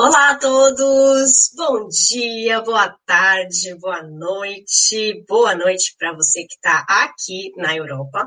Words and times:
Olá 0.00 0.30
a 0.30 0.38
todos! 0.38 1.50
Bom 1.56 1.88
dia, 1.88 2.60
boa 2.60 2.88
tarde, 3.04 3.74
boa 3.80 4.00
noite. 4.00 5.24
Boa 5.26 5.56
noite 5.56 5.96
para 5.98 6.12
você 6.12 6.44
que 6.44 6.54
está 6.54 6.86
aqui 6.88 7.50
na 7.56 7.74
Europa. 7.74 8.24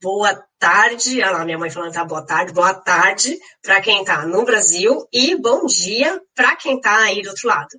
Boa 0.00 0.40
tarde, 0.56 1.20
olha 1.20 1.32
lá, 1.32 1.44
minha 1.44 1.58
mãe 1.58 1.68
falando 1.68 1.92
tá 1.92 2.04
boa 2.04 2.24
tarde, 2.24 2.52
boa 2.52 2.72
tarde 2.74 3.36
para 3.60 3.80
quem 3.80 4.02
está 4.02 4.24
no 4.24 4.44
Brasil 4.44 5.04
e 5.12 5.34
bom 5.34 5.66
dia 5.66 6.22
para 6.32 6.54
quem 6.54 6.76
está 6.76 6.96
aí 7.06 7.22
do 7.22 7.30
outro 7.30 7.48
lado. 7.48 7.76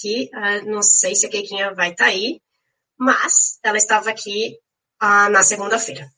Que 0.00 0.30
uh, 0.32 0.64
não 0.64 0.82
sei 0.82 1.14
se 1.14 1.26
a 1.26 1.28
Keikinha 1.28 1.74
vai 1.74 1.90
estar 1.90 2.04
tá 2.04 2.10
aí, 2.10 2.40
mas 2.98 3.58
ela 3.62 3.76
estava 3.76 4.08
aqui 4.08 4.56
uh, 5.02 5.28
na 5.28 5.42
segunda-feira. 5.42 6.10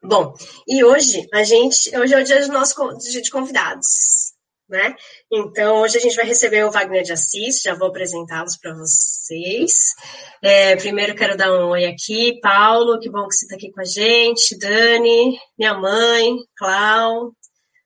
Bom, 0.00 0.32
e 0.68 0.84
hoje 0.84 1.26
a 1.34 1.42
gente, 1.42 1.90
hoje 1.98 2.14
é 2.14 2.20
o 2.20 2.24
dia 2.24 2.46
do 2.46 2.52
nosso 2.52 2.96
dia 2.98 3.20
de 3.20 3.30
convidados 3.32 4.35
né? 4.68 4.94
Então, 5.30 5.82
hoje 5.82 5.98
a 5.98 6.00
gente 6.00 6.16
vai 6.16 6.26
receber 6.26 6.64
o 6.64 6.70
Wagner 6.70 7.02
de 7.02 7.12
Assis, 7.12 7.62
já 7.62 7.74
vou 7.74 7.88
apresentá-los 7.88 8.56
para 8.56 8.74
vocês. 8.74 9.94
É, 10.42 10.76
primeiro 10.76 11.14
quero 11.14 11.36
dar 11.36 11.52
um 11.52 11.68
oi 11.68 11.84
aqui, 11.84 12.38
Paulo, 12.40 12.98
que 12.98 13.08
bom 13.08 13.28
que 13.28 13.34
você 13.34 13.44
está 13.44 13.56
aqui 13.56 13.70
com 13.70 13.80
a 13.80 13.84
gente, 13.84 14.58
Dani, 14.58 15.38
minha 15.58 15.74
mãe, 15.74 16.36
Clau, 16.56 17.32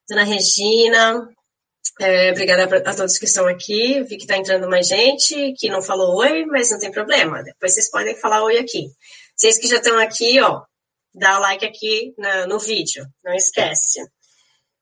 Dona 0.09 0.25
Regina, 0.25 1.29
é, 2.01 2.31
obrigada 2.31 2.65
a 2.65 2.95
todos 2.95 3.19
que 3.19 3.27
estão 3.27 3.47
aqui. 3.47 4.03
Vi 4.05 4.17
que 4.17 4.23
está 4.23 4.37
entrando 4.37 4.69
mais 4.69 4.89
gente 4.89 5.53
que 5.59 5.69
não 5.69 5.83
falou 5.83 6.17
oi, 6.17 6.47
mas 6.47 6.71
não 6.71 6.79
tem 6.79 6.91
problema. 6.91 7.43
Depois 7.43 7.75
vocês 7.75 7.91
podem 7.91 8.15
falar 8.17 8.43
oi 8.43 8.59
aqui. 8.59 8.89
Vocês 9.37 9.59
que 9.59 9.69
já 9.69 9.77
estão 9.77 9.99
aqui, 9.99 10.41
ó, 10.41 10.63
dá 11.15 11.39
like 11.39 11.65
aqui 11.65 12.15
na, 12.17 12.47
no 12.47 12.59
vídeo, 12.59 13.05
não 13.23 13.35
esquece. 13.35 14.01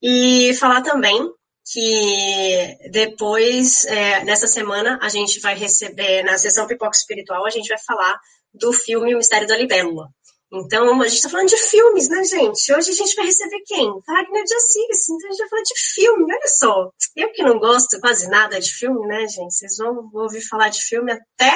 E 0.01 0.55
falar 0.55 0.83
também 0.83 1.29
que 1.73 2.91
depois, 2.91 3.85
é, 3.87 4.25
nessa 4.25 4.47
semana, 4.47 4.99
a 5.03 5.09
gente 5.09 5.41
vai 5.41 5.55
receber, 5.55 6.23
na 6.23 6.39
sessão 6.39 6.67
Pipoca 6.67 6.97
Espiritual, 6.97 7.45
a 7.47 7.51
gente 7.51 7.69
vai 7.69 7.79
falar 7.79 8.19
do 8.55 8.73
filme 8.73 9.15
O 9.15 9.19
Mistério 9.19 9.47
da 9.47 9.57
Libélula. 9.57 10.09
Então, 10.51 11.03
a 11.03 11.09
gente 11.09 11.19
está 11.19 11.29
falando 11.29 11.49
de 11.49 11.59
filmes, 11.59 12.09
né, 12.09 12.25
gente? 12.25 12.73
Hoje 12.73 12.91
a 12.91 12.95
gente 12.95 13.15
vai 13.15 13.27
receber 13.27 13.61
quem? 13.67 13.87
Wagner 13.87 14.45
de 14.45 14.55
Assis. 14.55 15.09
Então, 15.11 15.29
a 15.29 15.33
gente 15.33 15.41
vai 15.41 15.49
falar 15.49 15.63
de 15.63 15.75
filme, 15.95 16.25
olha 16.25 16.49
só. 16.49 16.91
Eu 17.15 17.33
que 17.33 17.43
não 17.43 17.59
gosto 17.59 18.01
quase 18.01 18.29
nada 18.31 18.59
de 18.59 18.73
filme, 18.73 19.07
né, 19.07 19.29
gente? 19.29 19.55
Vocês 19.55 19.77
vão 19.77 20.09
ouvir 20.15 20.41
falar 20.41 20.71
de 20.71 20.81
filme 20.81 21.13
até... 21.13 21.55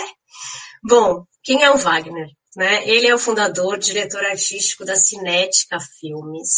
Bom, 0.84 1.24
quem 1.42 1.62
é 1.62 1.70
o 1.70 1.78
Wagner? 1.78 2.28
Né? 2.54 2.86
Ele 2.86 3.06
é 3.06 3.14
o 3.14 3.18
fundador, 3.18 3.78
diretor 3.78 4.22
artístico 4.26 4.84
da 4.84 4.94
Cinética 4.94 5.78
Filmes. 5.98 6.50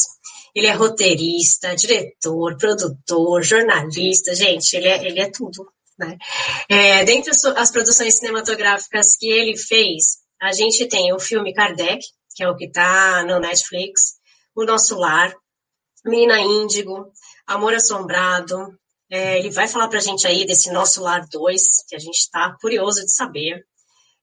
Ele 0.54 0.66
é 0.66 0.72
roteirista, 0.72 1.74
diretor, 1.74 2.56
produtor, 2.56 3.42
jornalista. 3.42 4.34
Gente, 4.34 4.76
ele 4.76 4.88
é, 4.88 5.04
ele 5.04 5.20
é 5.20 5.30
tudo. 5.30 5.66
Né? 5.98 6.16
É, 6.68 7.04
dentre 7.04 7.30
as 7.56 7.70
produções 7.70 8.18
cinematográficas 8.18 9.16
que 9.16 9.30
ele 9.30 9.56
fez, 9.56 10.18
a 10.40 10.52
gente 10.52 10.86
tem 10.86 11.12
o 11.12 11.18
filme 11.18 11.54
Kardec, 11.54 12.04
que 12.34 12.42
é 12.42 12.48
o 12.48 12.56
que 12.56 12.66
está 12.66 13.24
no 13.24 13.38
Netflix, 13.38 14.14
O 14.54 14.64
Nosso 14.64 14.96
Lar, 14.96 15.34
Menina 16.04 16.38
Índigo, 16.40 17.10
Amor 17.46 17.74
Assombrado. 17.74 18.78
É, 19.10 19.38
ele 19.38 19.50
vai 19.50 19.68
falar 19.68 19.88
para 19.88 19.98
a 19.98 20.02
gente 20.02 20.26
aí 20.26 20.44
desse 20.44 20.70
Nosso 20.72 21.02
Lar 21.02 21.26
2, 21.30 21.62
que 21.88 21.96
a 21.96 21.98
gente 21.98 22.16
está 22.16 22.56
curioso 22.60 23.00
de 23.00 23.12
saber. 23.12 23.64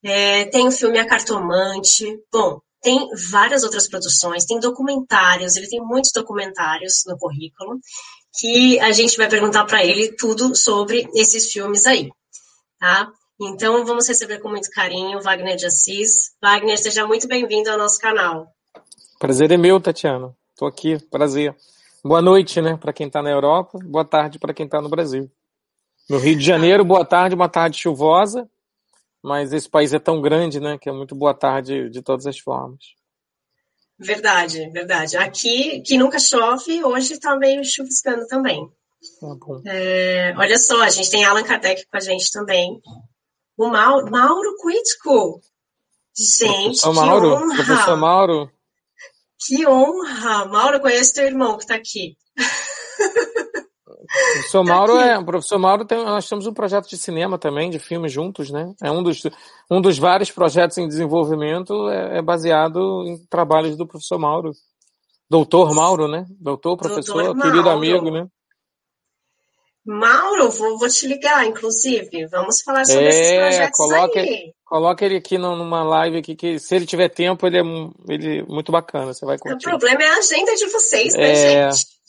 É, 0.04 0.46
tem 0.46 0.68
o 0.68 0.72
filme 0.72 1.00
A 1.00 1.08
Cartomante. 1.08 2.20
Bom, 2.32 2.60
tem 2.82 3.08
várias 3.32 3.64
outras 3.64 3.88
produções, 3.88 4.46
tem 4.46 4.60
documentários, 4.60 5.56
ele 5.56 5.68
tem 5.68 5.80
muitos 5.80 6.12
documentários 6.14 7.04
no 7.06 7.18
currículo, 7.18 7.80
que 8.40 8.80
a 8.80 8.92
gente 8.92 9.16
vai 9.18 9.30
perguntar 9.30 9.66
para 9.66 9.86
ele 9.86 10.16
tudo 10.16 10.56
sobre 10.56 11.08
esses 11.14 11.52
filmes 11.52 11.86
aí, 11.86 12.10
tá? 12.80 13.12
Então, 13.40 13.86
vamos 13.86 14.08
receber 14.08 14.40
com 14.40 14.50
muito 14.50 14.70
carinho 14.70 15.22
Wagner 15.22 15.56
de 15.56 15.66
Assis. 15.66 16.32
Wagner, 16.42 16.78
seja 16.78 17.08
muito 17.08 17.28
bem-vindo 17.28 17.72
ao 17.72 17.78
nosso 17.78 18.00
canal. 18.00 18.48
Prazer 19.20 19.52
é 19.52 19.58
meu, 19.58 19.80
Tatiana. 19.80 20.36
Estou 20.52 20.68
aqui, 20.68 21.00
prazer. 21.10 21.56
Boa 22.04 22.22
noite, 22.22 22.62
né, 22.62 22.78
para 22.78 22.94
quem 22.94 23.08
está 23.08 23.22
na 23.22 23.32
Europa. 23.32 23.80
Boa 23.84 24.06
tarde 24.06 24.40
para 24.40 24.54
quem 24.54 24.66
está 24.66 24.82
no 24.82 24.90
Brasil. 24.90 25.30
No 26.10 26.18
Rio 26.18 26.38
de 26.38 26.44
Janeiro, 26.44 26.84
boa 26.86 27.06
tarde, 27.06 27.36
uma 27.36 27.50
tarde 27.50 27.80
chuvosa 27.80 28.48
mas 29.24 29.54
esse 29.54 29.70
país 29.70 29.94
é 29.94 30.00
tão 30.00 30.22
grande, 30.22 30.60
né, 30.60 30.78
que 30.78 30.90
é 30.90 30.92
muito 30.92 31.16
boa 31.16 31.34
tarde 31.34 31.90
de 31.90 32.02
todas 32.02 32.26
as 32.26 32.40
formas. 32.40 32.80
Verdade, 34.00 34.68
verdade. 34.72 35.16
Aqui, 35.16 35.82
que 35.82 35.98
nunca 35.98 36.18
chove, 36.18 36.84
hoje 36.84 37.14
está 37.14 37.36
meio 37.36 37.64
chuviscando 37.64 38.26
também. 38.28 38.68
Tá 39.20 39.72
é, 39.72 40.34
olha 40.38 40.58
só, 40.58 40.82
a 40.82 40.90
gente 40.90 41.10
tem 41.10 41.24
Allan 41.24 41.44
Kardec 41.44 41.86
com 41.88 41.98
a 41.98 42.00
gente 42.00 42.32
também. 42.32 42.82
O 43.58 43.68
Mauro, 43.68 44.10
Mauro 44.10 44.56
Quitco. 44.58 45.42
Gente, 46.18 46.82
professor 46.82 46.94
Mauro, 46.94 47.30
que 47.30 47.44
honra. 47.44 47.56
Professor 47.56 47.98
Mauro. 47.98 48.52
Que 49.46 49.68
honra. 49.68 50.46
Mauro, 50.46 50.80
conhece 50.80 51.14
teu 51.14 51.26
irmão 51.26 51.58
que 51.58 51.64
está 51.64 51.76
aqui. 51.76 52.18
O 54.12 54.34
professor 54.34 54.64
Mauro 54.64 54.98
é, 54.98 55.18
o 55.18 55.26
professor 55.26 55.58
Mauro 55.58 55.86
tem, 55.86 56.04
nós 56.04 56.28
temos 56.28 56.46
um 56.46 56.54
projeto 56.54 56.90
de 56.90 56.98
cinema 56.98 57.38
também, 57.38 57.70
de 57.70 57.80
filmes 57.80 58.12
juntos, 58.12 58.52
né? 58.52 58.74
É 58.82 58.92
um 58.92 59.02
dos, 59.02 59.22
um 59.70 59.82
dos 59.82 59.98
vários 59.98 60.30
projetos 60.30 60.78
em 60.78 60.88
desenvolvimento 60.88 61.90
é, 61.90 62.18
é 62.18 62.22
baseado 62.22 63.06
em 63.08 63.18
trabalhos 63.30 63.78
do 63.78 63.88
professor 63.88 64.20
Mauro. 64.20 64.52
Doutor 65.30 65.74
Mauro, 65.74 66.10
né? 66.10 66.26
Doutor, 66.30 66.76
professor, 66.76 67.24
Doutor 67.24 67.42
querido 67.42 67.70
amigo, 67.70 68.12
né? 68.12 68.28
Mauro, 69.86 70.52
vou, 70.52 70.78
vou 70.78 70.90
te 70.90 71.08
ligar, 71.08 71.46
inclusive. 71.46 72.28
Vamos 72.28 72.62
falar 72.62 72.86
sobre 72.86 73.06
é, 73.06 73.10
esses 73.10 73.38
projetos 73.38 73.78
coloca, 73.78 74.20
aí. 74.20 74.54
Coloca 74.66 75.06
ele 75.06 75.18
aqui 75.18 75.38
numa 75.38 75.84
live 75.84 76.18
aqui, 76.18 76.36
que 76.36 76.60
se 76.60 76.76
ele 76.76 76.86
tiver 76.86 77.10
tempo, 77.10 77.48
ele 77.48 77.58
é, 77.58 77.64
ele 78.10 78.40
é 78.40 78.44
muito 78.44 78.72
bacana, 78.72 79.14
você 79.14 79.26
vai 79.26 79.38
curtir. 79.38 79.68
O 79.68 79.70
problema 79.70 80.04
é 80.04 80.08
a 80.08 80.18
agenda 80.18 80.54
de 80.56 80.68
vocês, 80.68 81.14
né, 81.16 81.32
é... 81.32 81.72
gente? 81.72 82.01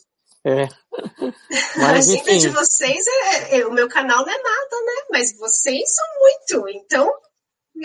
É. 0.44 0.68
Mas, 1.76 2.08
a 2.08 2.12
agenda 2.12 2.38
de 2.38 2.48
vocês, 2.48 3.04
é, 3.06 3.58
é, 3.58 3.66
o 3.66 3.72
meu 3.72 3.88
canal 3.88 4.24
não 4.24 4.32
é 4.32 4.36
nada, 4.36 4.76
né? 4.84 5.06
Mas 5.10 5.36
vocês 5.38 5.94
são 5.94 6.04
muito. 6.20 6.68
Então, 6.68 7.10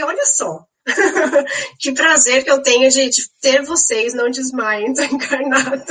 olha 0.02 0.26
só. 0.26 0.66
que 1.80 1.92
prazer 1.94 2.44
que 2.44 2.52
eu 2.52 2.62
tenho 2.62 2.90
de, 2.90 3.10
de 3.10 3.30
ter 3.42 3.64
vocês, 3.64 4.14
não 4.14 4.30
desmaiem, 4.30 4.94
encarnado. 5.12 5.84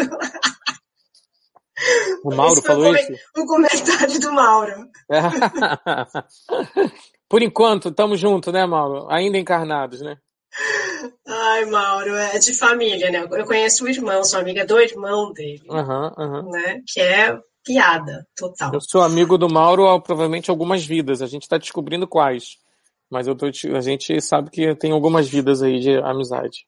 O 2.24 2.34
Mauro 2.34 2.62
falou 2.62 2.96
isso? 2.96 3.12
O 3.36 3.46
comentário 3.46 4.18
do 4.18 4.32
Mauro. 4.32 4.88
Por 7.28 7.42
enquanto, 7.42 7.90
estamos 7.90 8.18
juntos, 8.18 8.52
né, 8.52 8.64
Mauro? 8.64 9.06
Ainda 9.10 9.36
encarnados, 9.36 10.00
né? 10.00 10.16
Ai, 11.26 11.64
Mauro, 11.66 12.14
é 12.14 12.38
de 12.38 12.54
família, 12.54 13.10
né? 13.10 13.26
Eu 13.30 13.44
conheço 13.44 13.84
o 13.84 13.88
irmão, 13.88 14.24
sou 14.24 14.40
amiga 14.40 14.64
do 14.64 14.80
irmão 14.80 15.32
dele, 15.32 15.64
uhum, 15.68 16.12
uhum. 16.16 16.50
né? 16.50 16.80
Que 16.86 17.00
é 17.00 17.38
piada 17.64 18.26
total. 18.36 18.72
Eu 18.72 18.80
sou 18.80 19.02
amigo 19.02 19.36
do 19.36 19.48
Mauro 19.48 19.88
há 19.88 20.00
provavelmente 20.00 20.50
algumas 20.50 20.84
vidas. 20.84 21.20
A 21.20 21.26
gente 21.26 21.42
está 21.42 21.58
descobrindo 21.58 22.06
quais. 22.06 22.56
Mas 23.10 23.26
eu 23.26 23.36
tô, 23.36 23.46
a 23.46 23.80
gente 23.80 24.20
sabe 24.20 24.50
que 24.50 24.74
tem 24.74 24.92
algumas 24.92 25.28
vidas 25.28 25.62
aí 25.62 25.80
de 25.80 25.96
amizade. 25.98 26.66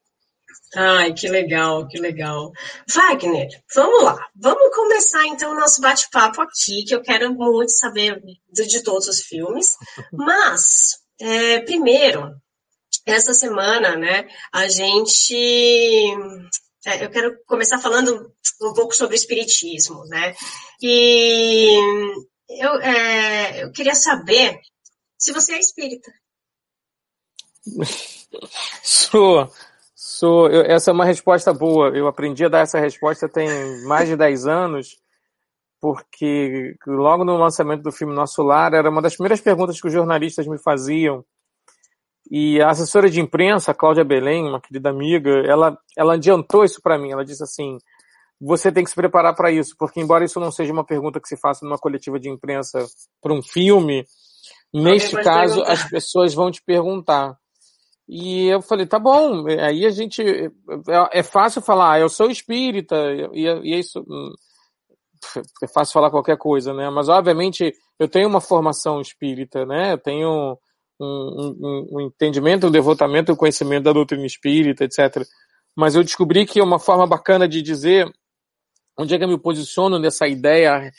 Ai, 0.75 1.13
que 1.13 1.27
legal, 1.27 1.87
que 1.87 1.99
legal. 1.99 2.51
Wagner, 2.87 3.47
vamos 3.73 4.03
lá. 4.03 4.17
Vamos 4.35 4.75
começar 4.75 5.25
então 5.25 5.51
o 5.51 5.59
nosso 5.59 5.81
bate-papo 5.81 6.41
aqui, 6.41 6.83
que 6.83 6.93
eu 6.93 7.01
quero 7.01 7.33
muito 7.33 7.71
saber 7.71 8.21
de, 8.51 8.67
de 8.67 8.83
todos 8.83 9.07
os 9.07 9.21
filmes. 9.21 9.75
Mas, 10.13 10.99
é, 11.19 11.59
primeiro, 11.61 12.35
essa 13.05 13.33
semana, 13.33 13.95
né, 13.95 14.27
a 14.51 14.67
gente. 14.67 15.35
É, 16.85 17.03
eu 17.03 17.09
quero 17.09 17.37
começar 17.45 17.79
falando 17.79 18.33
um 18.61 18.73
pouco 18.73 18.93
sobre 18.93 19.15
o 19.15 19.17
espiritismo, 19.17 20.05
né? 20.05 20.33
E 20.81 21.77
eu, 22.49 22.81
é, 22.81 23.63
eu 23.63 23.71
queria 23.71 23.95
saber 23.95 24.59
se 25.17 25.33
você 25.33 25.53
é 25.53 25.59
espírita. 25.59 26.11
Sou. 28.81 29.51
Sou, 30.19 30.49
eu, 30.49 30.63
essa 30.63 30.91
é 30.91 30.93
uma 30.93 31.05
resposta 31.05 31.53
boa. 31.53 31.89
Eu 31.89 32.07
aprendi 32.07 32.43
a 32.43 32.49
dar 32.49 32.59
essa 32.59 32.79
resposta 32.79 33.29
tem 33.29 33.47
mais 33.83 34.07
de 34.09 34.17
10 34.17 34.47
anos, 34.47 34.97
porque 35.79 36.75
logo 36.85 37.23
no 37.23 37.37
lançamento 37.37 37.83
do 37.83 37.91
filme 37.91 38.13
Nosso 38.13 38.41
Lar, 38.41 38.73
era 38.73 38.89
uma 38.89 39.01
das 39.01 39.13
primeiras 39.13 39.39
perguntas 39.39 39.79
que 39.79 39.87
os 39.87 39.93
jornalistas 39.93 40.47
me 40.47 40.57
faziam 40.57 41.23
e 42.29 42.61
a 42.61 42.69
assessora 42.69 43.09
de 43.09 43.19
imprensa, 43.19 43.73
Cláudia 43.73 44.03
Belém, 44.03 44.47
uma 44.47 44.61
querida 44.61 44.89
amiga, 44.89 45.31
ela, 45.47 45.77
ela 45.97 46.13
adiantou 46.13 46.63
isso 46.63 46.79
para 46.81 46.97
mim. 46.97 47.11
Ela 47.11 47.25
disse 47.25 47.41
assim: 47.41 47.77
você 48.39 48.71
tem 48.71 48.83
que 48.83 48.89
se 48.91 48.95
preparar 48.95 49.35
para 49.35 49.51
isso, 49.51 49.75
porque 49.77 49.99
embora 49.99 50.23
isso 50.23 50.39
não 50.39 50.51
seja 50.51 50.71
uma 50.71 50.85
pergunta 50.85 51.19
que 51.19 51.27
se 51.27 51.35
faça 51.35 51.65
numa 51.65 51.79
coletiva 51.79 52.19
de 52.19 52.29
imprensa 52.29 52.85
para 53.19 53.33
um 53.33 53.41
filme, 53.41 54.05
neste 54.71 55.15
caso 55.23 55.55
perguntar. 55.55 55.73
as 55.73 55.89
pessoas 55.89 56.33
vão 56.33 56.51
te 56.51 56.61
perguntar. 56.61 57.35
E 58.07 58.47
eu 58.47 58.61
falei, 58.61 58.85
tá 58.85 58.99
bom, 58.99 59.45
aí 59.47 59.85
a 59.85 59.89
gente. 59.89 60.21
É, 60.21 61.19
é 61.19 61.23
fácil 61.23 61.61
falar, 61.63 61.93
ah, 61.93 61.99
eu 61.99 62.09
sou 62.09 62.29
espírita, 62.29 62.95
e, 63.33 63.43
e 63.43 63.73
é 63.73 63.79
isso. 63.79 64.05
Hum, 64.07 64.33
é 65.63 65.67
fácil 65.67 65.93
falar 65.93 66.11
qualquer 66.11 66.37
coisa, 66.37 66.73
né? 66.75 66.91
Mas 66.91 67.09
obviamente 67.09 67.73
eu 67.99 68.07
tenho 68.07 68.29
uma 68.29 68.39
formação 68.39 69.01
espírita, 69.01 69.65
né? 69.65 69.93
Eu 69.93 69.97
tenho 69.97 70.57
um, 70.99 71.55
um, 71.61 71.87
um 71.91 72.01
entendimento, 72.01 72.67
um 72.67 72.71
devotamento, 72.71 73.31
um 73.31 73.35
conhecimento 73.35 73.83
da 73.83 73.93
doutrina 73.93 74.25
espírita, 74.25 74.83
etc. 74.83 75.25
Mas 75.75 75.95
eu 75.95 76.03
descobri 76.03 76.45
que 76.45 76.61
uma 76.61 76.79
forma 76.79 77.07
bacana 77.07 77.47
de 77.47 77.61
dizer 77.61 78.11
onde 78.97 79.15
é 79.15 79.17
que 79.17 79.23
eu 79.23 79.29
me 79.29 79.39
posiciono 79.39 79.97
nessa 79.97 80.27
ideia 80.27 80.91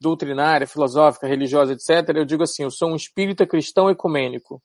doutrinária, 0.00 0.66
filosófica, 0.66 1.26
religiosa, 1.26 1.74
etc., 1.74 2.16
eu 2.16 2.24
digo 2.24 2.42
assim, 2.42 2.62
eu 2.62 2.70
sou 2.70 2.90
um 2.90 2.96
espírita 2.96 3.46
cristão 3.46 3.90
ecumênico. 3.90 4.62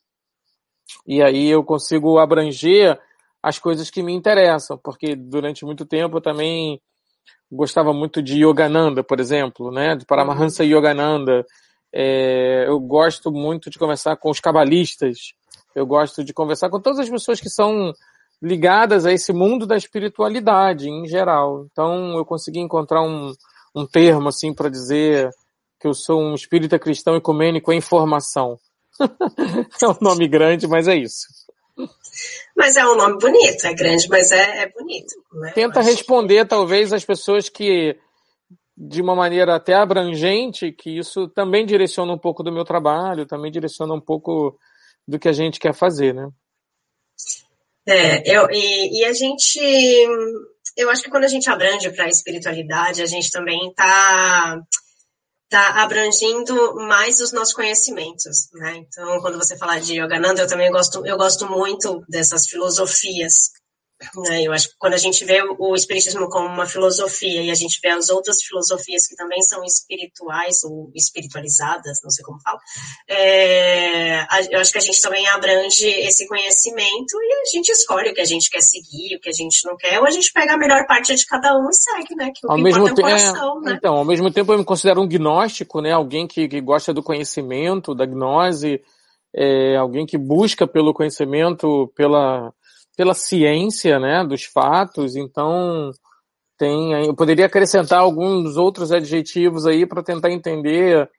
E 1.06 1.22
aí 1.22 1.50
eu 1.50 1.64
consigo 1.64 2.18
abranger 2.18 2.98
as 3.42 3.60
coisas 3.60 3.90
que 3.90 4.02
me 4.02 4.14
interessam, 4.14 4.80
porque 4.82 5.16
durante 5.16 5.66
muito 5.66 5.86
tempo 5.86 6.18
eu 6.18 6.22
também 6.22 6.82
gostava 7.52 7.94
muito 7.94 8.22
de 8.22 8.44
Yogananda, 8.44 9.04
por 9.04 9.20
exemplo, 9.20 9.72
né, 9.72 9.96
de 9.96 10.06
Paramahansa 10.06 10.64
Yogananda. 10.64 11.46
É, 11.94 12.66
eu 12.68 12.80
gosto 12.80 13.32
muito 13.32 13.70
de 13.70 13.78
conversar 13.78 14.16
com 14.18 14.32
os 14.32 14.40
cabalistas, 14.40 15.34
eu 15.76 15.86
gosto 15.86 16.24
de 16.24 16.34
conversar 16.34 16.70
com 16.70 16.80
todas 16.80 17.00
as 17.00 17.10
pessoas 17.10 17.40
que 17.40 17.50
são 17.50 17.94
ligadas 18.42 19.06
a 19.06 19.14
esse 19.14 19.32
mundo 19.32 19.66
da 19.66 19.78
espiritualidade 19.78 20.90
em 20.90 21.08
geral. 21.08 21.66
Então 21.72 22.18
eu 22.18 22.26
consegui 22.26 22.60
encontrar 22.60 23.02
um, 23.02 23.34
um 23.76 23.86
termo 23.86 24.28
assim 24.28 24.54
para 24.54 24.70
dizer 24.70 25.30
que 25.80 25.88
eu 25.88 25.94
sou 25.94 26.22
um 26.22 26.34
espírita 26.34 26.80
cristão 26.80 27.16
ecumênico 27.16 27.72
em 27.72 27.82
formação. 27.82 28.60
é 29.00 29.88
um 29.88 29.98
nome 30.02 30.28
grande, 30.28 30.68
mas 30.68 30.88
é 30.88 30.96
isso. 30.96 31.28
Mas 32.56 32.78
é 32.78 32.86
um 32.86 32.96
nome 32.96 33.18
bonito, 33.18 33.66
é 33.66 33.74
grande, 33.74 34.08
mas 34.08 34.32
é, 34.32 34.64
é 34.64 34.70
bonito. 34.70 35.14
Né? 35.34 35.52
Tenta 35.54 35.82
responder, 35.82 36.46
talvez, 36.46 36.94
às 36.94 37.04
pessoas 37.04 37.50
que, 37.50 37.98
de 38.76 39.02
uma 39.02 39.16
maneira 39.16 39.56
até 39.56 39.74
abrangente, 39.74 40.72
que 40.72 40.98
isso 40.98 41.28
também 41.28 41.66
direciona 41.66 42.14
um 42.14 42.18
pouco 42.18 42.44
do 42.44 42.52
meu 42.52 42.64
trabalho, 42.64 43.26
também 43.26 43.52
direciona 43.52 43.94
um 43.94 44.02
pouco 44.02 44.58
do 45.08 45.20
que 45.20 45.28
a 45.28 45.34
gente 45.34 45.60
quer 45.60 45.74
fazer, 45.74 46.14
né? 46.14 46.30
É, 47.86 48.38
eu, 48.38 48.50
e, 48.50 49.02
e 49.02 49.06
a 49.06 49.14
gente 49.14 49.60
eu 50.76 50.90
acho 50.90 51.04
que 51.04 51.10
quando 51.10 51.26
a 51.26 51.30
gente 51.30 51.50
abrange 51.50 51.90
para 51.92 52.06
a 52.06 52.10
espiritualidade, 52.10 53.02
a 53.02 53.06
gente 53.06 53.30
também 53.30 53.70
está 53.70 54.60
tá 55.50 55.84
abrangindo 55.84 56.76
mais 56.88 57.20
os 57.20 57.32
nossos 57.32 57.54
conhecimentos, 57.54 58.50
né? 58.54 58.78
Então, 58.78 59.22
quando 59.22 59.38
você 59.38 59.56
fala 59.58 59.80
de 59.80 60.00
Yogananda, 60.00 60.42
eu 60.42 60.48
também 60.48 60.72
gosto, 60.72 61.06
eu 61.06 61.16
gosto 61.16 61.48
muito 61.48 62.04
dessas 62.10 62.48
filosofias 62.48 63.52
né? 64.18 64.44
Eu 64.44 64.54
acho 64.54 64.70
que 64.70 64.76
quando 64.78 64.94
a 64.94 64.98
gente 64.98 65.24
vê 65.26 65.42
o 65.42 65.76
Espiritismo 65.76 66.30
como 66.30 66.48
uma 66.48 66.66
filosofia 66.66 67.42
e 67.42 67.52
a 67.52 67.56
gente 67.56 67.80
vê 67.82 67.90
as 67.90 68.10
outras 68.10 68.42
filosofias 68.42 69.08
que 69.08 69.16
também 69.16 69.42
são 69.42 69.64
espirituais 69.64 70.64
ou 70.64 70.92
espiritualizadas, 70.96 72.00
não 72.04 72.10
sei 72.10 72.24
como 72.24 72.42
fala, 72.42 72.60
é, 73.10 74.22
eu 74.52 74.60
acho 74.60 74.72
que 74.72 74.78
a 74.78 74.82
gente 74.82 75.02
também 75.02 75.28
abrange 75.28 75.88
esse 75.88 76.28
conhecimento 76.28 77.18
e 77.22 77.34
a 77.34 77.58
gente 77.58 77.70
escolhe 77.70 78.12
o 78.12 78.14
que 78.14 78.22
a 78.22 78.26
gente 78.26 78.50
quer 78.50 78.62
seguir, 78.62 79.16
o 79.16 79.20
que 79.20 79.30
a 79.30 79.34
gente 79.34 79.66
não 79.66 79.76
quer, 79.78 80.00
ou 80.00 80.06
a 80.06 80.12
gente 80.12 80.32
pega 80.32 80.54
a 80.54 80.58
melhor 80.58 80.86
parte 80.88 81.16
de 81.16 81.26
cada 81.26 81.56
um 81.58 81.70
e 81.70 81.74
segue, 81.74 82.16
né? 82.16 82.32
Que 82.36 82.46
o 82.46 82.52
ao 82.52 82.58
que 82.58 82.64
mesmo 82.64 82.86
tempo, 82.86 83.02
é 83.02 83.04
coração, 83.04 83.62
é, 83.62 83.66
né? 83.66 83.76
Então, 83.78 83.96
ao 83.96 84.06
mesmo 84.06 84.32
tempo 84.32 84.54
eu 84.54 84.58
me 84.58 84.66
considero 84.66 85.02
um 85.02 85.08
gnóstico, 85.08 85.82
né? 85.82 85.92
Alguém 85.92 86.28
que, 86.28 86.48
que 86.48 86.62
gosta 86.62 86.94
do 86.94 87.04
conhecimento, 87.04 87.96
da 87.96 88.06
gnose, 88.06 88.82
é, 89.36 89.76
alguém 89.78 90.06
que 90.06 90.18
busca 90.18 90.68
pelo 90.68 90.94
conhecimento, 90.94 91.92
pela 91.96 92.54
pela 92.96 93.14
ciência, 93.14 94.00
né, 94.00 94.24
dos 94.24 94.44
fatos, 94.44 95.16
então 95.16 95.92
tem, 96.58 97.06
eu 97.06 97.16
poderia 97.16 97.48
acrescentar 97.48 98.00
alguns 98.00 98.56
outros 98.58 98.92
adjetivos 98.92 99.66
aí 99.66 99.86
para 99.86 100.04
tentar 100.04 100.32
entender 100.32 101.10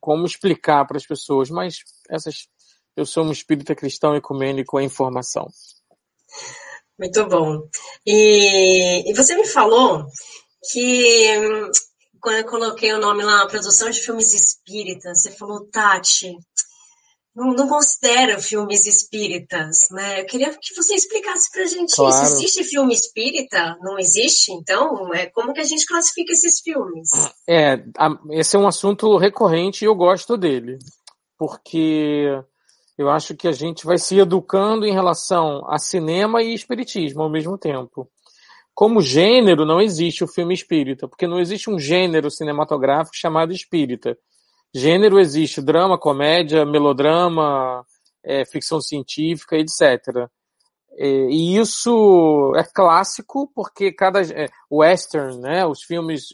como 0.00 0.26
explicar 0.26 0.86
para 0.86 0.96
as 0.96 1.06
pessoas, 1.06 1.50
mas 1.50 1.76
essas 2.10 2.48
eu 2.96 3.06
sou 3.06 3.24
um 3.24 3.30
espírita 3.30 3.76
cristão 3.76 4.16
ecumênico 4.16 4.80
em 4.80 4.86
informação. 4.86 5.46
Muito 6.98 7.24
bom. 7.28 7.68
E, 8.04 9.08
e 9.08 9.14
você 9.14 9.36
me 9.36 9.46
falou 9.46 10.04
que 10.72 11.70
quando 12.20 12.38
eu 12.38 12.44
coloquei 12.44 12.92
o 12.92 12.98
nome 12.98 13.22
lá, 13.22 13.46
produção 13.46 13.88
de 13.88 14.00
filmes 14.00 14.34
espíritas, 14.34 15.22
você 15.22 15.30
falou, 15.30 15.64
Tati, 15.70 16.36
não, 17.34 17.52
não 17.52 17.68
considero 17.68 18.40
filmes 18.40 18.84
espíritas, 18.86 19.78
né? 19.90 20.20
Eu 20.20 20.26
queria 20.26 20.50
que 20.50 20.74
você 20.74 20.94
explicasse 20.94 21.50
pra 21.52 21.64
gente 21.66 21.94
claro. 21.94 22.24
isso. 22.24 22.34
Existe 22.34 22.64
filme 22.64 22.92
espírita? 22.92 23.76
Não 23.80 23.98
existe? 23.98 24.52
Então, 24.52 25.14
é, 25.14 25.26
como 25.26 25.52
que 25.52 25.60
a 25.60 25.64
gente 25.64 25.86
classifica 25.86 26.32
esses 26.32 26.60
filmes? 26.60 27.10
É, 27.48 27.84
a, 27.96 28.10
esse 28.32 28.56
é 28.56 28.58
um 28.58 28.66
assunto 28.66 29.16
recorrente 29.16 29.84
e 29.84 29.86
eu 29.86 29.94
gosto 29.94 30.36
dele. 30.36 30.78
Porque 31.38 32.26
eu 32.98 33.08
acho 33.08 33.36
que 33.36 33.46
a 33.46 33.52
gente 33.52 33.86
vai 33.86 33.96
se 33.96 34.18
educando 34.18 34.84
em 34.84 34.92
relação 34.92 35.64
a 35.70 35.78
cinema 35.78 36.42
e 36.42 36.52
espiritismo 36.52 37.22
ao 37.22 37.30
mesmo 37.30 37.56
tempo. 37.56 38.10
Como 38.74 39.00
gênero, 39.00 39.64
não 39.64 39.80
existe 39.80 40.24
o 40.24 40.28
filme 40.28 40.54
espírita, 40.54 41.06
porque 41.06 41.26
não 41.26 41.38
existe 41.38 41.70
um 41.70 41.78
gênero 41.78 42.30
cinematográfico 42.30 43.16
chamado 43.16 43.52
espírita. 43.52 44.18
Gênero 44.74 45.18
existe 45.18 45.62
drama, 45.62 45.98
comédia, 45.98 46.64
melodrama, 46.64 47.84
é, 48.22 48.44
ficção 48.44 48.80
científica, 48.80 49.56
etc. 49.56 50.28
É, 50.96 51.06
e 51.30 51.56
isso 51.56 52.52
é 52.56 52.64
clássico 52.64 53.50
porque 53.54 53.92
cada 53.92 54.20
é, 54.22 54.48
western, 54.70 55.38
né, 55.38 55.66
os 55.66 55.82
filmes 55.82 56.24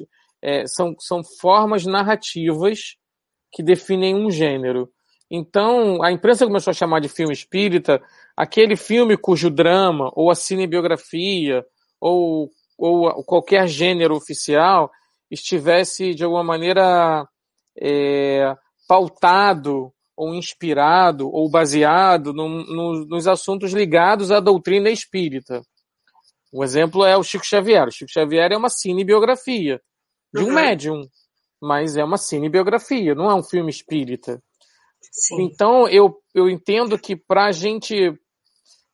é, 0.43 0.67
são, 0.67 0.95
são 0.99 1.23
formas 1.41 1.85
narrativas 1.87 2.97
que 3.53 3.63
definem 3.63 4.15
um 4.15 4.31
gênero. 4.31 4.91
Então, 5.31 6.03
a 6.03 6.13
imprensa 6.13 6.47
começou 6.47 6.71
a 6.71 6.75
chamar 6.75 7.01
de 7.01 7.09
filme 7.09 7.33
espírita 7.33 8.03
aquele 8.37 8.77
filme 8.77 9.17
cujo 9.17 9.49
drama, 9.49 10.11
ou 10.15 10.31
a 10.31 10.35
cinebiografia, 10.35 11.65
ou, 12.01 12.51
ou 12.77 13.25
qualquer 13.25 13.67
gênero 13.69 14.15
oficial 14.15 14.91
estivesse, 15.31 16.15
de 16.15 16.25
alguma 16.25 16.45
maneira, 16.45 17.27
é, 17.81 18.55
pautado 18.87 19.93
ou 20.17 20.35
inspirado 20.35 21.29
ou 21.29 21.51
baseado 21.51 22.33
no, 22.33 22.49
no, 22.49 23.07
nos 23.07 23.27
assuntos 23.27 23.73
ligados 23.73 24.31
à 24.31 24.41
doutrina 24.41 24.91
espírita. 24.91 25.63
Um 26.53 26.63
exemplo 26.63 27.05
é 27.05 27.17
o 27.17 27.23
Chico 27.23 27.45
Xavier. 27.45 27.89
O 27.89 27.91
Chico 27.91 28.11
Xavier 28.11 28.53
é 28.53 28.57
uma 28.57 28.69
cinebiografia 28.69 29.81
de 30.33 30.43
um 30.43 30.49
uhum. 30.49 30.55
médium, 30.55 31.09
mas 31.61 31.97
é 31.97 32.05
uma 32.05 32.17
cinebiografia, 32.17 33.15
não 33.15 33.31
é 33.31 33.35
um 33.35 33.43
filme 33.43 33.71
espírita. 33.71 34.41
Sim. 35.11 35.43
Então 35.43 35.89
eu, 35.89 36.17
eu 36.33 36.49
entendo 36.49 36.99
que 36.99 37.17
para 37.17 37.47
a 37.47 37.53
gente. 37.53 37.95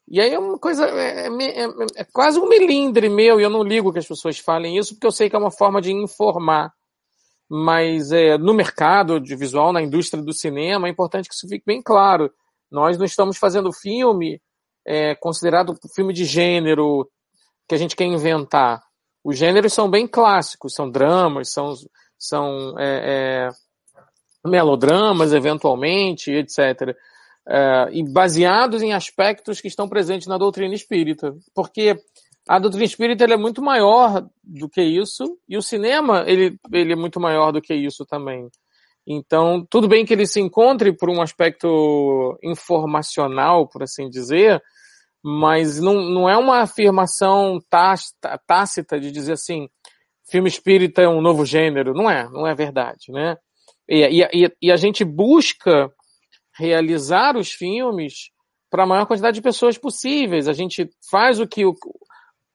E 0.09 0.21
aí 0.21 0.33
é 0.33 0.39
uma 0.39 0.59
coisa. 0.59 0.87
É, 0.87 1.27
é, 1.27 1.65
é, 1.65 1.69
é 1.97 2.05
quase 2.13 2.39
um 2.39 2.49
melindre 2.49 3.09
meu, 3.09 3.39
e 3.39 3.43
eu 3.43 3.51
não 3.51 3.63
ligo 3.63 3.93
que 3.93 3.99
as 3.99 4.09
pessoas 4.09 4.39
falem 4.39 4.79
isso, 4.79 4.95
porque 4.95 5.07
eu 5.07 5.13
sei 5.13 5.29
que 5.29 5.37
é 5.37 5.39
uma 5.39 5.51
forma 5.51 5.81
de 5.81 5.93
informar 5.93 6.73
mas 7.51 8.13
é, 8.13 8.39
no 8.39 8.55
mercado 8.55 9.15
audiovisual, 9.15 9.73
na 9.73 9.83
indústria 9.83 10.23
do 10.23 10.33
cinema, 10.33 10.87
é 10.87 10.91
importante 10.91 11.29
que 11.29 11.35
isso 11.35 11.49
fique 11.49 11.65
bem 11.67 11.83
claro. 11.83 12.33
Nós 12.71 12.97
não 12.97 13.05
estamos 13.05 13.37
fazendo 13.37 13.73
filme 13.73 14.41
é, 14.87 15.17
considerado 15.17 15.77
filme 15.93 16.13
de 16.13 16.25
gênero 16.25 17.11
que 17.69 17.75
a 17.75 17.79
gente 17.79 17.97
quer 17.97 18.05
inventar. 18.05 18.81
Os 19.25 19.37
gêneros 19.37 19.73
são 19.73 19.91
bem 19.91 20.07
clássicos, 20.07 20.75
são 20.75 20.89
dramas, 20.89 21.53
são, 21.53 21.75
são 22.17 22.79
é, 22.79 23.49
é, 23.49 24.49
melodramas, 24.49 25.33
eventualmente, 25.33 26.31
etc. 26.31 26.97
É, 27.49 27.89
e 27.91 28.05
baseados 28.05 28.81
em 28.81 28.93
aspectos 28.93 29.61
que 29.61 29.67
estão 29.67 29.89
presentes 29.89 30.29
na 30.29 30.39
doutrina 30.39 30.75
espírita. 30.75 31.35
Porque 31.53 32.01
a 32.49 32.59
doutrina 32.59 32.85
espírita 32.85 33.25
é 33.25 33.37
muito 33.37 33.63
maior 33.63 34.27
do 34.43 34.69
que 34.69 34.83
isso, 34.83 35.39
e 35.49 35.57
o 35.57 35.63
cinema 35.63 36.25
ele, 36.27 36.59
ele 36.73 36.93
é 36.93 36.97
muito 36.97 37.21
maior 37.21 37.53
do 37.53 37.61
que 37.61 37.75
isso 37.75 38.05
também. 38.07 38.49
Então, 39.07 39.67
tudo 39.69 39.89
bem 39.89 40.05
que 40.05 40.13
ele 40.13 40.27
se 40.27 40.41
encontre 40.41 40.93
por 40.93 41.11
um 41.11 41.21
aspecto 41.21 42.39
informacional, 42.43 43.69
por 43.69 43.83
assim 43.83 44.09
dizer, 44.09 44.63
mas 45.23 45.81
não, 45.81 45.95
não 45.95 46.29
é 46.29 46.37
uma 46.37 46.61
afirmação 46.61 47.59
tácita 48.47 49.01
de 49.01 49.11
dizer 49.11 49.33
assim, 49.33 49.69
filme 50.31 50.49
espírita 50.49 51.03
é 51.03 51.09
um 51.09 51.21
novo 51.21 51.45
gênero. 51.45 51.93
Não 51.93 52.11
é, 52.11 52.29
não 52.31 52.47
é 52.47 52.55
verdade, 52.55 53.11
né? 53.11 53.37
E, 53.89 54.23
e, 54.23 54.53
e 54.63 54.73
a 54.73 54.77
gente 54.77 55.05
busca 55.05 55.93
realizar 56.57 57.37
os 57.37 57.51
filmes 57.51 58.31
para 58.71 58.85
a 58.85 58.87
maior 58.87 59.07
quantidade 59.07 59.35
de 59.35 59.43
pessoas 59.43 59.77
possíveis. 59.77 60.47
A 60.47 60.53
gente 60.53 60.89
faz 61.11 61.41
o 61.41 61.47
que 61.47 61.67
o, 61.67 61.75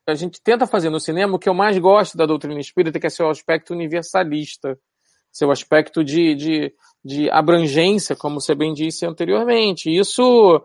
a 0.07 0.15
gente 0.15 0.41
tenta 0.41 0.67
fazer 0.67 0.89
no 0.89 0.99
cinema 0.99 1.35
o 1.35 1.39
que 1.39 1.49
eu 1.49 1.53
mais 1.53 1.77
gosto 1.77 2.17
da 2.17 2.25
doutrina 2.25 2.59
espírita, 2.59 2.99
que 2.99 3.07
é 3.07 3.09
seu 3.09 3.29
aspecto 3.29 3.73
universalista, 3.73 4.77
seu 5.31 5.51
aspecto 5.51 6.03
de, 6.03 6.35
de, 6.35 6.73
de 7.03 7.29
abrangência, 7.29 8.15
como 8.15 8.39
você 8.39 8.53
bem 8.53 8.73
disse 8.73 9.05
anteriormente. 9.05 9.89
Isso 9.89 10.63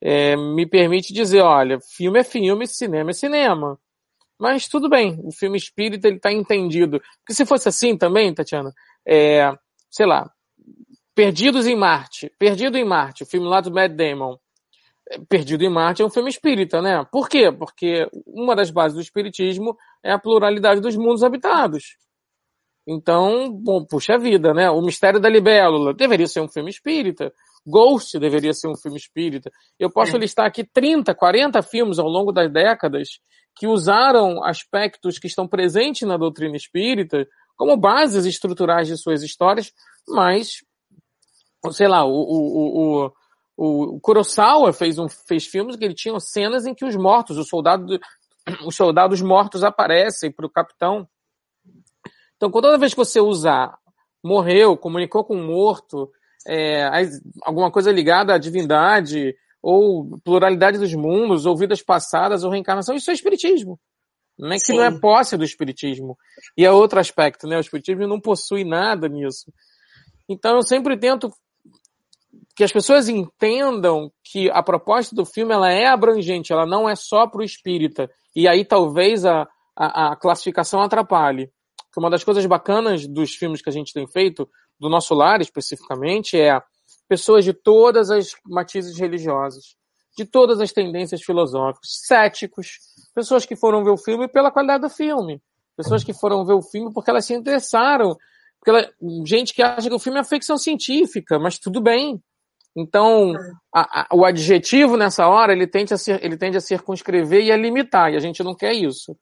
é, 0.00 0.36
me 0.36 0.66
permite 0.66 1.12
dizer, 1.12 1.40
olha, 1.40 1.78
filme 1.80 2.20
é 2.20 2.24
filme, 2.24 2.66
cinema 2.66 3.10
é 3.10 3.14
cinema. 3.14 3.78
Mas 4.38 4.68
tudo 4.68 4.88
bem, 4.88 5.20
o 5.24 5.32
filme 5.32 5.56
espírita 5.56 6.08
ele 6.08 6.16
está 6.16 6.32
entendido. 6.32 7.00
Porque 7.18 7.34
se 7.34 7.46
fosse 7.46 7.68
assim 7.68 7.96
também, 7.96 8.34
Tatiana, 8.34 8.72
é, 9.06 9.52
sei 9.90 10.06
lá, 10.06 10.30
Perdidos 11.14 11.66
em 11.66 11.76
Marte. 11.76 12.32
Perdido 12.38 12.78
em 12.78 12.84
Marte, 12.84 13.22
o 13.22 13.26
filme 13.26 13.46
lá 13.46 13.60
do 13.60 13.70
Matt 13.70 13.92
Damon. 13.92 14.36
Perdido 15.28 15.62
em 15.64 15.68
Marte 15.68 16.02
é 16.02 16.04
um 16.04 16.10
filme 16.10 16.30
espírita, 16.30 16.80
né? 16.80 17.04
Por 17.10 17.28
quê? 17.28 17.52
Porque 17.52 18.08
uma 18.26 18.54
das 18.54 18.70
bases 18.70 18.94
do 18.94 19.02
espiritismo 19.02 19.76
é 20.02 20.12
a 20.12 20.18
pluralidade 20.18 20.80
dos 20.80 20.96
mundos 20.96 21.22
habitados. 21.22 21.96
Então, 22.86 23.52
bom, 23.52 23.84
puxa 23.84 24.18
vida, 24.18 24.52
né? 24.52 24.70
O 24.70 24.80
Mistério 24.80 25.20
da 25.20 25.28
Libélula 25.28 25.94
deveria 25.94 26.26
ser 26.26 26.40
um 26.40 26.48
filme 26.48 26.70
espírita. 26.70 27.32
Ghost 27.66 28.18
deveria 28.18 28.52
ser 28.52 28.68
um 28.68 28.76
filme 28.76 28.96
espírita. 28.96 29.50
Eu 29.78 29.90
posso 29.90 30.16
é. 30.16 30.18
listar 30.18 30.46
aqui 30.46 30.64
30, 30.64 31.14
40 31.14 31.62
filmes 31.62 31.98
ao 31.98 32.08
longo 32.08 32.32
das 32.32 32.50
décadas 32.52 33.20
que 33.54 33.66
usaram 33.66 34.42
aspectos 34.42 35.18
que 35.18 35.26
estão 35.26 35.46
presentes 35.46 36.08
na 36.08 36.16
doutrina 36.16 36.56
espírita 36.56 37.26
como 37.56 37.76
bases 37.76 38.24
estruturais 38.24 38.88
de 38.88 38.96
suas 38.96 39.22
histórias, 39.22 39.72
mas, 40.08 40.64
sei 41.70 41.86
lá, 41.86 42.04
o, 42.04 42.10
o, 42.10 43.04
o, 43.04 43.12
o, 43.64 44.00
Kurosawa 44.00 44.72
fez, 44.72 44.98
um, 44.98 45.08
fez 45.08 45.46
filmes 45.46 45.76
que 45.76 45.84
ele 45.84 45.94
tinha 45.94 46.18
cenas 46.18 46.66
em 46.66 46.74
que 46.74 46.84
os 46.84 46.96
mortos, 46.96 47.38
os 47.38 47.46
soldados, 47.46 47.96
os 48.66 48.74
soldados 48.74 49.22
mortos 49.22 49.62
aparecem 49.62 50.32
para 50.32 50.44
o 50.44 50.50
capitão. 50.50 51.08
Então, 52.36 52.50
toda 52.50 52.76
vez 52.76 52.92
que 52.92 52.98
você 52.98 53.20
usar 53.20 53.78
morreu, 54.22 54.76
comunicou 54.76 55.24
com 55.24 55.36
um 55.36 55.46
morto, 55.46 56.10
é, 56.44 56.88
alguma 57.42 57.70
coisa 57.70 57.92
ligada 57.92 58.34
à 58.34 58.38
divindade, 58.38 59.32
ou 59.62 60.18
pluralidade 60.24 60.76
dos 60.76 60.92
mundos, 60.92 61.46
ou 61.46 61.56
vidas 61.56 61.80
passadas, 61.80 62.42
ou 62.42 62.50
reencarnação, 62.50 62.96
isso 62.96 63.12
é 63.12 63.14
espiritismo. 63.14 63.78
Não 64.36 64.50
é 64.50 64.54
que 64.54 64.66
Sim. 64.66 64.76
não 64.76 64.82
é 64.82 64.98
posse 64.98 65.36
do 65.36 65.44
espiritismo. 65.44 66.18
E 66.56 66.64
é 66.64 66.72
outro 66.72 66.98
aspecto, 66.98 67.46
né? 67.46 67.58
O 67.58 67.60
espiritismo 67.60 68.08
não 68.08 68.20
possui 68.20 68.64
nada 68.64 69.08
nisso. 69.08 69.52
Então 70.28 70.56
eu 70.56 70.62
sempre 70.62 70.96
tento 70.96 71.32
que 72.54 72.64
as 72.64 72.72
pessoas 72.72 73.08
entendam 73.08 74.12
que 74.22 74.50
a 74.50 74.62
proposta 74.62 75.14
do 75.14 75.24
filme 75.24 75.54
ela 75.54 75.72
é 75.72 75.86
abrangente, 75.86 76.52
ela 76.52 76.66
não 76.66 76.88
é 76.88 76.94
só 76.94 77.26
para 77.26 77.40
o 77.40 77.44
espírita. 77.44 78.10
E 78.34 78.46
aí 78.46 78.64
talvez 78.64 79.24
a, 79.24 79.48
a, 79.76 80.12
a 80.12 80.16
classificação 80.16 80.82
atrapalhe. 80.82 81.50
Porque 81.86 82.00
uma 82.00 82.10
das 82.10 82.24
coisas 82.24 82.44
bacanas 82.46 83.06
dos 83.06 83.34
filmes 83.34 83.62
que 83.62 83.68
a 83.68 83.72
gente 83.72 83.92
tem 83.92 84.06
feito, 84.06 84.48
do 84.78 84.88
nosso 84.88 85.14
lar 85.14 85.40
especificamente, 85.40 86.38
é 86.38 86.60
pessoas 87.08 87.44
de 87.44 87.52
todas 87.52 88.10
as 88.10 88.34
matizes 88.46 88.98
religiosas, 88.98 89.76
de 90.16 90.24
todas 90.24 90.60
as 90.60 90.72
tendências 90.72 91.22
filosóficas, 91.22 92.00
céticos, 92.06 92.78
pessoas 93.14 93.46
que 93.46 93.56
foram 93.56 93.84
ver 93.84 93.90
o 93.90 93.98
filme 93.98 94.28
pela 94.28 94.50
qualidade 94.50 94.82
do 94.82 94.90
filme, 94.90 95.40
pessoas 95.76 96.02
que 96.02 96.12
foram 96.12 96.44
ver 96.44 96.54
o 96.54 96.62
filme 96.62 96.92
porque 96.92 97.10
elas 97.10 97.24
se 97.24 97.34
interessaram, 97.34 98.16
porque 98.58 98.70
ela, 98.70 98.90
gente 99.26 99.52
que 99.52 99.62
acha 99.62 99.88
que 99.88 99.94
o 99.94 99.98
filme 99.98 100.20
é 100.20 100.24
ficção 100.24 100.56
científica, 100.56 101.38
mas 101.38 101.58
tudo 101.58 101.80
bem. 101.80 102.22
Então, 102.76 103.34
a, 103.74 104.02
a, 104.02 104.06
o 104.12 104.24
adjetivo 104.24 104.96
nessa 104.96 105.26
hora 105.28 105.52
ele 105.52 105.66
tende, 105.66 105.92
a 105.92 105.98
ser, 105.98 106.24
ele 106.24 106.36
tende 106.36 106.56
a 106.56 106.60
circunscrever 106.60 107.44
e 107.44 107.52
a 107.52 107.56
limitar, 107.56 108.12
e 108.12 108.16
a 108.16 108.20
gente 108.20 108.42
não 108.42 108.54
quer 108.54 108.72
isso. 108.72 109.16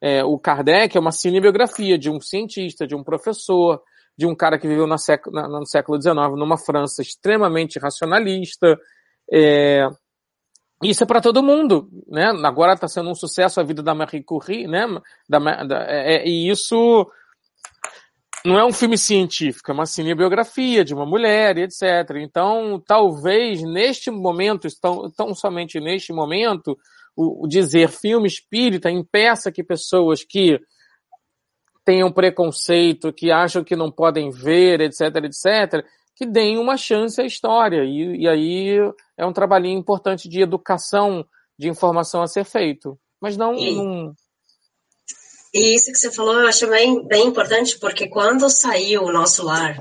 É, 0.00 0.24
o 0.24 0.38
Kardec 0.38 0.96
é 0.96 1.00
uma 1.00 1.12
cinebiografia 1.12 1.98
de 1.98 2.10
um 2.10 2.20
cientista, 2.20 2.86
de 2.86 2.94
um 2.94 3.02
professor, 3.02 3.82
de 4.16 4.26
um 4.26 4.34
cara 4.34 4.58
que 4.58 4.68
viveu 4.68 4.86
na 4.86 4.98
século, 4.98 5.34
na, 5.34 5.48
no 5.48 5.66
século 5.66 6.00
XIX 6.00 6.14
numa 6.36 6.56
França 6.56 7.02
extremamente 7.02 7.78
racionalista. 7.78 8.78
É, 9.32 9.88
isso 10.82 11.02
é 11.02 11.06
para 11.06 11.20
todo 11.20 11.42
mundo, 11.42 11.88
né? 12.06 12.26
Agora 12.44 12.74
está 12.74 12.86
sendo 12.86 13.10
um 13.10 13.14
sucesso 13.14 13.60
a 13.60 13.64
vida 13.64 13.82
da 13.82 13.94
Marie 13.94 14.22
Curie, 14.22 14.66
né? 14.66 14.86
Da, 15.28 15.38
da, 15.38 15.84
é, 15.88 16.16
é, 16.16 16.28
e 16.28 16.50
isso 16.50 17.10
não 18.44 18.58
é 18.58 18.64
um 18.64 18.72
filme 18.72 18.98
científico, 18.98 19.70
é 19.70 19.74
uma 19.74 19.86
cinebiografia 19.86 20.84
de 20.84 20.92
uma 20.92 21.06
mulher, 21.06 21.56
etc. 21.56 21.82
Então, 22.16 22.82
talvez 22.86 23.62
neste 23.62 24.10
momento, 24.10 24.68
tão, 24.80 25.10
tão 25.10 25.34
somente 25.34 25.80
neste 25.80 26.12
momento, 26.12 26.76
o, 27.16 27.44
o 27.44 27.48
dizer 27.48 27.88
filme 27.88 28.26
espírita 28.26 28.90
impeça 28.90 29.50
que 29.50 29.64
pessoas 29.64 30.22
que 30.22 30.60
tenham 31.84 32.12
preconceito, 32.12 33.12
que 33.12 33.30
acham 33.30 33.64
que 33.64 33.74
não 33.76 33.90
podem 33.90 34.30
ver, 34.30 34.80
etc, 34.80 35.00
etc, 35.24 35.86
que 36.14 36.26
deem 36.26 36.58
uma 36.58 36.76
chance 36.76 37.20
à 37.20 37.24
história. 37.24 37.84
E, 37.84 38.22
e 38.22 38.28
aí 38.28 38.78
é 39.16 39.24
um 39.24 39.32
trabalhinho 39.32 39.78
importante 39.78 40.28
de 40.28 40.40
educação, 40.40 41.24
de 41.58 41.68
informação 41.68 42.22
a 42.22 42.26
ser 42.26 42.44
feito. 42.44 42.98
Mas 43.20 43.36
não. 43.36 43.54
E, 43.54 43.74
não... 43.74 44.14
e 45.54 45.76
isso 45.76 45.92
que 45.92 45.98
você 45.98 46.10
falou 46.10 46.40
eu 46.40 46.48
acho 46.48 46.66
bem, 46.66 47.06
bem 47.06 47.28
importante, 47.28 47.78
porque 47.78 48.08
quando 48.08 48.50
saiu 48.50 49.04
o 49.04 49.12
nosso 49.12 49.44
lar 49.44 49.80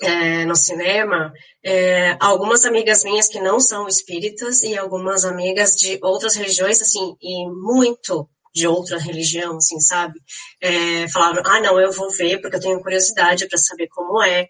é, 0.00 0.44
no 0.44 0.56
cinema, 0.56 1.32
é, 1.64 2.16
algumas 2.20 2.64
amigas 2.64 3.04
minhas 3.04 3.28
que 3.28 3.40
não 3.40 3.60
são 3.60 3.88
espíritas 3.88 4.62
e 4.62 4.76
algumas 4.76 5.24
amigas 5.24 5.74
de 5.74 5.98
outras 6.02 6.36
religiões, 6.36 6.80
assim, 6.80 7.16
e 7.20 7.48
muito 7.48 8.28
de 8.54 8.66
outra 8.66 8.98
religião, 8.98 9.56
assim, 9.56 9.80
sabe? 9.80 10.20
É, 10.60 11.08
falaram, 11.08 11.42
ah, 11.44 11.60
não, 11.60 11.80
eu 11.80 11.92
vou 11.92 12.10
ver 12.10 12.40
porque 12.40 12.56
eu 12.56 12.60
tenho 12.60 12.80
curiosidade 12.80 13.48
para 13.48 13.58
saber 13.58 13.88
como 13.88 14.22
é, 14.22 14.48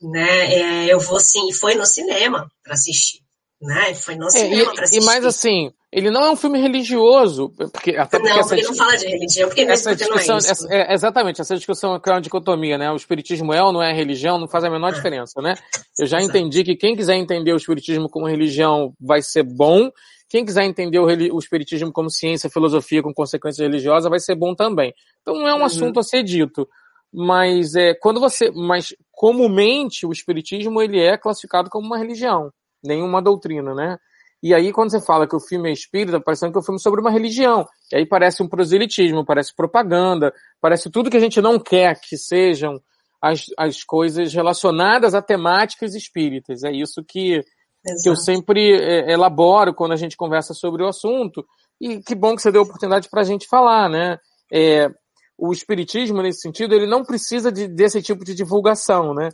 né? 0.00 0.54
É, 0.54 0.92
eu 0.92 1.00
vou 1.00 1.18
sim, 1.18 1.48
e 1.48 1.54
foi 1.54 1.74
no 1.74 1.86
cinema 1.86 2.48
para 2.62 2.74
assistir, 2.74 3.20
né? 3.62 3.94
Foi 3.94 4.16
no 4.16 4.26
é, 4.26 4.30
cinema 4.30 4.74
para 4.74 4.84
assistir. 4.84 5.02
E 5.02 5.06
mais 5.06 5.24
assim, 5.24 5.72
ele 5.92 6.10
não 6.10 6.24
é 6.24 6.30
um 6.30 6.36
filme 6.36 6.60
religioso, 6.60 7.50
porque 7.50 7.92
até 7.92 8.18
porque 8.18 8.32
não, 8.32 8.40
essa, 8.40 8.48
porque 8.48 8.62
não 8.62 8.74
fala 8.74 8.96
de 8.96 9.06
religião, 9.06 9.48
porque 9.48 9.62
essa 9.62 9.94
discussão, 9.94 10.34
é 10.34 10.38
essa, 10.38 10.74
é, 10.74 10.94
exatamente, 10.94 11.40
essa 11.40 11.54
discussão 11.54 11.94
é 11.94 12.10
uma 12.10 12.20
dicotomia, 12.20 12.76
né? 12.76 12.90
O 12.90 12.96
espiritismo 12.96 13.52
é 13.52 13.62
ou 13.62 13.72
não 13.72 13.82
é 13.82 13.92
religião, 13.92 14.38
não 14.38 14.48
faz 14.48 14.64
a 14.64 14.70
menor 14.70 14.88
é. 14.88 14.92
diferença, 14.92 15.40
né? 15.40 15.54
Eu 15.98 16.06
já 16.06 16.18
Exato. 16.18 16.36
entendi 16.36 16.64
que 16.64 16.74
quem 16.74 16.96
quiser 16.96 17.14
entender 17.14 17.52
o 17.52 17.56
espiritismo 17.56 18.08
como 18.08 18.26
religião 18.26 18.92
vai 19.00 19.22
ser 19.22 19.44
bom, 19.44 19.90
quem 20.28 20.44
quiser 20.44 20.64
entender 20.64 20.98
o, 20.98 21.04
o, 21.04 21.38
espiritismo 21.38 21.92
como 21.92 22.10
ciência, 22.10 22.50
filosofia 22.50 23.02
com 23.02 23.12
consequências 23.12 23.64
religiosas, 23.64 24.10
vai 24.10 24.18
ser 24.18 24.34
bom 24.34 24.54
também. 24.54 24.92
Então 25.20 25.34
não 25.34 25.46
é 25.46 25.54
um 25.54 25.58
uhum. 25.58 25.64
assunto 25.64 26.00
a 26.00 26.02
ser 26.02 26.22
dito. 26.22 26.66
Mas 27.12 27.74
é, 27.74 27.92
quando 27.94 28.18
você. 28.18 28.50
Mas 28.50 28.94
comumente 29.10 30.06
o 30.06 30.10
espiritismo 30.10 30.80
ele 30.80 30.98
é 30.98 31.18
classificado 31.18 31.68
como 31.68 31.86
uma 31.86 31.98
religião, 31.98 32.50
nenhuma 32.82 33.22
doutrina, 33.22 33.74
né? 33.74 33.98
E 34.42 34.52
aí, 34.52 34.72
quando 34.72 34.90
você 34.90 35.00
fala 35.00 35.26
que 35.26 35.36
o 35.36 35.40
filme 35.40 35.70
é 35.70 35.72
espírita, 35.72 36.20
parecendo 36.20 36.50
que 36.50 36.58
é 36.58 36.60
um 36.60 36.64
filme 36.64 36.80
sobre 36.80 37.00
uma 37.00 37.12
religião. 37.12 37.64
E 37.92 37.98
aí 37.98 38.06
parece 38.06 38.42
um 38.42 38.48
proselitismo, 38.48 39.24
parece 39.24 39.54
propaganda, 39.54 40.34
parece 40.60 40.90
tudo 40.90 41.08
que 41.08 41.16
a 41.16 41.20
gente 41.20 41.40
não 41.40 41.60
quer 41.60 42.00
que 42.00 42.16
sejam 42.16 42.80
as, 43.20 43.46
as 43.56 43.84
coisas 43.84 44.34
relacionadas 44.34 45.14
a 45.14 45.22
temáticas 45.22 45.94
espíritas. 45.94 46.64
É 46.64 46.72
isso 46.72 47.04
que, 47.06 47.34
Exato. 47.34 48.02
que 48.02 48.08
eu 48.08 48.16
sempre 48.16 48.72
é, 48.72 49.12
elaboro 49.12 49.72
quando 49.72 49.92
a 49.92 49.96
gente 49.96 50.16
conversa 50.16 50.52
sobre 50.54 50.82
o 50.82 50.88
assunto. 50.88 51.46
E 51.80 52.00
que 52.02 52.16
bom 52.16 52.34
que 52.34 52.42
você 52.42 52.50
deu 52.50 52.62
a 52.62 52.64
oportunidade 52.64 53.08
para 53.08 53.20
a 53.20 53.24
gente 53.24 53.46
falar, 53.46 53.88
né? 53.88 54.18
É, 54.52 54.90
o 55.38 55.52
espiritismo, 55.52 56.20
nesse 56.20 56.40
sentido, 56.40 56.74
ele 56.74 56.86
não 56.86 57.04
precisa 57.04 57.50
de, 57.52 57.68
desse 57.68 58.02
tipo 58.02 58.24
de 58.24 58.34
divulgação, 58.34 59.14
né? 59.14 59.28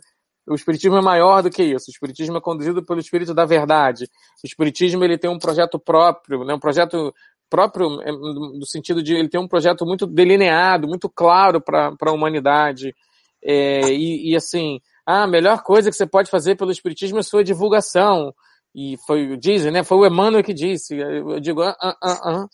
O 0.49 0.55
espiritismo 0.55 0.97
é 0.97 1.01
maior 1.01 1.43
do 1.43 1.49
que 1.49 1.63
isso. 1.63 1.89
O 1.89 1.91
espiritismo 1.91 2.37
é 2.37 2.41
conduzido 2.41 2.83
pelo 2.83 2.99
espírito 2.99 3.33
da 3.33 3.45
verdade. 3.45 4.05
O 4.43 4.47
espiritismo 4.47 5.03
ele 5.03 5.17
tem 5.17 5.29
um 5.29 5.37
projeto 5.37 5.79
próprio, 5.79 6.43
né? 6.43 6.53
Um 6.53 6.59
projeto 6.59 7.13
próprio 7.49 8.01
é, 8.01 8.11
no 8.11 8.65
sentido 8.65 9.01
de 9.01 9.13
ele 9.13 9.27
ter 9.27 9.37
um 9.37 9.47
projeto 9.47 9.85
muito 9.85 10.05
delineado, 10.05 10.87
muito 10.87 11.09
claro 11.09 11.61
para 11.61 11.93
a 11.99 12.11
humanidade. 12.11 12.95
É, 13.43 13.91
e, 13.91 14.31
e, 14.31 14.35
assim, 14.35 14.79
ah, 15.05 15.23
a 15.23 15.27
melhor 15.27 15.63
coisa 15.63 15.89
que 15.89 15.95
você 15.95 16.05
pode 16.05 16.29
fazer 16.29 16.55
pelo 16.55 16.71
Espiritismo 16.71 17.19
é 17.19 17.23
sua 17.23 17.43
divulgação. 17.43 18.33
E 18.75 18.97
foi, 19.07 19.37
dizem, 19.37 19.71
né? 19.71 19.83
Foi 19.83 19.97
o 19.97 20.05
Emmanuel 20.05 20.43
que 20.43 20.53
disse. 20.53 20.95
Eu 20.97 21.39
digo, 21.39 21.61
ah, 21.61 21.75
ah, 21.81 21.97
ah, 22.03 22.21
ah. 22.23 22.47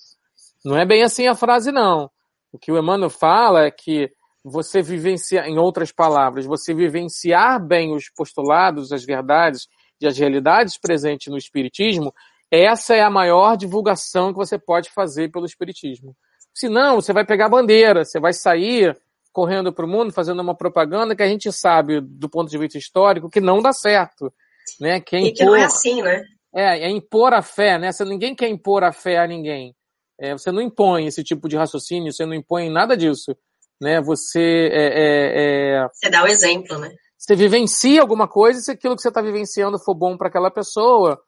Não 0.64 0.78
é 0.78 0.86
bem 0.86 1.04
assim 1.04 1.28
a 1.28 1.36
frase, 1.36 1.72
não. 1.72 2.10
O 2.52 2.58
que 2.58 2.72
o 2.72 2.78
Emmanuel 2.78 3.10
fala 3.10 3.66
é 3.66 3.72
que 3.72 4.12
você 4.48 4.80
vivenciar, 4.80 5.48
em 5.48 5.58
outras 5.58 5.92
palavras, 5.92 6.46
você 6.46 6.72
vivenciar 6.72 7.60
bem 7.60 7.96
os 7.96 8.12
postulados, 8.16 8.92
as 8.92 9.04
verdades 9.04 9.68
e 10.00 10.06
as 10.06 10.16
realidades 10.20 10.78
presentes 10.78 11.32
no 11.32 11.38
Espiritismo, 11.38 12.14
essa 12.52 12.96
é 12.96 13.02
a 13.02 13.10
maior 13.10 13.58
divulgação 13.58 14.32
que 14.32 14.38
você 14.38 14.60
pode 14.60 14.92
fazer 14.92 15.32
pelo 15.32 15.48
Espiritismo. 15.48 16.16
Se 16.54 16.70
não, 16.70 17.02
você 17.02 17.12
vai 17.12 17.26
pegar 17.26 17.50
bandeira, 17.50 18.06
você 18.06 18.20
vai 18.20 18.34
sair 18.34 18.96
correndo 19.34 19.74
para 19.74 19.84
o 19.84 19.90
mundo, 19.90 20.14
fazendo 20.14 20.44
uma 20.44 20.56
propaganda 20.56 21.16
que 21.16 21.24
a 21.24 21.28
gente 21.28 21.52
sabe, 21.52 22.00
do 22.00 22.30
ponto 22.30 22.50
de 22.50 22.58
vista 22.60 22.78
histórico, 22.78 23.32
que 23.32 23.42
não 23.42 23.64
dá 23.64 23.74
certo. 23.74 24.32
Né? 24.80 25.02
Que 25.02 25.16
é 25.16 25.20
impor, 25.20 25.30
e 25.30 25.34
que 25.34 25.46
não 25.46 25.56
é 25.56 25.64
assim, 25.64 26.04
né? 26.04 26.24
É, 26.54 26.86
é 26.86 26.90
impor 26.90 27.34
a 27.34 27.42
fé, 27.42 27.80
né? 27.80 27.92
Você, 27.92 28.06
ninguém 28.06 28.36
quer 28.36 28.48
impor 28.48 28.84
a 28.84 28.94
fé 28.94 29.18
a 29.18 29.28
ninguém. 29.28 29.76
É, 30.20 30.34
você 30.34 30.52
não 30.52 30.62
impõe 30.62 31.08
esse 31.08 31.24
tipo 31.24 31.50
de 31.50 31.58
raciocínio, 31.58 32.14
você 32.14 32.26
não 32.26 32.34
impõe 32.36 32.70
nada 32.70 32.96
disso. 32.96 33.36
Né? 33.82 34.02
Você 34.02 34.70
é, 34.72 34.86
é, 34.86 35.76
é 35.76 35.88
Você 35.94 36.10
dá 36.10 36.24
o 36.24 36.28
exemplo, 36.28 36.78
né? 36.78 36.92
Você 37.18 37.36
vivencia 37.36 38.02
alguma 38.02 38.28
coisa, 38.28 38.60
se 38.60 38.72
aquilo 38.72 38.96
que 38.96 39.02
você 39.02 39.08
está 39.08 39.22
vivenciando 39.22 39.80
for 39.80 39.96
bom 39.96 40.16
para 40.16 40.28
aquela 40.28 40.52
pessoa, 40.52 41.20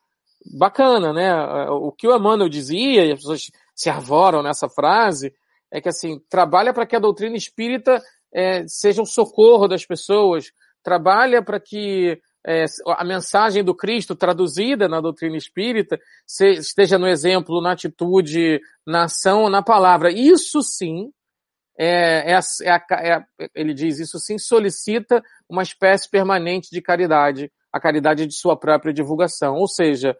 bacana, 0.57 1.11
né? 1.11 1.33
O 1.69 1.91
que 1.91 2.07
o 2.07 2.15
Emmanuel 2.15 2.49
dizia, 2.49 3.05
e 3.05 3.11
as 3.11 3.19
pessoas 3.19 3.51
se 3.75 3.89
arvoram 3.89 4.43
nessa 4.43 4.69
frase, 4.69 5.33
é 5.71 5.81
que 5.81 5.89
assim, 5.89 6.19
trabalha 6.29 6.73
para 6.73 6.85
que 6.85 6.95
a 6.95 6.99
doutrina 6.99 7.35
espírita 7.35 8.01
é, 8.33 8.65
seja 8.67 9.01
um 9.01 9.05
socorro 9.05 9.67
das 9.67 9.85
pessoas, 9.85 10.51
trabalha 10.83 11.41
para 11.41 11.59
que 11.59 12.19
é, 12.45 12.65
a 12.87 13.03
mensagem 13.03 13.63
do 13.63 13.75
Cristo 13.75 14.15
traduzida 14.15 14.87
na 14.87 15.01
doutrina 15.01 15.35
espírita 15.35 15.99
se, 16.25 16.53
esteja 16.53 16.97
no 16.97 17.07
exemplo, 17.07 17.61
na 17.61 17.73
atitude, 17.73 18.61
na 18.85 19.03
ação, 19.03 19.49
na 19.49 19.61
palavra. 19.61 20.11
Isso 20.11 20.61
sim, 20.61 21.11
é, 21.77 22.31
é, 22.31 22.39
é, 22.63 23.13
é, 23.13 23.25
ele 23.53 23.73
diz, 23.73 23.99
isso 23.99 24.17
sim 24.19 24.37
solicita 24.37 25.21
uma 25.47 25.61
espécie 25.61 26.09
permanente 26.09 26.69
de 26.71 26.81
caridade, 26.81 27.51
a 27.71 27.79
caridade 27.79 28.25
de 28.25 28.33
sua 28.33 28.57
própria 28.57 28.93
divulgação. 28.93 29.55
Ou 29.55 29.67
seja, 29.67 30.17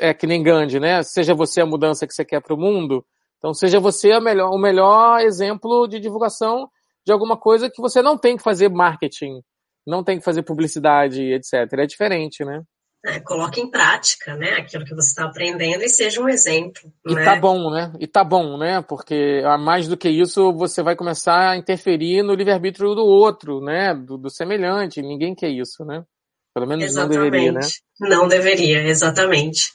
é 0.00 0.14
que 0.14 0.26
nem 0.26 0.42
Gandhi, 0.42 0.80
né? 0.80 1.02
Seja 1.02 1.34
você 1.34 1.60
a 1.60 1.66
mudança 1.66 2.06
que 2.06 2.14
você 2.14 2.24
quer 2.24 2.40
para 2.40 2.54
o 2.54 2.58
mundo, 2.58 3.04
então 3.36 3.52
seja 3.52 3.78
você 3.78 4.18
melhor, 4.20 4.50
o 4.50 4.58
melhor 4.58 5.20
exemplo 5.20 5.86
de 5.86 6.00
divulgação 6.00 6.68
de 7.04 7.12
alguma 7.12 7.38
coisa 7.38 7.70
que 7.70 7.80
você 7.80 8.02
não 8.02 8.16
tem 8.18 8.36
que 8.36 8.42
fazer 8.42 8.68
marketing, 8.68 9.40
não 9.86 10.02
tem 10.04 10.18
que 10.18 10.24
fazer 10.24 10.42
publicidade, 10.42 11.22
etc. 11.32 11.54
É 11.72 11.86
diferente, 11.86 12.44
né? 12.44 12.62
É, 13.02 13.18
coloque 13.18 13.58
em 13.60 13.70
prática, 13.70 14.36
né, 14.36 14.56
aquilo 14.58 14.84
que 14.84 14.94
você 14.94 15.08
está 15.08 15.24
aprendendo 15.24 15.82
e 15.82 15.88
seja 15.88 16.20
um 16.20 16.28
exemplo. 16.28 16.92
E 17.06 17.14
né? 17.14 17.24
tá 17.24 17.34
bom, 17.34 17.70
né? 17.70 17.92
E 17.98 18.06
tá 18.06 18.22
bom, 18.22 18.58
né? 18.58 18.82
Porque 18.82 19.42
mais 19.58 19.88
do 19.88 19.96
que 19.96 20.08
isso, 20.10 20.52
você 20.52 20.82
vai 20.82 20.94
começar 20.94 21.50
a 21.50 21.56
interferir 21.56 22.22
no 22.22 22.34
livre-arbítrio 22.34 22.94
do 22.94 23.04
outro, 23.04 23.62
né? 23.62 23.94
Do, 23.94 24.18
do, 24.18 24.28
semelhante. 24.28 25.00
Ninguém 25.00 25.34
quer 25.34 25.48
isso, 25.48 25.82
né? 25.82 26.04
Pelo 26.52 26.66
menos 26.66 26.84
exatamente. 26.84 27.16
não 27.16 27.24
deveria, 27.24 27.52
né? 27.52 27.60
Não 28.00 28.28
deveria, 28.28 28.82
exatamente. 28.82 29.72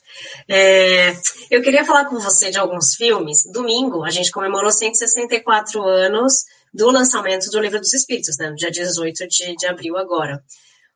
É, 0.48 1.13
eu 1.50 1.63
queria 1.63 1.84
falar 1.84 2.05
com 2.05 2.20
você 2.20 2.51
de 2.51 2.60
alguns 2.60 2.94
filmes. 2.94 3.44
Domingo, 3.51 4.03
a 4.03 4.12
gente 4.12 4.29
comemorou 4.29 4.70
164 4.70 5.82
anos 5.82 6.44
do 6.72 6.91
lançamento 6.91 7.50
do 7.50 7.60
Livro 7.60 7.79
dos 7.79 7.94
Espíritos, 7.94 8.38
né, 8.38 8.50
no 8.50 8.55
dia 8.55 8.70
18 8.70 9.27
de, 9.27 9.55
de 9.55 9.65
abril 9.65 9.98
agora. 9.98 10.44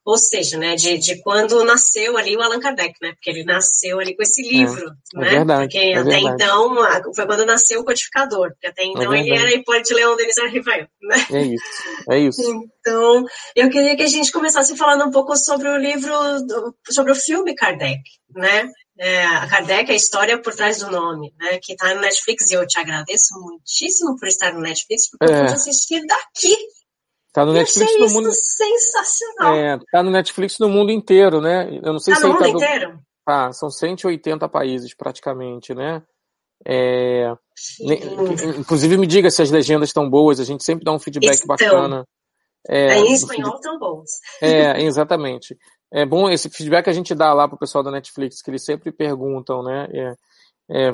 Ou 0.05 0.17
seja, 0.17 0.57
né, 0.57 0.75
de, 0.75 0.97
de 0.97 1.21
quando 1.21 1.63
nasceu 1.63 2.17
ali 2.17 2.35
o 2.35 2.41
Allan 2.41 2.59
Kardec, 2.59 2.93
né? 3.01 3.11
Porque 3.11 3.29
ele 3.29 3.43
nasceu 3.43 3.99
ali 3.99 4.15
com 4.15 4.23
esse 4.23 4.45
é, 4.45 4.49
livro, 4.49 4.87
é, 5.15 5.19
né? 5.19 5.27
É 5.27 5.31
verdade, 5.31 5.61
porque 5.63 5.77
é 5.77 5.97
até 5.97 6.09
verdade. 6.09 6.33
então 6.33 7.13
foi 7.13 7.25
quando 7.25 7.45
nasceu 7.45 7.81
o 7.81 7.85
codificador, 7.85 8.51
porque 8.51 8.67
até 8.67 8.85
então 8.85 9.13
é 9.13 9.19
ele 9.19 9.37
era 9.37 9.53
Hipólito 9.53 9.93
Leão 9.93 10.15
Denis 10.15 10.37
Arrivail, 10.37 10.87
né? 11.01 11.27
É 11.31 11.41
isso, 11.41 11.63
é 12.09 12.19
isso. 12.19 12.69
Então, 12.79 13.25
eu 13.55 13.69
queria 13.69 13.95
que 13.95 14.03
a 14.03 14.07
gente 14.07 14.31
começasse 14.31 14.75
falando 14.75 15.05
um 15.05 15.11
pouco 15.11 15.35
sobre 15.37 15.67
o 15.67 15.77
livro, 15.77 16.13
sobre 16.89 17.11
o 17.11 17.15
filme 17.15 17.53
Kardec, 17.53 18.01
né? 18.33 18.69
É, 18.97 19.25
a 19.25 19.47
Kardec, 19.47 19.91
a 19.91 19.95
história 19.95 20.41
por 20.41 20.53
trás 20.55 20.79
do 20.79 20.89
nome, 20.89 21.33
né? 21.39 21.59
Que 21.61 21.73
está 21.73 21.93
no 21.93 22.01
Netflix 22.01 22.49
e 22.49 22.55
eu 22.55 22.65
te 22.65 22.79
agradeço 22.79 23.39
muitíssimo 23.39 24.17
por 24.17 24.27
estar 24.27 24.53
no 24.53 24.61
Netflix, 24.61 25.09
porque 25.09 25.31
eu 25.31 25.39
pude 25.39 25.53
assistir 25.53 26.05
daqui 26.05 26.55
Tá 27.31 27.45
no 27.45 27.53
Netflix 27.53 27.99
no 27.99 28.09
mundo. 28.09 28.29
sensacional. 28.33 29.55
É, 29.55 29.79
tá 29.91 30.01
no 30.01 30.09
Netflix 30.09 30.57
no 30.59 30.67
mundo 30.67 30.91
inteiro, 30.91 31.39
né? 31.39 31.79
Eu 31.83 31.93
não 31.93 31.99
sei 31.99 32.13
tá 32.13 32.19
se 32.19 32.25
no 32.25 32.33
mundo 32.33 32.39
tá 32.39 32.49
inteiro? 32.49 32.99
Ah, 33.25 33.51
são 33.53 33.69
180 33.69 34.49
países 34.49 34.95
praticamente, 34.95 35.73
né? 35.75 36.01
É... 36.65 37.31
Inclusive 38.57 38.97
me 38.97 39.07
diga 39.07 39.29
se 39.29 39.41
as 39.41 39.51
legendas 39.51 39.89
estão 39.89 40.09
boas, 40.09 40.39
a 40.39 40.43
gente 40.43 40.63
sempre 40.63 40.83
dá 40.83 40.91
um 40.91 40.99
feedback 40.99 41.35
estão. 41.35 41.47
bacana. 41.47 42.05
É, 42.67 42.97
em 42.99 43.13
espanhol 43.13 43.55
estão 43.55 43.79
bons. 43.79 44.09
É, 44.41 44.81
exatamente. 44.83 45.57
É 45.91 46.05
bom 46.05 46.29
esse 46.29 46.49
feedback 46.49 46.89
a 46.89 46.93
gente 46.93 47.15
dá 47.15 47.33
lá 47.33 47.47
pro 47.47 47.57
pessoal 47.57 47.83
da 47.83 47.91
Netflix, 47.91 48.41
que 48.41 48.51
eles 48.51 48.63
sempre 48.63 48.91
perguntam, 48.91 49.63
né? 49.63 49.87
É, 49.91 50.13
é, 50.71 50.91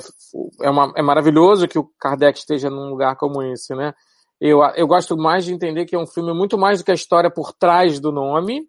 é, 0.62 0.70
uma, 0.70 0.94
é 0.96 1.02
maravilhoso 1.02 1.68
que 1.68 1.80
o 1.80 1.90
Kardec 2.00 2.40
esteja 2.40 2.70
num 2.70 2.90
lugar 2.90 3.16
como 3.18 3.42
esse, 3.44 3.74
né? 3.76 3.94
Eu, 4.40 4.60
eu 4.76 4.88
gosto 4.88 5.18
mais 5.18 5.46
de 5.46 5.54
entender 5.54 5.86
que 5.86 5.96
é 5.96 6.00
um 6.00 6.08
filme 6.08 6.34
muito 6.34 6.58
mais 6.58 6.80
do 6.80 6.86
que 6.86 6.92
a 6.92 6.96
história 6.96 7.32
por 7.32 7.54
trás 7.54 8.00
do 8.00 8.12
nome. 8.12 8.68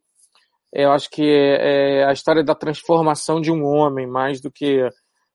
Eu 0.72 0.92
acho 0.92 1.10
que 1.10 1.22
é, 1.22 2.00
é 2.00 2.04
a 2.04 2.12
história 2.12 2.44
da 2.44 2.54
transformação 2.54 3.40
de 3.40 3.50
um 3.50 3.64
homem, 3.64 4.06
mais 4.06 4.40
do 4.40 4.50
que, 4.50 4.88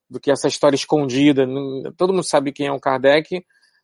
do 0.10 0.20
que 0.20 0.32
essa 0.32 0.48
história 0.48 0.76
escondida. 0.76 1.46
Todo 1.98 2.14
mundo 2.14 2.28
sabe 2.28 2.52
quem 2.52 2.68
é 2.68 2.72
o 2.72 2.80
Kardec, 2.80 3.44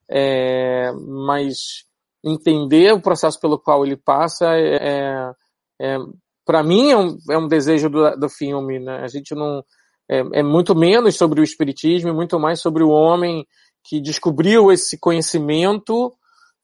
é, 0.10 0.92
mas 0.94 1.86
entender 2.24 2.94
o 2.94 3.02
processo 3.02 3.40
pelo 3.40 3.60
qual 3.60 3.86
ele 3.86 3.98
passa 3.98 4.56
é, 4.56 4.76
é, 4.76 5.32
é 5.82 5.98
para 6.46 6.64
mim 6.64 6.92
é 6.92 6.98
um, 6.98 7.18
é 7.30 7.38
um 7.38 7.48
desejo 7.48 7.90
do, 7.90 8.16
do 8.18 8.30
filme. 8.30 8.80
Né? 8.80 9.00
A 9.04 9.08
gente 9.08 9.36
não 9.36 9.64
é, 10.10 10.40
é 10.40 10.44
muito 10.44 10.74
menos 10.74 11.16
sobre 11.16 11.42
o 11.42 11.44
espiritismo, 11.44 12.14
muito 12.14 12.40
mais 12.40 12.62
sobre 12.62 12.84
o 12.84 12.90
homem 12.90 13.46
que 13.84 14.00
descobriu 14.00 14.72
esse 14.72 14.98
conhecimento 14.98 16.14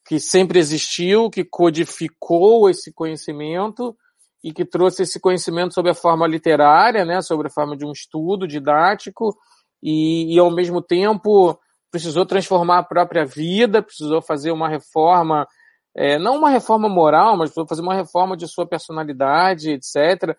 que 0.06 0.20
sempre 0.20 0.60
existiu, 0.60 1.30
que 1.30 1.44
codificou 1.44 2.70
esse 2.70 2.92
conhecimento 2.94 3.96
e 4.44 4.52
que 4.52 4.66
trouxe 4.66 5.04
esse 5.04 5.20
conhecimento 5.20 5.74
sob 5.74 5.90
a 5.90 5.94
forma 5.94 6.28
literária, 6.28 7.06
né, 7.06 7.22
sobre 7.22 7.48
a 7.48 7.52
forma 7.52 7.78
de 7.78 7.86
um 7.86 7.92
estudo 7.92 8.46
didático 8.46 9.36
e, 9.82 10.36
e 10.36 10.40
ao 10.40 10.52
mesmo 10.52 10.82
tempo 10.82 11.58
precisou 11.90 12.26
transformar 12.26 12.80
a 12.80 12.84
própria 12.84 13.26
vida, 13.26 13.82
precisou 13.82 14.22
fazer 14.22 14.52
uma 14.52 14.68
reforma, 14.68 15.48
é, 15.96 16.18
não 16.18 16.38
uma 16.38 16.50
reforma 16.50 16.90
moral, 16.90 17.38
mas 17.38 17.50
precisou 17.50 17.68
fazer 17.68 17.82
uma 17.82 17.94
reforma 17.94 18.36
de 18.36 18.48
sua 18.48 18.66
personalidade, 18.66 19.70
etc. 19.70 20.36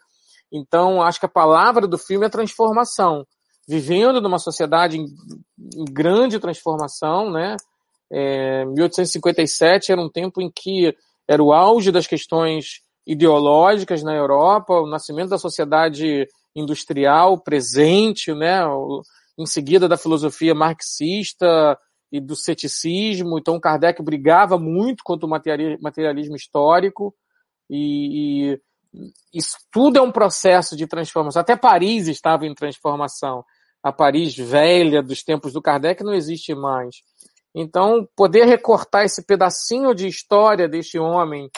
Então, 0.52 1.00
acho 1.00 1.20
que 1.20 1.26
a 1.26 1.28
palavra 1.28 1.86
do 1.86 1.96
filme 1.96 2.26
é 2.26 2.28
transformação. 2.28 3.24
Vivendo 3.66 4.20
numa 4.20 4.38
sociedade 4.38 4.98
em, 4.98 5.06
em 5.76 5.84
grande 5.84 6.38
transformação, 6.38 7.30
né? 7.30 7.56
É, 8.16 8.64
1857 8.66 9.90
era 9.90 10.00
um 10.00 10.08
tempo 10.08 10.40
em 10.40 10.48
que 10.48 10.94
era 11.26 11.42
o 11.42 11.52
auge 11.52 11.90
das 11.90 12.06
questões 12.06 12.80
ideológicas 13.04 14.04
na 14.04 14.14
Europa, 14.14 14.72
o 14.74 14.86
nascimento 14.86 15.30
da 15.30 15.38
sociedade 15.38 16.28
industrial 16.54 17.42
presente, 17.42 18.32
né, 18.32 18.60
em 19.36 19.46
seguida 19.46 19.88
da 19.88 19.96
filosofia 19.96 20.54
marxista 20.54 21.76
e 22.12 22.20
do 22.20 22.36
ceticismo. 22.36 23.36
Então 23.36 23.58
Kardec 23.58 24.00
brigava 24.00 24.58
muito 24.58 25.02
contra 25.02 25.26
o 25.26 25.28
materialismo 25.28 26.36
histórico 26.36 27.12
e, 27.68 28.52
e 28.52 28.60
isso 29.32 29.56
tudo 29.72 29.98
é 29.98 30.02
um 30.02 30.12
processo 30.12 30.76
de 30.76 30.86
transformação. 30.86 31.42
Até 31.42 31.56
Paris 31.56 32.06
estava 32.06 32.46
em 32.46 32.54
transformação. 32.54 33.44
A 33.82 33.92
Paris 33.92 34.36
velha 34.36 35.02
dos 35.02 35.22
tempos 35.24 35.52
do 35.52 35.60
Kardec 35.60 36.02
não 36.04 36.14
existe 36.14 36.54
mais. 36.54 37.02
Então, 37.54 38.08
poder 38.16 38.46
recortar 38.46 39.04
esse 39.04 39.24
pedacinho 39.24 39.94
de 39.94 40.08
história 40.08 40.68
deste 40.68 40.98
homem 40.98 41.48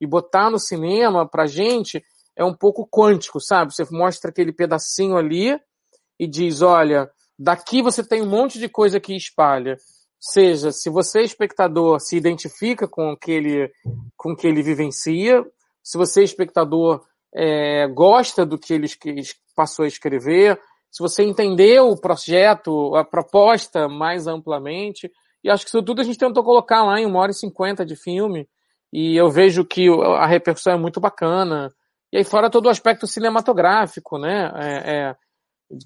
e 0.00 0.06
botar 0.06 0.50
no 0.50 0.58
cinema 0.58 1.28
pra 1.28 1.46
gente 1.46 2.02
é 2.36 2.44
um 2.44 2.54
pouco 2.54 2.88
quântico, 2.88 3.40
sabe? 3.40 3.72
Você 3.72 3.86
mostra 3.92 4.30
aquele 4.30 4.52
pedacinho 4.52 5.16
ali 5.16 5.56
e 6.18 6.26
diz, 6.26 6.62
olha, 6.62 7.08
daqui 7.38 7.80
você 7.82 8.02
tem 8.02 8.22
um 8.22 8.28
monte 8.28 8.58
de 8.58 8.68
coisa 8.68 8.98
que 8.98 9.14
espalha. 9.14 9.76
Seja, 10.18 10.72
se 10.72 10.90
você, 10.90 11.20
espectador, 11.20 12.00
se 12.00 12.16
identifica 12.16 12.88
com 12.88 13.10
aquele, 13.10 13.70
com 14.16 14.34
que 14.34 14.46
ele 14.46 14.62
vivencia, 14.62 15.44
se 15.82 15.98
você, 15.98 16.22
espectador, 16.22 17.04
é, 17.32 17.86
gosta 17.88 18.44
do 18.44 18.58
que 18.58 18.72
ele 18.72 18.88
passou 19.54 19.84
a 19.84 19.88
escrever, 19.88 20.58
se 20.90 21.02
você 21.02 21.24
entendeu 21.24 21.88
o 21.88 22.00
projeto, 22.00 22.94
a 22.96 23.04
proposta 23.04 23.88
mais 23.88 24.26
amplamente, 24.26 25.10
e 25.44 25.50
acho 25.50 25.62
que 25.64 25.68
isso 25.68 25.82
tudo 25.82 26.00
a 26.00 26.04
gente 26.04 26.18
tentou 26.18 26.42
colocar 26.42 26.82
lá 26.82 26.98
em 26.98 27.04
uma 27.04 27.20
hora 27.20 27.30
e 27.30 27.34
cinquenta 27.34 27.84
de 27.84 27.94
filme. 27.94 28.48
E 28.90 29.14
eu 29.14 29.30
vejo 29.30 29.62
que 29.62 29.88
a 30.16 30.26
repercussão 30.26 30.72
é 30.72 30.78
muito 30.78 31.00
bacana. 31.00 31.70
E 32.10 32.16
aí 32.16 32.24
fora 32.24 32.48
todo 32.48 32.66
o 32.66 32.70
aspecto 32.70 33.06
cinematográfico, 33.06 34.18
né? 34.18 34.50
É, 34.56 34.96
é, 34.96 35.16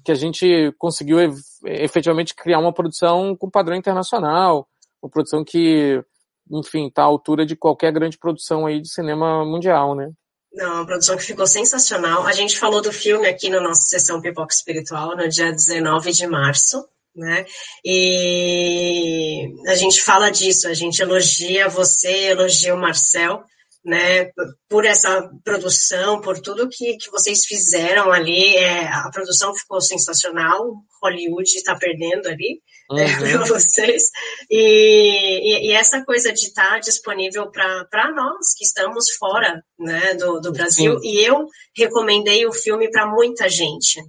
que 0.05 0.11
a 0.11 0.15
gente 0.15 0.73
conseguiu 0.77 1.17
efetivamente 1.65 2.33
criar 2.33 2.59
uma 2.59 2.71
produção 2.71 3.35
com 3.35 3.49
padrão 3.49 3.75
internacional. 3.75 4.65
Uma 5.03 5.09
produção 5.09 5.43
que, 5.43 6.01
enfim, 6.49 6.87
está 6.87 7.01
à 7.01 7.05
altura 7.05 7.45
de 7.45 7.55
qualquer 7.57 7.91
grande 7.91 8.17
produção 8.17 8.65
aí 8.65 8.79
de 8.79 8.89
cinema 8.89 9.43
mundial, 9.43 9.93
né? 9.93 10.09
Não, 10.53 10.75
uma 10.75 10.85
produção 10.85 11.17
que 11.17 11.23
ficou 11.23 11.45
sensacional. 11.45 12.25
A 12.25 12.31
gente 12.31 12.57
falou 12.57 12.81
do 12.81 12.93
filme 12.93 13.27
aqui 13.27 13.49
na 13.49 13.59
nossa 13.59 13.81
sessão 13.81 14.21
Pipoca 14.21 14.53
Espiritual 14.53 15.17
no 15.17 15.27
dia 15.27 15.51
19 15.51 16.11
de 16.11 16.27
março 16.27 16.87
né? 17.15 17.45
E 17.83 19.47
a 19.67 19.75
gente 19.75 20.01
fala 20.01 20.29
disso, 20.29 20.67
a 20.67 20.73
gente 20.73 21.01
elogia 21.01 21.67
você, 21.67 22.29
elogia 22.29 22.75
o 22.75 22.79
Marcel, 22.79 23.43
né? 23.83 24.31
Por 24.69 24.85
essa 24.85 25.29
produção, 25.43 26.21
por 26.21 26.39
tudo 26.39 26.69
que, 26.69 26.97
que 26.97 27.09
vocês 27.11 27.45
fizeram 27.45 28.11
ali, 28.11 28.55
é, 28.55 28.87
a 28.87 29.09
produção 29.11 29.55
ficou 29.55 29.81
sensacional, 29.81 30.73
Hollywood 31.01 31.49
está 31.49 31.75
perdendo 31.75 32.27
ali 32.27 32.61
né, 32.91 33.05
uhum. 33.05 33.19
para 33.19 33.45
vocês. 33.45 34.03
E, 34.49 34.57
e, 34.57 35.69
e, 35.69 35.71
essa 35.71 36.03
coisa 36.03 36.33
de 36.33 36.47
estar 36.47 36.71
tá 36.71 36.79
disponível 36.79 37.49
para 37.49 38.11
nós 38.13 38.53
que 38.57 38.63
estamos 38.63 39.11
fora 39.17 39.63
né, 39.77 40.13
do, 40.15 40.39
do 40.39 40.51
Brasil. 40.51 40.99
Sim. 40.99 41.07
E 41.07 41.25
eu 41.25 41.45
recomendei 41.75 42.45
o 42.45 42.53
filme 42.53 42.89
para 42.91 43.07
muita 43.07 43.47
gente 43.47 44.01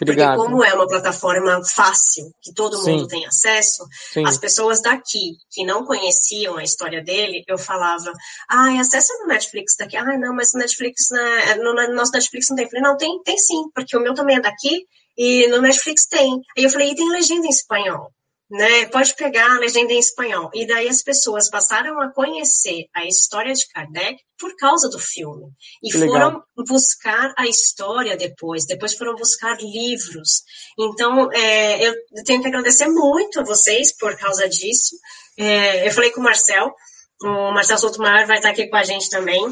Obrigado. 0.00 0.36
Porque 0.36 0.50
como 0.50 0.64
é 0.64 0.72
uma 0.72 0.86
plataforma 0.86 1.62
fácil, 1.64 2.32
que 2.40 2.52
todo 2.54 2.76
Sim. 2.78 2.92
mundo 2.92 3.08
tem 3.08 3.26
acesso, 3.26 3.86
Sim. 4.12 4.26
as 4.26 4.38
pessoas 4.38 4.80
daqui 4.80 5.36
que 5.50 5.64
não 5.64 5.84
conheciam 5.84 6.56
a 6.56 6.62
história 6.62 7.02
dele, 7.02 7.44
eu 7.46 7.58
falava, 7.58 8.10
ai, 8.48 8.78
acessa 8.78 9.12
no 9.20 9.26
Netflix 9.26 9.76
daqui. 9.78 9.96
Ai, 9.96 10.16
não, 10.16 10.34
mas 10.34 10.54
Netflix, 10.54 11.10
né, 11.10 11.54
no 11.56 11.74
nosso 11.94 12.12
Netflix 12.12 12.48
não 12.48 12.56
tem. 12.56 12.64
Eu 12.64 12.70
falei, 12.70 12.84
não, 12.84 12.96
tem, 12.96 13.22
tem 13.22 13.36
sim, 13.36 13.64
porque 13.74 13.96
o 13.96 14.00
meu 14.00 14.14
também 14.14 14.36
é 14.36 14.40
daqui 14.40 14.86
e 15.16 15.46
no 15.48 15.60
Netflix 15.60 16.06
tem. 16.06 16.40
Aí 16.56 16.64
eu 16.64 16.70
falei, 16.70 16.90
e 16.90 16.94
tem 16.94 17.10
legenda 17.10 17.46
em 17.46 17.50
espanhol 17.50 18.10
né? 18.52 18.84
Pode 18.88 19.14
pegar 19.14 19.50
a 19.50 19.58
legenda 19.58 19.94
em 19.94 19.98
espanhol. 19.98 20.50
E 20.52 20.66
daí 20.66 20.86
as 20.86 21.02
pessoas 21.02 21.48
passaram 21.48 21.98
a 22.02 22.12
conhecer 22.12 22.84
a 22.94 23.06
história 23.06 23.54
de 23.54 23.66
Kardec 23.68 24.22
por 24.38 24.54
causa 24.56 24.90
do 24.90 24.98
filme. 24.98 25.46
E 25.82 25.90
foram 25.90 26.42
buscar 26.68 27.32
a 27.38 27.46
história 27.46 28.14
depois, 28.14 28.66
depois 28.66 28.92
foram 28.92 29.16
buscar 29.16 29.56
livros. 29.58 30.42
Então, 30.78 31.32
é, 31.32 31.88
eu 31.88 31.94
tenho 32.26 32.42
que 32.42 32.48
agradecer 32.48 32.88
muito 32.88 33.40
a 33.40 33.44
vocês 33.44 33.96
por 33.96 34.14
causa 34.18 34.46
disso. 34.46 34.96
É, 35.38 35.88
eu 35.88 35.92
falei 35.92 36.10
com 36.10 36.20
o 36.20 36.24
Marcel, 36.24 36.74
o 37.22 37.52
Marcel 37.52 37.78
Soutomar 37.78 38.26
vai 38.26 38.36
estar 38.36 38.50
aqui 38.50 38.66
com 38.66 38.76
a 38.76 38.84
gente 38.84 39.08
também. 39.08 39.42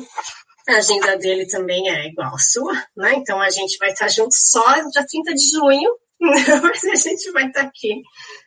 A 0.68 0.76
agenda 0.76 1.16
dele 1.16 1.46
também 1.46 1.88
é 1.88 2.06
igual 2.06 2.34
à 2.34 2.38
sua, 2.38 2.74
né? 2.94 3.14
Então 3.14 3.40
a 3.40 3.48
gente 3.48 3.78
vai 3.78 3.92
estar 3.92 4.08
junto 4.08 4.34
só 4.34 4.74
dia 4.90 5.06
30 5.08 5.34
de 5.34 5.50
junho, 5.52 5.90
mas 6.62 6.84
a 6.84 6.94
gente 6.96 7.30
vai 7.32 7.46
estar 7.46 7.62
aqui 7.62 8.02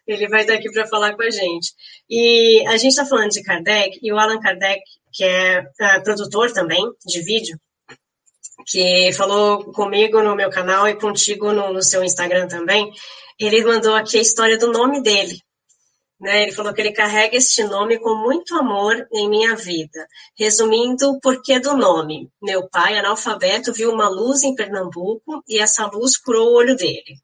ele 0.05 0.27
vai 0.27 0.41
estar 0.41 0.53
aqui 0.53 0.69
para 0.71 0.87
falar 0.87 1.15
com 1.15 1.23
a 1.23 1.29
gente. 1.29 1.73
E 2.09 2.63
a 2.67 2.77
gente 2.77 2.91
está 2.91 3.05
falando 3.05 3.31
de 3.31 3.43
Kardec, 3.43 3.99
e 4.01 4.11
o 4.11 4.19
Allan 4.19 4.39
Kardec, 4.39 4.81
que 5.11 5.23
é 5.23 5.61
uh, 5.61 6.03
produtor 6.03 6.51
também 6.51 6.83
de 7.05 7.21
vídeo, 7.21 7.57
que 8.67 9.11
falou 9.13 9.71
comigo 9.71 10.21
no 10.21 10.35
meu 10.35 10.49
canal 10.49 10.87
e 10.87 10.95
contigo 10.95 11.51
no, 11.51 11.73
no 11.73 11.81
seu 11.81 12.03
Instagram 12.03 12.47
também, 12.47 12.91
ele 13.39 13.63
mandou 13.63 13.95
aqui 13.95 14.17
a 14.17 14.21
história 14.21 14.57
do 14.57 14.71
nome 14.71 15.01
dele. 15.01 15.39
Né? 16.19 16.43
Ele 16.43 16.51
falou 16.51 16.73
que 16.73 16.79
ele 16.79 16.93
carrega 16.93 17.35
este 17.35 17.63
nome 17.63 17.99
com 17.99 18.15
muito 18.15 18.55
amor 18.55 19.07
em 19.11 19.29
minha 19.29 19.55
vida. 19.55 20.07
Resumindo, 20.37 21.09
o 21.09 21.19
porquê 21.19 21.59
do 21.59 21.75
nome. 21.75 22.29
Meu 22.41 22.69
pai, 22.69 22.97
analfabeto, 22.97 23.73
viu 23.73 23.91
uma 23.91 24.07
luz 24.07 24.43
em 24.43 24.55
Pernambuco 24.55 25.43
e 25.47 25.59
essa 25.59 25.85
luz 25.87 26.17
curou 26.17 26.51
o 26.51 26.55
olho 26.55 26.75
dele. 26.77 27.17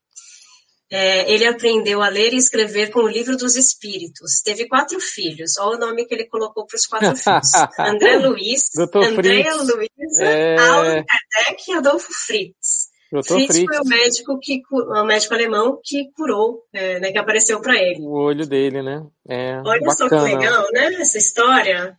É, 0.91 1.31
ele 1.31 1.45
aprendeu 1.45 2.01
a 2.01 2.09
ler 2.09 2.33
e 2.33 2.37
escrever 2.37 2.89
com 2.89 3.01
o 3.01 3.07
livro 3.07 3.37
dos 3.37 3.55
Espíritos. 3.55 4.41
Teve 4.43 4.67
quatro 4.67 4.99
filhos. 4.99 5.57
Olha 5.59 5.77
o 5.77 5.79
nome 5.79 6.05
que 6.05 6.15
ele 6.15 6.25
colocou 6.25 6.65
para 6.65 6.75
os 6.75 6.85
quatro 6.87 7.13
filhos: 7.15 7.53
André 7.77 8.17
Luiz, 8.17 8.63
Andréa 8.95 9.53
Luísa, 9.55 10.23
é... 10.23 10.57
Allan 10.57 11.03
Kardec 11.03 11.63
e 11.67 11.73
Adolfo 11.73 12.11
Fritz. 12.11 12.89
Fritz, 13.23 13.55
Fritz, 13.55 13.65
foi 13.65 13.79
o 13.79 13.87
médico 13.87 14.39
que 14.39 14.61
o 14.71 15.03
médico 15.03 15.33
alemão 15.33 15.79
que 15.83 16.11
curou, 16.15 16.63
é, 16.71 16.99
né, 16.99 17.11
que 17.11 17.17
apareceu 17.17 17.59
para 17.59 17.75
ele. 17.75 17.99
O 18.01 18.11
olho 18.11 18.45
dele, 18.45 18.83
né? 18.83 19.03
É, 19.27 19.57
Olha 19.65 19.79
bacana. 19.79 19.95
só 19.95 20.09
que 20.09 20.15
legal, 20.15 20.65
né? 20.71 20.93
Essa 20.95 21.17
história. 21.17 21.97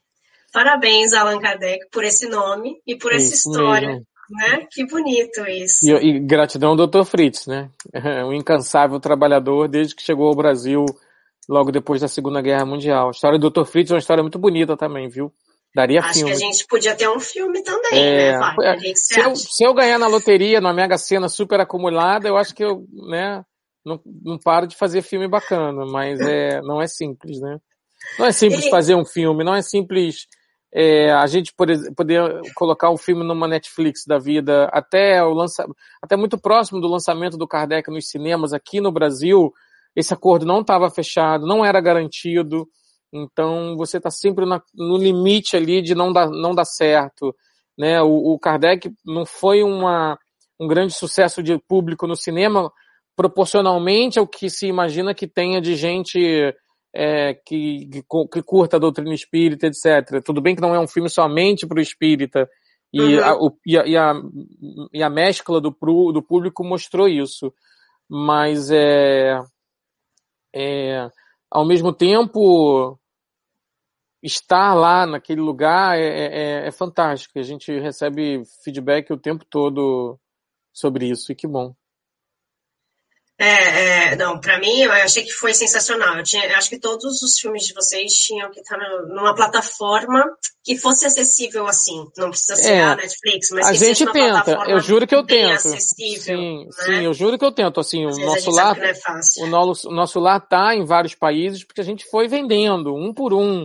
Parabéns, 0.52 1.12
Allan 1.12 1.40
Kardec, 1.40 1.88
por 1.90 2.04
esse 2.04 2.28
nome 2.28 2.80
e 2.86 2.96
por 2.96 3.12
essa 3.12 3.34
história. 3.34 3.88
Mesmo 3.88 4.06
né? 4.30 4.66
Que 4.70 4.86
bonito 4.86 5.46
isso. 5.46 5.86
E, 5.86 6.16
e 6.16 6.20
gratidão 6.20 6.70
ao 6.70 6.86
Dr. 6.86 7.04
Fritz, 7.04 7.46
né? 7.46 7.70
Um 8.26 8.32
incansável 8.32 9.00
trabalhador 9.00 9.68
desde 9.68 9.94
que 9.94 10.02
chegou 10.02 10.28
ao 10.28 10.34
Brasil 10.34 10.84
logo 11.48 11.72
depois 11.72 12.00
da 12.00 12.08
Segunda 12.08 12.40
Guerra 12.40 12.64
Mundial. 12.64 13.08
A 13.08 13.10
história 13.10 13.38
do 13.38 13.50
Dr. 13.50 13.64
Fritz 13.64 13.90
é 13.90 13.94
uma 13.94 13.98
história 14.00 14.22
muito 14.22 14.38
bonita 14.38 14.76
também, 14.76 15.08
viu? 15.08 15.32
Daria 15.74 16.00
Acho 16.00 16.14
filme. 16.14 16.30
que 16.30 16.36
a 16.36 16.40
gente 16.40 16.66
podia 16.66 16.96
ter 16.96 17.08
um 17.08 17.20
filme 17.20 17.62
também, 17.62 17.92
é, 17.92 18.32
né, 18.32 18.38
Vai, 18.38 18.78
se, 18.96 19.20
eu, 19.20 19.36
se, 19.36 19.64
eu, 19.64 19.72
ganhar 19.72 19.98
na 19.98 20.08
loteria, 20.08 20.60
na 20.60 20.72
Mega 20.72 20.98
Sena 20.98 21.28
super 21.28 21.60
acumulada, 21.60 22.26
eu 22.26 22.36
acho 22.36 22.52
que 22.52 22.64
eu, 22.64 22.84
né, 23.08 23.44
não, 23.84 24.00
não 24.04 24.36
paro 24.36 24.66
de 24.66 24.76
fazer 24.76 25.00
filme 25.02 25.28
bacana, 25.28 25.86
mas 25.86 26.20
é, 26.20 26.60
não 26.62 26.82
é 26.82 26.88
simples, 26.88 27.40
né? 27.40 27.58
Não 28.18 28.26
é 28.26 28.32
simples 28.32 28.66
e... 28.66 28.70
fazer 28.70 28.96
um 28.96 29.04
filme, 29.04 29.44
não 29.44 29.54
é 29.54 29.62
simples 29.62 30.26
é, 30.72 31.10
a 31.10 31.26
gente 31.26 31.52
poder, 31.54 31.92
poder 31.94 32.40
colocar 32.54 32.90
um 32.90 32.96
filme 32.96 33.24
numa 33.24 33.48
Netflix 33.48 34.04
da 34.06 34.18
vida 34.18 34.66
até 34.72 35.22
o 35.24 35.32
lança, 35.32 35.66
até 36.00 36.16
muito 36.16 36.38
próximo 36.38 36.80
do 36.80 36.88
lançamento 36.88 37.36
do 37.36 37.48
Kardec 37.48 37.90
nos 37.90 38.08
cinemas 38.08 38.52
aqui 38.52 38.80
no 38.80 38.92
Brasil, 38.92 39.52
esse 39.94 40.14
acordo 40.14 40.46
não 40.46 40.60
estava 40.60 40.88
fechado, 40.90 41.46
não 41.46 41.64
era 41.64 41.80
garantido, 41.80 42.68
então 43.12 43.76
você 43.76 43.96
está 43.96 44.10
sempre 44.10 44.46
na, 44.46 44.62
no 44.72 44.96
limite 44.96 45.56
ali 45.56 45.82
de 45.82 45.94
não 45.94 46.12
dar, 46.12 46.30
não 46.30 46.54
dar 46.54 46.64
certo. 46.64 47.34
Né? 47.76 48.00
O, 48.00 48.34
o 48.34 48.38
Kardec 48.38 48.92
não 49.04 49.26
foi 49.26 49.64
uma, 49.64 50.16
um 50.60 50.68
grande 50.68 50.94
sucesso 50.94 51.42
de 51.42 51.58
público 51.58 52.06
no 52.06 52.14
cinema 52.14 52.70
proporcionalmente 53.16 54.18
ao 54.18 54.26
que 54.26 54.48
se 54.48 54.66
imagina 54.66 55.14
que 55.14 55.26
tenha 55.26 55.60
de 55.60 55.74
gente 55.74 56.54
é, 56.94 57.34
que, 57.34 57.86
que, 57.86 58.02
que, 58.32 58.42
curta 58.42 58.76
a 58.76 58.80
doutrina 58.80 59.14
espírita, 59.14 59.66
etc. 59.66 60.22
Tudo 60.24 60.40
bem 60.40 60.54
que 60.54 60.60
não 60.60 60.74
é 60.74 60.80
um 60.80 60.88
filme 60.88 61.08
somente 61.08 61.66
para 61.66 61.78
o 61.78 61.82
espírita, 61.82 62.48
e, 62.92 63.00
uhum. 63.00 63.24
a, 63.24 63.34
o, 63.36 63.58
e, 63.64 63.78
a, 63.78 63.86
e, 63.86 63.96
a, 63.96 64.14
e, 64.92 65.02
a, 65.02 65.10
mescla 65.10 65.60
do, 65.60 65.70
do 65.70 66.22
público 66.22 66.64
mostrou 66.64 67.08
isso. 67.08 67.52
Mas 68.08 68.70
é, 68.72 69.40
é, 70.52 71.08
ao 71.48 71.64
mesmo 71.64 71.92
tempo, 71.92 72.98
estar 74.22 74.74
lá 74.74 75.06
naquele 75.06 75.40
lugar 75.40 75.98
é, 75.98 76.02
é, 76.02 76.42
é, 76.64 76.66
é 76.66 76.70
fantástico. 76.72 77.38
A 77.38 77.42
gente 77.42 77.70
recebe 77.78 78.42
feedback 78.64 79.12
o 79.12 79.16
tempo 79.16 79.44
todo 79.48 80.18
sobre 80.72 81.08
isso, 81.08 81.30
e 81.30 81.34
que 81.34 81.46
bom. 81.46 81.74
É, 83.40 84.10
é, 84.12 84.16
não, 84.16 84.38
para 84.38 84.60
mim 84.60 84.82
eu 84.82 84.92
achei 84.92 85.24
que 85.24 85.32
foi 85.32 85.54
sensacional. 85.54 86.14
Eu, 86.18 86.22
tinha, 86.22 86.44
eu 86.44 86.56
acho 86.56 86.68
que 86.68 86.78
todos 86.78 87.22
os 87.22 87.38
filmes 87.38 87.64
de 87.64 87.72
vocês 87.72 88.12
tinham 88.12 88.50
que 88.50 88.60
estar 88.60 88.76
numa 89.08 89.34
plataforma 89.34 90.22
que 90.62 90.76
fosse 90.76 91.06
acessível 91.06 91.66
assim. 91.66 92.04
Não 92.18 92.28
precisa 92.28 92.54
ser 92.56 92.72
é, 92.74 92.82
a 92.82 92.96
Netflix, 92.96 93.48
mas 93.50 93.66
a 93.66 93.72
gente 93.72 94.04
tenta. 94.12 94.64
Eu 94.68 94.78
juro 94.80 95.06
que 95.06 95.14
eu 95.14 95.24
tento. 95.24 95.54
Acessível, 95.54 96.36
sim, 96.36 96.64
né? 96.66 96.70
sim, 96.70 97.04
eu 97.06 97.14
juro 97.14 97.38
que 97.38 97.44
eu 97.46 97.50
tento. 97.50 97.80
Assim, 97.80 98.04
o 98.04 98.10
nosso 98.10 98.50
lar, 98.50 98.76
é 98.78 98.92
o 99.38 99.46
nosso, 99.46 99.88
o 99.88 99.92
nosso 99.92 100.20
lar 100.20 100.46
tá 100.46 100.74
em 100.74 100.84
vários 100.84 101.14
países 101.14 101.64
porque 101.64 101.80
a 101.80 101.84
gente 101.84 102.04
foi 102.10 102.28
vendendo 102.28 102.94
um 102.94 103.14
por 103.14 103.32
um, 103.32 103.64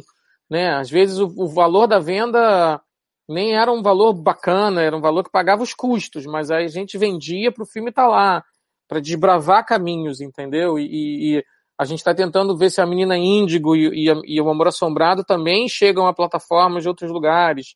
né? 0.50 0.74
Às 0.74 0.90
vezes 0.90 1.20
o, 1.20 1.26
o 1.36 1.50
valor 1.50 1.86
da 1.86 2.00
venda 2.00 2.80
nem 3.28 3.58
era 3.58 3.70
um 3.70 3.84
valor 3.84 4.14
bacana, 4.14 4.82
era 4.82 4.96
um 4.96 5.02
valor 5.02 5.26
que 5.26 5.32
pagava 5.32 5.64
os 5.64 5.74
custos, 5.74 6.26
mas 6.26 6.50
aí 6.50 6.64
a 6.64 6.70
gente 6.70 6.98
vendia 6.98 7.52
para 7.52 7.64
o 7.64 7.68
filme 7.68 7.90
estar 7.90 8.04
tá 8.04 8.08
lá 8.08 8.44
para 8.88 9.00
desbravar 9.00 9.66
caminhos, 9.66 10.22
entendeu? 10.22 10.78
E, 10.80 11.38
e, 11.38 11.46
a 11.78 11.84
gente 11.84 12.00
está 12.00 12.14
tentando 12.14 12.56
ver 12.58 12.70
se 12.70 12.80
a 12.80 12.86
menina 12.86 13.18
Índigo 13.18 13.76
e, 13.76 14.08
e, 14.08 14.36
e, 14.36 14.42
o 14.42 14.50
Amor 14.50 14.68
Assombrado 14.68 15.26
também 15.26 15.68
chegam 15.68 16.08
a 16.08 16.14
plataformas 16.14 16.84
de 16.84 16.90
outros 16.90 17.12
lugares. 17.12 17.76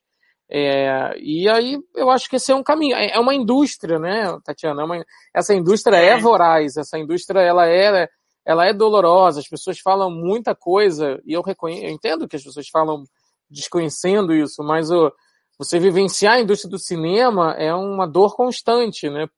É, 0.50 1.14
e 1.18 1.48
aí 1.48 1.78
eu 1.94 2.10
acho 2.10 2.28
que 2.28 2.36
esse 2.36 2.50
é 2.50 2.54
um 2.54 2.62
caminho, 2.62 2.96
é, 2.96 3.10
é 3.10 3.20
uma 3.20 3.34
indústria, 3.34 3.98
né, 3.98 4.36
Tatiana? 4.42 4.82
É 4.82 4.84
uma, 4.84 5.06
essa 5.34 5.54
indústria 5.54 5.96
é. 5.96 6.08
é 6.08 6.18
voraz, 6.18 6.76
essa 6.76 6.98
indústria 6.98 7.40
ela 7.40 7.68
é, 7.68 8.08
ela 8.44 8.66
é 8.66 8.72
dolorosa, 8.72 9.38
as 9.38 9.48
pessoas 9.48 9.78
falam 9.78 10.10
muita 10.10 10.54
coisa, 10.54 11.20
e 11.24 11.34
eu, 11.34 11.42
reconheço, 11.42 11.84
eu 11.84 11.90
entendo 11.90 12.26
que 12.26 12.34
as 12.34 12.42
pessoas 12.42 12.68
falam 12.68 13.04
desconhecendo 13.48 14.34
isso, 14.34 14.62
mas 14.64 14.90
o, 14.90 15.12
você 15.58 15.78
vivenciar 15.78 16.34
a 16.34 16.40
indústria 16.40 16.70
do 16.70 16.78
cinema 16.78 17.54
é 17.58 17.72
uma 17.74 18.06
dor 18.06 18.34
constante, 18.34 19.08
né? 19.08 19.28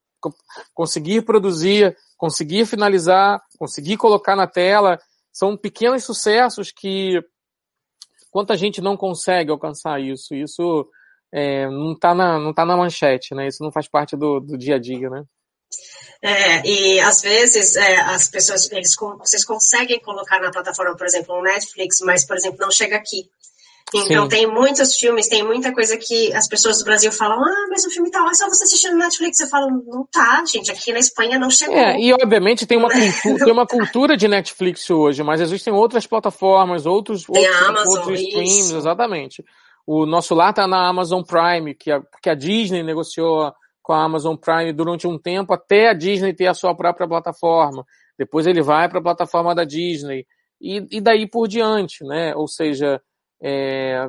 Conseguir 0.74 1.22
produzir, 1.22 1.96
conseguir 2.16 2.66
finalizar, 2.66 3.42
conseguir 3.58 3.96
colocar 3.96 4.36
na 4.36 4.46
tela, 4.46 5.00
são 5.32 5.56
pequenos 5.56 6.04
sucessos 6.04 6.70
que 6.70 7.22
quanta 8.30 8.56
gente 8.56 8.80
não 8.80 8.96
consegue 8.96 9.50
alcançar 9.50 10.00
isso. 10.00 10.34
Isso 10.34 10.88
é, 11.32 11.66
não 11.68 11.92
está 11.92 12.14
na, 12.14 12.38
não 12.38 12.52
tá 12.52 12.64
na 12.64 12.76
manchete, 12.76 13.34
né? 13.34 13.48
Isso 13.48 13.62
não 13.62 13.72
faz 13.72 13.88
parte 13.88 14.16
do, 14.16 14.40
do 14.40 14.56
dia 14.56 14.76
a 14.76 14.78
dia, 14.78 15.08
né? 15.08 15.24
É, 16.20 16.66
e 16.66 17.00
às 17.00 17.22
vezes 17.22 17.74
é, 17.76 17.96
as 18.00 18.28
pessoas, 18.28 18.70
eles, 18.70 18.94
vocês 19.18 19.44
conseguem 19.44 19.98
colocar 20.00 20.40
na 20.40 20.50
plataforma, 20.50 20.96
por 20.96 21.06
exemplo, 21.06 21.34
o 21.34 21.42
Netflix, 21.42 22.00
mas, 22.02 22.24
por 22.24 22.36
exemplo, 22.36 22.58
não 22.60 22.70
chega 22.70 22.96
aqui. 22.96 23.28
Então 23.94 24.22
Sim. 24.24 24.28
tem 24.28 24.46
muitos 24.46 24.96
filmes, 24.96 25.28
tem 25.28 25.44
muita 25.44 25.72
coisa 25.72 25.98
que 25.98 26.32
as 26.32 26.48
pessoas 26.48 26.78
do 26.78 26.84
Brasil 26.84 27.12
falam, 27.12 27.38
ah, 27.42 27.66
mas 27.68 27.84
o 27.84 27.90
filme 27.90 28.10
tá 28.10 28.22
lá, 28.22 28.32
só 28.32 28.48
você 28.48 28.64
assistir 28.64 28.90
no 28.90 28.98
Netflix. 28.98 29.38
Eu 29.40 29.48
falo, 29.48 29.68
não 29.86 30.06
tá, 30.10 30.42
gente, 30.50 30.70
aqui 30.70 30.92
na 30.92 30.98
Espanha 30.98 31.38
não 31.38 31.50
chegou. 31.50 31.76
É, 31.76 31.98
e 32.00 32.12
obviamente 32.12 32.66
tem 32.66 32.78
uma, 32.78 32.88
cultura, 33.22 33.44
tem 33.44 33.52
uma 33.52 33.66
cultura 33.66 34.16
de 34.16 34.26
Netflix 34.28 34.88
hoje, 34.88 35.22
mas 35.22 35.40
existem 35.40 35.72
outras 35.72 36.06
plataformas, 36.06 36.86
outros, 36.86 37.24
tem 37.24 37.46
outros, 37.46 37.68
Amazon, 37.68 37.98
outros 37.98 38.20
streams, 38.20 38.72
exatamente. 38.72 39.44
O 39.86 40.06
nosso 40.06 40.34
lá 40.34 40.52
tá 40.52 40.66
na 40.66 40.88
Amazon 40.88 41.22
Prime, 41.22 41.74
que 41.74 41.90
a, 41.90 42.00
que 42.22 42.30
a 42.30 42.34
Disney 42.34 42.82
negociou 42.82 43.52
com 43.82 43.92
a 43.92 44.04
Amazon 44.04 44.36
Prime 44.36 44.72
durante 44.72 45.06
um 45.06 45.18
tempo 45.18 45.52
até 45.52 45.88
a 45.88 45.92
Disney 45.92 46.32
ter 46.32 46.46
a 46.46 46.54
sua 46.54 46.74
própria 46.74 47.08
plataforma. 47.08 47.84
Depois 48.16 48.46
ele 48.46 48.62
vai 48.62 48.88
para 48.88 49.00
a 49.00 49.02
plataforma 49.02 49.54
da 49.54 49.64
Disney. 49.64 50.24
E, 50.60 50.86
e 50.90 51.00
daí 51.00 51.26
por 51.26 51.48
diante, 51.48 52.04
né? 52.04 52.34
Ou 52.36 52.46
seja, 52.46 53.02
é, 53.42 54.08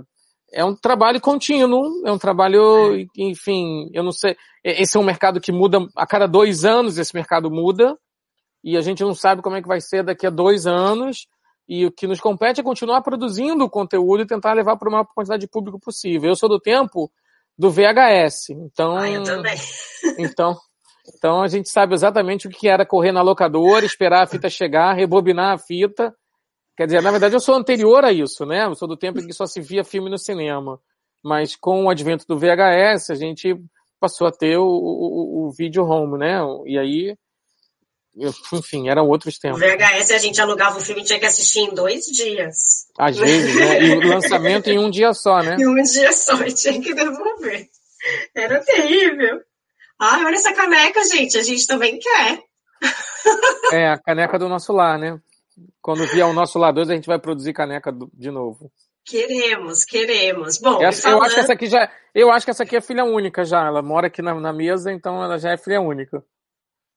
é 0.51 0.63
um 0.63 0.75
trabalho 0.75 1.19
contínuo, 1.19 2.05
é 2.05 2.11
um 2.11 2.17
trabalho, 2.17 2.95
é. 2.95 3.05
enfim, 3.17 3.89
eu 3.93 4.03
não 4.03 4.11
sei, 4.11 4.37
esse 4.63 4.95
é 4.95 4.99
um 4.99 5.03
mercado 5.03 5.41
que 5.41 5.51
muda 5.51 5.79
a 5.95 6.05
cada 6.05 6.27
dois 6.27 6.63
anos, 6.63 6.97
esse 6.97 7.13
mercado 7.13 7.49
muda, 7.49 7.97
e 8.63 8.77
a 8.77 8.81
gente 8.81 9.03
não 9.03 9.15
sabe 9.15 9.41
como 9.41 9.55
é 9.55 9.61
que 9.61 9.67
vai 9.67 9.81
ser 9.81 10.03
daqui 10.03 10.27
a 10.27 10.29
dois 10.29 10.67
anos, 10.67 11.27
e 11.67 11.85
o 11.85 11.91
que 11.91 12.07
nos 12.07 12.19
compete 12.19 12.59
é 12.59 12.63
continuar 12.63 13.01
produzindo 13.01 13.69
conteúdo 13.69 14.23
e 14.23 14.27
tentar 14.27 14.53
levar 14.53 14.77
para 14.77 14.89
a 14.89 14.91
maior 14.91 15.05
quantidade 15.05 15.41
de 15.41 15.47
público 15.47 15.79
possível. 15.79 16.29
Eu 16.29 16.35
sou 16.35 16.49
do 16.49 16.59
tempo 16.59 17.09
do 17.57 17.71
VHS, 17.71 18.49
então. 18.49 18.97
Ah, 18.97 19.09
eu 19.09 19.23
também. 19.23 19.57
Então, 20.19 20.57
então 21.15 21.41
a 21.41 21.47
gente 21.47 21.69
sabe 21.69 21.93
exatamente 21.93 22.47
o 22.47 22.49
que 22.49 22.67
era 22.67 22.85
correr 22.85 23.11
na 23.13 23.21
locadora, 23.21 23.85
esperar 23.85 24.23
a 24.23 24.27
fita 24.27 24.49
chegar, 24.49 24.93
rebobinar 24.93 25.53
a 25.53 25.57
fita. 25.57 26.13
Quer 26.75 26.87
dizer, 26.87 27.01
na 27.01 27.11
verdade 27.11 27.35
eu 27.35 27.39
sou 27.39 27.55
anterior 27.55 28.03
a 28.03 28.11
isso, 28.11 28.45
né? 28.45 28.65
Eu 28.65 28.75
sou 28.75 28.87
do 28.87 28.97
tempo 28.97 29.19
em 29.19 29.27
que 29.27 29.33
só 29.33 29.45
se 29.45 29.61
via 29.61 29.83
filme 29.83 30.09
no 30.09 30.17
cinema. 30.17 30.79
Mas 31.23 31.55
com 31.55 31.85
o 31.85 31.89
advento 31.89 32.25
do 32.27 32.37
VHS, 32.37 33.09
a 33.11 33.15
gente 33.15 33.55
passou 33.99 34.27
a 34.27 34.31
ter 34.31 34.57
o, 34.57 34.65
o, 34.65 35.47
o 35.47 35.51
video 35.51 35.85
home, 35.85 36.17
né? 36.17 36.39
E 36.65 36.77
aí 36.77 37.15
enfim, 38.51 38.89
eram 38.89 39.07
outros 39.07 39.39
tempos. 39.39 39.59
O 39.59 39.65
VHS 39.65 40.11
a 40.11 40.17
gente 40.19 40.39
alugava 40.39 40.77
o 40.77 40.81
filme 40.81 41.01
e 41.01 41.05
tinha 41.05 41.19
que 41.19 41.25
assistir 41.25 41.61
em 41.61 41.73
dois 41.73 42.05
dias. 42.05 42.87
Às 42.97 43.17
vezes, 43.17 43.55
né? 43.55 43.81
E 43.81 43.97
o 43.97 44.07
lançamento 44.07 44.67
em 44.69 44.77
um 44.77 44.89
dia 44.89 45.13
só, 45.13 45.41
né? 45.41 45.55
Em 45.59 45.67
um 45.67 45.81
dia 45.81 46.11
só, 46.11 46.35
e 46.43 46.53
tinha 46.53 46.79
que 46.79 46.93
devolver. 46.93 47.67
Era 48.35 48.59
terrível. 48.59 49.41
Ai, 49.99 50.25
olha 50.25 50.35
essa 50.35 50.53
caneca, 50.53 51.03
gente, 51.05 51.37
a 51.37 51.43
gente 51.43 51.65
também 51.65 51.97
quer. 51.97 52.43
É, 53.71 53.87
a 53.89 53.97
caneca 53.97 54.37
do 54.37 54.49
nosso 54.49 54.73
lar, 54.73 54.99
né? 54.99 55.19
Quando 55.81 56.05
vier 56.07 56.25
o 56.25 56.33
nosso 56.33 56.57
lar 56.57 56.73
2, 56.73 56.89
a 56.89 56.95
gente 56.95 57.07
vai 57.07 57.19
produzir 57.19 57.53
caneca 57.53 57.91
do, 57.91 58.09
de 58.13 58.31
novo. 58.31 58.71
Queremos, 59.05 59.83
queremos. 59.83 60.57
Bom, 60.59 60.81
essa, 60.81 61.03
falando... 61.03 61.19
eu 61.19 61.23
acho 61.25 61.35
que 61.35 61.41
essa 61.41 61.53
aqui 61.53 61.67
já, 61.67 61.91
eu 62.15 62.31
acho 62.31 62.45
que 62.45 62.51
essa 62.51 62.63
aqui 62.63 62.75
é 62.75 62.81
filha 62.81 63.03
única 63.03 63.43
já. 63.43 63.65
Ela 63.65 63.81
mora 63.81 64.07
aqui 64.07 64.21
na, 64.21 64.33
na 64.35 64.53
mesa, 64.53 64.91
então 64.91 65.21
ela 65.21 65.37
já 65.37 65.51
é 65.51 65.57
filha 65.57 65.81
única. 65.81 66.23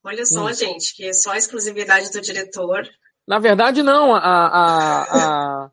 Olha 0.04 0.24
só, 0.24 0.44
hum. 0.44 0.52
gente, 0.52 0.94
que 0.94 1.08
é 1.08 1.12
só 1.12 1.32
a 1.32 1.36
exclusividade 1.36 2.12
do 2.12 2.20
diretor. 2.20 2.88
Na 3.26 3.40
verdade, 3.40 3.82
não. 3.82 4.14
A, 4.14 4.20
a, 4.20 5.02
a, 5.64 5.70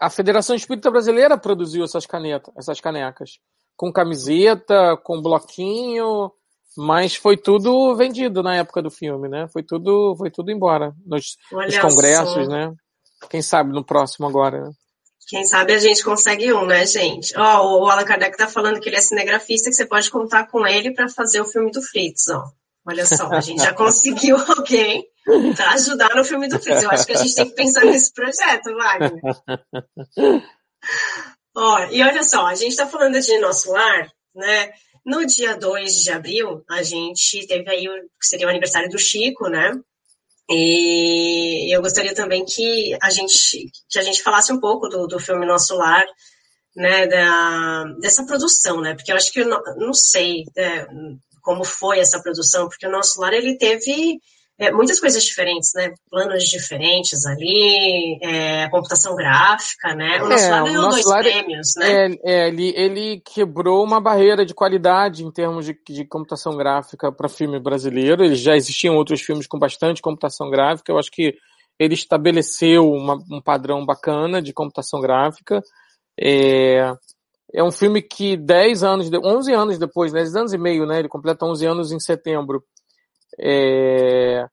a 0.00 0.10
Federação 0.10 0.56
Espírita 0.56 0.90
Brasileira 0.90 1.38
produziu 1.38 1.84
essas 1.84 2.04
canetas, 2.04 2.52
essas 2.56 2.80
canecas. 2.80 3.38
Com 3.76 3.92
camiseta, 3.92 4.96
com 5.04 5.22
bloquinho, 5.22 6.32
mas 6.78 7.16
foi 7.16 7.36
tudo 7.36 7.96
vendido 7.96 8.40
na 8.40 8.54
época 8.54 8.80
do 8.80 8.88
filme, 8.88 9.28
né? 9.28 9.48
Foi 9.52 9.64
tudo, 9.64 10.14
foi 10.16 10.30
tudo 10.30 10.52
embora 10.52 10.94
nos, 11.04 11.36
nos 11.50 11.76
congressos, 11.78 12.46
só. 12.46 12.50
né? 12.50 12.72
Quem 13.28 13.42
sabe 13.42 13.72
no 13.72 13.84
próximo 13.84 14.28
agora, 14.28 14.60
né? 14.60 14.70
Quem 15.26 15.44
sabe 15.44 15.74
a 15.74 15.78
gente 15.78 16.04
consegue 16.04 16.52
um, 16.54 16.64
né, 16.64 16.86
gente? 16.86 17.36
Ó, 17.36 17.62
oh, 17.62 17.84
o 17.84 17.90
Allan 17.90 18.04
Kardec 18.04 18.36
tá 18.36 18.46
falando 18.46 18.80
que 18.80 18.88
ele 18.88 18.96
é 18.96 19.00
cinegrafista, 19.00 19.68
que 19.68 19.74
você 19.74 19.84
pode 19.84 20.08
contar 20.08 20.46
com 20.46 20.64
ele 20.64 20.94
para 20.94 21.08
fazer 21.08 21.40
o 21.40 21.44
filme 21.44 21.72
do 21.72 21.82
Fritz, 21.82 22.28
ó. 22.28 22.44
Olha 22.86 23.04
só, 23.04 23.28
a 23.32 23.40
gente 23.40 23.60
já 23.60 23.74
conseguiu 23.74 24.36
alguém 24.36 25.04
para 25.56 25.72
ajudar 25.72 26.14
no 26.14 26.24
filme 26.24 26.48
do 26.48 26.60
Fritz. 26.60 26.82
Eu 26.82 26.90
acho 26.90 27.04
que 27.04 27.12
a 27.12 27.18
gente 27.18 27.34
tem 27.34 27.48
que 27.48 27.56
pensar 27.56 27.84
nesse 27.84 28.12
projeto, 28.14 28.72
Wagner. 28.72 29.20
Ó, 31.56 31.78
e 31.90 32.00
olha 32.04 32.22
só, 32.22 32.46
a 32.46 32.54
gente 32.54 32.70
está 32.70 32.86
falando 32.86 33.20
de 33.20 33.38
nosso 33.38 33.72
lar, 33.72 34.08
né? 34.32 34.70
No 35.04 35.24
dia 35.26 35.56
2 35.56 35.94
de 36.02 36.10
abril, 36.10 36.62
a 36.68 36.82
gente 36.82 37.46
teve 37.46 37.70
aí 37.70 37.88
o 37.88 38.02
que 38.20 38.26
seria 38.26 38.46
o 38.46 38.50
aniversário 38.50 38.90
do 38.90 38.98
Chico, 38.98 39.48
né? 39.48 39.72
E 40.50 41.74
eu 41.74 41.82
gostaria 41.82 42.14
também 42.14 42.44
que 42.44 42.96
a 43.02 43.10
gente, 43.10 43.70
que 43.88 43.98
a 43.98 44.02
gente 44.02 44.22
falasse 44.22 44.52
um 44.52 44.60
pouco 44.60 44.88
do, 44.88 45.06
do 45.06 45.18
filme 45.18 45.44
Nosso 45.44 45.76
Lar, 45.76 46.06
né, 46.74 47.06
da, 47.06 47.84
dessa 48.00 48.24
produção, 48.24 48.80
né? 48.80 48.94
Porque 48.94 49.12
eu 49.12 49.16
acho 49.16 49.32
que 49.32 49.40
eu 49.40 49.48
não, 49.48 49.60
não 49.76 49.92
sei, 49.92 50.44
né, 50.56 50.86
como 51.48 51.64
foi 51.64 51.98
essa 51.98 52.20
produção, 52.22 52.68
porque 52.68 52.86
o 52.86 52.90
nosso 52.90 53.18
lar 53.20 53.32
ele 53.32 53.56
teve 53.56 54.20
é, 54.58 54.72
muitas 54.72 54.98
coisas 54.98 55.22
diferentes, 55.22 55.72
né? 55.74 55.94
Planos 56.10 56.42
diferentes 56.44 57.24
ali, 57.24 58.18
é, 58.20 58.68
computação 58.68 59.14
gráfica, 59.14 59.94
né? 59.94 60.20
O 60.20 60.28
nosso 60.28 60.44
é, 60.44 60.50
lar 60.50 60.64
ganhou 60.64 60.90
dois 60.90 61.06
lar, 61.06 61.22
prêmios, 61.22 61.74
né? 61.76 62.06
É, 62.06 62.18
é, 62.24 62.48
ele, 62.48 62.74
ele 62.76 63.22
quebrou 63.24 63.84
uma 63.84 64.00
barreira 64.00 64.44
de 64.44 64.52
qualidade 64.52 65.24
em 65.24 65.30
termos 65.30 65.64
de, 65.64 65.78
de 65.88 66.04
computação 66.04 66.56
gráfica 66.56 67.12
para 67.12 67.28
filme 67.28 67.60
brasileiro. 67.60 68.24
Eles 68.24 68.40
já 68.40 68.56
existiam 68.56 68.96
outros 68.96 69.22
filmes 69.22 69.46
com 69.46 69.60
bastante 69.60 70.02
computação 70.02 70.50
gráfica. 70.50 70.90
Eu 70.90 70.98
acho 70.98 71.12
que 71.12 71.34
ele 71.78 71.94
estabeleceu 71.94 72.90
uma, 72.90 73.16
um 73.30 73.40
padrão 73.40 73.86
bacana 73.86 74.42
de 74.42 74.52
computação 74.52 75.00
gráfica. 75.00 75.62
É, 76.20 76.92
é 77.54 77.62
um 77.62 77.70
filme 77.70 78.02
que 78.02 78.36
10 78.36 78.82
anos, 78.82 79.10
11 79.12 79.52
anos 79.52 79.78
depois, 79.78 80.12
10 80.12 80.34
anos 80.34 80.52
e 80.52 80.58
meio, 80.58 80.84
né? 80.84 80.98
Ele 80.98 81.08
completa 81.08 81.46
11 81.46 81.64
anos 81.64 81.92
em 81.92 82.00
setembro. 82.00 82.64
É, 83.40 84.46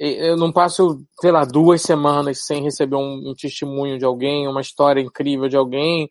eu 0.00 0.36
não 0.36 0.50
passo, 0.50 1.04
sei 1.20 1.30
lá, 1.30 1.44
duas 1.44 1.82
semanas 1.82 2.46
sem 2.46 2.62
receber 2.62 2.96
um, 2.96 3.30
um, 3.30 3.34
testemunho 3.34 3.98
de 3.98 4.04
alguém, 4.04 4.48
uma 4.48 4.62
história 4.62 5.02
incrível 5.02 5.46
de 5.46 5.56
alguém, 5.56 6.10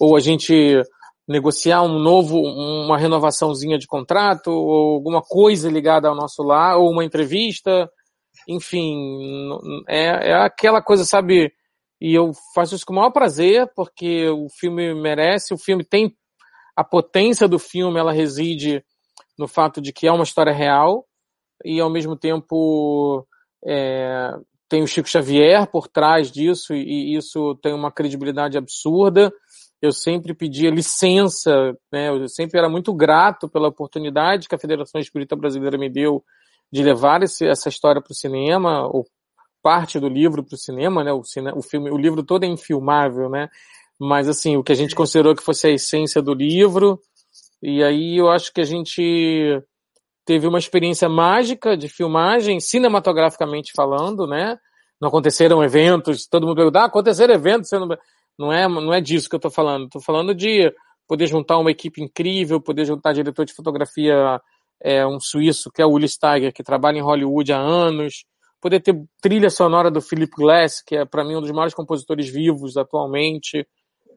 ou 0.00 0.16
a 0.16 0.20
gente 0.20 0.82
negociar 1.28 1.82
um 1.82 1.98
novo, 1.98 2.40
uma 2.40 2.96
renovaçãozinha 2.96 3.76
de 3.78 3.86
contrato, 3.86 4.50
ou 4.50 4.94
alguma 4.94 5.20
coisa 5.20 5.70
ligada 5.70 6.08
ao 6.08 6.14
nosso 6.14 6.42
lar, 6.42 6.78
ou 6.78 6.90
uma 6.90 7.04
entrevista, 7.04 7.90
enfim, 8.48 9.50
é, 9.86 10.30
é 10.30 10.34
aquela 10.34 10.80
coisa, 10.80 11.04
sabe, 11.04 11.52
e 12.00 12.14
eu 12.14 12.32
faço 12.54 12.74
isso 12.74 12.86
com 12.86 12.94
o 12.94 12.96
maior 12.96 13.10
prazer, 13.10 13.70
porque 13.76 14.26
o 14.30 14.48
filme 14.48 14.94
merece, 14.94 15.52
o 15.52 15.58
filme 15.58 15.84
tem 15.84 16.16
a 16.74 16.82
potência 16.82 17.46
do 17.46 17.58
filme, 17.58 17.98
ela 17.98 18.12
reside 18.12 18.82
no 19.38 19.46
fato 19.46 19.82
de 19.82 19.92
que 19.92 20.06
é 20.06 20.12
uma 20.12 20.24
história 20.24 20.52
real 20.52 21.04
e 21.64 21.80
ao 21.80 21.90
mesmo 21.90 22.16
tempo 22.16 23.26
é, 23.64 24.32
tem 24.68 24.82
o 24.82 24.86
Chico 24.86 25.08
Xavier 25.08 25.66
por 25.66 25.88
trás 25.88 26.30
disso 26.30 26.74
e, 26.74 27.16
isso 27.16 27.56
tem 27.62 27.72
uma 27.72 27.90
credibilidade 27.90 28.58
absurda. 28.58 29.32
Eu 29.80 29.92
sempre 29.92 30.34
pedia 30.34 30.70
licença, 30.70 31.76
né? 31.92 32.10
Eu 32.10 32.28
sempre 32.28 32.58
era 32.58 32.68
muito 32.68 32.92
grato 32.92 33.48
pela 33.48 33.68
oportunidade 33.68 34.48
que 34.48 34.54
a 34.54 34.58
Federação 34.58 35.00
Espírita 35.00 35.36
Brasileira 35.36 35.78
me 35.78 35.88
deu 35.88 36.22
de 36.70 36.82
levar 36.82 37.22
esse, 37.22 37.46
essa 37.46 37.68
história 37.68 38.02
para 38.02 38.12
o 38.12 38.14
cinema, 38.14 38.86
ou 38.86 39.06
parte 39.62 39.98
do 39.98 40.08
livro 40.08 40.44
para 40.44 40.54
o 40.54 40.58
cinema, 40.58 41.02
né? 41.02 41.12
O, 41.12 41.22
cine, 41.24 41.52
o 41.54 41.62
filme, 41.62 41.90
o 41.90 41.96
livro 41.96 42.22
todo 42.22 42.44
é 42.44 42.46
infilmável, 42.46 43.30
né? 43.30 43.48
Mas 43.98 44.28
assim, 44.28 44.56
o 44.56 44.62
que 44.62 44.72
a 44.72 44.74
gente 44.74 44.94
considerou 44.94 45.34
que 45.34 45.42
fosse 45.42 45.66
a 45.66 45.70
essência 45.70 46.20
do 46.20 46.34
livro, 46.34 47.00
e 47.62 47.82
aí 47.82 48.18
eu 48.18 48.28
acho 48.28 48.52
que 48.52 48.60
a 48.60 48.64
gente 48.64 49.62
teve 50.28 50.46
uma 50.46 50.58
experiência 50.58 51.08
mágica 51.08 51.74
de 51.74 51.88
filmagem, 51.88 52.60
cinematograficamente 52.60 53.72
falando, 53.74 54.26
né? 54.26 54.58
Não 55.00 55.08
aconteceram 55.08 55.64
eventos, 55.64 56.26
todo 56.26 56.46
mundo 56.46 56.56
pergunta, 56.56 56.80
ah, 56.80 56.84
aconteceram 56.84 57.32
eventos, 57.32 57.70
não... 57.72 57.88
não 58.38 58.52
é, 58.52 58.68
não 58.68 58.92
é 58.92 59.00
disso 59.00 59.26
que 59.26 59.34
eu 59.34 59.38
estou 59.38 59.50
falando. 59.50 59.86
Estou 59.86 60.02
falando 60.02 60.34
de 60.34 60.70
poder 61.06 61.26
juntar 61.26 61.56
uma 61.56 61.70
equipe 61.70 62.02
incrível, 62.02 62.60
poder 62.60 62.84
juntar 62.84 63.14
diretor 63.14 63.46
de 63.46 63.54
fotografia, 63.54 64.38
é, 64.82 65.06
um 65.06 65.18
suíço 65.18 65.70
que 65.74 65.80
é 65.80 65.86
o 65.86 65.92
Willis 65.92 66.12
Steiger, 66.12 66.52
que 66.52 66.62
trabalha 66.62 66.98
em 66.98 67.02
Hollywood 67.02 67.50
há 67.50 67.58
anos, 67.58 68.26
poder 68.60 68.80
ter 68.80 69.02
trilha 69.22 69.48
sonora 69.48 69.90
do 69.90 70.02
Philip 70.02 70.32
Glass, 70.36 70.82
que 70.86 70.94
é 70.94 71.06
para 71.06 71.24
mim 71.24 71.36
um 71.36 71.40
dos 71.40 71.52
maiores 71.52 71.72
compositores 71.72 72.28
vivos 72.28 72.76
atualmente. 72.76 73.66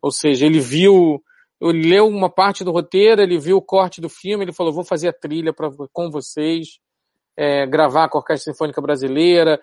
Ou 0.02 0.12
seja, 0.12 0.45
ele 0.45 0.60
viu, 0.60 1.24
ele 1.69 1.89
leu 1.89 2.08
uma 2.08 2.30
parte 2.30 2.63
do 2.63 2.71
roteiro, 2.71 3.21
ele 3.21 3.38
viu 3.38 3.58
o 3.58 3.62
corte 3.62 4.02
do 4.02 4.10
filme, 4.10 4.43
ele 4.43 4.54
falou: 4.54 4.74
vou 4.74 4.84
fazer 4.84 5.10
a 5.10 5.13
trilha 5.13 5.54
pra, 5.54 5.69
com 5.93 6.10
vocês, 6.10 6.80
é, 7.38 7.65
gravar 7.67 8.10
com 8.10 8.17
a 8.17 8.21
Orquestra 8.21 8.52
Sinfônica 8.52 8.82
Brasileira. 8.82 9.60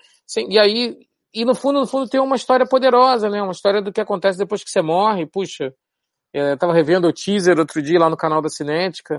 e 0.49 0.59
aí, 0.59 0.97
e 1.35 1.45
no 1.45 1.55
fundo, 1.55 1.81
no 1.81 1.87
fundo 1.87 2.09
tem 2.09 2.21
uma 2.21 2.37
história 2.37 2.67
poderosa, 2.67 3.29
né? 3.29 3.43
Uma 3.43 3.53
história 3.53 3.83
do 3.83 3.93
que 3.93 4.01
acontece 4.01 4.39
depois 4.39 4.63
que 4.63 4.71
você 4.71 4.81
morre. 4.81 5.27
Puxa, 5.27 5.75
é, 6.33 6.53
eu 6.53 6.59
tava 6.59 6.73
revendo 6.73 7.09
o 7.09 7.13
teaser 7.13 7.59
outro 7.59 7.83
dia 7.83 7.99
lá 7.99 8.09
no 8.09 8.17
canal 8.17 8.41
da 8.41 8.49
Cinética. 8.49 9.19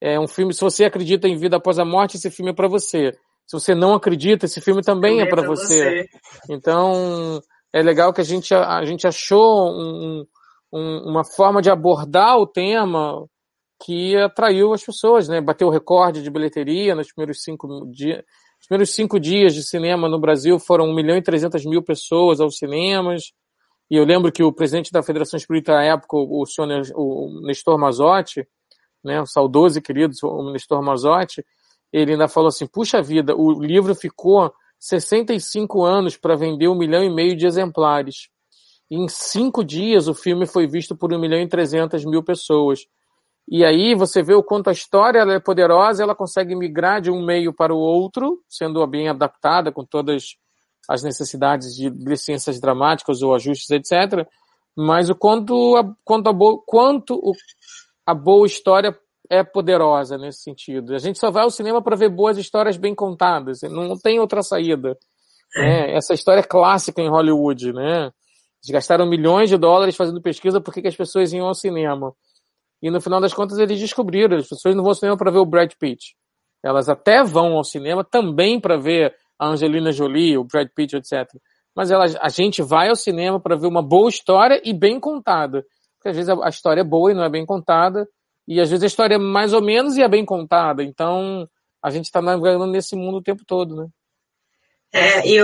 É 0.00 0.18
um 0.18 0.26
filme, 0.26 0.52
se 0.52 0.60
você 0.60 0.84
acredita 0.84 1.28
em 1.28 1.36
vida 1.36 1.56
após 1.56 1.78
a 1.78 1.84
morte, 1.84 2.16
esse 2.16 2.30
filme 2.30 2.50
é 2.50 2.54
para 2.54 2.68
você 2.68 3.12
se 3.46 3.60
você 3.60 3.74
não 3.74 3.94
acredita, 3.94 4.46
esse 4.46 4.60
filme 4.60 4.82
também, 4.82 5.20
é 5.20 5.26
para 5.26 5.46
você. 5.46 6.06
você. 6.06 6.08
Então, 6.50 7.40
é 7.72 7.82
legal 7.82 8.12
que 8.12 8.20
a 8.20 8.24
gente, 8.24 8.54
a 8.54 8.84
gente 8.84 9.06
achou 9.06 9.70
um, 9.70 10.20
um, 10.20 10.26
uma 10.72 11.22
forma 11.24 11.60
de 11.60 11.70
abordar 11.70 12.38
o 12.38 12.46
tema 12.46 13.26
que 13.84 14.16
atraiu 14.16 14.72
as 14.72 14.82
pessoas, 14.82 15.28
né? 15.28 15.40
Bateu 15.40 15.68
o 15.68 15.70
recorde 15.70 16.22
de 16.22 16.30
bilheteria 16.30 16.94
nos 16.94 17.12
primeiros 17.12 17.42
cinco 17.42 17.86
dias. 17.90 18.22
Os 18.60 18.66
primeiros 18.68 18.94
cinco 18.94 19.18
dias 19.18 19.54
de 19.54 19.62
cinema 19.62 20.08
no 20.08 20.20
Brasil 20.20 20.58
foram 20.58 20.86
1 20.86 20.94
milhão 20.94 21.16
e 21.16 21.22
300 21.22 21.66
mil 21.66 21.82
pessoas 21.82 22.40
aos 22.40 22.56
cinemas. 22.56 23.32
E 23.90 23.96
eu 23.96 24.04
lembro 24.04 24.30
que 24.30 24.42
o 24.42 24.52
presidente 24.52 24.92
da 24.92 25.02
Federação 25.02 25.36
Espírita 25.36 25.76
à 25.76 25.82
época, 25.82 26.16
o 26.16 26.46
senhor 26.46 26.82
o 26.94 27.40
Nestor 27.44 27.76
Mazotti, 27.76 28.46
né, 29.04 29.20
o 29.20 29.26
saudoso 29.26 29.78
e 29.78 29.82
querido 29.82 30.14
o 30.22 30.52
Nestor 30.52 30.80
Mazotti, 30.80 31.44
ele 31.92 32.12
ainda 32.12 32.28
falou 32.28 32.48
assim: 32.48 32.66
puxa 32.66 33.02
vida, 33.02 33.34
o 33.36 33.60
livro 33.60 33.94
ficou 33.94 34.52
65 34.78 35.84
anos 35.84 36.16
para 36.16 36.36
vender 36.36 36.68
um 36.68 36.78
milhão 36.78 37.02
e 37.02 37.10
meio 37.10 37.36
de 37.36 37.46
exemplares. 37.46 38.28
Em 38.90 39.08
cinco 39.08 39.64
dias 39.64 40.08
o 40.08 40.14
filme 40.14 40.46
foi 40.46 40.66
visto 40.66 40.96
por 40.96 41.12
1 41.12 41.18
milhão 41.18 41.40
e 41.40 41.48
300 41.48 42.04
mil 42.04 42.22
pessoas. 42.22 42.80
E 43.48 43.64
aí 43.64 43.94
você 43.94 44.22
vê 44.22 44.34
o 44.34 44.42
quanto 44.42 44.70
a 44.70 44.72
história 44.72 45.20
é 45.20 45.40
poderosa, 45.40 46.02
ela 46.02 46.14
consegue 46.14 46.54
migrar 46.54 47.00
de 47.00 47.10
um 47.10 47.24
meio 47.24 47.52
para 47.52 47.74
o 47.74 47.78
outro, 47.78 48.40
sendo 48.48 48.86
bem 48.86 49.08
adaptada 49.08 49.72
com 49.72 49.84
todas 49.84 50.36
as 50.88 51.02
necessidades 51.02 51.74
de 51.74 51.88
licenças 51.88 52.60
dramáticas 52.60 53.22
ou 53.22 53.34
ajustes, 53.34 53.70
etc. 53.70 54.26
Mas 54.76 55.10
o 55.10 55.14
quanto 55.14 55.76
a, 55.76 55.94
quanto 56.04 56.28
a, 56.28 56.32
boa, 56.32 56.62
quanto 56.66 57.14
o, 57.14 57.32
a 58.06 58.14
boa 58.14 58.46
história 58.46 58.96
é 59.28 59.42
poderosa 59.42 60.18
nesse 60.18 60.42
sentido. 60.42 60.94
A 60.94 60.98
gente 60.98 61.18
só 61.18 61.30
vai 61.30 61.44
ao 61.44 61.50
cinema 61.50 61.82
para 61.82 61.96
ver 61.96 62.08
boas 62.08 62.36
histórias 62.36 62.76
bem 62.76 62.94
contadas, 62.94 63.60
não 63.62 63.96
tem 63.98 64.20
outra 64.20 64.42
saída. 64.42 64.96
Né? 65.56 65.94
Essa 65.94 66.14
história 66.14 66.40
é 66.40 66.44
clássica 66.44 67.00
em 67.00 67.08
Hollywood, 67.08 67.72
né? 67.72 68.10
Eles 68.62 68.72
gastaram 68.72 69.06
milhões 69.06 69.50
de 69.50 69.56
dólares 69.56 69.96
fazendo 69.96 70.22
pesquisa 70.22 70.60
por 70.60 70.72
que 70.72 70.86
as 70.86 70.96
pessoas 70.96 71.32
iam 71.32 71.46
ao 71.46 71.54
cinema. 71.54 72.14
E 72.80 72.90
no 72.90 73.00
final 73.00 73.20
das 73.20 73.34
contas 73.34 73.58
eles 73.58 73.80
descobriram, 73.80 74.36
as 74.36 74.48
pessoas 74.48 74.74
não 74.74 74.82
vão 74.82 74.90
ao 74.90 74.94
cinema 74.94 75.16
para 75.16 75.30
ver 75.30 75.38
o 75.38 75.46
Brad 75.46 75.72
Pitt. 75.78 76.16
Elas 76.62 76.88
até 76.88 77.24
vão 77.24 77.56
ao 77.56 77.64
cinema 77.64 78.04
também 78.04 78.60
para 78.60 78.76
ver 78.76 79.14
a 79.38 79.48
Angelina 79.48 79.90
Jolie, 79.90 80.38
o 80.38 80.44
Brad 80.44 80.68
Pitt, 80.74 80.96
etc. 80.96 81.28
Mas 81.74 81.90
elas, 81.90 82.16
a 82.20 82.28
gente 82.28 82.62
vai 82.62 82.88
ao 82.88 82.96
cinema 82.96 83.40
para 83.40 83.56
ver 83.56 83.66
uma 83.66 83.82
boa 83.82 84.08
história 84.08 84.60
e 84.64 84.72
bem 84.72 85.00
contada. 85.00 85.64
Porque 85.96 86.10
às 86.10 86.16
vezes 86.16 86.28
a, 86.28 86.48
história 86.48 86.80
é 86.80 86.84
boa 86.84 87.10
e 87.10 87.14
não 87.14 87.24
é 87.24 87.28
bem 87.28 87.46
contada, 87.46 88.08
e 88.46 88.60
às 88.60 88.68
vezes 88.68 88.82
a 88.82 88.86
história 88.86 89.14
é 89.14 89.18
mais 89.18 89.52
ou 89.52 89.62
menos 89.62 89.96
e 89.96 90.02
é 90.02 90.08
bem 90.08 90.24
contada. 90.24 90.82
Então 90.82 91.48
a 91.82 91.90
gente 91.90 92.06
está 92.06 92.20
navegando 92.20 92.66
nesse 92.66 92.96
mundo 92.96 93.18
o 93.18 93.22
tempo 93.22 93.44
todo, 93.46 93.76
né? 93.76 93.86
É, 94.92 95.26
e 95.26 95.42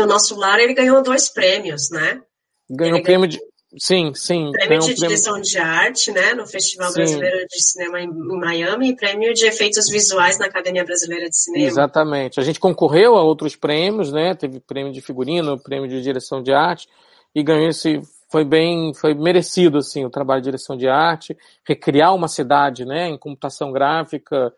o, 0.00 0.06
nosso 0.06 0.36
lar 0.36 0.58
ele 0.58 0.74
ganhou 0.74 1.02
dois 1.02 1.28
prêmios, 1.28 1.90
né? 1.90 2.20
Ganhou 2.68 2.98
o 2.98 3.02
prêmio 3.02 3.28
de 3.28 3.38
Sim, 3.78 4.14
sim. 4.14 4.52
Prêmio 4.52 4.80
de 4.80 4.94
direção 4.94 5.40
de 5.40 5.58
arte, 5.58 6.10
né, 6.10 6.32
no 6.32 6.46
Festival 6.46 6.88
sim. 6.90 6.94
Brasileiro 6.94 7.46
de 7.46 7.62
Cinema 7.62 8.00
em 8.00 8.08
Miami 8.08 8.90
e 8.90 8.96
prêmio 8.96 9.34
de 9.34 9.44
efeitos 9.44 9.88
visuais 9.88 10.38
na 10.38 10.46
Academia 10.46 10.84
Brasileira 10.84 11.28
de 11.28 11.36
Cinema. 11.36 11.66
Exatamente. 11.66 12.40
A 12.40 12.42
gente 12.42 12.58
concorreu 12.58 13.16
a 13.16 13.22
outros 13.22 13.54
prêmios, 13.54 14.10
né, 14.10 14.34
teve 14.34 14.60
prêmio 14.60 14.92
de 14.92 15.02
figurino, 15.02 15.62
prêmio 15.62 15.88
de 15.88 16.00
direção 16.00 16.42
de 16.42 16.52
arte 16.52 16.88
e 17.34 17.42
ganhou 17.42 17.68
esse 17.68 18.00
foi 18.30 18.44
bem, 18.44 18.92
foi 18.94 19.14
merecido 19.14 19.78
assim 19.78 20.04
o 20.04 20.10
trabalho 20.10 20.40
de 20.40 20.46
direção 20.46 20.76
de 20.76 20.88
arte, 20.88 21.36
recriar 21.66 22.14
uma 22.14 22.28
cidade, 22.28 22.84
né, 22.84 23.08
em 23.08 23.18
computação 23.18 23.72
gráfica. 23.72 24.52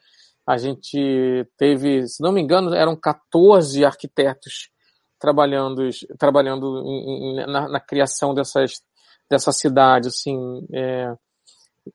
A 0.46 0.56
gente 0.56 1.46
teve, 1.58 2.06
se 2.06 2.22
não 2.22 2.32
me 2.32 2.40
engano, 2.40 2.74
eram 2.74 2.96
14 2.96 3.84
arquitetos 3.84 4.70
trabalhando, 5.18 5.88
trabalhando 6.18 6.82
em, 6.86 7.46
na, 7.46 7.68
na 7.68 7.80
criação 7.80 8.34
dessas 8.34 8.82
dessa 9.30 9.52
cidade, 9.52 10.08
assim, 10.08 10.66
é, 10.72 11.14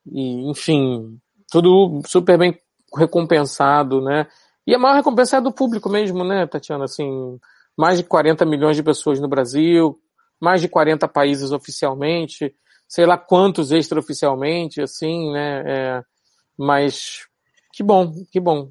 e, 0.06 0.48
enfim, 0.48 1.18
tudo 1.50 2.00
super 2.06 2.38
bem 2.38 2.56
recompensado, 2.96 4.00
né? 4.00 4.26
E 4.66 4.74
a 4.74 4.78
maior 4.78 4.94
recompensa 4.94 5.38
é 5.38 5.40
do 5.40 5.52
público 5.52 5.90
mesmo, 5.90 6.24
né, 6.24 6.46
Tatiana? 6.46 6.84
Assim, 6.84 7.38
mais 7.76 7.98
de 7.98 8.04
40 8.04 8.46
milhões 8.46 8.76
de 8.76 8.82
pessoas 8.82 9.20
no 9.20 9.28
Brasil, 9.28 9.98
mais 10.40 10.60
de 10.60 10.68
40 10.68 11.08
países 11.08 11.50
oficialmente, 11.50 12.54
sei 12.86 13.04
lá 13.04 13.18
quantos 13.18 13.72
extraoficialmente, 13.72 14.80
assim, 14.80 15.32
né? 15.32 15.62
É, 15.66 16.02
mas 16.56 17.26
que 17.72 17.82
bom, 17.82 18.12
que 18.30 18.38
bom. 18.38 18.70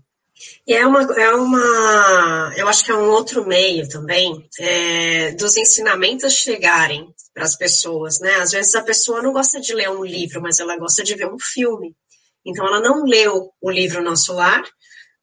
E 0.68 0.74
é 0.74 0.86
uma, 0.86 1.02
é 1.02 1.36
uma, 1.36 2.54
eu 2.58 2.68
acho 2.68 2.84
que 2.84 2.92
é 2.92 2.96
um 2.96 3.10
outro 3.10 3.46
meio 3.46 3.88
também 3.88 4.48
é, 4.60 5.32
dos 5.32 5.56
ensinamentos 5.58 6.34
chegarem 6.34 7.14
para 7.34 7.44
as 7.44 7.56
pessoas, 7.56 8.20
né? 8.20 8.36
Às 8.36 8.52
vezes 8.52 8.76
a 8.76 8.84
pessoa 8.84 9.22
não 9.22 9.34
gosta 9.34 9.60
de 9.60 9.74
ler 9.74 9.90
um 9.90 10.04
livro, 10.04 10.42
mas 10.42 10.60
ela 10.60 10.78
gosta 10.78 11.04
de 11.04 11.16
ver 11.16 11.28
um 11.28 11.40
filme. 11.40 11.96
Então 12.46 12.66
ela 12.66 12.82
não 12.82 13.04
leu 13.06 13.52
o 13.62 13.72
livro 13.72 14.04
Nosso 14.04 14.34
Lar, 14.34 14.64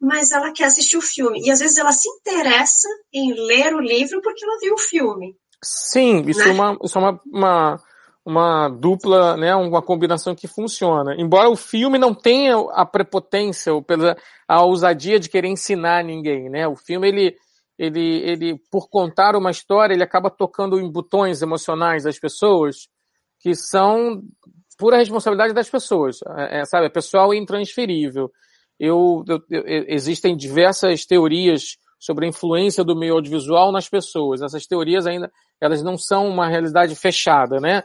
mas 0.00 0.30
ela 0.30 0.52
quer 0.52 0.64
assistir 0.64 0.96
o 0.96 1.02
filme. 1.02 1.40
E 1.44 1.50
às 1.50 1.60
vezes 1.60 1.76
ela 1.76 1.92
se 1.92 2.08
interessa 2.08 2.88
em 3.12 3.34
ler 3.34 3.74
o 3.74 3.80
livro 3.80 4.22
porque 4.22 4.44
ela 4.44 4.58
viu 4.58 4.74
o 4.74 4.78
filme. 4.78 5.36
Sim, 5.62 6.24
isso 6.26 6.40
né? 6.40 6.48
é, 6.48 6.52
uma, 6.52 6.78
isso 6.82 6.98
é 6.98 7.00
uma, 7.00 7.20
uma, 7.26 7.82
uma 8.24 8.68
dupla, 8.68 9.36
né, 9.36 9.54
uma 9.54 9.82
combinação 9.82 10.34
que 10.34 10.46
funciona. 10.46 11.14
Embora 11.18 11.48
o 11.48 11.56
filme 11.56 11.98
não 11.98 12.14
tenha 12.14 12.56
a 12.72 12.84
prepotência 12.84 13.72
ou 13.72 13.82
pela, 13.82 14.16
a 14.46 14.62
ousadia 14.64 15.18
de 15.18 15.28
querer 15.28 15.48
ensinar 15.48 16.04
ninguém, 16.04 16.48
né? 16.48 16.68
O 16.68 16.76
filme, 16.76 17.08
ele, 17.08 17.36
ele, 17.78 18.22
ele, 18.22 18.60
por 18.70 18.88
contar 18.88 19.34
uma 19.36 19.50
história, 19.50 19.94
ele 19.94 20.02
acaba 20.02 20.30
tocando 20.30 20.78
em 20.78 20.90
botões 20.90 21.40
emocionais 21.42 22.04
das 22.04 22.18
pessoas 22.18 22.88
que 23.40 23.54
são 23.54 24.22
pura 24.76 24.98
responsabilidade 24.98 25.54
das 25.54 25.68
pessoas, 25.68 26.18
é, 26.36 26.60
é 26.60 26.64
sabe? 26.64 26.86
É 26.86 26.90
pessoal 26.90 27.32
intransferível. 27.34 28.30
Eu, 28.78 29.24
eu, 29.28 29.40
eu, 29.50 29.84
existem 29.88 30.36
diversas 30.36 31.04
teorias 31.04 31.76
sobre 31.98 32.24
a 32.24 32.28
influência 32.28 32.82
do 32.82 32.96
meio 32.96 33.14
audiovisual 33.14 33.70
nas 33.70 33.88
pessoas. 33.88 34.40
Essas 34.40 34.66
teorias 34.66 35.06
ainda, 35.06 35.30
elas 35.60 35.82
não 35.82 35.98
são 35.98 36.26
uma 36.26 36.48
realidade 36.48 36.94
fechada, 36.96 37.60
né? 37.60 37.82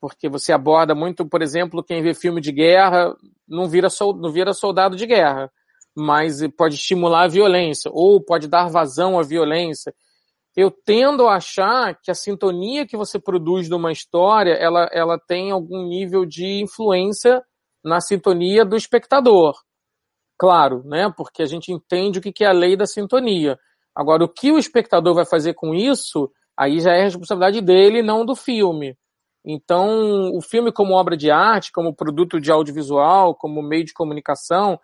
Porque 0.00 0.28
você 0.28 0.52
aborda 0.52 0.94
muito, 0.94 1.26
por 1.26 1.42
exemplo, 1.42 1.82
quem 1.82 2.02
vê 2.02 2.14
filme 2.14 2.40
de 2.40 2.52
guerra 2.52 3.14
não 3.48 3.68
vira, 3.68 3.88
não 4.20 4.30
vira 4.30 4.52
soldado 4.52 4.96
de 4.96 5.06
guerra, 5.06 5.50
mas 5.96 6.40
pode 6.56 6.76
estimular 6.76 7.24
a 7.24 7.28
violência, 7.28 7.90
ou 7.92 8.22
pode 8.22 8.46
dar 8.46 8.68
vazão 8.68 9.18
à 9.18 9.22
violência. 9.22 9.92
Eu 10.56 10.70
tendo 10.70 11.26
a 11.26 11.36
achar 11.36 11.98
que 12.00 12.10
a 12.10 12.14
sintonia 12.14 12.86
que 12.86 12.96
você 12.96 13.18
produz 13.18 13.68
de 13.68 13.74
uma 13.74 13.92
história, 13.92 14.52
ela, 14.52 14.88
ela 14.92 15.18
tem 15.18 15.50
algum 15.50 15.86
nível 15.86 16.24
de 16.24 16.62
influência 16.62 17.42
na 17.84 18.00
sintonia 18.00 18.64
do 18.64 18.76
espectador 18.76 19.54
claro, 20.38 20.82
né? 20.84 21.12
Porque 21.14 21.42
a 21.42 21.46
gente 21.46 21.72
entende 21.72 22.20
o 22.20 22.22
que 22.22 22.44
é 22.44 22.46
a 22.46 22.52
lei 22.52 22.76
da 22.76 22.86
sintonia. 22.86 23.58
Agora, 23.94 24.24
o 24.24 24.28
que 24.28 24.52
o 24.52 24.58
espectador 24.58 25.12
vai 25.12 25.26
fazer 25.26 25.54
com 25.54 25.74
isso, 25.74 26.30
aí 26.56 26.78
já 26.78 26.92
é 26.92 27.02
responsabilidade 27.02 27.60
dele, 27.60 28.00
não 28.00 28.24
do 28.24 28.36
filme. 28.36 28.96
Então, 29.44 30.30
o 30.34 30.40
filme 30.42 30.72
como 30.72 30.94
obra 30.94 31.16
de 31.16 31.30
arte, 31.30 31.72
como 31.72 31.94
produto 31.94 32.40
de 32.40 32.50
audiovisual, 32.50 33.34
como 33.34 33.62
meio 33.62 33.84
de 33.84 33.92
comunicação, 33.94 34.78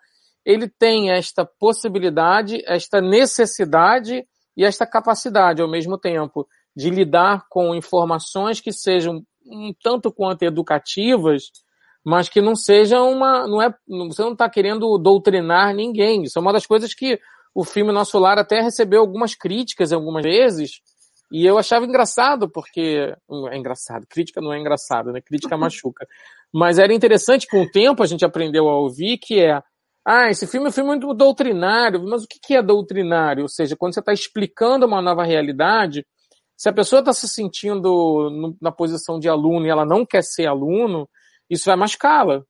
ele 0.45 0.67
tem 0.67 1.11
esta 1.11 1.45
possibilidade, 1.45 2.61
esta 2.65 3.01
necessidade 3.01 4.25
e 4.55 4.63
esta 4.63 4.85
capacidade 4.85 5.61
ao 5.61 5.69
mesmo 5.69 5.97
tempo 5.97 6.47
de 6.75 6.89
lidar 6.89 7.45
com 7.49 7.73
informações 7.73 8.59
que 8.59 8.71
sejam 8.71 9.23
um 9.45 9.73
tanto 9.81 10.11
quanto 10.11 10.43
educativas, 10.43 11.43
mas 12.03 12.29
que 12.29 12.41
não 12.41 12.55
seja 12.55 13.01
uma, 13.01 13.47
não 13.47 13.61
é, 13.61 13.73
você 14.07 14.21
não 14.21 14.33
está 14.33 14.49
querendo 14.49 14.97
doutrinar 14.97 15.73
ninguém. 15.73 16.23
Isso 16.23 16.37
é 16.37 16.41
uma 16.41 16.53
das 16.53 16.65
coisas 16.65 16.93
que 16.93 17.19
o 17.53 17.63
filme 17.63 17.91
Nosso 17.91 18.19
Lar 18.19 18.37
até 18.37 18.61
recebeu 18.61 18.99
algumas 18.99 19.33
críticas 19.33 19.93
algumas 19.93 20.23
vezes, 20.23 20.81
e 21.31 21.45
eu 21.45 21.57
achava 21.57 21.85
engraçado, 21.85 22.49
porque, 22.49 23.13
é 23.51 23.57
engraçado, 23.57 24.05
crítica 24.07 24.41
não 24.41 24.53
é 24.53 24.59
engraçado, 24.59 25.11
né? 25.11 25.21
Crítica 25.21 25.57
machuca. 25.57 26.07
Mas 26.53 26.79
era 26.79 26.93
interessante, 26.93 27.47
com 27.47 27.63
o 27.63 27.69
tempo 27.69 28.03
a 28.03 28.05
gente 28.05 28.23
aprendeu 28.23 28.69
a 28.69 28.77
ouvir 28.77 29.17
que 29.17 29.41
é, 29.41 29.61
ah, 30.05 30.29
esse 30.29 30.45
filme 30.47 30.67
é 30.67 30.69
um 30.69 30.71
filme 30.71 30.89
muito 30.91 31.13
doutrinário, 31.13 32.03
mas 32.03 32.23
o 32.23 32.27
que 32.27 32.55
é 32.55 32.61
doutrinário? 32.61 33.43
Ou 33.43 33.49
seja, 33.49 33.75
quando 33.75 33.93
você 33.93 33.99
está 33.99 34.13
explicando 34.13 34.85
uma 34.85 35.01
nova 35.01 35.23
realidade, 35.23 36.05
se 36.55 36.69
a 36.69 36.73
pessoa 36.73 36.99
está 36.99 37.11
se 37.11 37.27
sentindo 37.27 38.55
na 38.61 38.71
posição 38.71 39.19
de 39.19 39.27
aluno 39.27 39.65
e 39.65 39.69
ela 39.69 39.85
não 39.85 40.05
quer 40.05 40.23
ser 40.23 40.47
aluno, 40.47 41.09
isso 41.49 41.65
vai 41.65 41.75
machucá-la. 41.75 42.43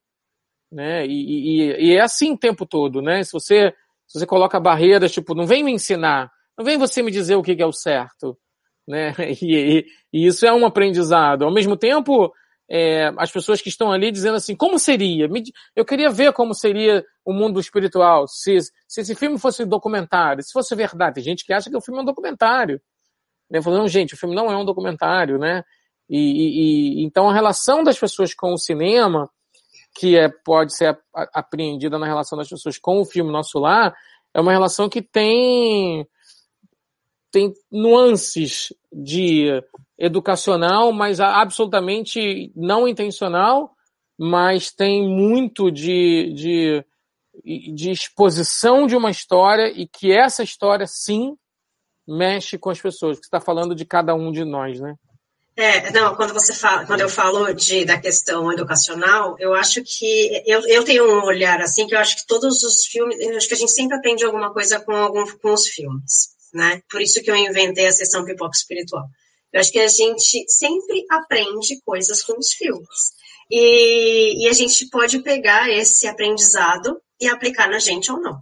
Né? 0.71 1.05
E, 1.07 1.11
e, 1.11 1.87
e, 1.87 1.95
é 1.95 2.01
assim 2.01 2.33
o 2.33 2.37
tempo 2.37 2.65
todo, 2.65 3.01
né? 3.01 3.23
Se 3.23 3.31
você, 3.31 3.73
se 4.05 4.19
você 4.19 4.25
coloca 4.25 4.59
barreiras, 4.59 5.11
tipo, 5.11 5.33
não 5.33 5.47
vem 5.47 5.63
me 5.63 5.71
ensinar, 5.71 6.29
não 6.57 6.65
vem 6.65 6.77
você 6.77 7.01
me 7.01 7.11
dizer 7.11 7.35
o 7.35 7.41
que 7.41 7.59
é 7.59 7.65
o 7.65 7.71
certo, 7.71 8.37
né? 8.87 9.13
E, 9.41 9.85
e 10.13 10.27
isso 10.27 10.45
é 10.45 10.53
um 10.53 10.65
aprendizado. 10.65 11.43
Ao 11.43 11.53
mesmo 11.53 11.75
tempo, 11.75 12.31
é, 12.69 13.11
as 13.17 13.31
pessoas 13.31 13.61
que 13.61 13.69
estão 13.69 13.91
ali 13.91 14.11
dizendo 14.11 14.35
assim, 14.35 14.55
como 14.55 14.79
seria? 14.79 15.29
Eu 15.75 15.85
queria 15.85 16.09
ver 16.09 16.33
como 16.33 16.53
seria 16.53 17.05
o 17.23 17.33
mundo 17.33 17.59
espiritual, 17.59 18.27
se, 18.27 18.59
se 18.87 19.01
esse 19.01 19.15
filme 19.15 19.37
fosse 19.37 19.65
documentário, 19.65 20.43
se 20.43 20.51
fosse 20.51 20.75
verdade. 20.75 21.15
Tem 21.15 21.23
gente 21.23 21.45
que 21.45 21.53
acha 21.53 21.69
que 21.69 21.77
o 21.77 21.81
filme 21.81 21.99
é 21.99 22.03
um 22.03 22.05
documentário. 22.05 22.81
Né? 23.49 23.61
Falando, 23.61 23.87
gente, 23.87 24.13
o 24.13 24.17
filme 24.17 24.35
não 24.35 24.51
é 24.51 24.57
um 24.57 24.65
documentário, 24.65 25.37
né? 25.37 25.63
E, 26.09 26.19
e, 26.19 27.01
e, 27.01 27.05
então 27.05 27.29
a 27.29 27.33
relação 27.33 27.83
das 27.83 27.97
pessoas 27.97 28.33
com 28.33 28.53
o 28.53 28.57
cinema, 28.57 29.29
que 29.95 30.17
é, 30.17 30.29
pode 30.29 30.75
ser 30.75 30.97
apreendida 31.33 31.97
na 31.97 32.05
relação 32.05 32.37
das 32.37 32.49
pessoas 32.49 32.77
com 32.77 32.99
o 32.99 33.05
filme 33.05 33.31
Nosso 33.31 33.57
Lar, 33.59 33.95
é 34.33 34.41
uma 34.41 34.51
relação 34.51 34.89
que 34.89 35.01
tem 35.01 36.07
tem 37.35 37.53
nuances 37.69 38.73
de 38.93 39.61
educacional, 39.97 40.93
mas 40.93 41.19
absolutamente 41.19 42.49
não 42.55 42.87
intencional, 42.87 43.75
mas 44.17 44.71
tem 44.71 45.05
muito 45.05 45.69
de, 45.69 46.33
de, 46.33 46.85
de 47.73 47.91
exposição 47.91 48.87
de 48.87 48.95
uma 48.95 49.11
história 49.11 49.67
e 49.67 49.85
que 49.85 50.13
essa 50.13 50.43
história 50.43 50.87
sim 50.87 51.35
mexe 52.07 52.57
com 52.57 52.69
as 52.69 52.79
pessoas, 52.79 53.19
que 53.19 53.25
está 53.25 53.41
falando 53.41 53.75
de 53.75 53.83
cada 53.83 54.15
um 54.15 54.31
de 54.31 54.45
nós, 54.45 54.79
né? 54.79 54.95
É, 55.57 55.91
não, 55.91 56.15
quando 56.15 56.33
você 56.33 56.53
fala, 56.53 56.85
quando 56.85 57.01
eu 57.01 57.09
falo 57.09 57.51
de, 57.53 57.83
da 57.83 57.99
questão 57.99 58.49
educacional, 58.51 59.35
eu 59.39 59.53
acho 59.53 59.81
que 59.83 60.41
eu, 60.45 60.65
eu 60.67 60.85
tenho 60.85 61.03
um 61.05 61.25
olhar 61.25 61.61
assim 61.61 61.85
que 61.85 61.95
eu 61.95 61.99
acho 61.99 62.15
que 62.15 62.27
todos 62.27 62.63
os 62.63 62.85
filmes, 62.85 63.17
acho 63.35 63.47
que 63.47 63.53
a 63.53 63.57
gente 63.57 63.71
sempre 63.71 63.97
aprende 63.97 64.23
alguma 64.23 64.53
coisa 64.53 64.79
com 64.79 64.93
algum 64.93 65.25
com 65.37 65.53
os 65.53 65.67
filmes, 65.67 66.34
né? 66.53 66.81
Por 66.89 67.01
isso 67.01 67.21
que 67.21 67.29
eu 67.29 67.35
inventei 67.35 67.87
a 67.87 67.91
sessão 67.91 68.25
pipoca 68.25 68.55
espiritual. 68.55 69.05
Eu 69.51 69.61
acho 69.61 69.71
que 69.71 69.79
a 69.79 69.87
gente 69.87 70.45
sempre 70.49 71.05
aprende 71.09 71.79
coisas 71.85 72.21
com 72.23 72.37
os 72.37 72.51
filmes. 72.53 73.15
E, 73.49 74.43
e 74.43 74.49
a 74.49 74.53
gente 74.53 74.89
pode 74.89 75.19
pegar 75.19 75.69
esse 75.69 76.07
aprendizado 76.07 76.99
e 77.21 77.27
aplicar 77.27 77.69
na 77.69 77.79
gente 77.79 78.11
ou 78.11 78.19
não. 78.19 78.41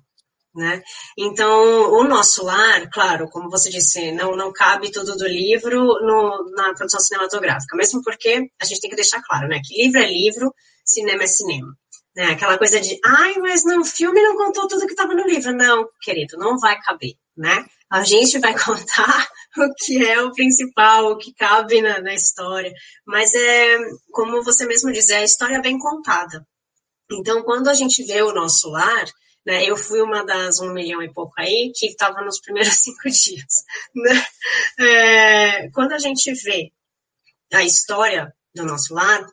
Né? 0.55 0.83
Então, 1.17 1.91
o 1.93 2.03
nosso 2.03 2.43
lar, 2.43 2.87
claro, 2.91 3.27
como 3.29 3.49
você 3.49 3.69
disse, 3.71 4.11
não, 4.11 4.35
não 4.35 4.53
cabe 4.53 4.91
tudo 4.91 5.15
do 5.15 5.27
livro 5.27 5.81
no, 6.01 6.51
na 6.51 6.75
produção 6.75 6.99
cinematográfica, 6.99 7.75
mesmo 7.75 8.03
porque 8.03 8.51
a 8.61 8.65
gente 8.65 8.79
tem 8.79 8.89
que 8.89 8.95
deixar 8.95 9.19
claro, 9.23 9.47
né, 9.47 9.59
que 9.63 9.81
livro 9.81 9.99
é 9.99 10.07
livro, 10.07 10.53
cinema 10.85 11.23
é 11.23 11.27
cinema. 11.27 11.75
Né? 12.15 12.25
Aquela 12.25 12.57
coisa 12.59 12.79
de, 12.79 12.99
ai, 13.03 13.35
mas 13.39 13.65
no 13.65 13.83
filme 13.83 14.21
não 14.21 14.37
contou 14.37 14.67
tudo 14.67 14.85
que 14.85 14.93
estava 14.93 15.15
no 15.15 15.25
livro. 15.25 15.51
Não, 15.53 15.87
querido, 16.01 16.37
não 16.37 16.59
vai 16.59 16.79
caber, 16.81 17.13
né? 17.35 17.65
A 17.93 18.03
gente 18.03 18.39
vai 18.39 18.53
contar 18.57 19.29
o 19.57 19.73
que 19.77 20.03
é 20.03 20.19
o 20.19 20.33
principal, 20.33 21.11
o 21.11 21.17
que 21.17 21.33
cabe 21.33 21.81
na, 21.81 22.01
na 22.01 22.13
história. 22.13 22.73
Mas 23.05 23.33
é, 23.35 23.77
como 24.11 24.43
você 24.43 24.65
mesmo 24.65 24.91
diz, 24.91 25.09
é 25.09 25.17
a 25.17 25.23
história 25.23 25.61
bem 25.61 25.77
contada. 25.77 26.45
Então, 27.11 27.43
quando 27.43 27.69
a 27.69 27.73
gente 27.75 28.03
vê 28.03 28.23
o 28.23 28.33
nosso 28.33 28.69
lar, 28.69 29.05
né? 29.45 29.69
Eu 29.69 29.75
fui 29.75 30.01
uma 30.01 30.25
das 30.25 30.59
um 30.59 30.71
milhão 30.71 31.01
e 31.01 31.13
pouco 31.13 31.33
aí 31.37 31.71
que 31.75 31.87
estava 31.87 32.21
nos 32.21 32.39
primeiros 32.39 32.75
cinco 32.79 33.09
dias. 33.09 33.65
Né? 33.93 34.25
É, 34.79 35.69
quando 35.71 35.91
a 35.91 35.99
gente 35.99 36.33
vê 36.33 36.71
a 37.53 37.63
história 37.63 38.33
do 38.55 38.65
nosso 38.65 38.93
lar, 38.93 39.25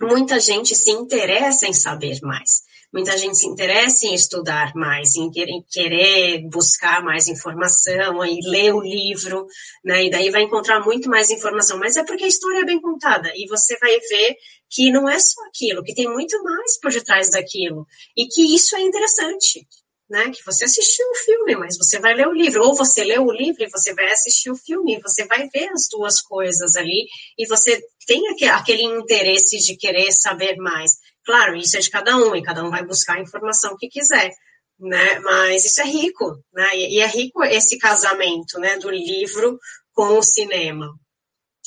muita 0.00 0.40
gente 0.40 0.74
se 0.74 0.90
interessa 0.90 1.66
em 1.66 1.74
saber 1.74 2.18
mais. 2.22 2.62
Muita 2.92 3.16
gente 3.16 3.38
se 3.38 3.46
interessa 3.46 4.06
em 4.06 4.14
estudar 4.14 4.72
mais, 4.74 5.16
em 5.16 5.30
querer 5.30 6.46
buscar 6.50 7.02
mais 7.02 7.26
informação, 7.26 8.24
e 8.24 8.38
ler 8.42 8.74
o 8.74 8.82
livro, 8.82 9.46
né? 9.82 10.04
E 10.04 10.10
daí 10.10 10.30
vai 10.30 10.42
encontrar 10.42 10.80
muito 10.80 11.08
mais 11.08 11.30
informação. 11.30 11.78
Mas 11.78 11.96
é 11.96 12.04
porque 12.04 12.24
a 12.24 12.28
história 12.28 12.60
é 12.60 12.66
bem 12.66 12.80
contada 12.80 13.32
e 13.34 13.46
você 13.48 13.78
vai 13.78 13.98
ver 13.98 14.36
que 14.68 14.90
não 14.90 15.08
é 15.08 15.18
só 15.18 15.40
aquilo, 15.46 15.82
que 15.82 15.94
tem 15.94 16.06
muito 16.06 16.42
mais 16.42 16.78
por 16.80 16.90
detrás 16.90 17.30
daquilo 17.30 17.86
e 18.16 18.26
que 18.26 18.54
isso 18.54 18.76
é 18.76 18.82
interessante. 18.82 19.66
Né, 20.10 20.28
que 20.28 20.44
você 20.44 20.66
assistiu 20.66 21.06
o 21.08 21.14
filme, 21.14 21.56
mas 21.56 21.78
você 21.78 21.98
vai 21.98 22.12
ler 22.12 22.28
o 22.28 22.34
livro, 22.34 22.62
ou 22.62 22.74
você 22.74 23.02
lê 23.02 23.18
o 23.18 23.32
livro 23.32 23.64
e 23.64 23.70
você 23.70 23.94
vai 23.94 24.12
assistir 24.12 24.50
o 24.50 24.56
filme, 24.56 25.00
você 25.00 25.24
vai 25.24 25.48
ver 25.48 25.70
as 25.70 25.88
duas 25.90 26.20
coisas 26.20 26.76
ali, 26.76 27.06
e 27.38 27.46
você 27.46 27.82
tem 28.06 28.20
aquele 28.50 28.82
interesse 28.82 29.56
de 29.56 29.74
querer 29.74 30.12
saber 30.12 30.56
mais. 30.56 30.98
Claro, 31.24 31.56
isso 31.56 31.76
é 31.76 31.80
de 31.80 31.90
cada 31.90 32.16
um, 32.16 32.34
e 32.34 32.42
cada 32.42 32.64
um 32.64 32.70
vai 32.70 32.84
buscar 32.84 33.16
a 33.16 33.20
informação 33.20 33.76
que 33.76 33.88
quiser, 33.88 34.30
né? 34.78 35.18
Mas 35.20 35.64
isso 35.64 35.80
é 35.80 35.84
rico, 35.84 36.36
né? 36.52 36.76
E 36.76 37.00
é 37.00 37.06
rico 37.06 37.44
esse 37.44 37.78
casamento, 37.78 38.58
né, 38.58 38.78
do 38.78 38.90
livro 38.90 39.58
com 39.92 40.18
o 40.18 40.22
cinema. 40.22 40.88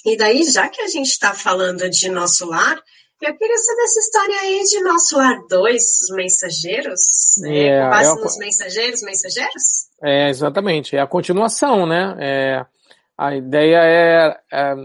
E 0.05 0.17
daí, 0.17 0.43
já 0.43 0.69
que 0.69 0.81
a 0.81 0.87
gente 0.87 1.09
está 1.09 1.33
falando 1.33 1.89
de 1.89 2.09
Nosso 2.09 2.45
Lar, 2.45 2.79
eu 3.21 3.35
queria 3.35 3.57
saber 3.57 3.81
essa 3.83 3.99
história 3.99 4.35
aí 4.41 4.63
de 4.63 4.83
Nosso 4.83 5.17
Lar 5.17 5.41
2, 5.49 5.81
os 5.81 6.15
mensageiros, 6.15 7.01
né? 7.39 7.67
é, 7.67 7.89
base 7.89 8.11
é 8.11 8.21
nos 8.21 8.37
mensageiros, 8.37 9.01
mensageiros? 9.01 9.63
É, 10.03 10.29
exatamente, 10.29 10.95
é 10.95 10.99
a 10.99 11.07
continuação, 11.07 11.87
né? 11.87 12.15
É, 12.19 12.65
a 13.17 13.35
ideia 13.35 13.77
é, 13.77 14.39
é, 14.51 14.75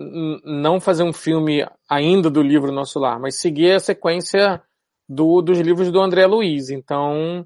não 0.45 0.81
fazer 0.81 1.03
um 1.03 1.12
filme 1.12 1.66
ainda 1.89 2.31
do 2.31 2.43
livro 2.43 2.70
Nosso 2.70 2.99
Lar, 2.99 3.18
mas 3.18 3.41
seguir 3.41 3.72
a 3.72 3.81
sequência 3.81 4.62
do, 5.09 5.43
dos 5.43 5.59
livros 5.59 5.91
do 5.91 6.01
André 6.01 6.26
Luiz. 6.26 6.70
Então, 6.70 7.45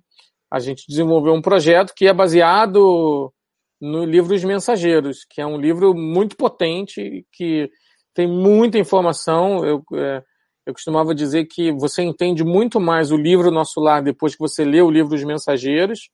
a 0.51 0.59
gente 0.59 0.85
desenvolveu 0.87 1.33
um 1.33 1.41
projeto 1.41 1.95
que 1.97 2.07
é 2.07 2.13
baseado 2.13 3.33
no 3.81 4.05
livro 4.05 4.35
Os 4.35 4.45
Mensageiros, 4.45 5.25
que 5.29 5.41
é 5.41 5.47
um 5.47 5.59
livro 5.59 5.95
muito 5.95 6.37
potente, 6.37 7.27
que 7.33 7.71
tem 8.15 8.27
muita 8.27 8.79
informação. 8.79 9.65
Eu, 9.65 9.83
é, 9.95 10.23
eu 10.67 10.75
costumava 10.75 11.15
dizer 11.15 11.47
que 11.47 11.73
você 11.73 12.03
entende 12.03 12.45
muito 12.45 12.79
mais 12.79 13.11
o 13.11 13.17
livro 13.17 13.51
Nosso 13.51 13.81
Lar 13.81 14.03
depois 14.03 14.35
que 14.35 14.41
você 14.41 14.65
lê 14.65 14.83
o 14.83 14.91
livro 14.91 15.15
Os 15.15 15.25
Mensageiros, 15.25 16.11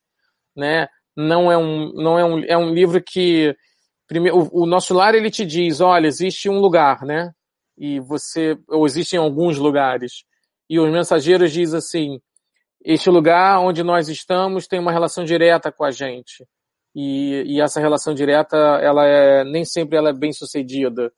né? 0.56 0.86
Não 1.16 1.50
é 1.50 1.58
um, 1.58 1.92
não 1.92 2.18
é 2.18 2.24
um, 2.24 2.44
é 2.44 2.56
um 2.56 2.72
livro 2.72 3.02
que 3.02 3.54
primeiro, 4.10 4.38
o, 4.38 4.62
o 4.62 4.66
Nosso 4.66 4.92
Lar 4.92 5.14
ele 5.14 5.30
te 5.30 5.46
diz, 5.46 5.80
olha, 5.80 6.08
existe 6.08 6.48
um 6.48 6.58
lugar, 6.58 7.04
né? 7.04 7.30
E 7.78 8.00
você, 8.00 8.58
ou 8.68 8.84
existem 8.84 9.20
alguns 9.20 9.56
lugares. 9.56 10.24
E 10.68 10.80
os 10.80 10.90
mensageiros 10.90 11.52
diz 11.52 11.72
assim, 11.72 12.20
este 12.84 13.08
lugar 13.08 13.60
onde 13.60 13.84
nós 13.84 14.08
estamos 14.08 14.66
tem 14.66 14.80
uma 14.80 14.90
relação 14.90 15.24
direta 15.24 15.70
com 15.70 15.84
a 15.84 15.92
gente. 15.92 16.44
E, 16.92 17.44
e 17.46 17.60
essa 17.60 17.80
relação 17.80 18.12
direta, 18.12 18.56
ela 18.56 19.06
é, 19.06 19.44
nem 19.44 19.64
sempre 19.64 19.96
ela 19.96 20.10
é 20.10 20.12
bem 20.12 20.32
sucedida. 20.32 21.12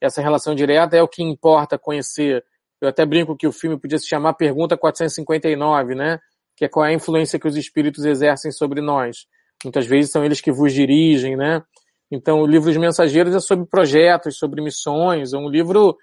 Essa 0.00 0.22
relação 0.22 0.54
direta 0.54 0.96
é 0.96 1.02
o 1.02 1.08
que 1.08 1.22
importa 1.22 1.78
conhecer. 1.78 2.42
Eu 2.80 2.88
até 2.88 3.04
brinco 3.04 3.36
que 3.36 3.46
o 3.46 3.52
filme 3.52 3.78
podia 3.78 3.98
se 3.98 4.08
chamar 4.08 4.32
Pergunta 4.34 4.74
459, 4.74 5.94
né? 5.94 6.18
Que 6.56 6.64
é 6.64 6.68
qual 6.68 6.86
é 6.86 6.90
a 6.90 6.94
influência 6.94 7.38
que 7.38 7.46
os 7.46 7.56
espíritos 7.56 8.06
exercem 8.06 8.50
sobre 8.50 8.80
nós. 8.80 9.26
Muitas 9.62 9.86
vezes 9.86 10.10
são 10.10 10.24
eles 10.24 10.40
que 10.40 10.50
vos 10.50 10.72
dirigem, 10.72 11.36
né? 11.36 11.62
Então, 12.10 12.40
o 12.40 12.46
livro 12.46 12.70
Os 12.70 12.76
Mensageiros 12.76 13.34
é 13.34 13.40
sobre 13.40 13.66
projetos, 13.66 14.38
sobre 14.38 14.62
missões. 14.62 15.32
É 15.32 15.38
um 15.38 15.48
livro 15.48 15.96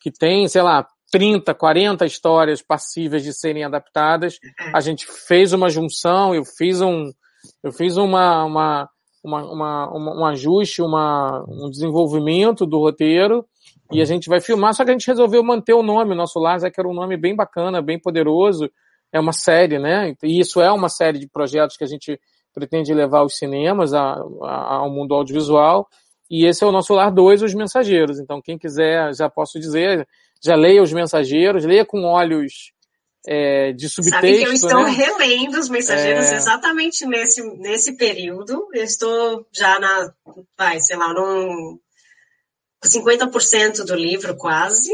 que 0.00 0.10
tem, 0.10 0.48
sei 0.48 0.62
lá, 0.62 0.86
30, 1.12 1.54
40 1.54 2.06
histórias 2.06 2.62
passíveis 2.62 3.22
de 3.22 3.32
serem 3.32 3.64
adaptadas. 3.64 4.38
É. 4.42 4.76
A 4.76 4.80
gente 4.80 5.06
fez 5.06 5.52
uma 5.52 5.68
junção, 5.68 6.34
eu 6.34 6.44
fiz 6.44 6.80
um, 6.80 7.10
eu 7.62 7.70
fiz 7.70 7.96
uma, 7.96 8.44
uma, 8.44 8.88
uma, 9.22 9.52
uma, 9.52 10.20
um 10.20 10.26
ajuste, 10.26 10.82
uma, 10.82 11.44
um 11.46 11.70
desenvolvimento 11.70 12.66
do 12.66 12.78
roteiro 12.78 13.44
e 13.92 14.00
a 14.00 14.04
gente 14.06 14.28
vai 14.28 14.40
filmar, 14.40 14.72
só 14.72 14.84
que 14.84 14.90
a 14.90 14.94
gente 14.94 15.06
resolveu 15.06 15.44
manter 15.44 15.74
o 15.74 15.82
nome, 15.82 16.12
o 16.12 16.16
nosso 16.16 16.38
Lázaro, 16.38 16.72
que 16.72 16.80
era 16.80 16.88
um 16.88 16.94
nome 16.94 17.16
bem 17.16 17.36
bacana, 17.36 17.82
bem 17.82 18.00
poderoso. 18.00 18.70
É 19.12 19.20
uma 19.20 19.34
série, 19.34 19.78
né? 19.78 20.14
E 20.22 20.40
isso 20.40 20.62
é 20.62 20.72
uma 20.72 20.88
série 20.88 21.18
de 21.18 21.28
projetos 21.28 21.76
que 21.76 21.84
a 21.84 21.86
gente 21.86 22.18
pretende 22.52 22.94
levar 22.94 23.20
aos 23.20 23.36
cinemas, 23.36 23.92
a, 23.94 24.14
a, 24.42 24.74
ao 24.76 24.90
mundo 24.90 25.14
audiovisual. 25.14 25.88
E 26.30 26.46
esse 26.46 26.64
é 26.64 26.66
o 26.66 26.72
nosso 26.72 26.94
Lar 26.94 27.12
2, 27.12 27.42
Os 27.42 27.54
Mensageiros. 27.54 28.18
Então, 28.18 28.40
quem 28.40 28.58
quiser, 28.58 29.14
já 29.14 29.28
posso 29.28 29.58
dizer, 29.60 30.06
já 30.42 30.54
leia 30.54 30.82
Os 30.82 30.92
Mensageiros, 30.92 31.64
leia 31.64 31.84
com 31.84 32.04
olhos 32.04 32.72
é, 33.26 33.72
de 33.72 33.88
subtexto. 33.88 34.20
Sabe 34.20 34.38
que 34.38 34.44
eu 34.44 34.52
estou 34.52 34.84
né? 34.84 34.90
relendo 34.90 35.58
Os 35.58 35.68
Mensageiros 35.68 36.26
é... 36.26 36.36
exatamente 36.36 37.06
nesse, 37.06 37.42
nesse 37.58 37.96
período. 37.96 38.66
Eu 38.72 38.82
estou 38.82 39.46
já 39.52 39.78
na, 39.78 40.12
vai, 40.56 40.80
sei 40.80 40.96
lá, 40.96 41.12
num 41.12 41.78
50% 42.84 43.84
do 43.84 43.94
livro 43.94 44.36
quase 44.36 44.90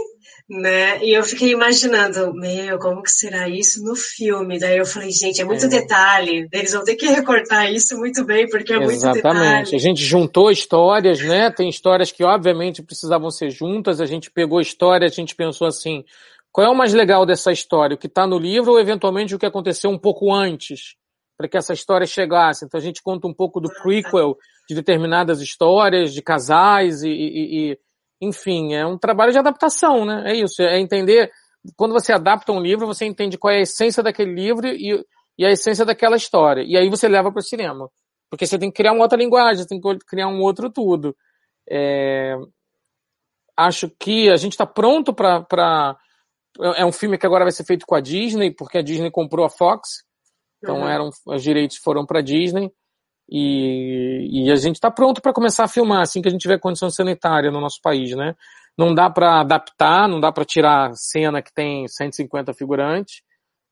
né? 0.48 1.04
E 1.04 1.12
eu 1.12 1.22
fiquei 1.22 1.50
imaginando, 1.50 2.32
meu, 2.32 2.78
como 2.78 3.02
que 3.02 3.10
será 3.10 3.48
isso 3.48 3.84
no 3.84 3.94
filme? 3.94 4.58
Daí 4.58 4.78
eu 4.78 4.86
falei, 4.86 5.10
gente, 5.10 5.42
é 5.42 5.44
muito 5.44 5.66
é. 5.66 5.68
detalhe, 5.68 6.48
eles 6.50 6.72
vão 6.72 6.84
ter 6.84 6.96
que 6.96 7.06
recortar 7.06 7.70
isso 7.70 7.98
muito 7.98 8.24
bem, 8.24 8.48
porque 8.48 8.72
é 8.72 8.76
Exatamente. 8.76 9.02
muito 9.02 9.14
detalhe. 9.14 9.38
Exatamente. 9.38 9.76
A 9.76 9.78
gente 9.78 10.02
juntou 10.02 10.50
histórias, 10.50 11.20
né? 11.20 11.50
Tem 11.50 11.68
histórias 11.68 12.10
que 12.10 12.24
obviamente 12.24 12.82
precisavam 12.82 13.30
ser 13.30 13.50
juntas, 13.50 14.00
a 14.00 14.06
gente 14.06 14.30
pegou 14.30 14.60
histórias, 14.60 15.12
a 15.12 15.14
gente 15.14 15.34
pensou 15.34 15.66
assim, 15.66 16.02
qual 16.50 16.66
é 16.66 16.70
o 16.70 16.74
mais 16.74 16.94
legal 16.94 17.26
dessa 17.26 17.52
história? 17.52 17.94
O 17.94 17.98
que 17.98 18.06
está 18.06 18.26
no 18.26 18.38
livro 18.38 18.72
ou 18.72 18.80
eventualmente 18.80 19.34
o 19.34 19.38
que 19.38 19.46
aconteceu 19.46 19.90
um 19.90 19.98
pouco 19.98 20.32
antes? 20.32 20.96
Para 21.36 21.46
que 21.46 21.58
essa 21.58 21.74
história 21.74 22.06
chegasse. 22.06 22.64
Então 22.64 22.80
a 22.80 22.82
gente 22.82 23.02
conta 23.02 23.28
um 23.28 23.34
pouco 23.34 23.60
do 23.60 23.68
prequel 23.82 24.36
de 24.66 24.74
determinadas 24.74 25.40
histórias, 25.40 26.12
de 26.12 26.22
casais 26.22 27.02
e, 27.02 27.10
e, 27.10 27.70
e 27.72 27.78
enfim, 28.20 28.74
é 28.74 28.86
um 28.86 28.98
trabalho 28.98 29.32
de 29.32 29.38
adaptação, 29.38 30.04
né? 30.04 30.24
É 30.26 30.36
isso, 30.36 30.62
é 30.62 30.78
entender, 30.78 31.30
quando 31.76 31.92
você 31.92 32.12
adapta 32.12 32.52
um 32.52 32.60
livro, 32.60 32.86
você 32.86 33.04
entende 33.04 33.38
qual 33.38 33.52
é 33.52 33.58
a 33.58 33.62
essência 33.62 34.02
daquele 34.02 34.32
livro 34.32 34.66
e, 34.66 35.04
e 35.38 35.44
a 35.44 35.50
essência 35.50 35.84
daquela 35.84 36.16
história. 36.16 36.62
E 36.66 36.76
aí 36.76 36.88
você 36.88 37.08
leva 37.08 37.30
para 37.30 37.40
o 37.40 37.42
cinema. 37.42 37.88
Porque 38.30 38.46
você 38.46 38.58
tem 38.58 38.70
que 38.70 38.76
criar 38.76 38.92
uma 38.92 39.02
outra 39.02 39.18
linguagem, 39.18 39.66
tem 39.66 39.80
que 39.80 39.98
criar 40.06 40.28
um 40.28 40.40
outro 40.40 40.70
tudo. 40.70 41.16
É... 41.68 42.36
Acho 43.56 43.90
que 43.98 44.30
a 44.30 44.36
gente 44.36 44.52
está 44.52 44.66
pronto 44.66 45.12
para. 45.14 45.96
É 46.76 46.84
um 46.84 46.92
filme 46.92 47.18
que 47.18 47.26
agora 47.26 47.44
vai 47.44 47.52
ser 47.52 47.64
feito 47.64 47.86
com 47.86 47.94
a 47.94 48.00
Disney, 48.00 48.52
porque 48.52 48.78
a 48.78 48.82
Disney 48.82 49.10
comprou 49.10 49.44
a 49.44 49.50
Fox. 49.50 50.04
Então 50.62 50.80
uhum. 50.80 50.88
eram, 50.88 51.10
os 51.26 51.42
direitos 51.42 51.76
foram 51.76 52.04
para 52.04 52.18
a 52.18 52.22
Disney. 52.22 52.70
E, 53.30 54.46
e 54.46 54.50
a 54.50 54.56
gente 54.56 54.76
está 54.76 54.90
pronto 54.90 55.20
para 55.20 55.32
começar 55.32 55.64
a 55.64 55.68
filmar 55.68 56.00
assim 56.00 56.22
que 56.22 56.28
a 56.28 56.30
gente 56.30 56.40
tiver 56.40 56.58
condição 56.58 56.90
sanitária 56.90 57.50
no 57.50 57.60
nosso 57.60 57.80
país, 57.82 58.16
né? 58.16 58.34
Não 58.76 58.94
dá 58.94 59.10
para 59.10 59.40
adaptar, 59.40 60.08
não 60.08 60.20
dá 60.20 60.32
para 60.32 60.44
tirar 60.44 60.94
cena 60.94 61.42
que 61.42 61.52
tem 61.52 61.86
150 61.86 62.54
figurantes, 62.54 63.22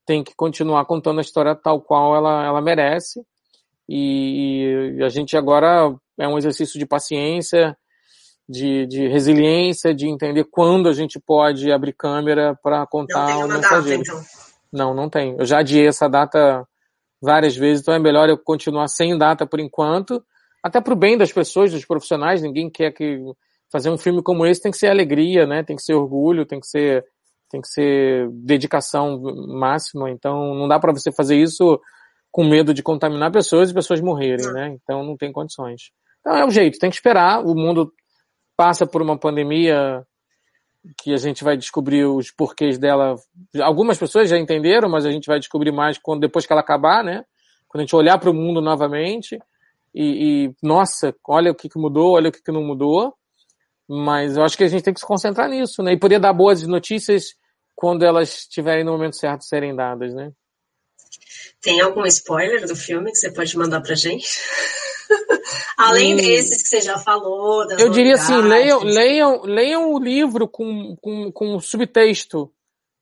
tem 0.04 0.22
que 0.22 0.34
continuar 0.34 0.84
contando 0.84 1.18
a 1.18 1.22
história 1.22 1.54
tal 1.54 1.80
qual 1.80 2.16
ela, 2.16 2.44
ela 2.44 2.60
merece. 2.60 3.24
E, 3.88 4.96
e 4.98 5.04
a 5.04 5.08
gente 5.08 5.36
agora 5.36 5.94
é 6.18 6.26
um 6.26 6.36
exercício 6.36 6.78
de 6.78 6.84
paciência 6.84 7.76
de, 8.48 8.86
de 8.86 9.08
resiliência, 9.08 9.94
de 9.94 10.08
entender 10.08 10.44
quando 10.44 10.88
a 10.88 10.92
gente 10.92 11.18
pode 11.18 11.70
abrir 11.72 11.92
câmera 11.92 12.56
para 12.62 12.86
contar 12.86 13.28
não 13.30 13.46
o 13.46 13.48
mensageiro. 13.48 14.02
Data, 14.02 14.18
então. 14.18 14.24
Não, 14.72 14.94
não 14.94 15.08
tem. 15.08 15.36
Eu 15.38 15.44
já 15.44 15.58
adiei 15.58 15.86
essa 15.86 16.08
data 16.08 16.66
várias 17.26 17.54
vezes, 17.54 17.82
então 17.82 17.92
é 17.92 17.98
melhor 17.98 18.28
eu 18.28 18.38
continuar 18.38 18.88
sem 18.88 19.18
data 19.18 19.46
por 19.46 19.60
enquanto, 19.60 20.24
até 20.62 20.80
para 20.80 20.94
o 20.94 20.96
bem 20.96 21.18
das 21.18 21.32
pessoas, 21.32 21.70
dos 21.70 21.84
profissionais. 21.84 22.40
Ninguém 22.40 22.70
quer 22.70 22.92
que 22.92 23.20
fazer 23.70 23.90
um 23.90 23.98
filme 23.98 24.22
como 24.22 24.46
esse 24.46 24.62
tem 24.62 24.72
que 24.72 24.78
ser 24.78 24.88
alegria, 24.88 25.46
né? 25.46 25.62
Tem 25.62 25.76
que 25.76 25.82
ser 25.82 25.94
orgulho, 25.94 26.46
tem 26.46 26.58
que 26.58 26.66
ser 26.66 27.04
tem 27.48 27.60
que 27.60 27.68
ser 27.68 28.28
dedicação 28.32 29.20
máxima. 29.48 30.10
Então 30.10 30.54
não 30.54 30.66
dá 30.66 30.78
para 30.80 30.92
você 30.92 31.12
fazer 31.12 31.36
isso 31.36 31.80
com 32.32 32.44
medo 32.44 32.74
de 32.74 32.82
contaminar 32.82 33.30
pessoas 33.30 33.70
e 33.70 33.74
pessoas 33.74 34.00
morrerem, 34.00 34.52
né? 34.52 34.76
Então 34.82 35.04
não 35.04 35.16
tem 35.16 35.32
condições. 35.32 35.90
Então 36.20 36.34
é 36.36 36.44
o 36.44 36.50
jeito, 36.50 36.78
tem 36.78 36.90
que 36.90 36.96
esperar. 36.96 37.44
O 37.44 37.54
mundo 37.54 37.92
passa 38.56 38.86
por 38.86 39.02
uma 39.02 39.18
pandemia 39.18 40.04
que 40.98 41.12
a 41.12 41.16
gente 41.16 41.42
vai 41.42 41.56
descobrir 41.56 42.04
os 42.04 42.30
porquês 42.30 42.78
dela. 42.78 43.16
Algumas 43.62 43.98
pessoas 43.98 44.28
já 44.28 44.38
entenderam, 44.38 44.88
mas 44.88 45.06
a 45.06 45.10
gente 45.10 45.26
vai 45.26 45.38
descobrir 45.38 45.72
mais 45.72 45.98
quando 45.98 46.20
depois 46.20 46.46
que 46.46 46.52
ela 46.52 46.60
acabar, 46.60 47.02
né? 47.02 47.24
Quando 47.68 47.80
a 47.80 47.84
gente 47.84 47.96
olhar 47.96 48.18
para 48.18 48.30
o 48.30 48.34
mundo 48.34 48.60
novamente 48.60 49.38
e, 49.94 50.46
e, 50.46 50.54
nossa, 50.62 51.14
olha 51.26 51.50
o 51.50 51.54
que, 51.54 51.68
que 51.68 51.78
mudou, 51.78 52.12
olha 52.14 52.28
o 52.28 52.32
que, 52.32 52.42
que 52.42 52.52
não 52.52 52.62
mudou. 52.62 53.14
Mas 53.88 54.36
eu 54.36 54.42
acho 54.42 54.56
que 54.56 54.64
a 54.64 54.68
gente 54.68 54.82
tem 54.82 54.92
que 54.92 55.00
se 55.00 55.06
concentrar 55.06 55.48
nisso, 55.48 55.82
né? 55.82 55.92
E 55.92 55.98
poder 55.98 56.18
dar 56.18 56.32
boas 56.32 56.66
notícias 56.66 57.34
quando 57.74 58.04
elas 58.04 58.40
estiverem 58.40 58.84
no 58.84 58.92
momento 58.92 59.16
certo 59.16 59.44
serem 59.44 59.74
dadas, 59.74 60.14
né? 60.14 60.32
Tem 61.60 61.80
algum 61.80 62.04
spoiler 62.06 62.66
do 62.66 62.76
filme 62.76 63.10
que 63.10 63.18
você 63.18 63.30
pode 63.30 63.56
mandar 63.56 63.80
pra 63.80 63.94
gente? 63.94 64.28
Além 65.76 66.14
hum. 66.14 66.16
desses 66.16 66.62
que 66.62 66.68
você 66.68 66.80
já 66.80 66.98
falou. 66.98 67.70
eu 67.72 67.90
diria 67.90 68.14
assim, 68.14 68.36
leiam, 68.36 68.82
leiam, 68.82 69.42
leiam 69.42 69.92
o 69.92 69.98
livro 69.98 70.48
com, 70.48 70.96
com, 71.00 71.30
com 71.32 71.60
subtexto. 71.60 72.50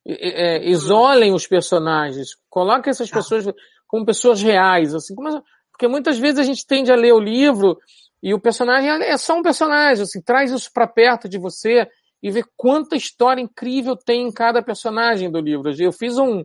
É, 0.06 0.58
hum. 0.58 0.62
isolem 0.64 1.32
os 1.32 1.46
personagens. 1.46 2.36
Coloquem 2.50 2.90
essas 2.90 3.08
tá. 3.08 3.16
pessoas 3.16 3.46
como 3.86 4.04
pessoas 4.04 4.42
reais. 4.42 4.94
Assim, 4.94 5.14
como, 5.14 5.42
porque 5.70 5.88
muitas 5.88 6.18
vezes 6.18 6.38
a 6.38 6.44
gente 6.44 6.66
tende 6.66 6.92
a 6.92 6.96
ler 6.96 7.12
o 7.12 7.20
livro 7.20 7.78
e 8.22 8.32
o 8.32 8.40
personagem 8.40 8.90
é 8.90 9.16
só 9.16 9.36
um 9.36 9.42
personagem. 9.42 10.02
Assim, 10.02 10.20
traz 10.20 10.50
isso 10.50 10.70
para 10.72 10.86
perto 10.86 11.28
de 11.28 11.38
você 11.38 11.86
e 12.22 12.30
vê 12.30 12.42
quanta 12.56 12.96
história 12.96 13.42
incrível 13.42 13.94
tem 13.94 14.26
em 14.26 14.32
cada 14.32 14.62
personagem 14.62 15.30
do 15.30 15.38
livro. 15.38 15.70
Eu 15.78 15.92
fiz 15.92 16.16
um. 16.16 16.42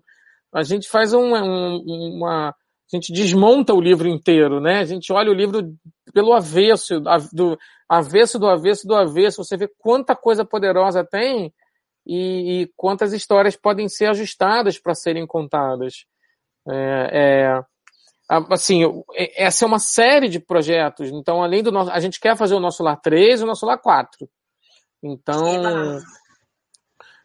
A 0.54 0.64
gente 0.64 0.90
faz 0.90 1.14
um, 1.14 1.36
um, 1.36 2.16
uma 2.16 2.56
a 2.92 2.96
gente 2.96 3.14
desmonta 3.14 3.72
o 3.74 3.80
livro 3.80 4.08
inteiro, 4.08 4.60
né? 4.60 4.80
A 4.80 4.86
gente 4.86 5.14
olha 5.14 5.30
o 5.30 5.34
livro 5.34 5.76
pelo 6.12 6.34
avesso, 6.34 7.00
do 7.32 7.58
avesso 7.88 8.40
do 8.40 8.48
avesso 8.48 8.88
do 8.88 8.96
avesso, 8.96 9.44
você 9.44 9.56
vê 9.56 9.70
quanta 9.78 10.16
coisa 10.16 10.44
poderosa 10.44 11.04
tem 11.04 11.54
e, 12.06 12.62
e 12.62 12.72
quantas 12.76 13.14
histórias 13.14 13.56
podem 13.56 13.88
ser 13.88 14.08
ajustadas 14.08 14.80
para 14.80 14.96
serem 14.96 15.28
contadas. 15.28 16.06
É, 16.68 17.10
é, 17.14 17.62
assim, 18.52 19.04
essa 19.36 19.66
é 19.66 19.68
uma 19.68 19.80
série 19.80 20.28
de 20.28 20.40
projetos. 20.40 21.10
Então, 21.12 21.44
além 21.44 21.62
do 21.62 21.72
nosso, 21.72 21.92
a 21.92 22.00
gente 22.00 22.20
quer 22.20 22.36
fazer 22.36 22.56
o 22.56 22.60
nosso 22.60 22.82
lá 22.82 22.96
3 22.96 23.42
e 23.42 23.44
o 23.44 23.48
nosso 23.48 23.68
lá 23.68 23.78
4. 23.78 24.28
Então, 25.04 26.00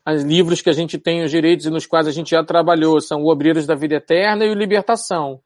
os 0.07 0.23
livros 0.23 0.61
que 0.61 0.69
a 0.69 0.75
gente 0.75 0.99
tem, 0.99 1.25
os 1.25 1.31
direitos 1.31 1.67
e 1.67 1.71
nos 1.71 1.87
quais 1.87 2.07
a 2.07 2.11
gente 2.11 2.31
já 2.31 2.45
trabalhou, 2.45 3.01
são 3.01 3.23
o 3.23 3.31
Obreiros 3.31 3.67
da 3.67 3.75
Vida 3.75 3.97
Eterna 3.97 4.45
e 4.45 4.51
o 4.51 4.55
Libertação. 4.55 5.41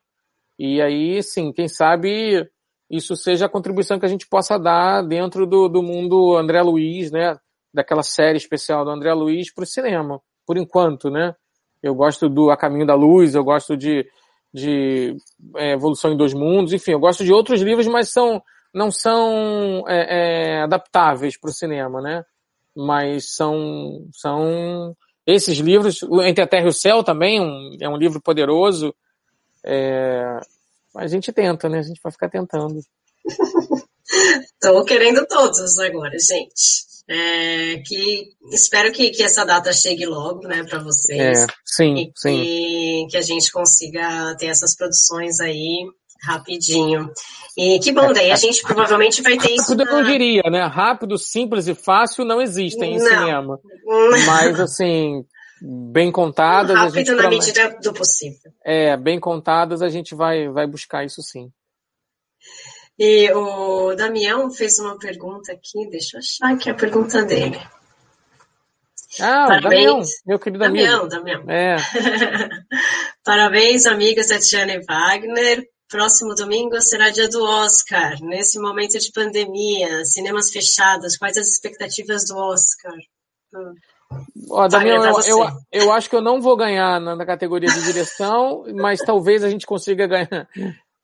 E 0.59 0.83
aí, 0.83 1.23
sim, 1.23 1.53
quem 1.53 1.69
sabe 1.69 2.49
isso 2.91 3.15
seja 3.15 3.47
a 3.47 3.49
contribuição 3.49 3.99
que 3.99 4.07
a 4.07 4.09
gente 4.09 4.27
possa 4.27 4.59
dar 4.59 5.03
dentro 5.03 5.47
do, 5.47 5.69
do 5.69 5.83
mundo 5.83 6.37
André 6.37 6.63
Luiz, 6.63 7.11
né? 7.11 7.37
Daquela 7.73 8.03
série 8.03 8.39
especial 8.39 8.85
do 8.85 8.91
André 8.91 9.13
Luiz 9.13 9.53
para 9.53 9.63
o 9.63 9.67
cinema, 9.67 10.21
por 10.47 10.57
enquanto, 10.57 11.11
né? 11.11 11.35
Eu 11.83 11.95
gosto 11.95 12.29
do 12.29 12.51
A 12.51 12.57
Caminho 12.57 12.87
da 12.87 12.95
Luz, 12.95 13.35
eu 13.35 13.45
gosto 13.45 13.77
de, 13.77 14.05
de 14.53 15.17
é, 15.57 15.73
Evolução 15.75 16.13
em 16.13 16.17
Dois 16.17 16.35
Mundos, 16.35 16.73
enfim, 16.73 16.93
eu 16.93 16.99
gosto 16.99 17.23
de 17.23 17.33
outros 17.33 17.61
livros, 17.61 17.87
mas 17.87 18.11
são, 18.11 18.43
não 18.75 18.91
são 18.91 19.85
é, 19.87 20.57
é, 20.57 20.63
adaptáveis 20.63 21.39
para 21.39 21.51
o 21.51 21.55
cinema, 21.55 22.01
né? 22.01 22.25
Mas 22.81 23.35
são, 23.35 24.09
são 24.12 24.97
esses 25.26 25.59
livros, 25.59 26.01
Entre 26.24 26.45
a 26.45 26.47
Terra 26.47 26.66
e 26.66 26.68
o 26.68 26.72
Céu 26.72 27.03
também 27.03 27.41
um, 27.41 27.76
é 27.81 27.89
um 27.89 27.97
livro 27.97 28.20
poderoso, 28.22 28.95
é, 29.64 30.39
a 30.97 31.07
gente 31.07 31.33
tenta, 31.33 31.68
né? 31.68 31.79
A 31.79 31.83
gente 31.83 32.01
vai 32.03 32.12
ficar 32.12 32.29
tentando. 32.29 32.81
Estou 34.55 34.85
querendo 34.85 35.26
todos 35.26 35.79
agora, 35.79 36.16
gente. 36.18 36.89
É, 37.11 37.79
que 37.87 38.29
espero 38.53 38.93
que, 38.93 39.11
que 39.11 39.22
essa 39.22 39.45
data 39.45 39.72
chegue 39.72 40.05
logo, 40.05 40.47
né, 40.47 40.62
para 40.64 40.83
vocês. 40.83 41.41
É, 41.41 41.47
sim, 41.64 41.95
e 41.95 42.12
sim. 42.14 42.43
Que, 42.43 43.07
que 43.11 43.16
a 43.16 43.22
gente 43.22 43.51
consiga 43.51 44.37
ter 44.39 44.47
essas 44.47 44.76
produções 44.76 45.41
aí 45.41 45.87
rapidinho. 46.21 47.11
E 47.57 47.79
que 47.79 47.93
bom, 47.93 48.12
daí 48.12 48.31
a 48.31 48.37
gente 48.37 48.62
provavelmente 48.62 49.23
vai 49.23 49.37
ter 49.37 49.53
isso. 49.53 49.73
Rápido 49.73 49.85
na... 49.85 49.91
eu 49.91 49.97
não 49.97 50.05
diria, 50.05 50.43
né? 50.51 50.64
Rápido, 50.64 51.19
simples 51.19 51.66
e 51.66 51.75
fácil 51.75 52.25
não 52.25 52.41
existem 52.41 52.95
em 52.95 52.99
não. 52.99 53.07
cinema. 53.07 53.61
Mas 54.27 54.61
assim, 54.61 55.25
bem 55.61 56.11
contadas. 56.11 56.77
Rápido 56.77 57.14
na 57.14 57.29
medida 57.29 57.77
do 57.83 57.93
possível. 57.93 58.53
É, 58.64 58.97
bem 58.97 59.19
contadas, 59.19 59.83
a 59.83 59.89
gente 59.89 60.14
vai, 60.14 60.49
vai 60.49 60.66
buscar 60.66 61.05
isso 61.05 61.23
sim. 61.23 61.51
E 62.99 63.31
o 63.33 63.95
Damião 63.95 64.51
fez 64.51 64.79
uma 64.79 64.99
pergunta 64.99 65.53
aqui, 65.53 65.89
deixa 65.89 66.16
eu 66.16 66.19
achar 66.19 66.55
aqui 66.55 66.69
a 66.69 66.75
pergunta 66.75 67.25
dele. 67.25 67.59
Ah, 69.21 69.47
Parabéns. 69.47 69.62
Damião, 69.62 70.03
meu 70.27 70.39
querido 70.39 70.64
Damião, 70.64 71.01
amigo. 71.01 71.09
Damião. 71.09 71.45
É. 71.49 71.77
Parabéns, 73.25 73.87
amigas 73.87 74.29
Tatiana 74.29 74.75
e 74.75 74.85
Wagner. 74.85 75.64
Próximo 75.89 76.34
domingo 76.34 76.80
será 76.80 77.11
dia 77.11 77.28
do 77.28 77.43
Oscar. 77.43 78.20
Nesse 78.20 78.59
momento 78.59 78.99
de 78.99 79.11
pandemia, 79.11 80.05
cinemas 80.05 80.51
fechados, 80.51 81.16
quais 81.16 81.36
as 81.39 81.49
expectativas 81.49 82.26
do 82.26 82.36
Oscar? 82.36 82.95
Hum. 83.55 83.74
Ó, 84.51 84.68
Damião, 84.68 85.05
eu, 85.05 85.20
eu, 85.26 85.49
eu, 85.70 85.93
acho 85.93 86.09
que 86.09 86.16
eu 86.16 86.22
não 86.22 86.41
vou 86.41 86.57
ganhar 86.57 87.01
na, 87.01 87.14
na 87.14 87.26
categoria 87.26 87.68
de 87.68 87.82
direção, 87.84 88.64
mas 88.74 89.01
talvez 89.01 89.45
a 89.45 89.51
gente 89.51 89.66
consiga 89.66 90.07
ganhar. 90.07 90.49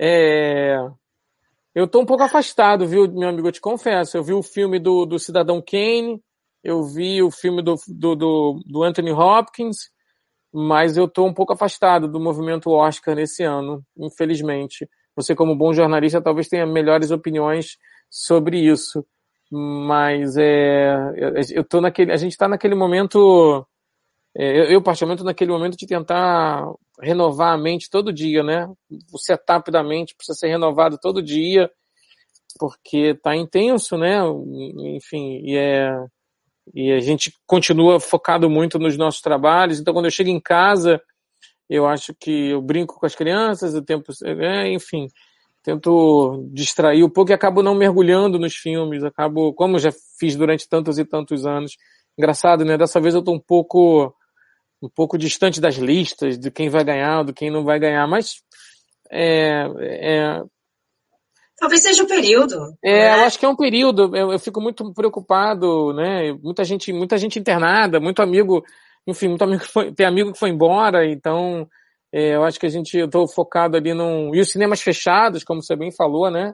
É... 0.01 0.77
Eu 1.75 1.89
tô 1.89 2.01
um 2.01 2.07
pouco 2.07 2.23
afastado, 2.23 2.87
viu, 2.87 3.11
meu 3.11 3.29
amigo? 3.29 3.49
Eu 3.49 3.53
te 3.53 3.61
confesso. 3.61 4.17
Eu 4.17 4.23
vi 4.23 4.33
o 4.33 4.43
filme 4.43 4.79
do, 4.79 5.05
do 5.05 5.19
Cidadão 5.19 5.63
Kane, 5.63 6.23
eu 6.63 6.83
vi 6.85 7.23
o 7.23 7.31
filme 7.31 7.63
do, 7.63 7.75
do, 7.89 8.15
do, 8.15 8.61
do 8.65 8.83
Anthony 8.83 9.13
Hopkins, 9.13 9.91
mas 10.55 10.97
eu 10.97 11.09
tô 11.09 11.27
um 11.27 11.35
pouco 11.35 11.53
afastado 11.53 12.07
do 12.09 12.21
movimento 12.21 12.71
Oscar 12.71 13.17
nesse 13.17 13.43
ano, 13.43 13.85
infelizmente. 13.97 14.89
Você, 15.17 15.35
como 15.35 15.57
bom 15.57 15.73
jornalista, 15.73 16.23
talvez 16.23 16.49
tenha 16.49 16.67
melhores 16.67 17.11
opiniões 17.11 17.77
sobre 18.09 18.59
isso 18.59 19.05
mas 19.51 20.37
é, 20.37 20.97
eu 21.53 21.65
tô 21.65 21.81
naquele, 21.81 22.13
a 22.13 22.17
gente 22.17 22.33
está 22.33 22.49
naquele 22.49 22.75
momento, 22.75 23.65
é, 24.37 24.75
eu 24.75 24.83
particularmente 24.83 25.25
naquele 25.25 25.53
momento 25.53 25.77
de 25.77 25.87
tentar 25.87 26.67
renovar 27.01 27.55
a 27.55 27.59
mente 27.59 27.91
todo 27.91 28.13
dia, 28.13 28.43
né? 28.43 28.69
O 29.13 29.19
setup 29.19 29.71
da 29.71 29.83
mente 29.83 30.15
precisa 30.17 30.39
ser 30.39 30.49
renovado 30.49 30.99
todo 31.01 31.23
dia, 31.23 31.71
porque 32.59 33.15
tá 33.15 33.37
intenso, 33.37 33.97
né? 33.97 34.19
Enfim, 34.97 35.41
e 35.45 35.57
é 35.57 35.89
e 36.73 36.93
a 36.93 37.01
gente 37.01 37.33
continua 37.47 38.01
focado 38.01 38.49
muito 38.49 38.79
nos 38.79 38.97
nossos 38.97 39.21
trabalhos. 39.21 39.81
Então, 39.81 39.93
quando 39.93 40.07
eu 40.07 40.11
chego 40.11 40.31
em 40.31 40.41
casa, 40.41 41.01
eu 41.69 41.87
acho 41.87 42.15
que 42.15 42.51
eu 42.51 42.63
brinco 42.63 42.99
com 42.99 43.07
as 43.07 43.15
crianças, 43.15 43.75
o 43.75 43.83
tempo, 43.83 44.13
é, 44.25 44.71
enfim, 44.73 45.09
tento 45.63 46.49
distrair 46.53 47.03
um 47.03 47.11
pouco 47.11 47.31
e 47.31 47.35
acabo 47.35 47.63
não 47.63 47.75
mergulhando 47.75 48.39
nos 48.39 48.55
filmes, 48.55 49.03
acabo, 49.03 49.53
como 49.55 49.79
já 49.79 49.91
fiz 50.19 50.37
durante 50.37 50.69
tantos 50.69 50.99
e 50.99 51.05
tantos 51.05 51.47
anos. 51.47 51.77
Engraçado, 52.17 52.65
né? 52.65 52.77
Dessa 52.79 53.01
vez 53.01 53.15
eu 53.15 53.23
tô 53.23 53.33
um 53.33 53.41
pouco 53.41 54.15
um 54.83 54.89
pouco 54.89 55.17
distante 55.17 55.63
das 55.63 55.77
listas, 55.77 56.39
de 56.39 56.51
quem 56.51 56.69
vai 56.69 56.85
ganhar, 56.85 57.23
do 57.23 57.33
quem 57.33 57.51
não 57.51 57.65
vai 57.65 57.79
ganhar, 57.79 58.07
mas 58.07 58.43
é, 59.11 59.67
é 59.81 60.43
Talvez 61.65 61.81
seja 61.81 62.03
o 62.03 62.05
um 62.05 62.09
período. 62.09 62.77
É, 62.85 62.93
né? 62.93 63.21
eu 63.21 63.25
acho 63.25 63.39
que 63.39 63.47
é 63.47 63.49
um 63.49 63.57
período. 63.57 64.15
Eu, 64.15 64.33
eu, 64.33 64.39
fico 64.39 64.61
muito 64.61 64.93
preocupado, 64.93 65.95
né? 65.95 66.31
Muita 66.43 66.63
gente, 66.63 66.93
muita 66.93 67.17
gente 67.17 67.39
internada, 67.39 67.99
muito 67.99 68.21
amigo, 68.21 68.63
enfim, 69.07 69.29
muito 69.29 69.43
amigo 69.45 69.63
que 69.63 69.73
foi, 69.73 69.91
tem 69.91 70.05
amigo 70.05 70.31
que 70.31 70.39
foi 70.39 70.51
embora, 70.51 71.07
então 71.11 71.67
é, 72.13 72.35
eu 72.35 72.45
acho 72.45 72.61
que 72.61 72.67
a 72.67 72.69
gente, 72.69 72.99
eu 72.99 73.09
tô 73.09 73.27
focado 73.27 73.79
ali 73.79 73.95
num, 73.95 74.35
e 74.35 74.43
os 74.43 74.51
cinemas 74.51 74.83
fechados, 74.83 75.43
como 75.43 75.63
você 75.63 75.75
bem 75.75 75.91
falou, 75.91 76.31
né? 76.31 76.53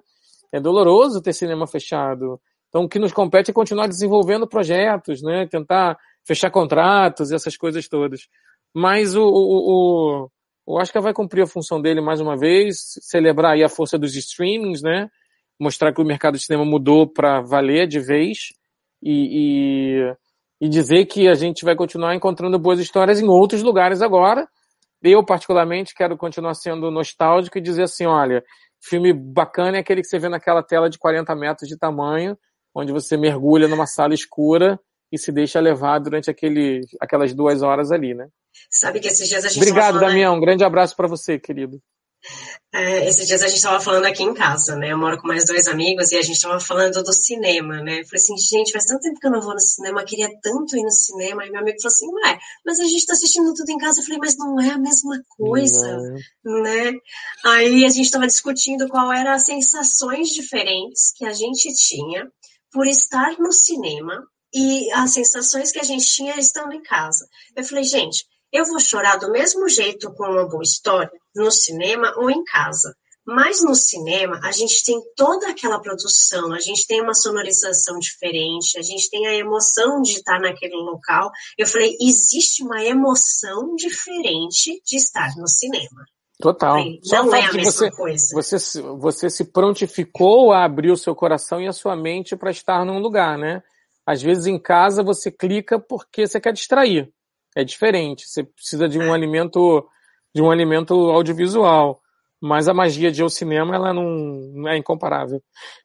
É 0.52 0.61
doloroso 0.61 1.20
ter 1.20 1.32
cinema 1.32 1.66
fechado. 1.66 2.40
Então, 2.68 2.84
o 2.84 2.88
que 2.88 3.00
nos 3.00 3.12
compete 3.12 3.50
é 3.50 3.54
continuar 3.54 3.88
desenvolvendo 3.88 4.46
projetos, 4.46 5.22
né? 5.22 5.44
Tentar 5.48 5.98
fechar 6.24 6.52
contratos, 6.52 7.32
essas 7.32 7.56
coisas 7.56 7.88
todas. 7.88 8.28
Mas 8.72 9.16
o, 9.16 9.24
o, 9.24 10.22
o, 10.22 10.30
o 10.70 10.78
Oscar 10.78 11.02
vai 11.02 11.12
cumprir 11.12 11.42
a 11.42 11.48
função 11.48 11.82
dele 11.82 12.00
mais 12.00 12.20
uma 12.20 12.36
vez, 12.36 12.76
celebrar 13.00 13.54
aí 13.54 13.64
a 13.64 13.68
força 13.68 13.98
dos 13.98 14.14
streamings, 14.14 14.82
né? 14.82 15.10
Mostrar 15.58 15.92
que 15.92 16.00
o 16.00 16.04
mercado 16.04 16.36
de 16.36 16.44
cinema 16.44 16.64
mudou 16.64 17.12
para 17.12 17.40
valer 17.40 17.88
de 17.88 17.98
vez. 17.98 18.52
e, 19.02 20.04
e, 20.60 20.66
e 20.66 20.68
dizer 20.68 21.06
que 21.06 21.26
a 21.26 21.34
gente 21.34 21.64
vai 21.64 21.74
continuar 21.74 22.14
encontrando 22.14 22.56
boas 22.56 22.78
histórias 22.78 23.20
em 23.20 23.26
outros 23.26 23.62
lugares 23.62 24.00
agora. 24.00 24.46
Eu, 25.02 25.24
particularmente, 25.24 25.92
quero 25.92 26.16
continuar 26.16 26.54
sendo 26.54 26.88
nostálgico 26.88 27.58
e 27.58 27.60
dizer 27.60 27.84
assim, 27.84 28.06
olha, 28.06 28.44
filme 28.80 29.12
bacana 29.12 29.78
é 29.78 29.80
aquele 29.80 30.02
que 30.02 30.06
você 30.06 30.20
vê 30.20 30.28
naquela 30.28 30.62
tela 30.62 30.88
de 30.88 30.98
40 30.98 31.34
metros 31.34 31.68
de 31.68 31.76
tamanho, 31.76 32.38
onde 32.72 32.92
você 32.92 33.16
mergulha 33.16 33.66
numa 33.66 33.86
sala 33.86 34.14
escura 34.14 34.78
e 35.10 35.18
se 35.18 35.32
deixa 35.32 35.58
levar 35.58 35.98
durante 35.98 36.30
aquele, 36.30 36.82
aquelas 37.00 37.34
duas 37.34 37.60
horas 37.62 37.90
ali, 37.90 38.14
né? 38.14 38.28
Sabe 38.70 39.01
que 39.01 39.09
esses 39.09 39.28
dias 39.28 39.44
a 39.44 39.48
gente 39.48 39.59
Obrigado, 39.59 39.98
Damião. 39.98 40.36
Um 40.36 40.40
grande 40.40 40.64
abraço 40.64 40.94
para 40.96 41.09
você, 41.09 41.38
querido. 41.38 41.80
É, 42.72 43.09
esses 43.09 43.26
dias 43.26 43.42
a 43.42 43.48
gente 43.48 43.57
estava 43.57 43.80
falando 43.80 44.05
aqui 44.05 44.22
em 44.22 44.32
casa, 44.32 44.76
né? 44.76 44.92
Eu 44.92 44.98
moro 44.98 45.20
com 45.20 45.26
mais 45.26 45.44
dois 45.44 45.66
amigos 45.66 46.12
e 46.12 46.16
a 46.16 46.22
gente 46.22 46.36
estava 46.36 46.61
falando 46.61 47.03
do 47.03 47.12
cinema, 47.12 47.82
né? 47.82 48.01
Eu 48.01 48.05
falei 48.05 48.22
assim, 48.22 48.36
gente, 48.36 48.72
faz 48.72 48.84
tanto 48.84 49.01
tempo 49.01 49.18
que 49.18 49.26
eu 49.26 49.30
não 49.30 49.40
vou 49.40 49.55
no 49.55 49.61
cinema, 49.61 50.05
queria 50.05 50.28
tanto 50.40 50.76
ir 50.76 50.82
no 50.82 50.90
cinema. 50.90 51.44
E 51.44 51.51
meu 51.51 51.61
amigo 51.61 51.80
falou 51.80 51.92
assim, 51.92 52.07
ué, 52.12 52.38
mas 52.64 52.78
a 52.78 52.84
gente 52.84 52.98
está 52.98 53.14
assistindo 53.14 53.53
tudo 53.55 53.70
em 53.70 53.78
casa. 53.78 54.01
Eu 54.01 54.05
falei, 54.05 54.20
mas 54.20 54.36
não 54.36 54.61
é 54.61 54.70
a 54.70 54.78
mesma 54.78 55.20
coisa, 55.30 55.98
não. 56.44 56.62
né? 56.62 56.92
Aí 57.44 57.84
a 57.84 57.88
gente 57.88 58.05
estava 58.07 58.26
discutindo 58.26 58.88
qual 58.88 59.12
eram 59.12 59.32
as 59.32 59.46
sensações 59.46 60.28
diferentes 60.28 61.12
que 61.16 61.24
a 61.24 61.32
gente 61.32 61.74
tinha 61.74 62.30
por 62.70 62.86
estar 62.86 63.36
no 63.38 63.51
cinema 63.51 64.24
e 64.55 64.92
as 64.92 65.11
sensações 65.11 65.72
que 65.72 65.80
a 65.80 65.84
gente 65.84 66.07
tinha 66.07 66.38
estando 66.38 66.72
em 66.72 66.82
casa. 66.82 67.26
Eu 67.57 67.64
falei, 67.64 67.82
gente, 67.82 68.26
eu 68.53 68.64
vou 68.64 68.80
chorar 68.80 69.16
do 69.16 69.30
mesmo 69.30 69.68
jeito 69.68 70.12
com 70.14 70.24
uma 70.24 70.48
boa 70.48 70.62
história, 70.62 71.11
no 71.34 71.51
cinema 71.51 72.12
ou 72.16 72.30
em 72.30 72.42
casa. 72.44 72.94
Mas 73.24 73.62
no 73.62 73.74
cinema, 73.74 74.40
a 74.42 74.51
gente 74.51 74.82
tem 74.84 75.01
toda 75.14 75.48
aquela 75.48 75.80
produção, 75.80 76.53
a 76.53 76.59
gente 76.59 76.86
tem 76.86 77.01
uma 77.01 77.14
sonorização 77.14 77.98
diferente, 77.98 78.78
a 78.78 78.82
gente 78.82 79.09
tem 79.11 79.26
a 79.26 79.34
emoção 79.34 80.03
de 80.03 80.12
estar 80.12 80.40
naquele 80.40 80.74
local. 80.74 81.30
Eu 81.57 81.66
falei, 81.66 81.96
existe 82.01 82.64
uma 82.64 82.82
emoção 82.82 83.76
diferente 83.76 84.80
de 84.84 84.96
estar 84.96 85.36
no 85.36 85.46
cinema. 85.46 86.05
Total. 86.40 86.78
Falei, 86.78 86.98
não 87.12 87.34
é 87.34 87.44
a 87.44 87.53
mesma 87.53 87.70
você, 87.70 87.90
coisa. 87.90 88.26
Você, 88.32 88.82
você 88.98 89.30
se 89.30 89.44
prontificou 89.44 90.53
a 90.53 90.64
abrir 90.64 90.90
o 90.90 90.96
seu 90.96 91.14
coração 91.14 91.61
e 91.61 91.68
a 91.68 91.72
sua 91.72 91.94
mente 91.94 92.34
para 92.34 92.51
estar 92.51 92.84
num 92.84 92.98
lugar, 92.98 93.38
né? 93.38 93.62
Às 94.05 94.22
vezes 94.22 94.46
em 94.46 94.59
casa 94.59 95.05
você 95.05 95.30
clica 95.30 95.78
porque 95.78 96.26
você 96.26 96.40
quer 96.40 96.55
distrair 96.55 97.12
é 97.57 97.64
diferente. 97.64 98.28
Você 98.28 98.44
precisa 98.44 98.88
de 98.88 98.98
um 98.98 99.12
alimento, 99.12 99.86
de 100.34 100.42
um 100.42 100.51
alimento 100.51 100.94
audiovisual. 100.94 102.01
Mas 102.42 102.68
a 102.68 102.74
magia 102.74 103.12
de 103.12 103.20
ir 103.20 103.22
ao 103.22 103.28
cinema, 103.28 103.74
ela 103.74 103.92
não, 103.92 104.66
é 104.66 104.76
incomparável. 104.76 105.42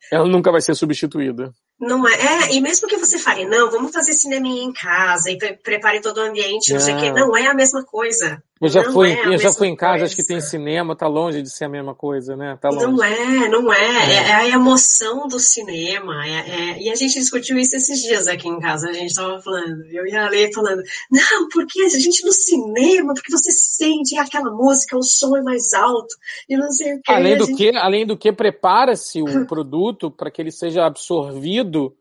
Ela 0.09 0.26
nunca 0.26 0.51
vai 0.51 0.61
ser 0.61 0.74
substituída. 0.74 1.53
Não 1.78 2.07
é, 2.07 2.13
é, 2.13 2.55
e 2.55 2.61
mesmo 2.61 2.88
que 2.88 2.95
você 2.95 3.20
fale, 3.20 3.45
não, 3.45 3.70
vamos 3.70 3.91
fazer 3.91 4.13
cinema 4.13 4.47
em 4.47 4.72
casa 4.72 5.30
e 5.30 5.38
pre 5.38 5.57
prepare 5.57 5.99
todo 5.99 6.20
o 6.20 6.22
ambiente, 6.22 6.72
não, 6.72 6.80
sei 6.80 6.95
o 6.95 6.97
quê, 6.97 7.11
não 7.11 7.36
é 7.36 7.47
a 7.47 7.53
mesma 7.53 7.84
coisa. 7.84 8.41
Eu 8.62 8.70
já, 8.70 8.89
fui, 8.89 9.12
é 9.12 9.28
eu 9.28 9.38
já 9.38 9.51
fui 9.51 9.68
em 9.68 9.76
casas 9.76 10.14
que 10.14 10.26
tem 10.26 10.39
cinema, 10.39 10.95
tá 10.95 11.08
longe 11.08 11.41
de 11.41 11.49
ser 11.49 11.66
a 11.66 11.70
mesma 11.70 11.93
coisa, 11.93 12.38
né? 12.38 12.58
Tá 12.62 12.70
longe. 12.70 12.86
Não 12.86 13.03
é, 13.03 13.49
não 13.49 13.74
é. 13.74 14.14
É, 14.14 14.30
é 14.30 14.34
a 14.34 14.47
emoção 14.47 15.28
do 15.28 15.38
cinema. 15.39 16.26
É, 16.26 16.49
é, 16.49 16.82
e 16.82 16.89
a 16.89 16.95
gente 16.95 17.20
discutiu 17.20 17.58
isso 17.58 17.76
esses 17.76 18.01
dias 18.01 18.28
aqui 18.28 18.47
em 18.47 18.58
casa. 18.62 18.89
A 18.89 18.93
gente 18.93 19.14
tava 19.14 19.41
falando, 19.41 19.84
eu 19.91 20.06
e 20.08 20.16
a 20.16 20.30
falando, 20.53 20.82
não, 21.12 21.49
porque 21.49 21.82
a 21.82 21.89
gente 21.89 22.26
no 22.26 22.32
cinema, 22.32 23.14
porque 23.14 23.30
você 23.30 23.51
sente 23.51 24.18
aquela 24.18 24.49
música, 24.51 24.97
o 24.97 25.03
som 25.03 25.36
é 25.36 25.41
mais 25.41 25.74
alto, 25.74 26.16
e 26.47 26.56
não 26.56 26.72
sei 26.72 26.93
o 26.93 27.01
que. 27.01 27.12
Além 27.12 27.38
do 27.38 27.47
gente... 27.47 27.58
que, 27.58 27.78
além 27.78 28.06
do 28.06 28.18
que 28.18 28.32
prepara-se 28.32 29.22
o 29.22 29.26
produto 29.45 30.10
para 30.10 30.32
que 30.32 30.41
ele 30.41 30.51
seja 30.51 30.86
absorvido 30.86 31.93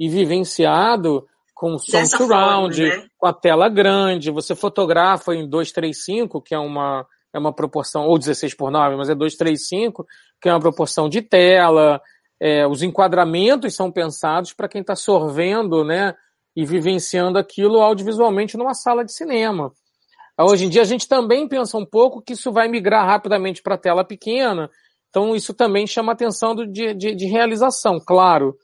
e 0.00 0.08
vivenciado 0.08 1.24
com 1.62 1.78
som 1.78 1.92
Dessa 1.92 2.16
surround, 2.16 2.76
forma, 2.76 3.02
né? 3.02 3.08
com 3.16 3.24
a 3.24 3.32
tela 3.32 3.68
grande, 3.68 4.32
você 4.32 4.52
fotografa 4.52 5.32
em 5.32 5.48
235, 5.48 6.42
que 6.42 6.56
é 6.56 6.58
uma, 6.58 7.06
é 7.32 7.38
uma 7.38 7.52
proporção, 7.52 8.04
ou 8.04 8.18
16 8.18 8.52
por 8.54 8.68
9, 8.68 8.96
mas 8.96 9.08
é 9.08 9.14
235, 9.14 10.04
que 10.40 10.48
é 10.48 10.52
uma 10.52 10.58
proporção 10.58 11.08
de 11.08 11.22
tela, 11.22 12.02
é, 12.40 12.66
os 12.66 12.82
enquadramentos 12.82 13.76
são 13.76 13.92
pensados 13.92 14.52
para 14.52 14.68
quem 14.68 14.80
está 14.80 14.96
sorvendo, 14.96 15.84
né, 15.84 16.16
e 16.56 16.66
vivenciando 16.66 17.38
aquilo 17.38 17.80
audiovisualmente 17.80 18.56
numa 18.56 18.74
sala 18.74 19.04
de 19.04 19.12
cinema. 19.12 19.70
Hoje 20.40 20.64
em 20.64 20.68
dia 20.68 20.82
a 20.82 20.84
gente 20.84 21.06
também 21.06 21.46
pensa 21.46 21.78
um 21.78 21.86
pouco 21.86 22.20
que 22.20 22.32
isso 22.32 22.50
vai 22.50 22.66
migrar 22.66 23.06
rapidamente 23.06 23.62
para 23.62 23.76
a 23.76 23.78
tela 23.78 24.04
pequena, 24.04 24.68
então 25.10 25.36
isso 25.36 25.54
também 25.54 25.86
chama 25.86 26.10
atenção 26.10 26.56
do, 26.56 26.66
de, 26.66 26.92
de, 26.92 27.14
de 27.14 27.26
realização, 27.26 28.00
claro. 28.04 28.56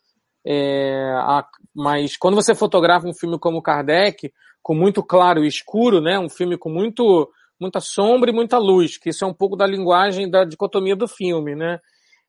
É, 0.45 1.13
a, 1.19 1.45
mas 1.79 2.17
quando 2.17 2.35
você 2.35 2.57
fotografa 2.57 3.07
um 3.07 3.15
filme 3.15 3.39
como 3.39 3.63
Kardec, 3.63 4.33
com 4.61 4.75
muito 4.75 5.01
claro 5.01 5.45
e 5.45 5.47
escuro, 5.47 6.01
né, 6.01 6.19
um 6.19 6.29
filme 6.29 6.59
com 6.59 6.69
muito, 6.69 7.31
muita 7.59 7.79
sombra 7.79 8.31
e 8.31 8.35
muita 8.35 8.59
luz, 8.59 8.99
que 8.99 9.11
isso 9.11 9.25
é 9.25 9.29
um 9.29 9.33
pouco 9.33 9.55
da 9.55 9.65
linguagem 9.65 10.29
da 10.29 10.43
dicotomia 10.45 10.97
do 10.97 11.07
filme, 11.07 11.55
né? 11.55 11.79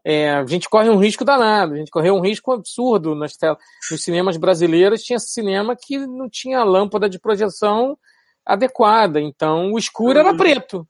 É, 0.05 0.29
a 0.33 0.45
gente 0.45 0.69
corre 0.69 0.87
um 0.87 0.97
risco 0.97 1.25
danado, 1.25 1.73
a 1.73 1.77
gente 1.77 1.89
correu 1.89 2.13
um 2.13 2.21
risco 2.21 2.51
absurdo 2.51 3.15
nas 3.15 3.35
telas. 3.35 3.57
Nos 3.89 4.03
cinemas 4.03 4.37
brasileiros 4.37 5.01
tinha 5.01 5.17
cinema 5.17 5.75
que 5.75 5.97
não 5.97 6.29
tinha 6.29 6.63
lâmpada 6.63 7.09
de 7.09 7.19
projeção 7.19 7.97
adequada, 8.45 9.19
então 9.19 9.71
o 9.71 9.79
escuro 9.79 10.19
era 10.19 10.29
uhum. 10.29 10.37
preto. 10.37 10.87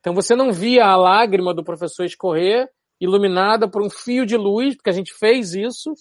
Então 0.00 0.12
você 0.14 0.34
não 0.34 0.52
via 0.52 0.84
a 0.84 0.96
lágrima 0.96 1.54
do 1.54 1.62
professor 1.62 2.04
escorrer 2.04 2.68
iluminada 3.00 3.68
por 3.68 3.80
um 3.82 3.88
fio 3.88 4.26
de 4.26 4.36
luz, 4.36 4.74
porque 4.74 4.90
a 4.90 4.94
gente 4.94 5.14
fez 5.14 5.54
isso, 5.54 5.94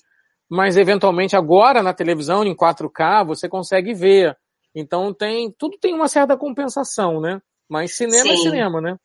mas 0.49 0.75
eventualmente 0.75 1.35
agora 1.35 1.83
na 1.83 1.93
televisão, 1.93 2.43
em 2.43 2.55
4K, 2.55 3.25
você 3.25 3.47
consegue 3.47 3.93
ver. 3.93 4.35
Então 4.73 5.13
tem, 5.13 5.53
tudo 5.57 5.77
tem 5.77 5.93
uma 5.93 6.07
certa 6.07 6.35
compensação, 6.35 7.21
né? 7.21 7.41
Mas 7.69 7.95
cinema 7.95 8.27
é 8.27 8.35
Sim. 8.35 8.47
é 8.47 8.49
cinema, 8.49 8.81
né? 8.81 8.97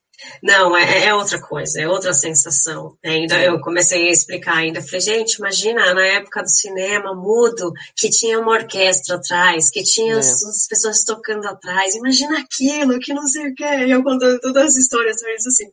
Não, 0.42 0.76
é, 0.76 1.07
é, 1.07 1.14
outra 1.14 1.40
coisa, 1.40 1.80
é 1.80 1.88
outra 1.88 2.12
sensação. 2.12 2.97
Ainda 3.05 3.42
eu 3.42 3.61
comecei 3.61 4.09
a 4.09 4.11
explicar 4.12 4.59
ainda, 4.59 4.80
falei, 4.80 5.01
gente, 5.01 5.34
imagina 5.34 5.92
na 5.92 6.07
época 6.07 6.42
do 6.42 6.49
cinema 6.49 7.14
mudo, 7.14 7.72
que 7.97 8.09
tinha 8.09 8.38
uma 8.38 8.53
orquestra 8.53 9.16
atrás, 9.16 9.70
que 9.70 9.82
tinha 9.82 10.14
é. 10.14 10.18
as, 10.18 10.42
as, 10.45 10.68
pessoas 10.68 11.05
tocando 11.05 11.47
atrás, 11.47 11.95
imagina 11.95 12.38
aquilo, 12.38 12.99
que 13.01 13.12
não 13.12 13.26
sei 13.26 13.51
o 13.51 13.55
que. 13.55 13.64
E 13.64 13.90
eu 13.90 14.03
contando 14.03 14.40
todas 14.40 14.68
as 14.68 14.76
histórias, 14.76 15.16
mas 15.22 15.47
assim, 15.47 15.68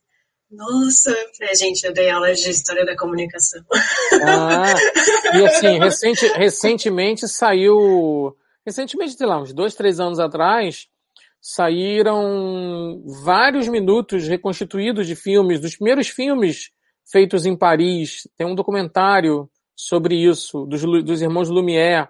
nossa, 0.52 1.16
gente, 1.58 1.86
eu 1.86 1.94
dei 1.94 2.10
aula 2.10 2.34
de 2.34 2.50
história 2.50 2.86
da 2.86 2.96
comunicação. 2.96 3.64
Ah, 4.22 4.74
e 5.34 5.46
assim, 5.46 5.80
recente, 5.80 6.28
recentemente 6.28 7.28
saiu. 7.28 8.36
Recentemente, 8.66 9.14
sei 9.14 9.26
lá, 9.26 9.42
uns 9.42 9.54
dois, 9.54 9.74
três 9.74 10.00
anos 10.00 10.20
atrás, 10.20 10.88
saíram 11.40 13.02
vários 13.24 13.68
minutos 13.68 14.28
reconstituídos 14.28 15.08
de 15.08 15.16
filmes, 15.16 15.60
dos 15.60 15.76
primeiros 15.76 16.10
filmes 16.10 16.70
feitos 17.10 17.46
em 17.46 17.56
Paris. 17.56 18.28
Tem 18.38 18.46
um 18.46 18.54
documentário 18.54 19.50
sobre 19.76 20.16
isso, 20.16 20.66
dos, 20.66 20.82
dos 20.82 21.22
irmãos 21.22 21.50
Lumière. 21.50 22.10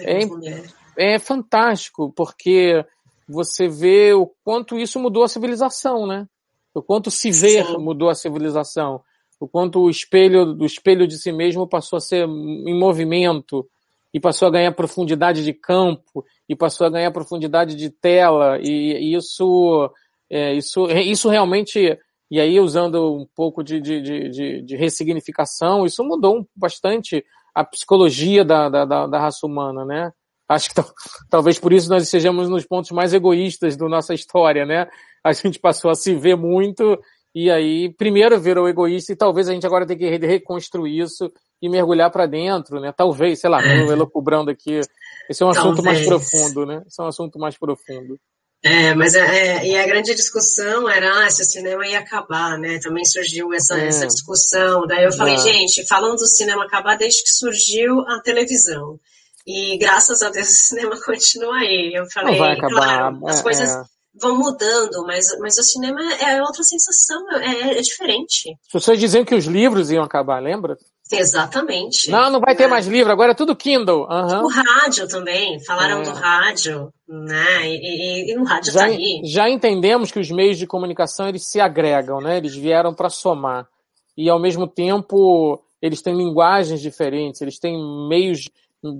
É, 0.00 1.14
é 1.14 1.18
fantástico, 1.18 2.12
porque 2.16 2.84
você 3.28 3.68
vê 3.68 4.14
o 4.14 4.26
quanto 4.42 4.78
isso 4.78 4.98
mudou 4.98 5.22
a 5.22 5.28
civilização, 5.28 6.06
né? 6.06 6.26
O 6.74 6.82
quanto 6.82 7.10
se 7.10 7.30
ver 7.30 7.64
Sim. 7.64 7.78
mudou 7.78 8.08
a 8.08 8.14
civilização, 8.14 9.00
o 9.38 9.48
quanto 9.48 9.80
o 9.80 9.90
espelho 9.90 10.54
do 10.54 10.64
espelho 10.64 11.06
de 11.06 11.16
si 11.18 11.32
mesmo 11.32 11.68
passou 11.68 11.96
a 11.96 12.00
ser 12.00 12.26
em 12.26 12.78
movimento 12.78 13.66
e 14.12 14.20
passou 14.20 14.48
a 14.48 14.50
ganhar 14.50 14.72
profundidade 14.72 15.44
de 15.44 15.52
campo 15.52 16.24
e 16.48 16.54
passou 16.54 16.86
a 16.86 16.90
ganhar 16.90 17.10
profundidade 17.10 17.74
de 17.74 17.90
tela 17.90 18.58
e, 18.60 19.12
e 19.12 19.16
isso 19.16 19.90
é, 20.30 20.54
isso 20.54 20.88
isso 20.90 21.28
realmente 21.28 21.98
e 22.30 22.40
aí 22.40 22.58
usando 22.58 23.14
um 23.14 23.26
pouco 23.34 23.62
de, 23.62 23.80
de, 23.80 24.00
de, 24.00 24.62
de 24.62 24.76
ressignificação 24.76 25.84
isso 25.84 26.02
mudou 26.02 26.46
bastante 26.56 27.24
a 27.54 27.64
psicologia 27.64 28.44
da, 28.44 28.68
da, 28.68 29.06
da 29.06 29.18
raça 29.18 29.46
humana, 29.46 29.84
né? 29.84 30.12
Acho 30.48 30.68
que 30.68 30.82
talvez 31.30 31.58
por 31.58 31.72
isso 31.72 31.88
nós 31.88 32.08
sejamos 32.08 32.48
nos 32.48 32.66
pontos 32.66 32.90
mais 32.90 33.14
egoístas 33.14 33.76
da 33.76 33.88
nossa 33.88 34.12
história, 34.12 34.66
né? 34.66 34.88
A 35.24 35.32
gente 35.32 35.58
passou 35.58 35.90
a 35.90 35.94
se 35.94 36.14
ver 36.14 36.36
muito 36.36 36.98
e 37.34 37.50
aí 37.50 37.92
primeiro 37.94 38.38
virou 38.38 38.68
egoísta 38.68 39.12
e 39.12 39.16
talvez 39.16 39.48
a 39.48 39.52
gente 39.52 39.66
agora 39.66 39.86
tenha 39.86 39.98
que 39.98 40.26
reconstruir 40.26 41.00
isso 41.00 41.32
e 41.60 41.68
mergulhar 41.68 42.10
para 42.10 42.26
dentro, 42.26 42.78
né? 42.78 42.92
Talvez, 42.96 43.40
sei 43.40 43.50
lá, 43.50 43.64
eu 43.64 43.90
elocubrando 43.90 44.50
aqui. 44.50 44.80
Esse 45.28 45.42
é 45.42 45.46
um 45.46 45.50
assunto 45.50 45.82
talvez. 45.82 46.06
mais 46.06 46.06
profundo, 46.06 46.66
né? 46.66 46.82
Esse 46.86 47.00
é 47.00 47.04
um 47.04 47.08
assunto 47.08 47.38
mais 47.38 47.56
profundo. 47.56 48.20
É, 48.62 48.94
mas 48.94 49.14
é, 49.14 49.20
é, 49.20 49.66
e 49.66 49.76
a 49.76 49.86
grande 49.86 50.14
discussão 50.14 50.88
era 50.88 51.26
ah, 51.26 51.30
se 51.30 51.42
o 51.42 51.44
cinema 51.44 51.86
ia 51.86 51.98
acabar, 51.98 52.58
né? 52.58 52.78
Também 52.78 53.04
surgiu 53.04 53.52
essa, 53.52 53.78
é. 53.78 53.88
essa 53.88 54.06
discussão. 54.06 54.86
Daí 54.86 55.04
eu 55.04 55.12
falei, 55.12 55.34
é. 55.34 55.38
gente, 55.38 55.86
falando 55.86 56.16
do 56.16 56.26
cinema 56.26 56.64
acabar 56.64 56.96
desde 56.96 57.22
que 57.22 57.32
surgiu 57.32 58.00
a 58.08 58.20
televisão. 58.20 58.98
E 59.46 59.76
graças 59.76 60.22
a 60.22 60.30
Deus 60.30 60.48
o 60.48 60.52
cinema 60.52 60.98
continua 61.04 61.56
aí. 61.56 61.92
Eu 61.94 62.06
falei, 62.10 62.32
Não 62.32 62.38
vai 62.38 62.56
acabar. 62.56 62.74
claro, 62.74 63.26
as 63.26 63.40
é, 63.40 63.42
coisas 63.42 63.70
é. 63.70 63.84
Vão 64.20 64.36
mudando, 64.38 65.04
mas, 65.06 65.26
mas 65.40 65.58
o 65.58 65.62
cinema 65.62 66.00
é 66.14 66.40
outra 66.40 66.62
sensação, 66.62 67.20
é, 67.32 67.78
é 67.78 67.80
diferente. 67.80 68.56
As 68.66 68.72
pessoas 68.72 68.98
diziam 68.98 69.24
que 69.24 69.34
os 69.34 69.46
livros 69.46 69.90
iam 69.90 70.04
acabar, 70.04 70.40
lembra? 70.40 70.76
Exatamente. 71.12 72.10
Não, 72.10 72.30
não 72.30 72.40
vai 72.40 72.56
ter 72.56 72.64
é. 72.64 72.66
mais 72.66 72.86
livro, 72.86 73.12
agora 73.12 73.32
é 73.32 73.34
tudo 73.34 73.54
Kindle. 73.54 74.06
Uhum. 74.08 74.44
O 74.44 74.48
rádio 74.48 75.06
também, 75.06 75.62
falaram 75.64 76.00
é. 76.00 76.02
do 76.02 76.10
rádio, 76.12 76.92
né? 77.06 77.68
E, 77.68 78.30
e, 78.30 78.32
e 78.32 78.38
o 78.38 78.44
rádio 78.44 78.72
já, 78.72 78.80
tá 78.80 78.86
aí. 78.86 79.20
Já 79.24 79.50
entendemos 79.50 80.10
que 80.10 80.18
os 80.18 80.30
meios 80.30 80.56
de 80.56 80.66
comunicação 80.66 81.28
eles 81.28 81.46
se 81.46 81.60
agregam, 81.60 82.20
né? 82.20 82.38
Eles 82.38 82.54
vieram 82.54 82.94
para 82.94 83.10
somar. 83.10 83.68
E 84.16 84.30
ao 84.30 84.40
mesmo 84.40 84.66
tempo 84.66 85.62
eles 85.82 86.00
têm 86.00 86.16
linguagens 86.16 86.80
diferentes, 86.80 87.42
eles 87.42 87.58
têm 87.58 87.76
meios 88.08 88.48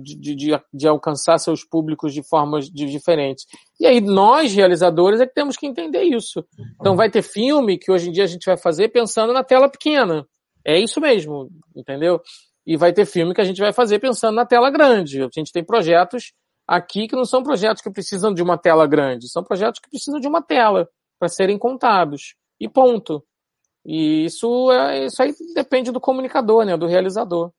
de, 0.01 0.35
de, 0.35 0.59
de, 0.73 0.87
alcançar 0.87 1.37
seus 1.37 1.63
públicos 1.63 2.13
de 2.13 2.23
formas 2.23 2.69
de, 2.69 2.85
diferentes. 2.85 3.45
E 3.79 3.85
aí 3.85 4.01
nós, 4.01 4.53
realizadores, 4.53 5.19
é 5.19 5.27
que 5.27 5.33
temos 5.33 5.57
que 5.57 5.67
entender 5.67 6.03
isso. 6.03 6.43
Então 6.79 6.95
vai 6.95 7.09
ter 7.09 7.21
filme 7.21 7.77
que 7.77 7.91
hoje 7.91 8.09
em 8.09 8.11
dia 8.11 8.23
a 8.23 8.27
gente 8.27 8.45
vai 8.45 8.57
fazer 8.57 8.89
pensando 8.89 9.33
na 9.33 9.43
tela 9.43 9.69
pequena. 9.69 10.25
É 10.65 10.79
isso 10.79 10.99
mesmo, 10.99 11.49
entendeu? 11.75 12.21
E 12.65 12.75
vai 12.75 12.91
ter 12.91 13.05
filme 13.05 13.33
que 13.33 13.41
a 13.41 13.45
gente 13.45 13.61
vai 13.61 13.71
fazer 13.71 13.99
pensando 13.99 14.35
na 14.35 14.45
tela 14.45 14.71
grande. 14.71 15.21
A 15.21 15.29
gente 15.31 15.51
tem 15.51 15.63
projetos 15.63 16.33
aqui 16.67 17.07
que 17.07 17.15
não 17.15 17.25
são 17.25 17.43
projetos 17.43 17.81
que 17.81 17.91
precisam 17.91 18.33
de 18.33 18.41
uma 18.41 18.57
tela 18.57 18.87
grande, 18.87 19.29
são 19.29 19.43
projetos 19.43 19.79
que 19.79 19.89
precisam 19.89 20.19
de 20.19 20.27
uma 20.27 20.41
tela 20.41 20.89
para 21.19 21.29
serem 21.29 21.57
contados. 21.57 22.35
E 22.59 22.67
ponto. 22.67 23.23
E 23.85 24.25
isso, 24.25 24.71
é, 24.71 25.05
isso 25.05 25.21
aí 25.21 25.33
depende 25.53 25.91
do 25.91 25.99
comunicador, 25.99 26.65
né, 26.65 26.75
do 26.75 26.87
realizador. 26.87 27.51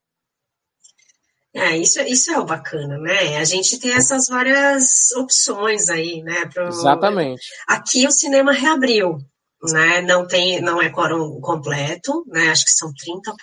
É, 1.56 1.74
isso, 1.78 1.98
isso 2.02 2.30
é 2.30 2.38
o 2.38 2.44
bacana, 2.44 2.98
né? 2.98 3.38
A 3.38 3.44
gente 3.44 3.80
tem 3.80 3.94
essas 3.94 4.28
várias 4.28 5.10
opções 5.12 5.88
aí, 5.88 6.22
né? 6.22 6.44
Pro... 6.52 6.68
Exatamente. 6.68 7.48
Aqui 7.66 8.06
o 8.06 8.10
cinema 8.10 8.52
reabriu, 8.52 9.16
né? 9.72 10.02
Não 10.02 10.26
tem, 10.26 10.60
não 10.60 10.82
é 10.82 10.90
quórum 10.90 11.40
completo, 11.40 12.24
né? 12.26 12.50
Acho 12.50 12.66
que 12.66 12.72
são 12.72 12.90
30% 12.90 13.34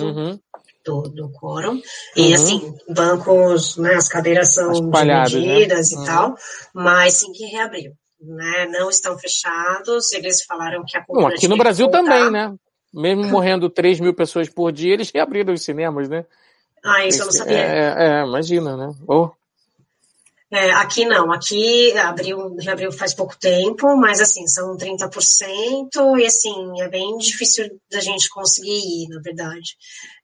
uhum. 0.00 0.38
do, 0.84 1.02
do 1.02 1.30
quórum. 1.30 1.80
E 2.16 2.26
uhum. 2.26 2.34
assim, 2.34 2.74
bancos, 2.88 3.76
né? 3.76 3.94
As 3.94 4.08
cadeiras 4.08 4.54
são 4.54 4.72
né? 4.72 5.24
divididas 5.24 5.92
né? 5.92 5.96
e 5.96 6.00
uhum. 6.00 6.04
tal, 6.04 6.34
mas 6.74 7.14
sim 7.14 7.30
que 7.30 7.44
reabriu. 7.44 7.92
Né, 8.20 8.66
não 8.72 8.90
estão 8.90 9.16
fechados, 9.16 10.10
eles 10.12 10.42
falaram 10.42 10.84
que 10.84 10.96
a 10.96 11.04
Bom, 11.08 11.28
Aqui 11.28 11.46
no 11.46 11.56
Brasil 11.56 11.88
também, 11.88 12.28
né? 12.32 12.52
Mesmo 12.92 13.22
morrendo 13.26 13.70
3 13.70 14.00
mil 14.00 14.12
pessoas 14.12 14.48
por 14.48 14.72
dia, 14.72 14.94
eles 14.94 15.12
reabriram 15.14 15.54
os 15.54 15.62
cinemas, 15.62 16.08
né? 16.08 16.24
Ah, 16.84 17.06
isso 17.06 17.22
eu 17.22 17.26
não 17.26 17.32
sabia. 17.32 17.58
É, 17.58 18.20
é 18.20 18.22
imagina, 18.24 18.76
né? 18.76 18.94
Oh. 19.06 19.30
É, 20.50 20.72
aqui 20.72 21.04
não, 21.04 21.30
aqui 21.30 21.92
abriu, 21.98 22.56
reabriu 22.56 22.90
faz 22.90 23.12
pouco 23.12 23.36
tempo, 23.38 23.94
mas 23.96 24.18
assim, 24.18 24.46
são 24.46 24.78
30% 24.78 26.18
e 26.18 26.24
assim, 26.24 26.80
é 26.80 26.88
bem 26.88 27.18
difícil 27.18 27.68
da 27.90 28.00
gente 28.00 28.30
conseguir 28.30 28.70
ir, 28.70 29.08
na 29.10 29.20
verdade. 29.20 29.76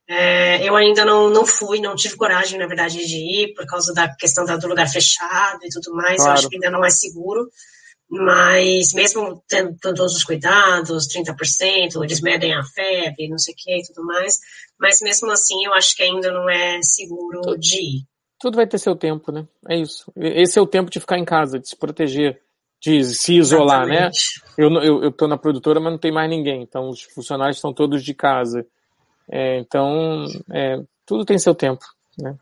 É, 0.09 0.67
eu 0.67 0.77
ainda 0.77 1.05
não, 1.05 1.29
não 1.29 1.45
fui, 1.45 1.79
não 1.79 1.95
tive 1.95 2.17
coragem, 2.17 2.59
na 2.59 2.67
verdade, 2.67 3.05
de 3.07 3.17
ir 3.17 3.55
por 3.55 3.67
causa 3.67 3.93
da 3.93 4.09
questão 4.17 4.47
do 4.47 4.69
lugar 4.69 4.89
fechado 4.89 5.61
e 5.63 5.69
tudo 5.69 5.95
mais, 5.95 6.17
claro. 6.17 6.31
eu 6.31 6.35
acho 6.35 6.49
que 6.49 6.57
ainda 6.57 6.71
não 6.71 6.85
é 6.85 6.91
seguro, 6.91 7.51
mas 8.11 8.93
mesmo 8.93 9.43
tendo, 9.49 9.77
todos 9.81 10.15
os 10.15 10.25
cuidados, 10.25 11.09
30%, 11.09 12.03
eles 12.03 12.21
medem 12.21 12.55
a 12.55 12.63
febre, 12.63 13.29
não 13.29 13.39
sei 13.39 13.55
o 13.55 13.57
que 13.57 13.79
e 13.79 13.83
tudo 13.83 14.05
mais, 14.07 14.39
mas 14.79 15.01
mesmo 15.01 15.31
assim 15.31 15.65
eu 15.65 15.75
acho 15.75 15.97
que 15.97 16.03
ainda 16.03 16.31
não 16.31 16.49
é 16.49 16.81
seguro 16.83 17.41
tudo, 17.41 17.59
de 17.59 17.77
ir. 17.77 18.03
Tudo 18.39 18.57
vai 18.57 18.67
ter 18.67 18.79
seu 18.79 18.95
tempo, 18.95 19.33
né? 19.33 19.47
É 19.69 19.77
isso. 19.77 20.13
Esse 20.17 20.59
é 20.59 20.63
o 20.63 20.67
tempo 20.67 20.91
de 20.91 21.01
ficar 21.01 21.19
em 21.19 21.25
casa, 21.25 21.59
de 21.59 21.69
se 21.69 21.77
proteger, 21.77 22.41
de 22.81 23.03
se 23.05 23.37
isolar, 23.37 23.87
né? 23.87 23.95
Exatamente. 23.95 24.43
né? 24.47 24.55
Eu, 24.59 24.71
eu, 24.83 25.05
eu 25.05 25.13
tô 25.13 25.27
na 25.27 25.39
produtora, 25.39 25.81
mas 25.81 25.93
não 25.93 25.99
tem 25.99 26.13
mais 26.13 26.29
ninguém, 26.29 26.63
então 26.63 26.89
os 26.91 27.03
funcionários 27.03 27.57
estão 27.57 27.73
todos 27.73 28.05
de 28.05 28.15
casa. 28.15 28.67
É, 29.31 29.59
então, 29.59 30.27
é, 30.53 30.77
tudo 31.07 31.25
tem 31.25 31.39
seu 31.39 31.55
tempo, 31.55 31.85
né? 32.19 32.37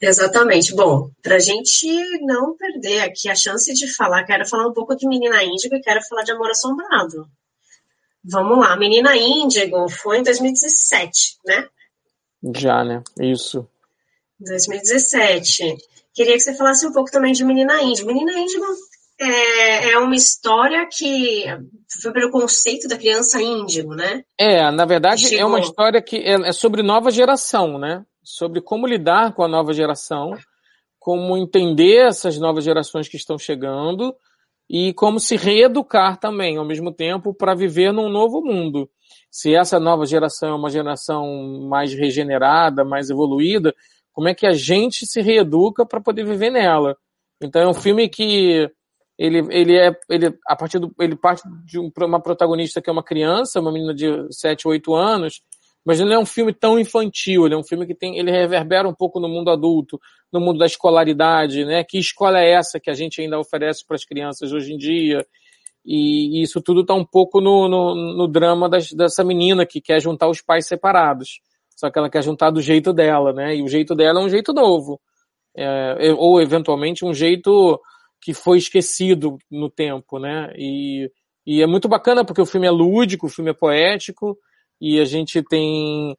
Exatamente. 0.00 0.74
Bom, 0.74 1.10
para 1.22 1.36
a 1.36 1.40
gente 1.40 1.86
não 2.20 2.56
perder 2.56 3.00
aqui 3.00 3.28
a 3.28 3.34
chance 3.34 3.72
de 3.72 3.92
falar, 3.94 4.24
quero 4.24 4.46
falar 4.46 4.66
um 4.66 4.72
pouco 4.72 4.96
de 4.96 5.08
Menina 5.08 5.42
Índigo 5.42 5.74
e 5.74 5.80
quero 5.80 6.02
falar 6.02 6.22
de 6.22 6.32
Amor 6.32 6.50
Assombrado. 6.50 7.28
Vamos 8.24 8.58
lá, 8.58 8.76
Menina 8.76 9.16
Índigo 9.16 9.88
foi 9.88 10.18
em 10.18 10.22
2017, 10.22 11.38
né? 11.44 11.68
Já, 12.54 12.82
né? 12.84 13.02
Isso. 13.20 13.68
2017. 14.40 15.76
Queria 16.14 16.34
que 16.34 16.40
você 16.40 16.54
falasse 16.54 16.86
um 16.86 16.92
pouco 16.92 17.10
também 17.10 17.32
de 17.32 17.44
Menina 17.44 17.82
Índigo. 17.82 18.08
Menina 18.08 18.38
Índigo 18.38 18.64
é, 19.20 19.92
é 19.92 19.98
uma 19.98 20.14
história 20.14 20.86
que 20.90 21.44
foi 22.02 22.12
pelo 22.12 22.30
conceito 22.30 22.88
da 22.88 22.96
criança 22.96 23.40
índigo, 23.40 23.94
né? 23.94 24.24
É, 24.38 24.70
na 24.70 24.84
verdade 24.84 25.36
é 25.36 25.44
uma 25.44 25.60
história 25.60 26.02
que 26.02 26.16
é, 26.16 26.48
é 26.48 26.52
sobre 26.52 26.82
nova 26.82 27.10
geração, 27.10 27.78
né? 27.78 28.04
Sobre 28.24 28.60
como 28.60 28.86
lidar 28.86 29.34
com 29.34 29.42
a 29.42 29.48
nova 29.48 29.72
geração, 29.72 30.32
como 30.98 31.36
entender 31.36 32.06
essas 32.06 32.38
novas 32.38 32.64
gerações 32.64 33.08
que 33.08 33.16
estão 33.16 33.38
chegando 33.38 34.16
e 34.68 34.94
como 34.94 35.20
se 35.20 35.36
reeducar 35.36 36.18
também 36.18 36.56
ao 36.56 36.64
mesmo 36.64 36.90
tempo 36.90 37.34
para 37.34 37.54
viver 37.54 37.92
num 37.92 38.08
novo 38.08 38.40
mundo. 38.40 38.88
Se 39.30 39.54
essa 39.54 39.78
nova 39.78 40.06
geração 40.06 40.50
é 40.50 40.54
uma 40.54 40.70
geração 40.70 41.66
mais 41.68 41.92
regenerada, 41.92 42.84
mais 42.84 43.10
evoluída, 43.10 43.74
como 44.12 44.28
é 44.28 44.34
que 44.34 44.46
a 44.46 44.52
gente 44.52 45.06
se 45.06 45.20
reeduca 45.20 45.84
para 45.84 46.00
poder 46.00 46.24
viver 46.24 46.50
nela? 46.50 46.96
Então 47.42 47.60
é 47.60 47.68
um 47.68 47.74
filme 47.74 48.08
que 48.08 48.70
ele, 49.18 49.46
ele 49.50 49.76
é 49.76 49.94
ele 50.08 50.34
a 50.46 50.56
partir 50.56 50.78
do 50.78 50.92
ele 50.98 51.16
parte 51.16 51.42
de 51.64 51.78
uma 51.78 52.20
protagonista 52.20 52.80
que 52.80 52.88
é 52.88 52.92
uma 52.92 53.02
criança, 53.02 53.60
uma 53.60 53.72
menina 53.72 53.94
de 53.94 54.08
7, 54.30 54.66
8 54.66 54.94
anos, 54.94 55.42
mas 55.84 56.00
não 56.00 56.12
é 56.12 56.18
um 56.18 56.26
filme 56.26 56.52
tão 56.52 56.78
infantil, 56.78 57.44
ele 57.44 57.54
é 57.54 57.58
um 57.58 57.64
filme 57.64 57.86
que 57.86 57.94
tem 57.94 58.18
ele 58.18 58.30
reverbera 58.30 58.88
um 58.88 58.94
pouco 58.94 59.20
no 59.20 59.28
mundo 59.28 59.50
adulto, 59.50 60.00
no 60.32 60.40
mundo 60.40 60.58
da 60.58 60.66
escolaridade, 60.66 61.64
né? 61.64 61.84
Que 61.84 61.98
escola 61.98 62.40
é 62.40 62.52
essa 62.52 62.80
que 62.80 62.90
a 62.90 62.94
gente 62.94 63.20
ainda 63.20 63.38
oferece 63.38 63.84
para 63.86 63.96
as 63.96 64.04
crianças 64.04 64.52
hoje 64.52 64.72
em 64.72 64.78
dia? 64.78 65.26
E, 65.84 66.38
e 66.38 66.42
isso 66.42 66.62
tudo 66.62 66.80
está 66.80 66.94
um 66.94 67.04
pouco 67.04 67.40
no, 67.40 67.68
no, 67.68 67.94
no 68.16 68.26
drama 68.26 68.68
das, 68.68 68.90
dessa 68.92 69.22
menina 69.22 69.66
que 69.66 69.80
quer 69.80 70.00
juntar 70.00 70.28
os 70.28 70.40
pais 70.40 70.66
separados. 70.66 71.40
Só 71.76 71.90
que 71.90 71.98
ela 71.98 72.08
quer 72.08 72.22
juntar 72.22 72.50
do 72.50 72.62
jeito 72.62 72.92
dela, 72.92 73.32
né? 73.32 73.56
E 73.56 73.62
o 73.62 73.68
jeito 73.68 73.94
dela 73.94 74.20
é 74.20 74.24
um 74.24 74.28
jeito 74.28 74.52
novo. 74.52 75.00
É, 75.56 76.12
ou 76.16 76.40
eventualmente 76.40 77.04
um 77.04 77.12
jeito 77.12 77.78
que 78.20 78.32
foi 78.32 78.56
esquecido 78.56 79.36
no 79.50 79.68
tempo, 79.68 80.18
né? 80.18 80.50
E, 80.56 81.10
e 81.46 81.62
é 81.62 81.66
muito 81.66 81.88
bacana 81.88 82.24
porque 82.24 82.40
o 82.40 82.46
filme 82.46 82.66
é 82.66 82.70
lúdico, 82.70 83.26
o 83.26 83.30
filme 83.30 83.50
é 83.50 83.54
poético, 83.54 84.38
e 84.80 85.00
a 85.00 85.04
gente 85.04 85.42
tem 85.42 86.16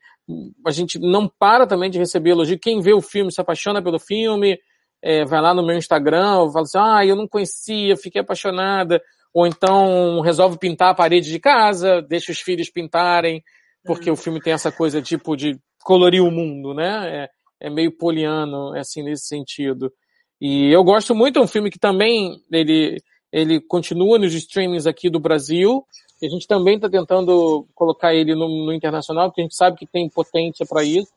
a 0.66 0.72
gente 0.72 0.97
não 0.97 1.28
para 1.28 1.68
também 1.68 1.89
de 1.89 1.99
receber 1.99 2.32
elogio. 2.32 2.60
Quem 2.60 2.82
vê 2.82 2.93
o 2.93 3.01
filme 3.01 3.32
se 3.32 3.39
apaixona 3.39 3.82
pelo 3.82 3.99
filme, 3.99 4.58
é, 5.01 5.24
vai 5.24 5.39
lá 5.39 5.53
no 5.53 5.66
meu 5.66 5.78
Instagram, 5.78 6.49
fala 6.51 6.62
assim, 6.62 6.78
ah, 6.80 7.06
eu 7.06 7.16
não 7.16 7.28
conhecia, 7.28 7.95
fiquei 7.95 8.22
apaixonada. 8.22 9.01
Ou 9.34 9.45
então 9.45 10.22
resolve 10.22 10.58
pintar 10.58 10.91
a 10.91 10.95
parede 10.95 11.30
de 11.30 11.39
casa, 11.39 12.01
deixa 12.01 12.32
os 12.32 12.39
filhos 12.39 12.70
pintarem, 12.70 13.43
porque 13.84 14.10
o 14.10 14.16
filme 14.16 14.41
tem 14.41 14.53
essa 14.53 14.72
coisa 14.72 15.01
tipo 15.01 15.36
de 15.36 15.60
colorir 15.84 16.24
o 16.24 16.32
mundo, 16.32 16.74
né? 16.74 17.24
É, 17.62 17.68
é 17.68 17.70
meio 17.70 17.95
poliano, 17.95 18.74
assim, 18.76 19.03
nesse 19.03 19.28
sentido. 19.28 19.91
E 20.41 20.72
eu 20.72 20.84
gosto 20.84 21.14
muito, 21.14 21.38
é 21.38 21.41
um 21.41 21.47
filme 21.47 21.70
que 21.70 21.80
também 21.80 22.38
ele, 22.51 22.97
ele 23.36 23.60
continua 23.60 24.18
nos 24.18 24.34
streamings 24.34 24.88
aqui 24.88 25.10
do 25.10 25.20
Brasil, 25.20 25.86
a 26.24 26.30
gente 26.30 26.48
também 26.48 26.78
está 26.78 26.90
tentando 26.90 27.68
colocar 27.76 28.16
ele 28.16 28.34
no, 28.34 28.48
no, 28.48 28.74
internacional, 28.74 29.28
porque 29.28 29.42
a 29.42 29.44
gente 29.44 29.58
sabe 29.58 29.76
que 29.76 29.86
tem 29.86 30.10
potência 30.10 30.66
para 30.66 30.86
isso. 30.86 31.12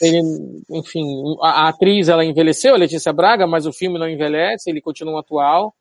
Ele, 0.00 0.22
enfim, 0.70 1.04
a, 1.42 1.66
a, 1.66 1.68
atriz 1.68 2.08
ela 2.08 2.24
envelheceu, 2.24 2.74
a 2.74 2.78
Letícia 2.78 3.12
Braga, 3.12 3.46
mas 3.46 3.66
o 3.66 3.74
filme 3.74 3.98
não 3.98 4.08
envelhece, 4.08 4.70
ele 4.70 4.80
continua 4.80 5.20
atual. 5.20 5.74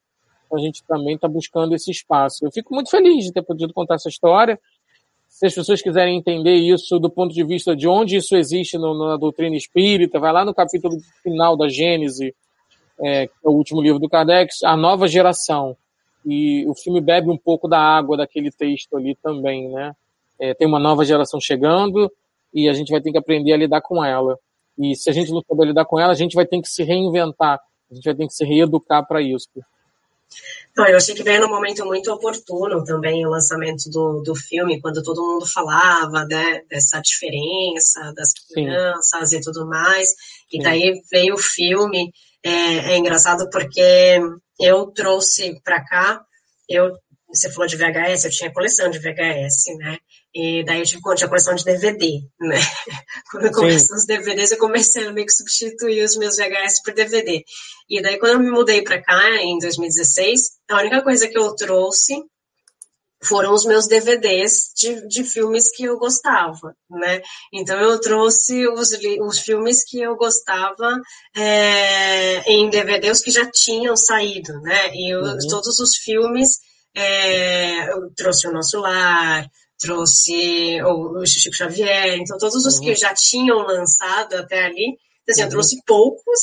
A 0.53 0.59
gente 0.59 0.83
também 0.85 1.15
está 1.15 1.29
buscando 1.29 1.73
esse 1.73 1.89
espaço. 1.89 2.45
Eu 2.45 2.51
fico 2.51 2.75
muito 2.75 2.91
feliz 2.91 3.23
de 3.23 3.31
ter 3.31 3.41
podido 3.41 3.73
contar 3.73 3.95
essa 3.95 4.09
história. 4.09 4.59
Se 5.29 5.45
as 5.45 5.55
pessoas 5.55 5.81
quiserem 5.81 6.17
entender 6.17 6.55
isso 6.55 6.99
do 6.99 7.09
ponto 7.09 7.33
de 7.33 7.43
vista 7.43 7.73
de 7.73 7.87
onde 7.87 8.17
isso 8.17 8.35
existe 8.35 8.77
no, 8.77 8.93
na 8.93 9.15
doutrina 9.15 9.55
espírita, 9.55 10.19
vai 10.19 10.33
lá 10.33 10.43
no 10.43 10.53
capítulo 10.53 10.97
final 11.23 11.55
da 11.55 11.69
Gênese, 11.69 12.35
é, 13.03 13.27
que 13.27 13.33
é 13.45 13.49
o 13.49 13.53
último 13.53 13.81
livro 13.81 13.99
do 13.99 14.09
Kardec, 14.09 14.49
a 14.63 14.77
nova 14.77 15.07
geração 15.07 15.75
e 16.25 16.65
o 16.67 16.73
filme 16.73 17.01
bebe 17.01 17.29
um 17.29 17.37
pouco 17.37 17.67
da 17.67 17.79
água 17.79 18.17
daquele 18.17 18.49
texto 18.51 18.95
ali 18.95 19.15
também, 19.21 19.69
né? 19.69 19.93
É, 20.39 20.53
tem 20.53 20.67
uma 20.67 20.79
nova 20.79 21.03
geração 21.03 21.39
chegando 21.39 22.11
e 22.53 22.69
a 22.69 22.73
gente 22.73 22.91
vai 22.91 23.01
ter 23.01 23.11
que 23.11 23.17
aprender 23.17 23.53
a 23.53 23.57
lidar 23.57 23.81
com 23.81 24.03
ela. 24.03 24.37
E 24.77 24.95
se 24.95 25.09
a 25.09 25.13
gente 25.13 25.31
não 25.31 25.41
souber 25.45 25.67
lidar 25.67 25.85
com 25.85 25.99
ela, 25.99 26.11
a 26.11 26.15
gente 26.15 26.35
vai 26.35 26.45
ter 26.45 26.61
que 26.61 26.67
se 26.67 26.83
reinventar, 26.83 27.59
a 27.91 27.93
gente 27.93 28.05
vai 28.05 28.15
ter 28.15 28.27
que 28.27 28.33
se 28.33 28.45
reeducar 28.45 29.05
para 29.05 29.21
isso. 29.21 29.49
Não, 30.75 30.87
eu 30.87 30.97
achei 30.97 31.13
que 31.13 31.23
veio 31.23 31.41
num 31.41 31.49
momento 31.49 31.85
muito 31.85 32.11
oportuno 32.11 32.83
também 32.83 33.25
o 33.25 33.29
lançamento 33.29 33.89
do, 33.91 34.21
do 34.21 34.35
filme, 34.35 34.81
quando 34.81 35.03
todo 35.03 35.21
mundo 35.21 35.45
falava 35.45 36.25
né, 36.25 36.61
dessa 36.67 36.99
diferença 36.99 38.11
das 38.15 38.33
crianças 38.51 39.29
Sim. 39.29 39.37
e 39.37 39.41
tudo 39.41 39.67
mais. 39.67 40.09
E 40.51 40.57
Sim. 40.57 40.63
daí 40.63 41.01
veio 41.11 41.35
o 41.35 41.37
filme. 41.37 42.11
É, 42.43 42.93
é 42.93 42.97
engraçado 42.97 43.49
porque 43.49 44.19
eu 44.59 44.87
trouxe 44.91 45.59
para 45.63 45.83
cá, 45.85 46.23
eu, 46.69 46.91
você 47.27 47.51
falou 47.51 47.67
de 47.67 47.77
VHS, 47.77 48.25
eu 48.25 48.31
tinha 48.31 48.53
coleção 48.53 48.89
de 48.89 48.99
VHS, 48.99 49.77
né? 49.77 49.97
E 50.35 50.63
daí 50.65 50.79
eu 50.79 50.85
tive 50.85 50.99
a 50.99 51.27
coleção 51.27 51.53
de 51.53 51.63
DVD, 51.63 52.21
né? 52.41 52.57
Quando 53.31 53.51
começou 53.51 53.95
os 53.95 54.05
DVDs, 54.05 54.51
eu 54.51 54.57
comecei 54.57 55.05
a 55.05 55.11
meio 55.11 55.27
que 55.27 55.33
substituir 55.33 56.03
os 56.03 56.17
meus 56.17 56.37
VHS 56.37 56.81
por 56.83 56.93
DVD. 56.93 57.43
E 57.89 58.01
daí, 58.01 58.17
quando 58.17 58.33
eu 58.33 58.39
me 58.39 58.49
mudei 58.49 58.81
para 58.81 59.01
cá, 59.01 59.35
em 59.41 59.59
2016, 59.59 60.41
a 60.71 60.77
única 60.77 61.03
coisa 61.03 61.27
que 61.27 61.37
eu 61.37 61.55
trouxe 61.55 62.15
foram 63.23 63.53
os 63.53 63.65
meus 63.65 63.87
DVDs 63.87 64.71
de, 64.75 65.07
de 65.07 65.23
filmes 65.23 65.71
que 65.71 65.83
eu 65.83 65.97
gostava, 65.97 66.75
né? 66.89 67.21
Então 67.51 67.79
eu 67.79 67.99
trouxe 67.99 68.67
os, 68.67 68.89
os 69.21 69.39
filmes 69.39 69.83
que 69.83 70.01
eu 70.01 70.15
gostava 70.15 71.01
é, 71.35 72.51
em 72.51 72.69
DVD, 72.69 73.09
os 73.11 73.21
que 73.21 73.31
já 73.31 73.49
tinham 73.49 73.95
saído, 73.95 74.53
né? 74.61 74.93
E 74.93 75.13
eu, 75.13 75.21
uhum. 75.21 75.37
todos 75.49 75.79
os 75.79 75.95
filmes 75.97 76.59
é, 76.95 77.91
eu 77.91 78.11
trouxe 78.15 78.47
o 78.47 78.51
Nosso 78.51 78.79
Lar, 78.79 79.49
trouxe 79.79 80.81
o 80.83 81.25
Chico 81.25 81.55
Xavier, 81.55 82.17
então 82.19 82.37
todos 82.37 82.65
os 82.65 82.75
uhum. 82.75 82.81
que 82.81 82.95
já 82.95 83.13
tinham 83.13 83.57
lançado 83.59 84.35
até 84.35 84.65
ali, 84.65 84.97
assim, 85.29 85.41
uhum. 85.41 85.47
eu 85.47 85.51
trouxe 85.51 85.81
poucos, 85.85 86.39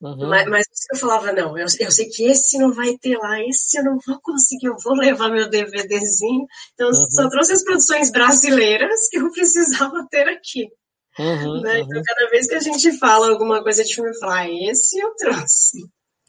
uhum. 0.00 0.28
mas, 0.28 0.48
mas 0.48 0.66
eu 0.92 0.98
falava, 0.98 1.32
não, 1.32 1.56
eu, 1.58 1.66
eu 1.78 1.90
sei 1.90 2.08
que 2.08 2.24
esse 2.24 2.58
não 2.58 2.72
vai 2.72 2.96
ter 2.98 3.16
lá, 3.16 3.40
esse 3.42 3.78
eu 3.78 3.84
não 3.84 3.98
vou 4.06 4.20
conseguir, 4.22 4.66
eu 4.66 4.76
vou 4.82 4.94
levar 4.94 5.30
meu 5.30 5.48
DVDzinho, 5.48 6.46
então 6.74 6.88
eu 6.88 6.94
só 6.94 7.22
uhum. 7.22 7.30
trouxe 7.30 7.52
as 7.52 7.64
produções 7.64 8.10
brasileiras 8.10 9.08
que 9.08 9.18
eu 9.18 9.30
precisava 9.30 10.06
ter 10.10 10.28
aqui. 10.28 10.68
Uhum, 11.18 11.60
né? 11.60 11.80
Então, 11.80 12.02
cada 12.02 12.30
vez 12.30 12.46
que 12.46 12.54
a 12.54 12.60
gente 12.60 12.98
fala 12.98 13.28
alguma 13.28 13.62
coisa 13.62 13.84
de 13.84 13.94
filme, 13.94 14.10
eu 14.10 14.18
falo, 14.18 14.32
ah, 14.32 14.48
esse 14.48 14.98
eu 14.98 15.14
trouxe. 15.16 15.78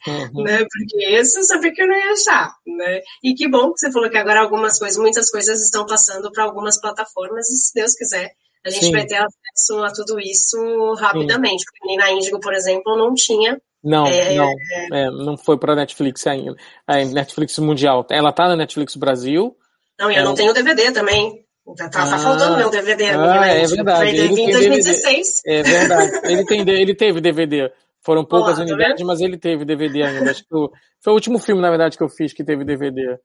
Uhum. 0.07 0.43
Né? 0.43 0.57
Porque 0.59 1.05
esse 1.05 1.37
eu 1.37 1.43
sabia 1.43 1.71
que 1.71 1.81
eu 1.81 1.87
não 1.87 1.95
ia 1.95 2.11
achar, 2.13 2.51
né? 2.65 3.01
E 3.23 3.35
que 3.35 3.47
bom 3.47 3.71
que 3.71 3.79
você 3.79 3.91
falou 3.91 4.09
que 4.09 4.17
agora 4.17 4.41
algumas 4.41 4.79
coisas, 4.79 4.97
muitas 4.97 5.29
coisas 5.29 5.61
estão 5.61 5.85
passando 5.85 6.31
para 6.31 6.43
algumas 6.43 6.79
plataformas 6.79 7.47
e 7.49 7.55
se 7.55 7.73
Deus 7.73 7.93
quiser, 7.93 8.31
a 8.65 8.69
gente 8.69 8.85
Sim. 8.85 8.91
vai 8.91 9.05
ter 9.05 9.15
acesso 9.15 9.83
a 9.83 9.91
tudo 9.91 10.19
isso 10.19 10.93
rapidamente. 10.99 11.63
Sim. 11.63 11.97
Na 11.97 12.11
Índigo, 12.11 12.39
por 12.39 12.53
exemplo, 12.53 12.97
não 12.97 13.13
tinha. 13.13 13.59
Não, 13.83 14.05
é, 14.05 14.35
não, 14.35 14.53
é, 14.93 15.09
não 15.09 15.37
foi 15.37 15.57
para 15.57 15.75
Netflix 15.75 16.27
ainda. 16.27 16.55
A 16.85 17.03
Netflix 17.03 17.57
Mundial. 17.57 18.05
Ela 18.11 18.31
tá 18.31 18.47
na 18.47 18.55
Netflix 18.55 18.95
Brasil. 18.95 19.55
Não, 19.99 20.11
e 20.11 20.15
eu 20.15 20.23
não 20.23 20.35
tenho 20.35 20.53
DVD 20.53 20.91
também. 20.91 21.43
Tá, 21.75 21.89
tá, 21.89 22.03
ah, 22.03 22.19
faltando 22.19 22.57
meu 22.57 22.69
DVD. 22.69 23.05
Ah, 23.09 23.47
é 23.47 23.65
verdade. 23.65 24.17
Ele 24.17 24.41
em 24.41 24.51
2016. 24.51 25.41
DVD. 25.43 25.59
É 25.59 25.63
verdade. 25.63 26.11
Ele, 26.23 26.45
tem, 26.45 26.69
ele 26.69 26.95
teve 26.95 27.21
DVD. 27.21 27.71
Foram 28.03 28.25
poucas 28.25 28.57
Olá, 28.57 28.67
tá 28.67 28.73
unidades, 28.73 29.05
mas 29.05 29.21
ele 29.21 29.37
teve 29.37 29.63
DVD 29.63 30.03
ainda. 30.03 30.31
Acho 30.31 30.43
que 30.43 30.55
eu, 30.55 30.71
foi 31.03 31.13
o 31.13 31.15
último 31.15 31.37
filme, 31.37 31.61
na 31.61 31.69
verdade, 31.69 31.97
que 31.97 32.03
eu 32.03 32.09
fiz 32.09 32.33
que 32.33 32.43
teve 32.43 32.65
DVD. 32.65 33.17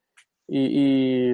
E, 0.49 1.33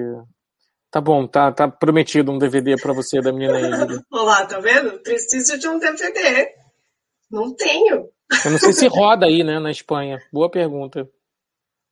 tá 0.94 1.00
bom, 1.00 1.26
tá, 1.26 1.50
tá 1.50 1.66
prometido 1.66 2.30
um 2.30 2.38
DVD 2.38 2.76
para 2.80 2.92
você 2.92 3.20
da 3.20 3.32
menina 3.32 3.56
ainda. 3.56 4.00
Olá, 4.12 4.46
tá 4.46 4.60
vendo? 4.60 5.02
Preciso 5.02 5.58
de 5.58 5.66
um 5.66 5.76
DVD. 5.76 6.48
Não 7.28 7.52
tenho. 7.52 8.08
Eu 8.44 8.50
não 8.52 8.58
sei 8.58 8.72
se 8.72 8.86
roda 8.86 9.26
aí, 9.26 9.42
né, 9.42 9.58
na 9.58 9.72
Espanha. 9.72 10.22
Boa 10.32 10.48
pergunta. 10.48 11.08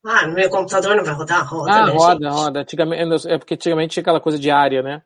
Ah, 0.05 0.25
no 0.25 0.33
meu 0.33 0.49
computador 0.49 0.95
não 0.95 1.03
vai 1.03 1.13
rodar? 1.15 1.45
Roda, 1.45 1.71
ah, 1.73 1.85
né, 1.85 1.91
roda, 1.91 2.13
gente? 2.13 2.33
roda. 2.33 2.59
Antigamente, 2.61 3.27
é 3.27 3.37
porque 3.37 3.55
antigamente 3.55 3.93
tinha 3.93 4.01
aquela 4.01 4.21
coisa 4.21 4.39
de 4.39 4.49
área, 4.49 4.81
né? 4.81 5.01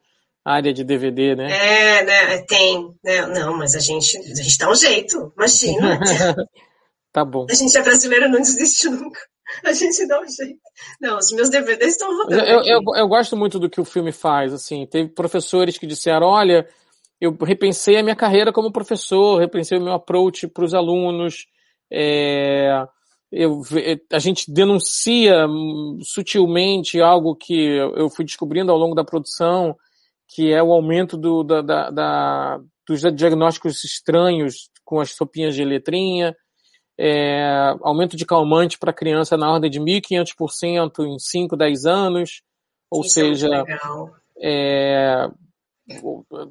área 0.45 0.71
de 0.71 0.83
DVD, 0.83 1.35
né? 1.35 1.47
É, 1.49 2.05
né? 2.05 2.37
Tem. 2.47 2.95
Né? 3.03 3.25
Não, 3.25 3.57
mas 3.57 3.73
a 3.73 3.79
gente, 3.79 4.15
a 4.15 4.35
gente 4.35 4.57
dá 4.59 4.69
um 4.69 4.75
jeito, 4.75 5.33
imagina. 5.35 5.99
tá 7.11 7.25
bom. 7.25 7.47
A 7.49 7.53
gente 7.53 7.75
é 7.75 7.81
brasileiro, 7.81 8.29
não 8.29 8.39
desiste 8.39 8.89
nunca. 8.89 9.19
A 9.63 9.71
gente 9.71 10.05
dá 10.07 10.21
um 10.21 10.27
jeito. 10.27 10.59
Não, 10.99 11.17
os 11.17 11.31
meus 11.31 11.49
DVDs 11.49 11.93
estão 11.93 12.15
rodando. 12.15 12.43
Eu, 12.43 12.61
eu, 12.63 12.81
eu, 12.95 13.07
gosto 13.07 13.35
muito 13.35 13.59
do 13.59 13.69
que 13.69 13.79
o 13.79 13.85
filme 13.85 14.11
faz, 14.11 14.53
assim. 14.53 14.85
Teve 14.85 15.09
professores 15.09 15.77
que 15.77 15.87
disseram, 15.87 16.27
olha, 16.27 16.67
eu 17.19 17.35
repensei 17.41 17.97
a 17.97 18.03
minha 18.03 18.15
carreira 18.15 18.51
como 18.51 18.71
professor, 18.71 19.39
repensei 19.39 19.77
o 19.77 19.83
meu 19.83 19.93
approach 19.93 20.47
para 20.47 20.65
os 20.65 20.73
alunos. 20.73 21.47
É, 21.91 22.85
eu, 23.31 23.61
a 24.11 24.19
gente 24.19 24.51
denuncia 24.51 25.47
sutilmente 26.03 27.01
algo 27.01 27.35
que 27.35 27.77
eu 27.95 28.09
fui 28.09 28.23
descobrindo 28.23 28.71
ao 28.71 28.77
longo 28.77 28.95
da 28.95 29.03
produção, 29.03 29.75
que 30.27 30.51
é 30.51 30.61
o 30.61 30.71
aumento 30.71 31.17
do, 31.17 31.43
da, 31.43 31.61
da, 31.61 31.89
da, 31.89 32.59
dos 32.87 33.01
diagnósticos 33.15 33.83
estranhos 33.83 34.69
com 34.85 34.99
as 34.99 35.11
sopinhas 35.11 35.55
de 35.55 35.65
letrinha, 35.65 36.35
é, 36.99 37.75
aumento 37.81 38.17
de 38.17 38.25
calmante 38.25 38.77
para 38.77 38.93
criança 38.93 39.37
na 39.37 39.51
ordem 39.51 39.69
de 39.69 39.79
1.500% 39.79 41.05
em 41.05 41.19
5, 41.19 41.55
10 41.55 41.85
anos, 41.85 42.41
ou 42.89 43.01
Isso 43.01 43.19
é 43.19 43.23
seja, 43.23 43.63
é 44.41 45.29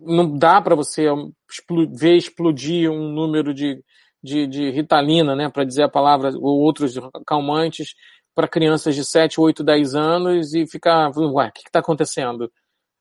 não 0.00 0.38
dá 0.38 0.62
para 0.62 0.74
você 0.74 1.08
ver 1.90 2.16
explodir 2.16 2.90
um 2.90 3.12
número 3.12 3.52
de, 3.52 3.84
de, 4.22 4.46
de 4.46 4.70
ritalina, 4.70 5.36
né, 5.36 5.50
para 5.50 5.62
dizer 5.62 5.82
a 5.82 5.90
palavra, 5.90 6.30
ou 6.30 6.60
outros 6.60 6.94
calmantes, 7.26 7.94
para 8.34 8.48
crianças 8.48 8.94
de 8.94 9.04
7, 9.04 9.38
8, 9.38 9.62
10 9.62 9.94
anos 9.94 10.54
e 10.54 10.66
ficar, 10.66 11.10
ué, 11.14 11.48
o 11.48 11.52
que 11.52 11.60
está 11.66 11.80
acontecendo? 11.80 12.50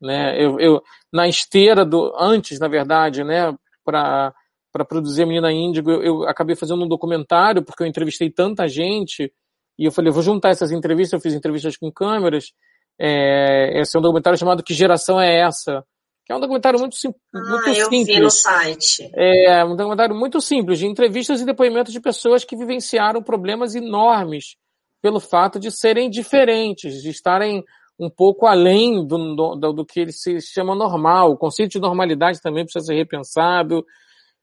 né? 0.01 0.41
Eu, 0.41 0.59
eu 0.59 0.83
na 1.11 1.27
esteira 1.27 1.85
do 1.85 2.13
antes, 2.17 2.59
na 2.59 2.67
verdade, 2.67 3.23
né, 3.23 3.53
para 3.83 4.33
para 4.75 4.83
produzir 4.83 5.23
a 5.23 5.25
Menina 5.25 5.53
Índigo, 5.53 5.89
eu, 5.89 6.03
eu, 6.03 6.23
acabei 6.27 6.53
fazendo 6.53 6.83
um 6.83 6.87
documentário 6.87 7.63
porque 7.63 7.81
eu 7.81 7.87
entrevistei 7.87 8.29
tanta 8.29 8.67
gente 8.67 9.31
e 9.79 9.85
eu 9.85 9.91
falei, 9.91 10.09
eu 10.09 10.13
vou 10.13 10.21
juntar 10.21 10.49
essas 10.49 10.69
entrevistas, 10.69 11.13
eu 11.13 11.21
fiz 11.21 11.33
entrevistas 11.33 11.77
com 11.77 11.89
câmeras. 11.89 12.51
É, 12.99 13.79
esse 13.79 13.95
é 13.95 13.99
um 13.99 14.01
documentário 14.01 14.37
chamado 14.37 14.61
Que 14.61 14.73
Geração 14.73 15.17
é 15.17 15.39
Essa? 15.39 15.81
Que 16.25 16.33
é 16.33 16.35
um 16.35 16.41
documentário 16.41 16.77
muito, 16.77 16.97
sim, 16.97 17.07
ah, 17.33 17.39
muito 17.51 17.69
eu 17.69 17.89
simples. 17.89 18.15
Vi 18.17 18.19
no 18.19 18.29
site. 18.29 19.09
É 19.15 19.63
um 19.63 19.77
documentário 19.77 20.13
muito 20.13 20.41
simples, 20.41 20.77
de 20.77 20.87
entrevistas 20.87 21.39
e 21.39 21.45
depoimentos 21.45 21.93
de 21.93 22.01
pessoas 22.01 22.43
que 22.43 22.57
vivenciaram 22.57 23.23
problemas 23.23 23.75
enormes 23.75 24.57
pelo 25.01 25.21
fato 25.21 25.57
de 25.57 25.71
serem 25.71 26.09
diferentes, 26.09 27.01
de 27.01 27.11
estarem 27.11 27.63
um 27.97 28.09
pouco 28.09 28.45
além 28.45 29.07
do, 29.07 29.55
do, 29.55 29.71
do 29.71 29.85
que 29.85 30.01
ele 30.01 30.11
se 30.11 30.41
chama 30.41 30.75
normal. 30.75 31.31
O 31.31 31.37
conceito 31.37 31.71
de 31.71 31.79
normalidade 31.79 32.41
também 32.41 32.65
precisa 32.65 32.87
ser 32.87 32.95
repensado. 32.95 33.85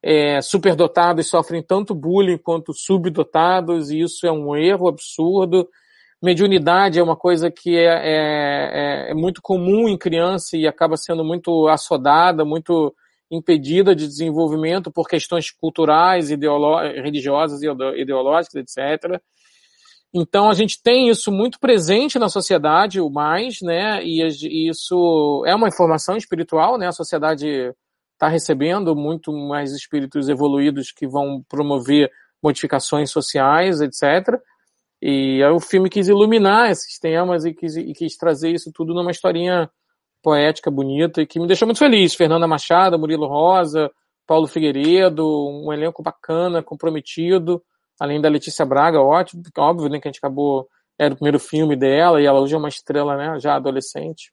É, 0.04 0.40
superdotados 0.40 1.28
sofrem 1.28 1.62
tanto 1.62 1.94
bullying 1.94 2.38
quanto 2.38 2.74
subdotados, 2.74 3.90
e 3.90 4.00
isso 4.00 4.26
é 4.26 4.32
um 4.32 4.56
erro 4.56 4.88
absurdo. 4.88 5.68
Mediunidade 6.20 6.98
é 6.98 7.02
uma 7.02 7.16
coisa 7.16 7.50
que 7.50 7.76
é, 7.76 7.84
é, 7.84 9.08
é, 9.08 9.10
é 9.10 9.14
muito 9.14 9.40
comum 9.40 9.88
em 9.88 9.98
criança 9.98 10.56
e 10.56 10.66
acaba 10.66 10.96
sendo 10.96 11.24
muito 11.24 11.68
assodada, 11.68 12.44
muito 12.44 12.94
impedida 13.30 13.94
de 13.94 14.06
desenvolvimento 14.06 14.90
por 14.90 15.08
questões 15.08 15.50
culturais, 15.50 16.28
religiosas 16.30 17.62
e 17.62 18.00
ideológicas, 18.00 18.54
etc. 18.54 19.20
Então 20.14 20.50
a 20.50 20.54
gente 20.54 20.82
tem 20.82 21.08
isso 21.08 21.32
muito 21.32 21.58
presente 21.58 22.18
na 22.18 22.28
sociedade, 22.28 23.00
o 23.00 23.08
mais, 23.08 23.56
né? 23.62 24.04
E 24.04 24.68
isso 24.68 25.42
é 25.46 25.54
uma 25.54 25.68
informação 25.68 26.16
espiritual, 26.16 26.76
né? 26.76 26.86
A 26.86 26.92
sociedade 26.92 27.72
está 28.22 28.28
recebendo 28.28 28.94
muito 28.94 29.32
mais 29.32 29.72
espíritos 29.72 30.28
evoluídos 30.28 30.92
que 30.92 31.08
vão 31.08 31.42
promover 31.48 32.08
modificações 32.40 33.10
sociais, 33.10 33.80
etc. 33.80 34.40
E 35.00 35.42
aí 35.42 35.50
o 35.50 35.58
filme 35.58 35.90
quis 35.90 36.06
iluminar 36.06 36.70
esses 36.70 37.00
temas 37.00 37.44
e 37.44 37.52
quis, 37.52 37.76
e 37.76 37.92
quis 37.92 38.16
trazer 38.16 38.52
isso 38.52 38.70
tudo 38.72 38.94
numa 38.94 39.10
historinha 39.10 39.68
poética, 40.22 40.70
bonita 40.70 41.20
e 41.20 41.26
que 41.26 41.40
me 41.40 41.48
deixou 41.48 41.66
muito 41.66 41.80
feliz. 41.80 42.14
Fernanda 42.14 42.46
Machado, 42.46 42.96
Murilo 42.96 43.26
Rosa, 43.26 43.90
Paulo 44.24 44.46
Figueiredo, 44.46 45.26
um 45.26 45.72
elenco 45.72 46.00
bacana, 46.00 46.62
comprometido 46.62 47.60
além 47.98 48.20
da 48.20 48.28
Letícia 48.28 48.64
Braga, 48.64 49.00
ótimo, 49.00 49.42
óbvio, 49.56 49.88
né, 49.88 50.00
que 50.00 50.08
a 50.08 50.10
gente 50.10 50.18
acabou, 50.18 50.68
era 50.98 51.14
o 51.14 51.16
primeiro 51.16 51.38
filme 51.38 51.76
dela, 51.76 52.20
e 52.20 52.26
ela 52.26 52.40
hoje 52.40 52.54
é 52.54 52.58
uma 52.58 52.68
estrela, 52.68 53.16
né, 53.16 53.38
já 53.38 53.54
adolescente. 53.54 54.32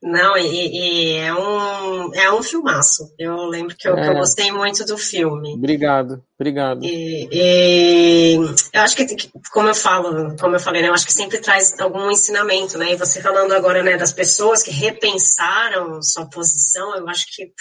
Não, 0.00 0.36
e, 0.36 0.46
e 0.46 1.16
é, 1.16 1.34
um, 1.34 2.14
é 2.14 2.32
um 2.32 2.42
filmaço. 2.42 3.12
Eu 3.18 3.34
lembro 3.46 3.74
que 3.76 3.88
eu, 3.88 3.96
é. 3.96 4.02
que 4.02 4.10
eu 4.10 4.14
gostei 4.14 4.52
muito 4.52 4.84
do 4.84 4.96
filme. 4.96 5.54
Obrigado, 5.54 6.22
obrigado. 6.38 6.84
E, 6.84 7.28
e, 7.32 8.34
eu 8.72 8.80
acho 8.80 8.94
que, 8.94 9.06
como 9.50 9.68
eu 9.68 9.74
falo, 9.74 10.36
como 10.36 10.54
eu 10.54 10.60
falei, 10.60 10.82
né, 10.82 10.88
eu 10.88 10.94
acho 10.94 11.06
que 11.06 11.12
sempre 11.12 11.38
traz 11.38 11.78
algum 11.80 12.10
ensinamento, 12.10 12.78
né? 12.78 12.92
E 12.92 12.96
você 12.96 13.20
falando 13.20 13.52
agora, 13.52 13.82
né, 13.82 13.96
das 13.96 14.12
pessoas 14.12 14.62
que 14.62 14.70
repensaram 14.70 16.00
sua 16.00 16.26
posição, 16.26 16.94
eu 16.96 17.08
acho 17.08 17.26
que 17.34 17.52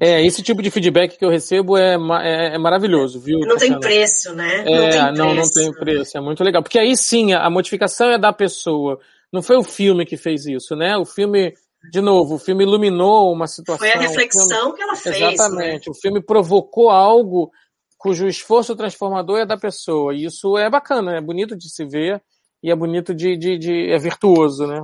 é, 0.00 0.24
esse 0.24 0.42
tipo 0.42 0.62
de 0.62 0.70
feedback 0.70 1.18
que 1.18 1.24
eu 1.24 1.30
recebo 1.30 1.76
é, 1.76 1.96
é, 2.22 2.54
é 2.54 2.58
maravilhoso, 2.58 3.20
viu? 3.20 3.40
Não 3.40 3.56
tem 3.56 3.78
preço, 3.80 4.32
né? 4.34 4.62
É, 4.64 4.64
não, 4.64 4.90
tem 4.90 5.12
não, 5.18 5.34
não 5.34 5.50
tem 5.50 5.72
preço, 5.72 6.16
é 6.16 6.20
muito 6.20 6.44
legal. 6.44 6.62
Porque 6.62 6.78
aí 6.78 6.96
sim, 6.96 7.32
a 7.32 7.48
modificação 7.50 8.10
é 8.10 8.18
da 8.18 8.32
pessoa. 8.32 9.00
Não 9.32 9.42
foi 9.42 9.56
o 9.56 9.64
filme 9.64 10.04
que 10.04 10.16
fez 10.16 10.46
isso, 10.46 10.76
né? 10.76 10.96
O 10.96 11.06
filme, 11.06 11.54
de 11.90 12.00
novo, 12.00 12.34
o 12.34 12.38
filme 12.38 12.64
iluminou 12.64 13.32
uma 13.32 13.46
situação. 13.46 13.78
Foi 13.78 13.96
a 13.96 14.00
reflexão 14.00 14.46
filme, 14.46 14.76
que 14.76 14.82
ela 14.82 14.96
fez. 14.96 15.16
Exatamente. 15.16 15.88
Né? 15.88 15.92
O 15.92 15.94
filme 15.94 16.22
provocou 16.22 16.90
algo 16.90 17.50
cujo 17.96 18.26
esforço 18.26 18.76
transformador 18.76 19.38
é 19.38 19.46
da 19.46 19.56
pessoa. 19.56 20.12
E 20.14 20.24
isso 20.24 20.58
é 20.58 20.68
bacana, 20.68 21.16
é 21.16 21.20
bonito 21.20 21.56
de 21.56 21.70
se 21.70 21.84
ver 21.84 22.20
e 22.62 22.70
é 22.70 22.76
bonito 22.76 23.14
de, 23.14 23.36
de, 23.36 23.56
de 23.56 23.90
é 23.90 23.98
virtuoso, 23.98 24.66
né? 24.66 24.80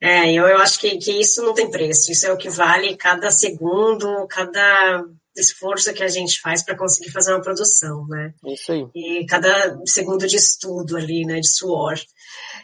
É, 0.00 0.32
eu, 0.32 0.46
eu 0.46 0.58
acho 0.58 0.80
que, 0.80 0.98
que 0.98 1.12
isso 1.12 1.42
não 1.42 1.54
tem 1.54 1.70
preço. 1.70 2.12
Isso 2.12 2.26
é 2.26 2.32
o 2.32 2.36
que 2.36 2.50
vale 2.50 2.96
cada 2.96 3.30
segundo, 3.30 4.26
cada 4.28 5.04
esforço 5.36 5.92
que 5.94 6.02
a 6.02 6.08
gente 6.08 6.40
faz 6.40 6.62
para 6.62 6.76
conseguir 6.76 7.10
fazer 7.10 7.32
uma 7.32 7.40
produção, 7.40 8.06
né? 8.06 8.34
Isso 8.46 8.72
aí. 8.72 8.86
E 8.94 9.26
cada 9.26 9.78
segundo 9.86 10.26
de 10.26 10.36
estudo 10.36 10.96
ali, 10.96 11.24
né, 11.24 11.40
de 11.40 11.48
suor. 11.48 11.94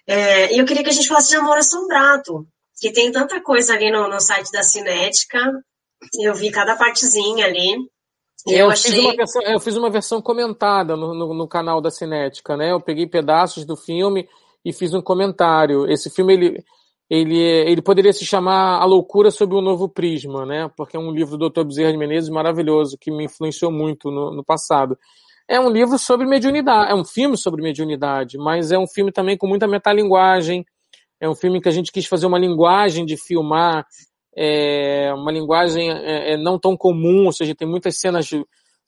É, 0.07 0.55
e 0.55 0.59
eu 0.59 0.65
queria 0.65 0.83
que 0.83 0.91
a 0.91 0.93
gente 0.93 1.09
falasse 1.09 1.31
de 1.31 1.37
Amor 1.37 1.57
Assombrado, 1.57 2.47
que 2.79 2.93
tem 2.93 3.11
tanta 3.11 3.41
coisa 3.41 3.75
ali 3.75 3.91
no, 3.91 4.09
no 4.09 4.21
site 4.21 4.53
da 4.53 4.63
Cinética. 4.63 5.39
Eu 6.21 6.35
vi 6.35 6.51
cada 6.51 6.77
partezinha 6.77 7.47
ali. 7.47 7.75
Eu, 8.47 8.57
eu, 8.57 8.71
achei... 8.71 8.93
fiz 8.93 9.01
uma 9.01 9.17
versão, 9.17 9.43
eu 9.43 9.61
fiz 9.61 9.77
uma 9.77 9.91
versão 9.91 10.23
comentada 10.23 10.97
no, 10.97 11.15
no, 11.15 11.35
no, 11.35 11.49
canal 11.49 11.81
da 11.81 11.91
Cinética, 11.91 12.57
né? 12.57 12.71
Eu 12.71 12.81
peguei 12.81 13.07
pedaços 13.07 13.65
do 13.65 13.77
filme 13.77 14.29
e 14.65 14.73
fiz 14.73 14.95
um 14.95 15.03
comentário. 15.03 15.91
Esse 15.91 16.09
filme, 16.09 16.35
ele, 16.35 16.65
ele, 17.11 17.39
ele 17.39 17.81
poderia 17.81 18.13
se 18.13 18.25
chamar 18.27 18.81
A 18.81 18.85
Loucura 18.85 19.31
sob 19.31 19.55
o 19.55 19.63
Novo 19.63 19.89
Prisma, 19.89 20.45
né? 20.45 20.71
Porque 20.77 20.97
é 20.97 21.01
um 21.01 21.11
livro 21.11 21.39
do 21.39 21.49
Dr. 21.49 21.65
Bezerra 21.65 21.93
de 21.93 21.99
Menezes 21.99 22.29
maravilhoso, 22.29 22.99
que 23.01 23.11
me 23.11 23.25
influenciou 23.25 23.73
muito 23.73 24.11
no, 24.11 24.31
no 24.35 24.45
passado. 24.45 24.99
É 25.49 25.59
um 25.59 25.71
livro 25.71 25.99
sobre 25.99 26.27
mediunidade, 26.27 26.91
é 26.91 26.95
um 26.95 27.05
filme 27.05 27.35
sobre 27.37 27.63
mediunidade, 27.63 28.37
mas 28.37 28.71
é 28.71 28.79
um 28.79 28.87
filme 28.87 29.11
também 29.11 29.39
com 29.39 29.47
muita 29.47 29.67
metalinguagem, 29.67 30.67
é 31.19 31.27
um 31.27 31.35
filme 31.35 31.59
que 31.63 31.69
a 31.69 31.73
gente 31.73 31.91
quis 31.91 32.05
fazer 32.05 32.27
uma 32.27 32.39
linguagem 32.39 33.07
de 33.07 33.17
filmar, 33.17 33.87
é, 34.37 35.11
uma 35.15 35.33
linguagem 35.33 35.91
é, 35.91 36.35
é, 36.35 36.37
não 36.37 36.59
tão 36.59 36.77
comum, 36.77 37.25
ou 37.25 37.33
seja, 37.33 37.55
tem 37.55 37.67
muitas 37.67 37.99
cenas 37.99 38.27
de 38.27 38.45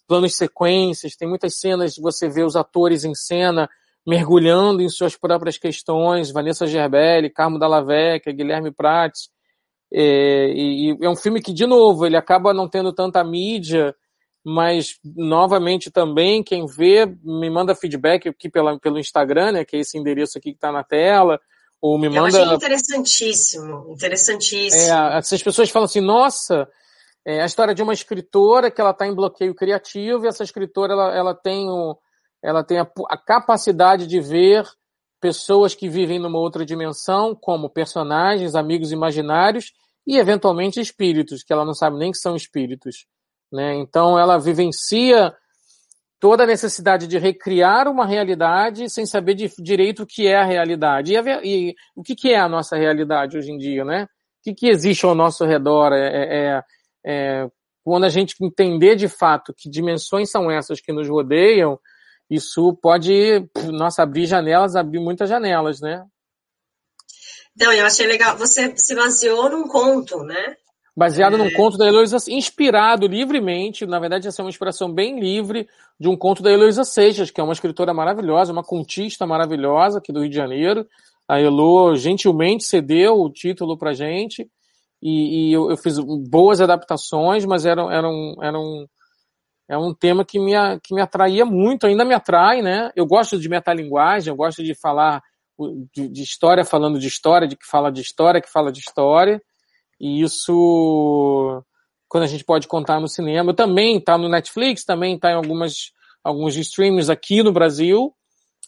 planos 0.06 0.36
sequências, 0.36 1.16
tem 1.16 1.26
muitas 1.26 1.58
cenas 1.58 1.94
de 1.94 2.02
você 2.02 2.28
ver 2.28 2.44
os 2.44 2.56
atores 2.56 3.04
em 3.04 3.14
cena 3.14 3.66
mergulhando 4.06 4.82
em 4.82 4.88
suas 4.88 5.16
próprias 5.16 5.58
questões, 5.58 6.30
Vanessa 6.30 6.66
Gerbelli, 6.66 7.30
Carmo 7.30 7.58
Dallavecchia, 7.58 8.32
Guilherme 8.32 8.72
Prats, 8.72 9.30
é, 9.92 10.52
e, 10.52 10.92
e 10.92 11.04
é 11.04 11.10
um 11.10 11.16
filme 11.16 11.42
que, 11.42 11.52
de 11.52 11.66
novo, 11.66 12.06
ele 12.06 12.16
acaba 12.16 12.54
não 12.54 12.68
tendo 12.68 12.92
tanta 12.92 13.22
mídia, 13.24 13.94
mas 14.44 14.98
novamente 15.04 15.90
também 15.90 16.42
quem 16.42 16.66
vê 16.66 17.06
me 17.22 17.50
manda 17.50 17.74
feedback 17.74 18.28
aqui 18.28 18.48
pela, 18.48 18.78
pelo 18.78 18.98
Instagram, 18.98 19.52
né, 19.52 19.64
que 19.64 19.76
é 19.76 19.80
esse 19.80 19.98
endereço 19.98 20.38
aqui 20.38 20.50
que 20.50 20.56
está 20.56 20.72
na 20.72 20.84
tela, 20.84 21.40
ou 21.80 21.98
me 21.98 22.08
manda. 22.08 22.38
Eu 22.38 22.44
achei 22.44 22.54
interessantíssimo, 22.54 23.86
interessantíssimo. 23.90 24.82
É, 24.82 25.18
essas 25.18 25.42
pessoas 25.42 25.70
falam 25.70 25.86
assim, 25.86 26.00
nossa, 26.00 26.68
é 27.24 27.42
a 27.42 27.46
história 27.46 27.74
de 27.74 27.82
uma 27.82 27.92
escritora 27.92 28.70
que 28.70 28.80
ela 28.80 28.90
está 28.90 29.06
em 29.06 29.14
bloqueio 29.14 29.54
criativo 29.54 30.24
e 30.24 30.28
essa 30.28 30.44
escritora 30.44 30.92
ela, 30.92 31.14
ela 31.14 31.34
tem, 31.34 31.68
o, 31.68 31.98
ela 32.42 32.64
tem 32.64 32.78
a, 32.78 32.90
a 33.08 33.16
capacidade 33.16 34.06
de 34.06 34.20
ver 34.20 34.66
pessoas 35.20 35.74
que 35.74 35.88
vivem 35.88 36.18
numa 36.18 36.38
outra 36.38 36.64
dimensão, 36.64 37.34
como 37.34 37.68
personagens, 37.68 38.54
amigos 38.54 38.90
imaginários 38.90 39.72
e 40.06 40.16
eventualmente 40.16 40.80
espíritos, 40.80 41.42
que 41.42 41.52
ela 41.52 41.64
não 41.64 41.74
sabe 41.74 41.98
nem 41.98 42.10
que 42.10 42.18
são 42.18 42.34
espíritos. 42.34 43.06
Né? 43.52 43.74
Então 43.76 44.18
ela 44.18 44.38
vivencia 44.38 45.34
toda 46.18 46.44
a 46.44 46.46
necessidade 46.46 47.06
de 47.06 47.18
recriar 47.18 47.88
uma 47.88 48.06
realidade 48.06 48.88
sem 48.90 49.06
saber 49.06 49.34
de 49.34 49.50
direito 49.58 50.02
o 50.02 50.06
que 50.06 50.26
é 50.26 50.36
a 50.36 50.44
realidade. 50.44 51.12
E, 51.12 51.16
a, 51.16 51.40
e 51.42 51.74
o 51.96 52.02
que, 52.02 52.14
que, 52.14 52.30
é 52.30 52.38
a 52.38 52.48
nossa 52.48 52.76
realidade 52.76 53.36
hoje 53.36 53.50
em 53.50 53.58
dia, 53.58 53.84
né? 53.84 54.04
O 54.04 54.42
que, 54.44 54.54
que 54.54 54.68
existe 54.68 55.04
ao 55.04 55.14
nosso 55.14 55.44
redor? 55.44 55.92
É, 55.92 56.06
é, 56.06 56.36
é, 56.36 56.62
é, 57.04 57.48
quando 57.82 58.04
a 58.04 58.08
gente 58.08 58.34
entender 58.40 58.96
de 58.96 59.08
fato 59.08 59.54
que 59.56 59.68
dimensões 59.68 60.30
são 60.30 60.50
essas 60.50 60.80
que 60.80 60.92
nos 60.92 61.08
rodeiam, 61.08 61.78
isso 62.30 62.72
pode, 62.80 63.48
nossa, 63.72 64.02
abrir 64.02 64.26
janelas, 64.26 64.76
abrir 64.76 65.00
muitas 65.00 65.28
janelas, 65.28 65.80
né? 65.80 66.04
Então, 67.56 67.72
eu 67.72 67.84
achei 67.84 68.06
legal. 68.06 68.38
Você 68.38 68.74
se 68.76 68.94
baseou 68.94 69.50
num 69.50 69.66
conto, 69.66 70.22
né? 70.22 70.56
baseado 70.96 71.34
é. 71.34 71.38
num 71.38 71.50
conto 71.52 71.78
da 71.78 71.86
Heloísa, 71.86 72.18
inspirado 72.28 73.06
livremente, 73.06 73.86
na 73.86 73.98
verdade 73.98 74.28
essa 74.28 74.42
é 74.42 74.44
uma 74.44 74.50
inspiração 74.50 74.92
bem 74.92 75.18
livre 75.18 75.66
de 75.98 76.08
um 76.08 76.16
conto 76.16 76.42
da 76.42 76.50
Heloísa 76.50 76.84
Seixas, 76.84 77.30
que 77.30 77.40
é 77.40 77.44
uma 77.44 77.54
escritora 77.54 77.94
maravilhosa, 77.94 78.52
uma 78.52 78.62
contista 78.62 79.26
maravilhosa 79.26 79.98
aqui 79.98 80.12
do 80.12 80.20
Rio 80.20 80.28
de 80.28 80.36
Janeiro. 80.36 80.86
A 81.26 81.40
Elo 81.40 81.94
gentilmente 81.96 82.64
cedeu 82.64 83.20
o 83.20 83.30
título 83.30 83.78
pra 83.78 83.94
gente 83.94 84.46
e, 85.02 85.48
e 85.48 85.52
eu, 85.52 85.70
eu, 85.70 85.76
fiz 85.78 85.98
boas 86.28 86.60
adaptações, 86.60 87.46
mas 87.46 87.64
era, 87.64 87.82
era, 87.90 88.08
um, 88.08 88.34
era 88.42 88.58
um, 88.58 88.86
é 89.70 89.78
um 89.78 89.94
tema 89.94 90.24
que 90.24 90.36
me, 90.36 90.52
que 90.82 90.92
me 90.92 91.00
atraía 91.00 91.44
muito, 91.44 91.86
ainda 91.86 92.04
me 92.04 92.12
atrai, 92.12 92.60
né? 92.60 92.90
Eu 92.96 93.06
gosto 93.06 93.38
de 93.38 93.48
metalinguagem, 93.48 94.28
eu 94.28 94.36
gosto 94.36 94.64
de 94.64 94.74
falar 94.74 95.22
de, 95.94 96.08
de 96.08 96.22
história 96.24 96.64
falando 96.64 96.98
de 96.98 97.06
história, 97.06 97.46
de 97.46 97.54
que 97.54 97.64
fala 97.64 97.92
de 97.92 98.00
história, 98.00 98.40
que 98.40 98.50
fala 98.50 98.72
de 98.72 98.80
história. 98.80 99.40
E 100.00 100.22
isso, 100.22 101.62
quando 102.08 102.24
a 102.24 102.26
gente 102.26 102.42
pode 102.42 102.66
contar 102.66 102.98
no 102.98 103.06
cinema, 103.06 103.54
também 103.54 103.98
está 103.98 104.18
no 104.18 104.28
Netflix, 104.28 104.84
também 104.84 105.14
está 105.14 105.30
em 105.30 105.36
algumas, 105.36 105.92
alguns 106.24 106.56
streams 106.56 107.08
aqui 107.08 107.40
no 107.40 107.52
Brasil. 107.52 108.12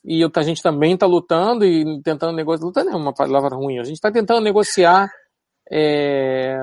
E 0.04 0.22
a 0.22 0.42
gente 0.42 0.62
também 0.62 0.94
está 0.94 1.06
lutando 1.06 1.64
e 1.64 2.00
tentando 2.02 2.36
negociar. 2.36 2.66
Lutando 2.66 2.90
é 2.90 2.94
uma 2.94 3.12
palavra 3.12 3.56
ruim. 3.56 3.80
A 3.80 3.84
gente 3.84 3.96
está 3.96 4.12
tentando 4.12 4.40
negociar 4.40 5.10
é, 5.68 6.56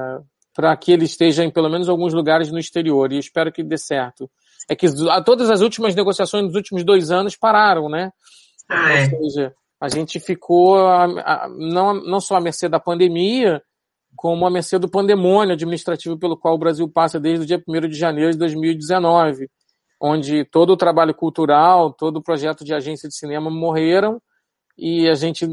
para 0.53 0.75
que 0.75 0.91
ele 0.91 1.05
esteja 1.05 1.43
em 1.43 1.51
pelo 1.51 1.69
menos 1.69 1.89
alguns 1.89 2.13
lugares 2.13 2.51
no 2.51 2.59
exterior. 2.59 3.11
E 3.11 3.17
espero 3.17 3.51
que 3.51 3.63
dê 3.63 3.77
certo. 3.77 4.29
É 4.67 4.75
que 4.75 4.87
todas 5.25 5.49
as 5.49 5.61
últimas 5.61 5.95
negociações 5.95 6.45
nos 6.45 6.55
últimos 6.55 6.83
dois 6.83 7.11
anos 7.11 7.35
pararam, 7.35 7.89
né? 7.89 8.11
Ah, 8.67 8.93
é. 8.93 9.03
Ou 9.15 9.29
seja, 9.29 9.53
a 9.79 9.87
gente 9.87 10.19
ficou 10.19 10.77
a, 10.77 11.05
a, 11.05 11.49
não, 11.49 11.93
não 11.93 12.19
só 12.19 12.35
à 12.35 12.41
mercê 12.41 12.67
da 12.67 12.79
pandemia, 12.79 13.61
como 14.15 14.45
a 14.45 14.51
mercê 14.51 14.77
do 14.77 14.89
pandemônio 14.89 15.53
administrativo 15.53 16.17
pelo 16.17 16.37
qual 16.37 16.55
o 16.55 16.59
Brasil 16.59 16.87
passa 16.89 17.19
desde 17.19 17.43
o 17.43 17.47
dia 17.47 17.63
1 17.67 17.87
de 17.87 17.97
janeiro 17.97 18.31
de 18.31 18.37
2019, 18.37 19.49
onde 20.01 20.45
todo 20.45 20.71
o 20.71 20.77
trabalho 20.77 21.13
cultural, 21.13 21.93
todo 21.93 22.17
o 22.17 22.23
projeto 22.23 22.63
de 22.63 22.73
agência 22.73 23.07
de 23.07 23.15
cinema 23.15 23.49
morreram 23.49 24.21
e 24.77 25.09
a 25.09 25.15
gente 25.15 25.47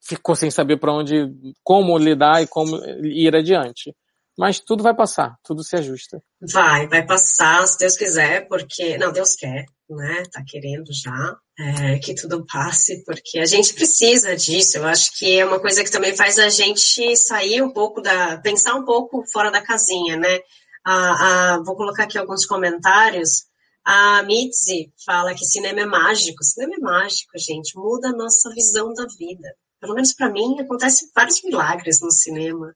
ficou 0.00 0.34
sem 0.34 0.50
saber 0.50 0.78
para 0.78 0.92
onde, 0.92 1.30
como 1.62 1.96
lidar 1.98 2.42
e 2.42 2.46
como 2.46 2.76
ir 3.04 3.34
adiante. 3.34 3.94
Mas 4.38 4.60
tudo 4.60 4.84
vai 4.84 4.94
passar, 4.94 5.36
tudo 5.42 5.64
se 5.64 5.74
ajusta. 5.74 6.22
Vai, 6.40 6.86
vai 6.86 7.04
passar, 7.04 7.66
se 7.66 7.76
Deus 7.76 7.96
quiser, 7.96 8.46
porque. 8.46 8.96
Não, 8.96 9.12
Deus 9.12 9.34
quer, 9.34 9.66
né? 9.90 10.22
Tá 10.30 10.44
querendo 10.46 10.92
já 10.92 11.36
é, 11.58 11.98
que 11.98 12.14
tudo 12.14 12.46
passe, 12.46 13.02
porque 13.04 13.40
a 13.40 13.46
gente 13.46 13.74
precisa 13.74 14.36
disso. 14.36 14.78
Eu 14.78 14.86
acho 14.86 15.10
que 15.18 15.40
é 15.40 15.44
uma 15.44 15.58
coisa 15.58 15.82
que 15.82 15.90
também 15.90 16.14
faz 16.14 16.38
a 16.38 16.48
gente 16.48 17.16
sair 17.16 17.60
um 17.62 17.72
pouco 17.72 18.00
da. 18.00 18.38
pensar 18.38 18.76
um 18.76 18.84
pouco 18.84 19.24
fora 19.32 19.50
da 19.50 19.60
casinha, 19.60 20.16
né? 20.16 20.38
Ah, 20.86 21.56
ah, 21.56 21.62
vou 21.64 21.74
colocar 21.74 22.04
aqui 22.04 22.16
alguns 22.16 22.46
comentários. 22.46 23.48
A 23.84 24.22
Mitzi 24.22 24.92
fala 25.04 25.34
que 25.34 25.44
cinema 25.44 25.80
é 25.80 25.86
mágico. 25.86 26.44
Cinema 26.44 26.74
é 26.76 26.80
mágico, 26.80 27.32
gente. 27.36 27.76
Muda 27.76 28.10
a 28.10 28.16
nossa 28.16 28.50
visão 28.54 28.92
da 28.94 29.04
vida. 29.18 29.48
Pelo 29.80 29.94
menos 29.94 30.12
para 30.12 30.30
mim, 30.30 30.60
acontece 30.60 31.10
vários 31.14 31.42
milagres 31.42 32.00
no 32.00 32.10
cinema. 32.12 32.72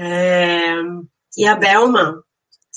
É, 0.00 0.74
e 1.36 1.44
a 1.44 1.56
Belma, 1.56 2.22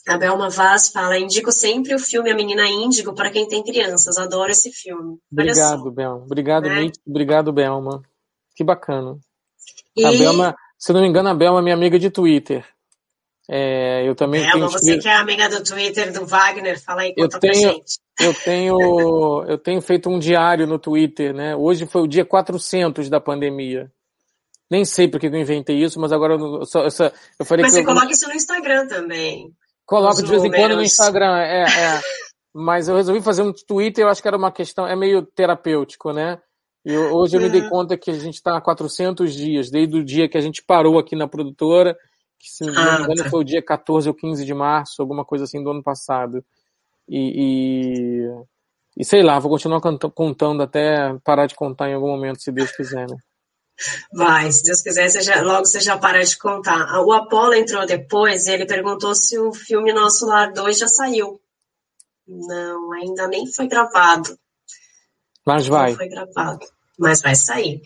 a 0.08 0.18
Belma 0.18 0.50
Vaz 0.50 0.90
fala, 0.90 1.20
indico 1.20 1.52
sempre 1.52 1.94
o 1.94 2.00
filme 2.00 2.32
A 2.32 2.36
Menina 2.36 2.68
Índigo 2.68 3.14
para 3.14 3.30
quem 3.30 3.48
tem 3.48 3.64
crianças. 3.64 4.18
Adoro 4.18 4.50
esse 4.50 4.72
filme. 4.72 5.20
Obrigado, 5.32 5.92
Belma. 5.92 6.24
Obrigado, 6.26 6.68
né? 6.68 6.92
Obrigado, 7.06 7.54
Belma. 7.54 8.02
Que 8.56 8.64
bacana. 8.64 9.20
E... 9.96 10.04
A 10.04 10.12
Belma, 10.12 10.56
se 10.80 10.92
não 10.92 11.02
me 11.02 11.08
engano, 11.08 11.30
a 11.30 11.36
Belma 11.36 11.60
é 11.60 11.62
minha 11.62 11.76
amiga 11.76 12.00
de 12.00 12.10
Twitter. 12.10 12.66
É, 13.48 14.08
eu 14.08 14.16
também 14.16 14.42
Belma, 14.42 14.54
tenho... 14.54 14.70
você 14.72 14.98
que 14.98 15.08
é 15.08 15.16
amiga 15.16 15.50
do 15.50 15.64
Twitter 15.64 16.12
do 16.12 16.26
Wagner, 16.26 16.82
fala 16.82 17.02
aí, 17.02 17.14
conta 17.14 17.36
eu 17.36 17.40
tenho, 17.40 17.62
pra 17.62 17.72
gente. 17.74 18.00
Eu 18.20 18.34
tenho, 18.34 19.46
eu 19.48 19.58
tenho 19.58 19.82
feito 19.82 20.10
um 20.10 20.18
diário 20.18 20.66
no 20.66 20.80
Twitter, 20.80 21.34
né? 21.34 21.56
Hoje 21.56 21.86
foi 21.86 22.02
o 22.02 22.08
dia 22.08 22.26
400 22.26 23.10
da 23.10 23.20
pandemia. 23.20 23.92
Nem 24.72 24.86
sei 24.86 25.10
porque 25.10 25.28
eu 25.28 25.36
inventei 25.36 25.84
isso, 25.84 26.00
mas 26.00 26.14
agora 26.14 26.36
eu, 26.36 26.66
só, 26.66 26.86
eu, 26.86 26.92
só, 26.92 27.12
eu 27.38 27.46
falei 27.46 27.64
mas 27.64 27.74
que. 27.74 27.80
Mas 27.80 27.80
você 27.80 27.82
eu... 27.82 27.86
coloca 27.86 28.12
isso 28.14 28.28
no 28.30 28.34
Instagram 28.34 28.88
também. 28.88 29.54
Coloco 29.86 30.24
de 30.24 30.30
vez 30.30 30.46
em 30.46 30.50
quando 30.50 30.78
no 30.78 30.82
Instagram, 30.82 31.38
é, 31.40 31.64
é. 31.68 32.02
Mas 32.54 32.88
eu 32.88 32.96
resolvi 32.96 33.22
fazer 33.22 33.42
um 33.42 33.52
Twitter, 33.52 34.06
eu 34.06 34.10
acho 34.10 34.22
que 34.22 34.28
era 34.30 34.38
uma 34.38 34.52
questão, 34.52 34.88
é 34.88 34.96
meio 34.96 35.24
terapêutico, 35.26 36.14
né? 36.14 36.40
E 36.86 36.98
hoje 36.98 37.36
eu 37.36 37.42
me 37.42 37.50
dei 37.50 37.68
conta 37.68 37.98
que 37.98 38.10
a 38.10 38.14
gente 38.14 38.36
está 38.36 38.56
há 38.56 38.62
400 38.62 39.34
dias, 39.34 39.70
desde 39.70 39.98
o 39.98 40.06
dia 40.06 40.30
que 40.30 40.38
a 40.38 40.42
gente 40.42 40.64
parou 40.64 40.98
aqui 40.98 41.18
na 41.18 41.28
produtora, 41.28 41.94
que 42.40 42.50
se 42.50 42.66
não 42.66 42.72
me 42.74 42.80
ah, 42.80 43.02
engano 43.02 43.24
tá. 43.24 43.30
foi 43.30 43.42
o 43.42 43.44
dia 43.44 43.62
14 43.62 44.08
ou 44.08 44.16
15 44.16 44.46
de 44.46 44.54
março, 44.54 45.02
alguma 45.02 45.26
coisa 45.26 45.44
assim 45.44 45.62
do 45.62 45.70
ano 45.70 45.84
passado. 45.84 46.44
E, 47.10 48.26
e, 48.26 49.02
e 49.02 49.04
sei 49.04 49.22
lá, 49.22 49.38
vou 49.38 49.52
continuar 49.52 49.82
contando 50.16 50.64
até 50.64 51.14
parar 51.26 51.46
de 51.46 51.56
contar 51.56 51.90
em 51.90 51.94
algum 51.94 52.08
momento, 52.08 52.42
se 52.42 52.54
Deus 52.54 52.72
quiser, 52.72 53.06
né? 53.10 53.18
Vai, 54.14 54.52
se 54.52 54.64
Deus 54.64 54.82
quiser, 54.82 55.10
você 55.10 55.22
já, 55.22 55.42
logo 55.42 55.66
você 55.66 55.80
já 55.80 55.98
para 55.98 56.24
de 56.24 56.38
contar. 56.38 57.02
O 57.02 57.12
Apolo 57.12 57.54
entrou 57.54 57.86
depois 57.86 58.48
e 58.48 58.52
ele 58.52 58.66
perguntou 58.66 59.16
se 59.16 59.38
o 59.38 59.54
filme 59.54 59.94
Nosso 59.94 60.26
Lar 60.26 60.52
2 60.54 60.78
já 60.78 60.88
saiu. 60.88 61.40
Não, 62.28 62.94
ainda 62.94 63.28
nem 63.28 63.46
foi 63.48 63.68
gravado. 63.68 64.38
Mas 65.46 65.68
vai. 65.68 65.92
Não 65.92 65.98
foi 65.98 66.10
gravado, 66.10 66.66
mas 66.98 67.22
vai 67.22 67.36
sair. 67.36 67.82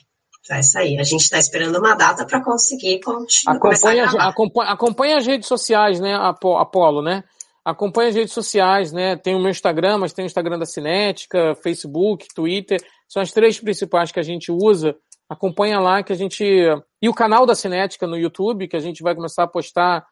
Vai 0.48 0.62
sair. 0.62 1.00
A 1.00 1.04
gente 1.04 1.22
está 1.22 1.39
esperando 1.39 1.80
uma 1.80 1.96
data 1.96 2.26
para 2.26 2.43
conseguir 2.43 3.00
continuar. 3.00 3.58
Acompanha, 3.58 4.06
acompanha, 4.06 4.72
acompanha 4.72 5.18
as 5.18 5.26
redes 5.26 5.48
sociais, 5.48 6.00
né, 6.00 6.14
Apolo, 6.16 7.02
né? 7.02 7.24
Acompanha 7.64 8.10
as 8.10 8.16
redes 8.16 8.34
sociais, 8.34 8.91
né? 8.91 9.16
Tem 9.16 9.34
o 9.34 9.39
meu 9.39 9.50
Instagram, 9.50 9.98
mas 9.98 10.14
tem 10.14 10.24
o 10.24 10.28
Instagram 10.28 10.60
da 10.60 10.68
Cinética, 10.68 11.56
Facebook, 11.56 12.28
Twitter. 12.36 12.80
São 13.08 13.24
as 13.24 13.32
três 13.32 13.60
principais 13.60 14.12
que 14.12 14.20
a 14.20 14.24
gente 14.24 14.52
usa. 14.52 14.96
Acompanha 15.30 15.80
lá 15.80 16.03
que 16.03 16.13
a 16.13 16.15
gente. 16.15 16.43
E 17.01 17.09
o 17.09 17.13
canal 17.13 17.45
da 17.45 17.55
Cinética 17.55 18.05
no 18.05 18.17
YouTube, 18.17 18.67
que 18.67 18.76
a 18.76 18.80
gente 18.80 19.01
vai 19.01 19.15
começar 19.15 19.43
a 19.43 19.47
postar 19.47 20.05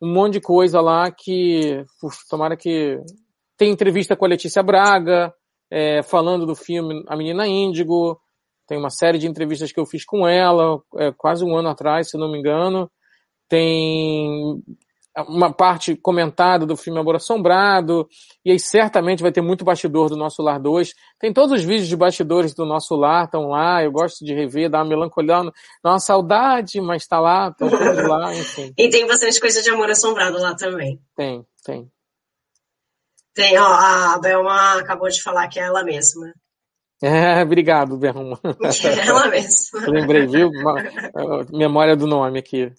um 0.00 0.12
monte 0.12 0.34
de 0.34 0.40
coisa 0.40 0.80
lá 0.80 1.10
que. 1.10 1.84
Uf, 2.02 2.16
tomara 2.28 2.56
que. 2.56 2.98
Tem 3.56 3.70
entrevista 3.70 4.16
com 4.16 4.24
a 4.24 4.28
Letícia 4.28 4.62
Braga, 4.62 5.32
é, 5.70 6.02
falando 6.02 6.46
do 6.46 6.54
filme 6.54 7.04
A 7.08 7.16
Menina 7.16 7.46
Índigo. 7.46 8.20
Tem 8.66 8.78
uma 8.78 8.90
série 8.90 9.18
de 9.18 9.26
entrevistas 9.26 9.72
que 9.72 9.80
eu 9.80 9.86
fiz 9.86 10.04
com 10.04 10.28
ela, 10.28 10.80
é, 10.96 11.12
quase 11.12 11.44
um 11.44 11.56
ano 11.56 11.68
atrás, 11.68 12.10
se 12.10 12.18
não 12.18 12.30
me 12.30 12.38
engano. 12.38 12.90
Tem 13.48 14.62
uma 15.22 15.52
parte 15.52 15.96
comentada 15.96 16.66
do 16.66 16.76
filme 16.76 16.98
Amor 17.00 17.16
Assombrado, 17.16 18.08
e 18.44 18.52
aí 18.52 18.58
certamente 18.58 19.22
vai 19.22 19.32
ter 19.32 19.40
muito 19.40 19.64
bastidor 19.64 20.08
do 20.08 20.16
Nosso 20.16 20.42
Lar 20.42 20.60
2. 20.60 20.92
Tem 21.18 21.32
todos 21.32 21.58
os 21.58 21.64
vídeos 21.64 21.88
de 21.88 21.96
bastidores 21.96 22.54
do 22.54 22.64
Nosso 22.64 22.94
Lar, 22.94 23.24
estão 23.24 23.48
lá, 23.48 23.82
eu 23.82 23.90
gosto 23.90 24.24
de 24.24 24.34
rever, 24.34 24.70
dar 24.70 24.78
uma 24.78 24.88
melancolia, 24.88 25.42
dá 25.82 25.90
uma 25.90 26.00
saudade, 26.00 26.80
mas 26.80 27.02
está 27.02 27.18
lá, 27.18 27.48
estão 27.48 27.68
todos 27.70 28.08
lá, 28.08 28.34
enfim. 28.34 28.72
E 28.76 28.88
tem 28.90 29.06
bastante 29.06 29.40
coisa 29.40 29.62
de 29.62 29.70
Amor 29.70 29.90
Assombrado 29.90 30.38
lá 30.38 30.54
também. 30.54 31.00
Tem, 31.16 31.44
tem. 31.64 31.90
Tem, 33.34 33.56
ó, 33.58 33.66
a 33.66 34.18
Belma 34.18 34.80
acabou 34.80 35.08
de 35.08 35.22
falar 35.22 35.48
que 35.48 35.60
é 35.60 35.62
ela 35.62 35.84
mesma. 35.84 36.32
É, 37.00 37.40
obrigado, 37.42 37.96
Belma. 37.96 38.40
É 38.84 39.06
ela 39.06 39.28
mesma. 39.28 39.80
Lembrei, 39.86 40.26
viu? 40.26 40.50
Memória 41.52 41.94
do 41.94 42.06
nome 42.06 42.40
aqui. 42.40 42.72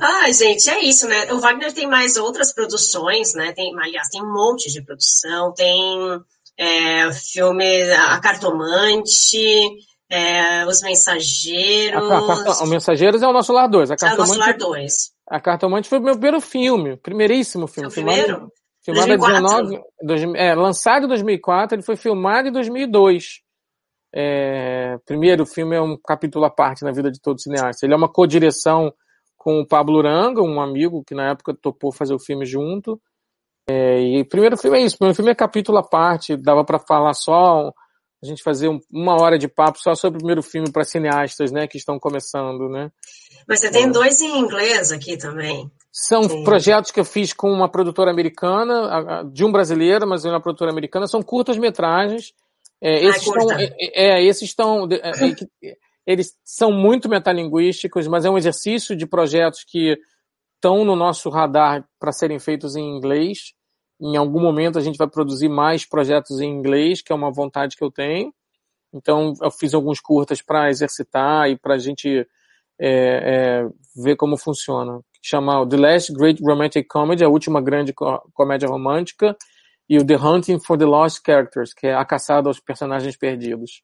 Ah, 0.00 0.30
gente, 0.32 0.68
é 0.70 0.80
isso, 0.84 1.06
né? 1.06 1.32
O 1.32 1.38
Wagner 1.38 1.72
tem 1.72 1.86
mais 1.86 2.16
outras 2.16 2.52
produções, 2.52 3.34
né? 3.34 3.52
Tem, 3.52 3.72
aliás, 3.78 4.08
tem 4.08 4.22
um 4.22 4.32
monte 4.32 4.72
de 4.72 4.82
produção, 4.82 5.52
tem 5.52 6.20
é, 6.58 7.12
filme 7.12 7.82
A 7.92 8.18
Cartomante, 8.20 9.70
é, 10.10 10.66
Os 10.66 10.82
Mensageiros. 10.82 12.10
A, 12.10 12.14
a, 12.14 12.18
a, 12.18 12.64
o 12.64 12.66
Mensageiros 12.66 13.22
é 13.22 13.26
o 13.26 13.32
Nosso 13.32 13.52
Lar 13.52 13.68
2. 13.68 13.90
A 13.90 13.96
Cartomante, 13.96 14.20
é 14.20 14.24
o 14.24 14.26
Nosso 14.26 14.40
Lar 14.40 14.56
2. 14.56 14.92
A 15.28 15.40
Cartomante 15.40 15.88
foi 15.88 15.98
o 15.98 16.02
meu 16.02 16.14
primeiro 16.14 16.40
filme, 16.40 16.96
primeiríssimo 16.96 17.66
filme. 17.66 17.90
Seu 17.90 18.04
primeiro? 18.04 18.50
Filmado, 18.84 19.06
filmado 19.06 19.68
19, 19.68 19.84
dois, 20.02 20.22
é, 20.34 20.54
lançado 20.56 21.04
em 21.04 21.08
2004, 21.08 21.76
ele 21.76 21.84
foi 21.84 21.96
filmado 21.96 22.48
em 22.48 22.52
2002. 22.52 23.40
É, 24.14 24.98
primeiro, 25.06 25.44
o 25.44 25.46
filme 25.46 25.76
é 25.76 25.80
um 25.80 25.96
capítulo 25.96 26.44
à 26.44 26.50
parte 26.50 26.82
na 26.82 26.90
vida 26.90 27.10
de 27.10 27.20
todo 27.20 27.40
cineasta. 27.40 27.86
Ele 27.86 27.94
é 27.94 27.96
uma 27.96 28.12
co-direção 28.12 28.92
com 29.42 29.60
o 29.60 29.66
Pablo 29.66 29.98
Uranga, 29.98 30.40
um 30.40 30.60
amigo 30.60 31.02
que 31.04 31.16
na 31.16 31.30
época 31.30 31.52
topou 31.52 31.90
fazer 31.90 32.14
o 32.14 32.18
filme 32.18 32.46
junto. 32.46 33.00
É, 33.68 34.00
e 34.00 34.20
o 34.20 34.28
primeiro 34.28 34.56
filme 34.56 34.78
é 34.78 34.82
isso, 34.82 34.94
o 34.94 34.98
primeiro 34.98 35.16
filme 35.16 35.32
é 35.32 35.34
capítulo 35.34 35.78
à 35.78 35.82
parte, 35.82 36.36
dava 36.36 36.64
para 36.64 36.78
falar 36.78 37.12
só, 37.12 37.72
a 38.22 38.26
gente 38.26 38.40
fazer 38.40 38.68
um, 38.68 38.78
uma 38.88 39.20
hora 39.20 39.36
de 39.36 39.48
papo 39.48 39.80
só 39.80 39.96
sobre 39.96 40.18
o 40.18 40.20
primeiro 40.20 40.44
filme 40.44 40.70
para 40.70 40.84
cineastas, 40.84 41.50
né, 41.50 41.66
que 41.66 41.76
estão 41.76 41.98
começando, 41.98 42.68
né. 42.68 42.92
Mas 43.48 43.58
você 43.58 43.70
tem 43.72 43.86
é. 43.86 43.90
dois 43.90 44.20
em 44.20 44.38
inglês 44.38 44.92
aqui 44.92 45.16
também. 45.16 45.68
São 45.90 46.22
Sim. 46.22 46.44
projetos 46.44 46.92
que 46.92 47.00
eu 47.00 47.04
fiz 47.04 47.32
com 47.32 47.50
uma 47.50 47.68
produtora 47.68 48.12
americana, 48.12 49.24
de 49.32 49.44
um 49.44 49.50
brasileiro, 49.50 50.06
mas 50.06 50.24
uma 50.24 50.40
produtora 50.40 50.70
americana, 50.70 51.08
são 51.08 51.20
curtas 51.20 51.58
metragens. 51.58 52.32
É, 52.80 52.94
ah, 52.94 53.08
esses, 53.08 53.28
ah, 53.28 53.38
estão, 53.38 53.50
é, 53.58 53.74
é, 53.78 54.24
esses 54.24 54.42
estão, 54.42 54.88
é, 54.90 55.76
eles 56.06 56.36
são 56.44 56.72
muito 56.72 57.08
metalinguísticos, 57.08 58.08
mas 58.08 58.24
é 58.24 58.30
um 58.30 58.38
exercício 58.38 58.96
de 58.96 59.06
projetos 59.06 59.64
que 59.64 59.96
estão 60.56 60.84
no 60.84 60.96
nosso 60.96 61.28
radar 61.28 61.84
para 61.98 62.12
serem 62.12 62.38
feitos 62.38 62.76
em 62.76 62.96
inglês. 62.96 63.52
Em 64.00 64.16
algum 64.16 64.40
momento 64.40 64.78
a 64.78 64.82
gente 64.82 64.96
vai 64.96 65.08
produzir 65.08 65.48
mais 65.48 65.86
projetos 65.86 66.40
em 66.40 66.48
inglês, 66.48 67.02
que 67.02 67.12
é 67.12 67.14
uma 67.14 67.32
vontade 67.32 67.76
que 67.76 67.84
eu 67.84 67.90
tenho. 67.90 68.32
Então 68.92 69.32
eu 69.40 69.50
fiz 69.50 69.74
alguns 69.74 70.00
curtas 70.00 70.42
para 70.42 70.70
exercitar 70.70 71.48
e 71.48 71.56
para 71.56 71.74
a 71.74 71.78
gente 71.78 72.26
é, 72.80 73.64
é, 73.64 73.68
ver 73.96 74.16
como 74.16 74.36
funciona. 74.36 75.00
Chama 75.22 75.66
The 75.68 75.76
Last 75.76 76.12
Great 76.12 76.42
Romantic 76.42 76.86
Comedy, 76.88 77.24
a 77.24 77.28
última 77.28 77.60
grande 77.60 77.92
comédia 78.34 78.68
romântica, 78.68 79.36
e 79.88 79.98
o 79.98 80.06
The 80.06 80.16
Hunting 80.16 80.58
for 80.60 80.76
the 80.76 80.84
Lost 80.84 81.20
Characters, 81.24 81.72
que 81.72 81.86
é 81.86 81.94
a 81.94 82.04
caçada 82.04 82.48
aos 82.48 82.58
personagens 82.58 83.16
perdidos. 83.16 83.82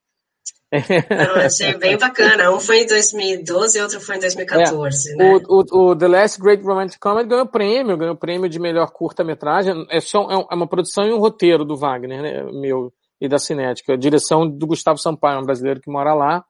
Eu 0.70 1.36
achei 1.36 1.76
bem 1.76 1.96
bacana. 1.96 2.50
Um 2.50 2.60
foi 2.60 2.82
em 2.82 2.86
2012 2.86 3.78
e 3.78 3.82
outro 3.82 4.00
foi 4.00 4.16
em 4.16 4.20
2014, 4.20 5.12
é, 5.12 5.16
né? 5.16 5.40
O, 5.48 5.62
o, 5.62 5.90
o, 5.90 5.96
The 5.96 6.08
Last 6.08 6.40
Great 6.40 6.62
Romantic 6.62 6.98
Comedy 7.00 7.28
ganhou 7.28 7.46
prêmio, 7.46 7.96
ganhou 7.96 8.16
prêmio 8.16 8.48
de 8.48 8.58
melhor 8.58 8.90
curta-metragem. 8.90 9.86
É, 9.90 10.00
só, 10.00 10.30
é, 10.30 10.46
é 10.50 10.54
uma 10.54 10.68
produção 10.68 11.04
e 11.04 11.12
um 11.12 11.18
roteiro 11.18 11.64
do 11.64 11.76
Wagner, 11.76 12.22
né, 12.22 12.42
meu, 12.52 12.92
e 13.20 13.28
da 13.28 13.38
Cinética. 13.38 13.94
A 13.94 13.96
direção 13.96 14.48
do 14.48 14.66
Gustavo 14.66 14.98
Sampaio, 14.98 15.40
um 15.40 15.44
brasileiro 15.44 15.80
que 15.80 15.90
mora 15.90 16.14
lá, 16.14 16.44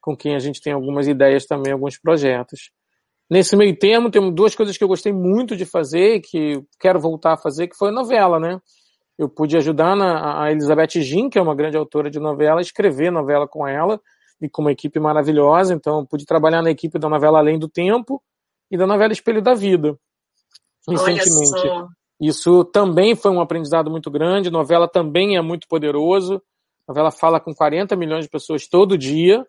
com 0.00 0.16
quem 0.16 0.34
a 0.34 0.38
gente 0.38 0.60
tem 0.60 0.72
algumas 0.72 1.06
ideias 1.06 1.46
também, 1.46 1.72
alguns 1.72 1.98
projetos. 1.98 2.70
Nesse 3.30 3.56
meio 3.56 3.76
termo, 3.78 4.10
temos 4.10 4.34
duas 4.34 4.56
coisas 4.56 4.76
que 4.76 4.82
eu 4.82 4.88
gostei 4.88 5.12
muito 5.12 5.56
de 5.56 5.64
fazer, 5.64 6.20
que 6.20 6.60
quero 6.80 6.98
voltar 6.98 7.34
a 7.34 7.38
fazer, 7.38 7.68
que 7.68 7.76
foi 7.76 7.90
a 7.90 7.92
novela, 7.92 8.40
né? 8.40 8.58
Eu 9.20 9.28
pude 9.28 9.54
ajudar 9.54 9.94
na, 9.94 10.42
a 10.44 10.50
Elizabeth 10.50 11.02
Jean, 11.02 11.28
que 11.28 11.38
é 11.38 11.42
uma 11.42 11.54
grande 11.54 11.76
autora 11.76 12.10
de 12.10 12.18
novela, 12.18 12.58
a 12.58 12.62
escrever 12.62 13.12
novela 13.12 13.46
com 13.46 13.68
ela 13.68 14.00
e 14.40 14.48
com 14.48 14.62
uma 14.62 14.72
equipe 14.72 14.98
maravilhosa. 14.98 15.74
Então, 15.74 16.06
pude 16.06 16.24
trabalhar 16.24 16.62
na 16.62 16.70
equipe 16.70 16.98
da 16.98 17.06
novela 17.06 17.38
Além 17.38 17.58
do 17.58 17.68
Tempo 17.68 18.22
e 18.70 18.78
da 18.78 18.86
novela 18.86 19.12
Espelho 19.12 19.42
da 19.42 19.52
Vida, 19.52 19.94
recentemente. 20.88 21.60
Isso 22.18 22.64
também 22.64 23.14
foi 23.14 23.30
um 23.30 23.42
aprendizado 23.42 23.90
muito 23.90 24.10
grande. 24.10 24.50
Novela 24.50 24.88
também 24.88 25.36
é 25.36 25.42
muito 25.42 25.68
poderoso. 25.68 26.40
Novela 26.88 27.10
fala 27.10 27.38
com 27.38 27.54
40 27.54 27.94
milhões 27.96 28.24
de 28.24 28.30
pessoas 28.30 28.66
todo 28.66 28.96
dia. 28.96 29.44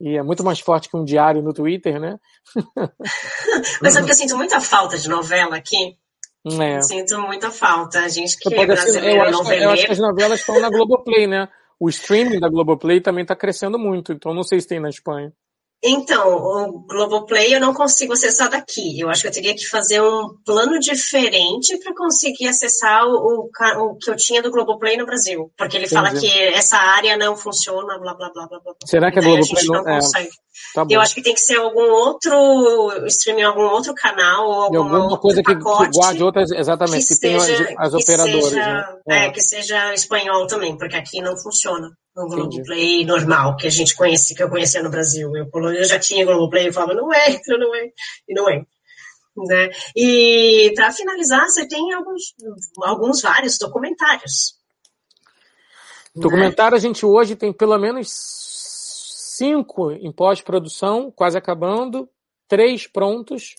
E 0.00 0.16
é 0.16 0.22
muito 0.22 0.42
mais 0.42 0.60
forte 0.60 0.88
que 0.88 0.96
um 0.96 1.04
diário 1.04 1.42
no 1.42 1.52
Twitter, 1.52 2.00
né? 2.00 2.18
Mas 3.82 3.92
sabe 3.92 4.06
que 4.06 4.12
eu 4.12 4.16
sinto 4.16 4.36
muita 4.36 4.62
falta 4.62 4.98
de 4.98 5.10
novela 5.10 5.56
aqui? 5.56 5.98
É. 6.46 6.80
Sinto 6.82 7.18
muita 7.20 7.50
falta. 7.50 8.00
A 8.00 8.08
gente 8.08 8.36
que 8.38 8.54
é 8.54 8.66
brasileiro, 8.66 9.16
eu, 9.16 9.40
acho, 9.40 9.52
eu 9.52 9.70
acho 9.70 9.86
que 9.86 9.92
as 9.92 9.98
novelas 9.98 10.40
estão 10.40 10.60
na 10.60 10.68
Globoplay, 10.68 11.26
né? 11.26 11.48
O 11.80 11.88
streaming 11.88 12.38
da 12.38 12.48
Globoplay 12.48 13.00
também 13.00 13.22
está 13.22 13.34
crescendo 13.34 13.78
muito, 13.78 14.12
então 14.12 14.34
não 14.34 14.42
sei 14.42 14.60
se 14.60 14.68
tem 14.68 14.78
na 14.78 14.90
Espanha. 14.90 15.32
Então, 15.86 16.34
o 16.34 16.86
Globoplay 16.86 17.54
eu 17.54 17.60
não 17.60 17.74
consigo 17.74 18.14
acessar 18.14 18.48
daqui. 18.48 18.98
Eu 18.98 19.10
acho 19.10 19.20
que 19.20 19.28
eu 19.28 19.32
teria 19.32 19.54
que 19.54 19.66
fazer 19.66 20.00
um 20.00 20.30
plano 20.42 20.78
diferente 20.78 21.76
para 21.78 21.94
conseguir 21.94 22.48
acessar 22.48 23.04
o, 23.06 23.50
o, 23.50 23.98
que 23.98 24.10
eu 24.10 24.16
tinha 24.16 24.40
do 24.40 24.50
Globoplay 24.50 24.96
no 24.96 25.04
Brasil. 25.04 25.52
Porque 25.58 25.76
ele 25.76 25.84
Entendi. 25.84 26.08
fala 26.08 26.18
que 26.18 26.26
essa 26.54 26.78
área 26.78 27.18
não 27.18 27.36
funciona, 27.36 27.98
blá, 27.98 28.14
blá, 28.14 28.30
blá, 28.32 28.46
blá, 28.48 28.60
blá. 28.60 28.74
Será 28.86 29.12
que 29.12 29.18
a 29.18 29.22
Globoplay 29.22 29.62
a 29.62 29.66
não, 29.66 29.84
não 29.84 29.90
é... 29.90 30.00
consegue? 30.00 30.30
Tá 30.74 30.86
eu 30.88 31.00
acho 31.00 31.14
que 31.14 31.22
tem 31.22 31.34
que 31.34 31.40
ser 31.40 31.58
algum 31.58 31.90
outro 31.90 33.06
streaming, 33.06 33.42
algum 33.42 33.64
outro 33.64 33.92
canal, 33.94 34.46
ou 34.46 34.62
alguma, 34.62 34.96
alguma 34.96 35.18
coisa 35.18 35.42
que, 35.42 35.54
que, 35.54 35.60
guarde 35.60 36.22
outras, 36.22 36.50
exatamente, 36.50 37.06
que, 37.06 37.14
que 37.14 37.20
tenha 37.20 37.36
as, 37.36 37.50
as 37.78 37.94
operadoras. 37.94 38.44
Seja, 38.44 38.56
né? 38.56 39.00
é. 39.08 39.26
é, 39.26 39.30
que 39.30 39.40
seja 39.42 39.92
espanhol 39.92 40.46
também, 40.46 40.78
porque 40.78 40.96
aqui 40.96 41.20
não 41.20 41.36
funciona 41.36 41.90
no 42.16 42.28
Globoplay 42.28 43.04
normal, 43.04 43.56
que 43.56 43.66
a 43.66 43.70
gente 43.70 43.94
conhece, 43.96 44.34
que 44.34 44.42
eu 44.42 44.48
conhecia 44.48 44.82
no 44.82 44.90
Brasil. 44.90 45.30
Eu, 45.34 45.48
eu 45.72 45.84
já 45.84 45.98
tinha 45.98 46.24
Globoplay 46.24 46.68
e 46.68 46.72
falava, 46.72 46.94
não 46.94 47.12
entra, 47.12 47.58
não 47.58 47.74
é, 47.74 47.90
e 48.28 48.34
não 48.34 48.48
é. 48.48 48.64
Né? 49.36 49.70
E 49.96 50.72
para 50.76 50.92
finalizar, 50.92 51.44
você 51.48 51.66
tem 51.66 51.92
alguns, 51.92 52.34
alguns 52.84 53.20
vários 53.20 53.58
documentários. 53.58 54.54
Documentário 56.14 56.76
né? 56.76 56.78
a 56.78 56.80
gente 56.80 57.04
hoje 57.04 57.34
tem 57.34 57.52
pelo 57.52 57.76
menos 57.76 58.08
cinco 59.36 59.90
em 59.90 60.12
pós-produção, 60.12 61.10
quase 61.10 61.36
acabando, 61.36 62.08
três 62.46 62.86
prontos 62.86 63.56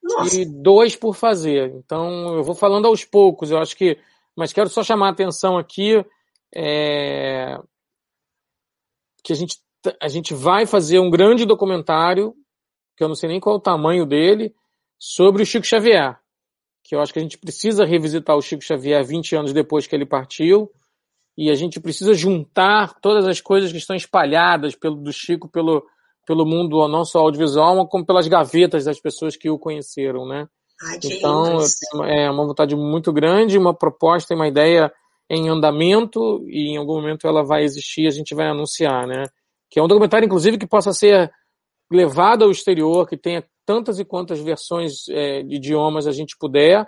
Nossa. 0.00 0.36
e 0.36 0.44
dois 0.44 0.94
por 0.94 1.16
fazer. 1.16 1.74
Então 1.74 2.36
eu 2.36 2.44
vou 2.44 2.54
falando 2.54 2.86
aos 2.86 3.04
poucos, 3.04 3.50
eu 3.50 3.58
acho 3.58 3.76
que, 3.76 3.98
mas 4.36 4.52
quero 4.52 4.68
só 4.68 4.84
chamar 4.84 5.08
a 5.08 5.10
atenção 5.10 5.58
aqui 5.58 6.04
é, 6.54 7.58
que 9.22 9.32
a 9.32 9.36
gente, 9.36 9.56
a 10.00 10.08
gente 10.08 10.34
vai 10.34 10.66
fazer 10.66 10.98
um 10.98 11.10
grande 11.10 11.44
documentário, 11.44 12.34
que 12.96 13.04
eu 13.04 13.08
não 13.08 13.14
sei 13.14 13.28
nem 13.28 13.40
qual 13.40 13.56
é 13.56 13.58
o 13.58 13.62
tamanho 13.62 14.06
dele, 14.06 14.54
sobre 14.98 15.42
o 15.42 15.46
Chico 15.46 15.66
Xavier. 15.66 16.18
Que 16.84 16.94
eu 16.94 17.00
acho 17.00 17.12
que 17.12 17.18
a 17.18 17.22
gente 17.22 17.38
precisa 17.38 17.84
revisitar 17.84 18.36
o 18.36 18.42
Chico 18.42 18.62
Xavier 18.62 19.04
20 19.04 19.36
anos 19.36 19.52
depois 19.52 19.86
que 19.86 19.94
ele 19.94 20.06
partiu. 20.06 20.70
E 21.36 21.50
a 21.50 21.54
gente 21.54 21.80
precisa 21.80 22.12
juntar 22.12 22.98
todas 23.00 23.26
as 23.26 23.40
coisas 23.40 23.70
que 23.72 23.78
estão 23.78 23.96
espalhadas 23.96 24.74
pelo, 24.74 24.96
do 24.96 25.12
Chico 25.12 25.48
pelo, 25.48 25.86
pelo 26.26 26.44
mundo 26.44 26.86
não 26.88 27.04
só 27.04 27.20
audiovisual, 27.20 27.86
como 27.88 28.04
pelas 28.04 28.28
gavetas 28.28 28.84
das 28.84 29.00
pessoas 29.00 29.36
que 29.36 29.48
o 29.48 29.58
conheceram, 29.58 30.26
né? 30.26 30.48
Ai, 30.82 30.98
então, 31.04 31.58
é 32.06 32.30
uma 32.30 32.46
vontade 32.46 32.74
muito 32.74 33.12
grande, 33.12 33.58
uma 33.58 33.74
proposta, 33.74 34.34
uma 34.34 34.48
ideia 34.48 34.92
em 35.30 35.48
andamento 35.48 36.44
e 36.48 36.72
em 36.72 36.76
algum 36.76 36.96
momento 36.96 37.26
ela 37.26 37.44
vai 37.44 37.62
existir, 37.62 38.06
a 38.06 38.10
gente 38.10 38.34
vai 38.34 38.48
anunciar, 38.48 39.06
né? 39.06 39.24
que 39.70 39.78
é 39.78 39.82
um 39.82 39.86
documentário, 39.86 40.26
inclusive, 40.26 40.58
que 40.58 40.66
possa 40.66 40.92
ser 40.92 41.32
levado 41.90 42.44
ao 42.44 42.50
exterior, 42.50 43.08
que 43.08 43.16
tenha 43.16 43.44
tantas 43.64 44.00
e 44.00 44.04
quantas 44.04 44.40
versões 44.40 45.08
é, 45.08 45.42
de 45.42 45.56
idiomas 45.56 46.06
a 46.06 46.12
gente 46.12 46.36
puder, 46.36 46.86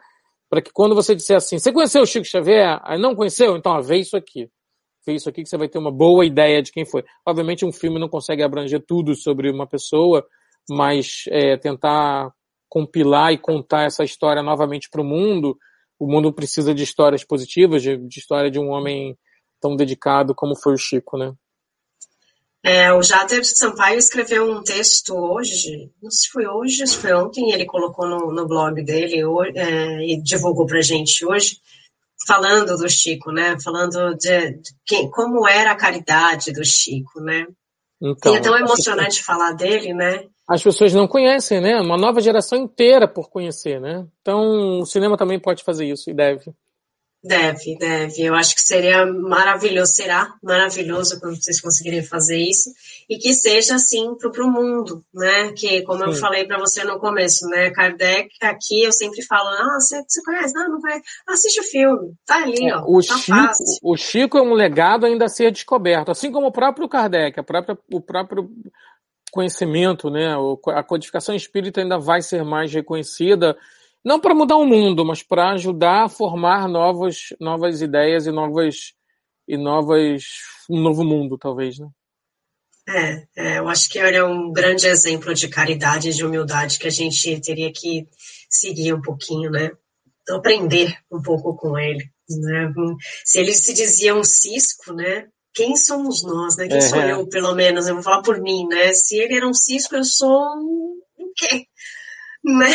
para 0.51 0.61
que 0.61 0.73
quando 0.73 0.95
você 0.95 1.15
disser 1.15 1.37
assim, 1.37 1.59
você 1.59 1.73
conheceu 1.73 2.03
o 2.03 2.07
Chico 2.07 2.27
Xavier? 2.27 2.81
Ah, 2.83 2.99
não 2.99 3.15
conheceu? 3.15 3.57
Então, 3.57 3.73
ó, 3.73 3.81
vê 3.81 3.99
isso 3.99 4.17
aqui. 4.17 4.51
Vê 5.07 5.15
isso 5.15 5.29
aqui 5.29 5.43
que 5.43 5.49
você 5.49 5.57
vai 5.57 5.69
ter 5.69 5.79
uma 5.79 5.91
boa 5.91 6.27
ideia 6.27 6.61
de 6.61 6.73
quem 6.73 6.85
foi. 6.85 7.05
Obviamente, 7.27 7.65
um 7.65 7.73
filme 7.73 7.99
não 7.99 8.09
consegue 8.09 8.43
abranger 8.43 8.85
tudo 8.87 9.15
sobre 9.15 9.51
uma 9.51 9.67
pessoa, 9.67 10.25
mas 10.69 11.25
é, 11.29 11.57
tentar 11.57 12.33
compilar 12.69 13.33
e 13.33 13.39
contar 13.39 13.85
essa 13.85 14.05
história 14.05 14.43
novamente 14.43 14.89
para 14.91 15.01
o 15.01 15.05
mundo, 15.05 15.57
o 16.03 16.07
mundo 16.09 16.33
precisa 16.33 16.75
de 16.75 16.83
histórias 16.83 17.23
positivas, 17.23 17.81
de, 17.81 17.97
de 17.97 18.19
história 18.19 18.51
de 18.51 18.59
um 18.59 18.71
homem 18.71 19.17
tão 19.61 19.77
dedicado 19.77 20.35
como 20.35 20.57
foi 20.57 20.75
o 20.75 20.79
Chico, 20.79 21.17
né? 21.17 21.33
É, 22.65 22.93
o 22.93 23.01
Jader 23.01 23.45
Sampaio 23.45 23.99
escreveu 23.99 24.51
um 24.51 24.65
texto 24.65 25.15
hoje, 25.15 25.93
não 26.03 26.11
sei 26.11 26.27
se 26.27 26.33
foi 26.33 26.47
hoje, 26.47 26.87
se 26.89 26.97
foi 26.97 27.13
ontem, 27.13 27.53
ele 27.53 27.65
colocou 27.65 28.09
no, 28.09 28.33
no 28.33 28.49
blog 28.49 28.83
dele 28.83 29.25
hoje, 29.25 29.53
é, 29.57 30.05
e 30.05 30.21
divulgou 30.21 30.67
para 30.67 30.83
gente 30.83 31.25
hoje, 31.25 31.59
falando 32.27 32.77
do 32.77 32.89
Chico, 32.89 33.31
né? 33.31 33.57
Falando 33.63 34.17
de, 34.17 34.55
de 34.55 34.75
quem, 34.85 35.09
como 35.09 35.47
era 35.47 35.71
a 35.71 35.77
caridade 35.77 36.53
do 36.53 36.65
Chico, 36.65 37.21
né? 37.21 37.47
Então, 38.01 38.35
e 38.35 38.39
é 38.39 38.41
tão 38.41 38.59
emocionante 38.59 39.23
falar 39.23 39.53
dele, 39.53 39.95
né? 39.95 40.25
As 40.49 40.63
pessoas 40.63 40.93
não 40.93 41.07
conhecem, 41.07 41.61
né? 41.61 41.81
Uma 41.81 41.97
nova 41.97 42.21
geração 42.21 42.59
inteira 42.59 43.07
por 43.07 43.31
conhecer, 43.31 43.81
né? 43.81 44.07
Então 44.21 44.81
o 44.81 44.87
cinema 44.87 45.17
também 45.17 45.39
pode 45.39 45.63
fazer 45.63 45.87
isso 45.87 46.11
e 46.11 46.15
deve. 46.15 46.53
Deve, 47.25 47.79
deve. 47.79 48.21
Eu 48.21 48.35
acho 48.35 48.53
que 48.53 48.61
seria 48.61 49.07
maravilhoso, 49.07 49.93
será 49.93 50.35
maravilhoso 50.43 51.21
quando 51.21 51.41
vocês 51.41 51.61
conseguirem 51.61 52.03
fazer 52.03 52.37
isso 52.37 52.71
e 53.09 53.17
que 53.17 53.33
seja 53.33 53.77
assim 53.77 54.17
para 54.17 54.45
o 54.45 54.51
mundo, 54.51 55.05
né? 55.15 55.53
Que, 55.53 55.83
como 55.83 56.01
Sim. 56.01 56.11
eu 56.11 56.17
falei 56.17 56.45
para 56.45 56.59
você 56.59 56.83
no 56.83 56.99
começo, 56.99 57.47
né? 57.47 57.71
Kardec, 57.71 58.29
aqui 58.43 58.83
eu 58.83 58.91
sempre 58.91 59.23
falo, 59.23 59.51
ah, 59.51 59.79
você, 59.79 60.03
você 60.03 60.21
conhece? 60.25 60.53
Não, 60.53 60.69
não 60.69 60.81
conhece. 60.81 61.03
Assiste 61.29 61.61
o 61.61 61.65
filme, 61.65 62.13
tá 62.27 62.43
ali, 62.43 62.69
é, 62.69 62.77
ó. 62.77 62.83
O, 62.89 63.01
tá 63.01 63.17
Chico, 63.17 63.39
fácil. 63.39 63.67
o 63.85 63.97
Chico 63.97 64.39
é 64.39 64.43
um 64.43 64.55
legado 64.55 65.07
ainda 65.07 65.27
a 65.27 65.29
ser 65.29 65.53
descoberto, 65.53 66.11
assim 66.11 66.33
como 66.33 66.49
o 66.49 66.53
próprio 66.53 66.89
Kardec, 66.89 67.39
a 67.39 67.45
própria, 67.45 67.79
o 67.93 68.01
próprio 68.01 68.51
conhecimento, 69.33 70.11
né? 70.11 70.37
A 70.69 70.83
codificação 70.85 71.35
espírita 71.35 71.81
ainda 71.81 71.99
vai 71.99 72.23
ser 72.23 72.45
mais 72.45 72.73
reconhecida 72.73 73.57
não 74.05 74.21
para 74.21 74.35
mudar 74.35 74.57
o 74.57 74.67
mundo, 74.67 75.05
mas 75.05 75.23
para 75.23 75.53
ajudar 75.53 76.05
a 76.05 76.09
formar 76.09 76.69
novas, 76.69 77.29
novas 77.41 77.81
ideias 77.81 78.27
e 78.27 78.33
novas 78.33 78.93
e 79.49 79.57
novas 79.57 80.25
um 80.69 80.81
novo 80.81 81.05
mundo, 81.05 81.39
talvez, 81.39 81.79
né? 81.79 81.89
É, 82.89 83.27
é, 83.37 83.59
eu 83.59 83.69
acho 83.69 83.89
que 83.89 83.99
ele 83.99 84.17
é 84.17 84.25
um 84.25 84.53
grande 84.53 84.87
exemplo 84.89 85.33
de 85.35 85.49
caridade 85.49 86.11
e 86.11 86.13
de 86.13 86.25
humildade 86.25 86.79
que 86.79 86.89
a 86.89 86.91
gente 86.91 87.41
teria 87.41 87.73
que 87.73 88.09
seguir 88.51 88.93
um 88.93 89.01
pouquinho, 89.01 89.51
né? 89.51 89.71
Aprender 90.31 90.97
um 91.11 91.23
pouco 91.23 91.57
com 91.57 91.79
ele. 91.79 92.05
Né? 92.29 92.73
Se 93.25 93.39
ele 93.39 93.53
se 93.53 93.73
dizia 93.73 94.15
um 94.15 94.25
cisco, 94.25 94.93
né? 94.93 95.29
Quem 95.55 95.77
somos 95.77 96.23
nós, 96.23 96.57
né? 96.57 96.67
Quem 96.67 96.79
é, 96.79 96.81
sou 96.81 97.01
eu, 97.01 97.27
pelo 97.29 97.55
menos? 97.55 97.87
Eu 97.87 97.95
vou 97.95 98.03
falar 98.03 98.23
por 98.23 98.41
mim, 98.41 98.67
né? 98.69 98.93
Se 98.93 99.17
ele 99.17 99.37
era 99.37 99.47
um 99.47 99.53
cisco, 99.53 99.95
eu 99.95 100.05
sou 100.05 100.31
um 100.57 100.99
o 101.19 101.33
quê? 101.37 101.67
Né? 102.45 102.67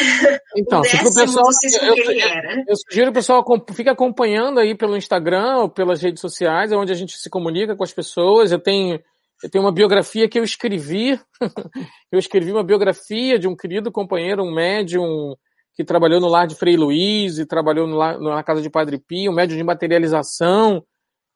Então, 0.56 0.80
o 0.80 0.84
pessoal, 0.84 1.46
eu, 1.84 1.96
eu, 1.96 2.64
eu, 2.70 2.76
sugiro 2.78 3.12
o 3.12 3.14
pessoal 3.14 3.44
fica 3.74 3.92
acompanhando 3.92 4.62
aí 4.62 4.74
pelo 4.74 4.96
Instagram 4.96 5.58
ou 5.58 5.70
pelas 5.70 6.02
redes 6.02 6.22
sociais, 6.22 6.72
onde 6.72 6.92
a 6.92 6.96
gente 6.96 7.18
se 7.18 7.30
comunica 7.30 7.76
com 7.76 7.84
as 7.84 7.92
pessoas. 7.92 8.52
Eu 8.52 8.60
tenho, 8.60 8.98
eu 9.44 9.50
tenho 9.50 9.66
uma 9.66 9.72
biografia 9.72 10.30
que 10.30 10.40
eu 10.40 10.44
escrevi. 10.44 11.20
eu 12.12 12.18
escrevi 12.18 12.52
uma 12.52 12.64
biografia 12.64 13.38
de 13.38 13.48
um 13.48 13.56
querido 13.58 13.92
companheiro, 13.92 14.42
um 14.42 14.54
médium 14.54 15.36
que 15.74 15.84
trabalhou 15.84 16.22
no 16.22 16.30
lar 16.30 16.48
de 16.48 16.56
Frei 16.56 16.78
Luiz 16.78 17.38
e 17.38 17.46
trabalhou 17.46 17.86
no 17.86 17.98
lar, 17.98 18.18
na 18.20 18.42
casa 18.44 18.62
de 18.62 18.70
Padre 18.70 18.98
Pio, 18.98 19.32
um 19.32 19.36
médium 19.36 19.58
de 19.58 19.64
materialização, 19.64 20.82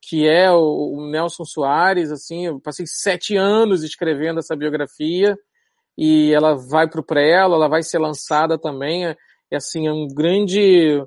que 0.02 0.28
é 0.28 0.50
o, 0.50 1.08
Nelson 1.10 1.44
Soares. 1.44 2.10
Assim, 2.10 2.46
eu 2.46 2.60
passei 2.60 2.84
sete 2.86 3.36
anos 3.36 3.84
escrevendo 3.84 4.40
essa 4.40 4.56
biografia 4.56 5.38
e 5.96 6.34
ela 6.34 6.54
vai 6.54 6.88
para 6.88 7.00
o 7.00 7.04
prelo, 7.04 7.54
ela 7.54 7.68
vai 7.68 7.82
ser 7.82 7.98
lançada 7.98 8.58
também. 8.58 9.06
É, 9.06 9.16
é 9.50 9.56
assim, 9.56 9.86
é 9.86 9.92
um 9.92 10.08
grande, 10.08 11.00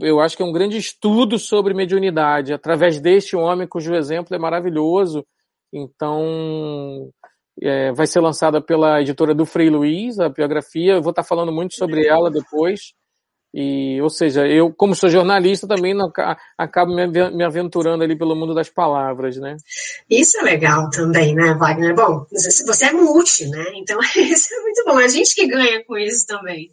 eu 0.00 0.20
acho 0.20 0.36
que 0.36 0.42
é 0.42 0.46
um 0.46 0.52
grande 0.52 0.78
estudo 0.78 1.38
sobre 1.38 1.74
mediunidade, 1.74 2.52
através 2.54 3.00
deste 3.00 3.36
homem 3.36 3.68
cujo 3.68 3.94
exemplo 3.94 4.34
é 4.34 4.38
maravilhoso. 4.38 5.26
Então, 5.72 7.10
é, 7.60 7.92
vai 7.92 8.06
ser 8.06 8.20
lançada 8.20 8.60
pela 8.60 9.00
editora 9.00 9.34
do 9.34 9.44
Frei 9.44 9.68
Luiz, 9.68 10.18
a 10.18 10.28
biografia. 10.28 10.94
Eu 10.94 11.02
vou 11.02 11.10
estar 11.10 11.24
falando 11.24 11.52
muito 11.52 11.74
sobre 11.74 12.06
ela 12.06 12.30
depois. 12.30 12.94
E, 13.56 14.02
ou 14.02 14.10
seja, 14.10 14.44
eu, 14.48 14.74
como 14.74 14.96
sou 14.96 15.08
jornalista, 15.08 15.68
também 15.68 15.94
não, 15.94 16.10
acabo 16.58 16.92
me, 16.92 17.44
aventurando 17.44 18.02
ali 18.02 18.18
pelo 18.18 18.34
mundo 18.34 18.52
das 18.52 18.68
palavras, 18.68 19.36
né? 19.36 19.56
Isso 20.10 20.36
é 20.40 20.42
legal 20.42 20.90
também, 20.90 21.36
né, 21.36 21.54
Wagner? 21.54 21.94
Bom, 21.94 22.26
você 22.32 22.86
é 22.86 22.92
multi, 22.92 23.46
né? 23.46 23.64
Então, 23.76 24.00
isso 24.16 24.52
é 24.52 24.60
muito 24.60 24.84
bom. 24.84 24.98
É 24.98 25.04
a 25.04 25.08
gente 25.08 25.32
que 25.36 25.46
ganha 25.46 25.84
com 25.84 25.96
isso 25.96 26.26
também. 26.26 26.72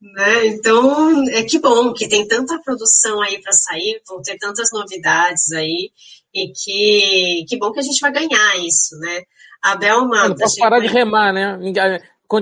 Né? 0.00 0.46
Então, 0.46 1.28
é 1.30 1.42
que 1.42 1.58
bom 1.58 1.92
que 1.92 2.06
tem 2.06 2.28
tanta 2.28 2.60
produção 2.60 3.20
aí 3.20 3.42
para 3.42 3.52
sair, 3.52 4.00
vão 4.06 4.22
ter 4.22 4.38
tantas 4.38 4.70
novidades 4.72 5.50
aí, 5.50 5.90
e 6.32 6.52
que, 6.52 7.44
que 7.48 7.58
bom 7.58 7.72
que 7.72 7.80
a 7.80 7.82
gente 7.82 8.00
vai 8.00 8.12
ganhar 8.12 8.56
isso, 8.58 8.96
né? 9.00 9.22
A 9.60 9.74
Belma. 9.74 10.28
Não 10.28 10.36
posso 10.36 10.60
parar 10.60 10.78
de 10.78 10.86
remar, 10.86 11.32
né? 11.32 11.58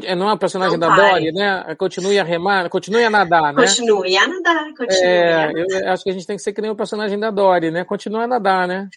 É, 0.04 0.14
não 0.14 0.30
é 0.30 0.32
a 0.32 0.36
personagem 0.36 0.78
não 0.78 0.88
da 0.88 0.94
Dory, 0.94 1.32
né? 1.32 1.74
Continue 1.76 2.18
a 2.18 2.24
remar, 2.24 2.68
continue 2.68 3.04
a 3.04 3.10
nadar, 3.10 3.52
né? 3.52 3.62
Continue 3.62 4.16
a 4.16 4.26
nadar, 4.26 4.74
continue. 4.74 5.04
É, 5.04 5.52
eu 5.54 5.92
acho 5.92 6.04
que 6.04 6.10
a 6.10 6.12
gente 6.12 6.26
tem 6.26 6.36
que 6.36 6.42
ser 6.42 6.52
que 6.52 6.62
nem 6.62 6.70
o 6.70 6.76
personagem 6.76 7.18
da 7.18 7.30
Dory, 7.30 7.70
né? 7.70 7.84
Continue 7.84 8.22
a 8.22 8.26
nadar, 8.26 8.68
né? 8.68 8.88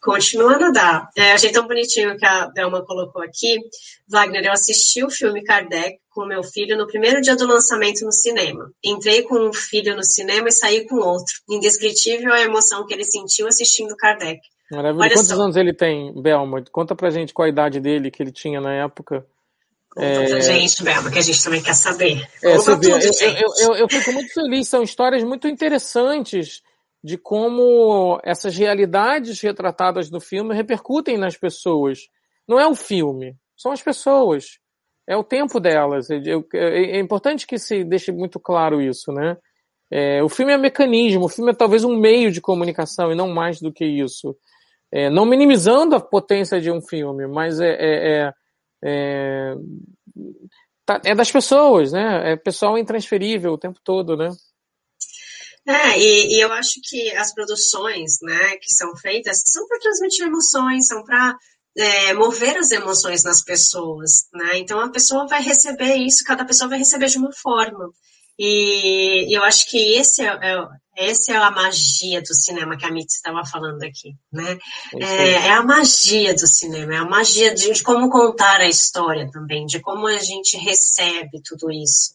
Continua 0.00 0.54
a 0.54 0.58
nadar. 0.58 1.10
É, 1.16 1.32
achei 1.32 1.52
tão 1.52 1.66
bonitinho 1.66 2.16
que 2.16 2.24
a 2.24 2.48
Belma 2.48 2.82
colocou 2.84 3.22
aqui. 3.22 3.58
Wagner, 4.08 4.46
eu 4.46 4.52
assisti 4.52 5.04
o 5.04 5.10
filme 5.10 5.42
Kardec 5.42 5.98
com 6.10 6.24
meu 6.24 6.42
filho 6.42 6.76
no 6.76 6.86
primeiro 6.86 7.20
dia 7.20 7.36
do 7.36 7.46
lançamento 7.46 8.04
no 8.04 8.12
cinema. 8.12 8.70
Entrei 8.82 9.22
com 9.22 9.36
um 9.36 9.52
filho 9.52 9.94
no 9.94 10.02
cinema 10.02 10.48
e 10.48 10.52
saí 10.52 10.86
com 10.86 10.96
outro. 10.96 11.34
Indescritível 11.48 12.32
a 12.32 12.40
emoção 12.40 12.86
que 12.86 12.94
ele 12.94 13.04
sentiu 13.04 13.46
assistindo 13.46 13.94
Kardec. 13.96 14.40
Maravilha. 14.70 15.10
Quantos 15.10 15.28
só. 15.28 15.42
anos 15.42 15.56
ele 15.56 15.74
tem, 15.74 16.14
Belma? 16.14 16.64
Conta 16.72 16.94
pra 16.94 17.10
gente 17.10 17.34
qual 17.34 17.44
a 17.44 17.50
idade 17.50 17.78
dele 17.78 18.10
que 18.10 18.22
ele 18.22 18.32
tinha 18.32 18.60
na 18.60 18.72
época. 18.72 19.26
Conta 19.90 20.06
é... 20.06 20.28
pra 20.28 20.40
gente, 20.40 20.84
Belma, 20.84 21.10
que 21.10 21.18
a 21.18 21.22
gente 21.22 21.42
também 21.42 21.62
quer 21.62 21.74
saber. 21.74 22.28
É, 22.42 22.56
vê, 22.56 22.64
tudo, 22.64 22.88
eu, 22.88 22.98
eu, 22.98 23.54
eu, 23.58 23.76
eu, 23.76 23.88
fico 23.88 24.12
muito 24.12 24.32
feliz, 24.32 24.68
são 24.68 24.82
histórias 24.82 25.24
muito 25.24 25.48
interessantes 25.48 26.62
de 27.02 27.18
como 27.18 28.20
essas 28.22 28.56
realidades 28.56 29.40
retratadas 29.40 30.10
no 30.10 30.20
filme 30.20 30.54
repercutem 30.54 31.18
nas 31.18 31.36
pessoas. 31.36 32.00
Não 32.46 32.60
é 32.60 32.66
o 32.66 32.74
filme, 32.74 33.34
são 33.56 33.72
as 33.72 33.82
pessoas. 33.82 34.58
É 35.08 35.16
o 35.16 35.24
tempo 35.24 35.58
delas. 35.58 36.08
É, 36.10 36.20
é 36.54 37.00
importante 37.00 37.46
que 37.46 37.58
se 37.58 37.82
deixe 37.82 38.12
muito 38.12 38.38
claro 38.38 38.80
isso, 38.80 39.10
né? 39.12 39.36
É, 39.90 40.22
o 40.22 40.28
filme 40.28 40.52
é 40.52 40.58
mecanismo, 40.58 41.24
o 41.24 41.28
filme 41.28 41.50
é 41.50 41.54
talvez 41.54 41.82
um 41.82 41.96
meio 41.96 42.30
de 42.30 42.40
comunicação 42.40 43.10
e 43.10 43.16
não 43.16 43.28
mais 43.28 43.60
do 43.60 43.72
que 43.72 43.84
isso. 43.84 44.36
É, 44.92 45.10
não 45.10 45.26
minimizando 45.26 45.96
a 45.96 46.00
potência 46.00 46.60
de 46.60 46.70
um 46.70 46.80
filme, 46.80 47.26
mas 47.26 47.60
é, 47.60 48.32
é, 48.82 49.54
tá, 50.84 51.00
é 51.04 51.14
das 51.14 51.30
pessoas, 51.30 51.92
né? 51.92 52.32
É 52.32 52.36
pessoal 52.36 52.78
intransferível 52.78 53.52
o 53.52 53.58
tempo 53.58 53.78
todo, 53.84 54.16
né? 54.16 54.30
É, 55.66 55.98
e, 55.98 56.36
e, 56.36 56.40
eu 56.40 56.52
acho 56.52 56.80
que 56.82 57.14
as 57.16 57.32
produções, 57.34 58.18
né, 58.22 58.56
que 58.56 58.72
são 58.72 58.96
feitas, 58.96 59.42
são 59.44 59.66
para 59.68 59.78
transmitir 59.78 60.26
emoções, 60.26 60.86
são 60.86 61.04
para 61.04 61.36
é, 61.76 62.14
mover 62.14 62.56
as 62.56 62.70
emoções 62.70 63.22
nas 63.22 63.42
pessoas, 63.42 64.26
né? 64.32 64.58
Então 64.58 64.80
a 64.80 64.90
pessoa 64.90 65.26
vai 65.26 65.42
receber 65.42 65.96
isso, 65.96 66.24
cada 66.24 66.44
pessoa 66.44 66.68
vai 66.68 66.78
receber 66.78 67.06
de 67.06 67.18
uma 67.18 67.32
forma. 67.32 67.90
E 68.38 69.36
eu 69.36 69.44
acho 69.44 69.68
que 69.68 69.94
esse 69.96 70.22
é, 70.22 70.28
é, 70.28 70.66
essa 70.96 71.32
é 71.32 71.36
a 71.36 71.50
magia 71.50 72.20
do 72.20 72.34
cinema 72.34 72.76
que 72.76 72.84
a 72.84 72.90
Mitz 72.90 73.14
estava 73.14 73.44
falando 73.44 73.82
aqui, 73.82 74.14
né? 74.32 74.58
É, 74.94 75.30
é, 75.32 75.50
a 75.52 75.62
magia 75.62 76.34
do 76.34 76.46
cinema, 76.46 76.94
é 76.94 76.98
a 76.98 77.04
magia 77.04 77.54
de, 77.54 77.72
de, 77.72 77.82
como 77.82 78.10
contar 78.10 78.60
a 78.60 78.68
história 78.68 79.30
também, 79.30 79.66
de 79.66 79.80
como 79.80 80.06
a 80.06 80.18
gente 80.18 80.56
recebe 80.56 81.40
tudo 81.44 81.70
isso. 81.70 82.14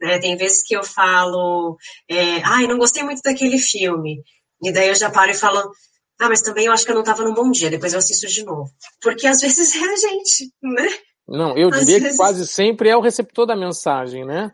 Né? 0.00 0.18
Tem 0.18 0.36
vezes 0.36 0.62
que 0.62 0.74
eu 0.74 0.84
falo, 0.84 1.76
é, 2.08 2.40
ai, 2.44 2.66
não 2.66 2.78
gostei 2.78 3.02
muito 3.02 3.22
daquele 3.22 3.58
filme, 3.58 4.22
e 4.62 4.72
daí 4.72 4.88
eu 4.88 4.94
já 4.94 5.10
paro 5.10 5.30
e 5.30 5.34
falo, 5.34 5.72
ah, 6.20 6.28
mas 6.28 6.40
também 6.40 6.66
eu 6.66 6.72
acho 6.72 6.84
que 6.84 6.90
eu 6.90 6.94
não 6.94 7.02
estava 7.02 7.24
num 7.24 7.34
bom 7.34 7.50
dia, 7.50 7.70
depois 7.70 7.92
eu 7.92 7.98
assisto 7.98 8.28
de 8.28 8.44
novo. 8.44 8.70
Porque 9.00 9.26
às 9.26 9.40
vezes 9.42 9.74
é 9.74 9.78
a 9.78 9.96
gente, 9.96 10.52
né? 10.62 10.88
Não, 11.26 11.56
eu 11.56 11.70
diria 11.70 11.98
vezes... 11.98 12.10
que 12.12 12.16
quase 12.16 12.46
sempre 12.46 12.88
é 12.88 12.96
o 12.96 13.00
receptor 13.00 13.46
da 13.46 13.56
mensagem, 13.56 14.24
né? 14.24 14.52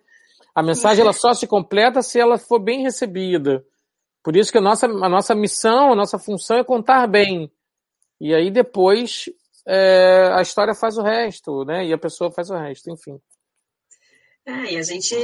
A 0.59 0.62
mensagem 0.62 1.02
ela 1.02 1.12
só 1.12 1.32
se 1.35 1.47
completa 1.47 2.02
se 2.02 2.18
ela 2.18 2.36
for 2.36 2.59
bem 2.59 2.82
recebida. 2.82 3.64
Por 4.24 4.35
isso 4.35 4.51
que 4.51 4.59
a 4.59 4.60
nossa, 4.60 4.86
a 4.86 5.09
nossa 5.09 5.32
missão, 5.32 5.93
a 5.93 5.94
nossa 5.94 6.18
função 6.18 6.56
é 6.56 6.64
contar 6.64 7.06
bem. 7.06 7.48
E 8.20 8.35
aí 8.35 8.51
depois 8.51 9.26
é, 9.64 10.32
a 10.35 10.43
história 10.43 10.74
faz 10.74 10.98
o 10.98 11.02
resto, 11.02 11.64
né? 11.64 11.86
E 11.86 11.93
a 11.93 11.97
pessoa 11.98 12.32
faz 12.32 12.51
o 12.51 12.56
resto, 12.56 12.90
enfim. 12.90 13.20
É, 14.48 14.72
e 14.72 14.76
a 14.78 14.82
gente, 14.82 15.14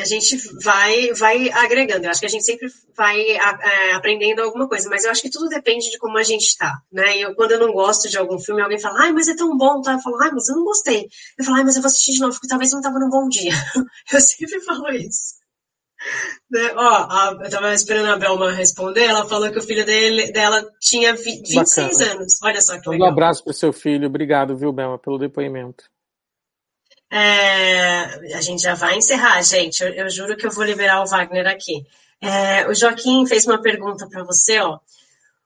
a 0.00 0.06
gente 0.06 0.38
vai, 0.62 1.12
vai 1.12 1.50
agregando. 1.50 2.06
Eu 2.06 2.10
acho 2.10 2.20
que 2.20 2.24
a 2.24 2.30
gente 2.30 2.46
sempre 2.46 2.66
vai 2.96 3.20
é, 3.20 3.92
aprendendo 3.92 4.40
alguma 4.40 4.66
coisa, 4.66 4.88
mas 4.88 5.04
eu 5.04 5.10
acho 5.10 5.20
que 5.20 5.28
tudo 5.28 5.50
depende 5.50 5.90
de 5.90 5.98
como 5.98 6.16
a 6.16 6.22
gente 6.22 6.44
está, 6.44 6.80
né? 6.90 7.18
Eu, 7.18 7.34
quando 7.34 7.52
eu 7.52 7.60
não 7.60 7.74
gosto 7.74 8.08
de 8.08 8.16
algum 8.16 8.38
filme, 8.38 8.62
alguém 8.62 8.80
fala, 8.80 9.02
ai, 9.02 9.12
mas 9.12 9.28
é 9.28 9.36
tão 9.36 9.54
bom, 9.54 9.82
tá? 9.82 9.92
Eu 9.92 9.98
falo, 9.98 10.16
ai, 10.22 10.30
mas 10.32 10.48
eu 10.48 10.56
não 10.56 10.64
gostei. 10.64 11.06
Eu 11.38 11.44
falo, 11.44 11.58
ai, 11.58 11.64
mas 11.64 11.76
eu 11.76 11.82
vou 11.82 11.88
assistir 11.88 12.12
de 12.12 12.20
novo, 12.20 12.32
porque 12.32 12.48
talvez 12.48 12.70
eu 12.70 12.76
não 12.76 12.80
estava 12.80 12.98
num 12.98 13.10
bom 13.10 13.28
dia. 13.28 13.52
Eu 14.10 14.20
sempre 14.20 14.58
falo 14.62 14.90
isso. 14.92 15.34
Né? 16.50 16.72
Ó, 16.74 16.88
a, 16.88 17.38
eu 17.44 17.50
tava 17.50 17.72
esperando 17.72 18.12
a 18.12 18.18
Belma 18.18 18.52
responder, 18.52 19.04
ela 19.04 19.26
falou 19.26 19.50
que 19.50 19.58
o 19.58 19.62
filho 19.62 19.84
dele, 19.84 20.32
dela 20.32 20.64
tinha 20.78 21.14
26 21.14 21.54
Bacana. 21.54 22.12
anos. 22.12 22.38
Olha 22.42 22.60
só 22.60 22.78
que 22.78 22.88
legal. 22.88 23.08
Um 23.08 23.10
abraço 23.10 23.42
para 23.42 23.50
o 23.50 23.54
seu 23.54 23.72
filho. 23.72 24.06
Obrigado, 24.06 24.56
viu, 24.56 24.72
Belma, 24.72 24.98
pelo 24.98 25.18
depoimento. 25.18 25.84
É, 27.16 28.34
a 28.34 28.40
gente 28.40 28.60
já 28.60 28.74
vai 28.74 28.96
encerrar, 28.96 29.40
gente. 29.42 29.80
Eu, 29.80 29.90
eu, 29.90 30.10
juro 30.10 30.36
que 30.36 30.44
eu 30.44 30.50
vou 30.50 30.64
liberar 30.64 31.00
o 31.00 31.06
Wagner 31.06 31.46
aqui. 31.46 31.86
É, 32.20 32.68
o 32.68 32.74
Joaquim 32.74 33.24
fez 33.24 33.46
uma 33.46 33.62
pergunta 33.62 34.08
para 34.08 34.24
você, 34.24 34.58
ó. 34.58 34.80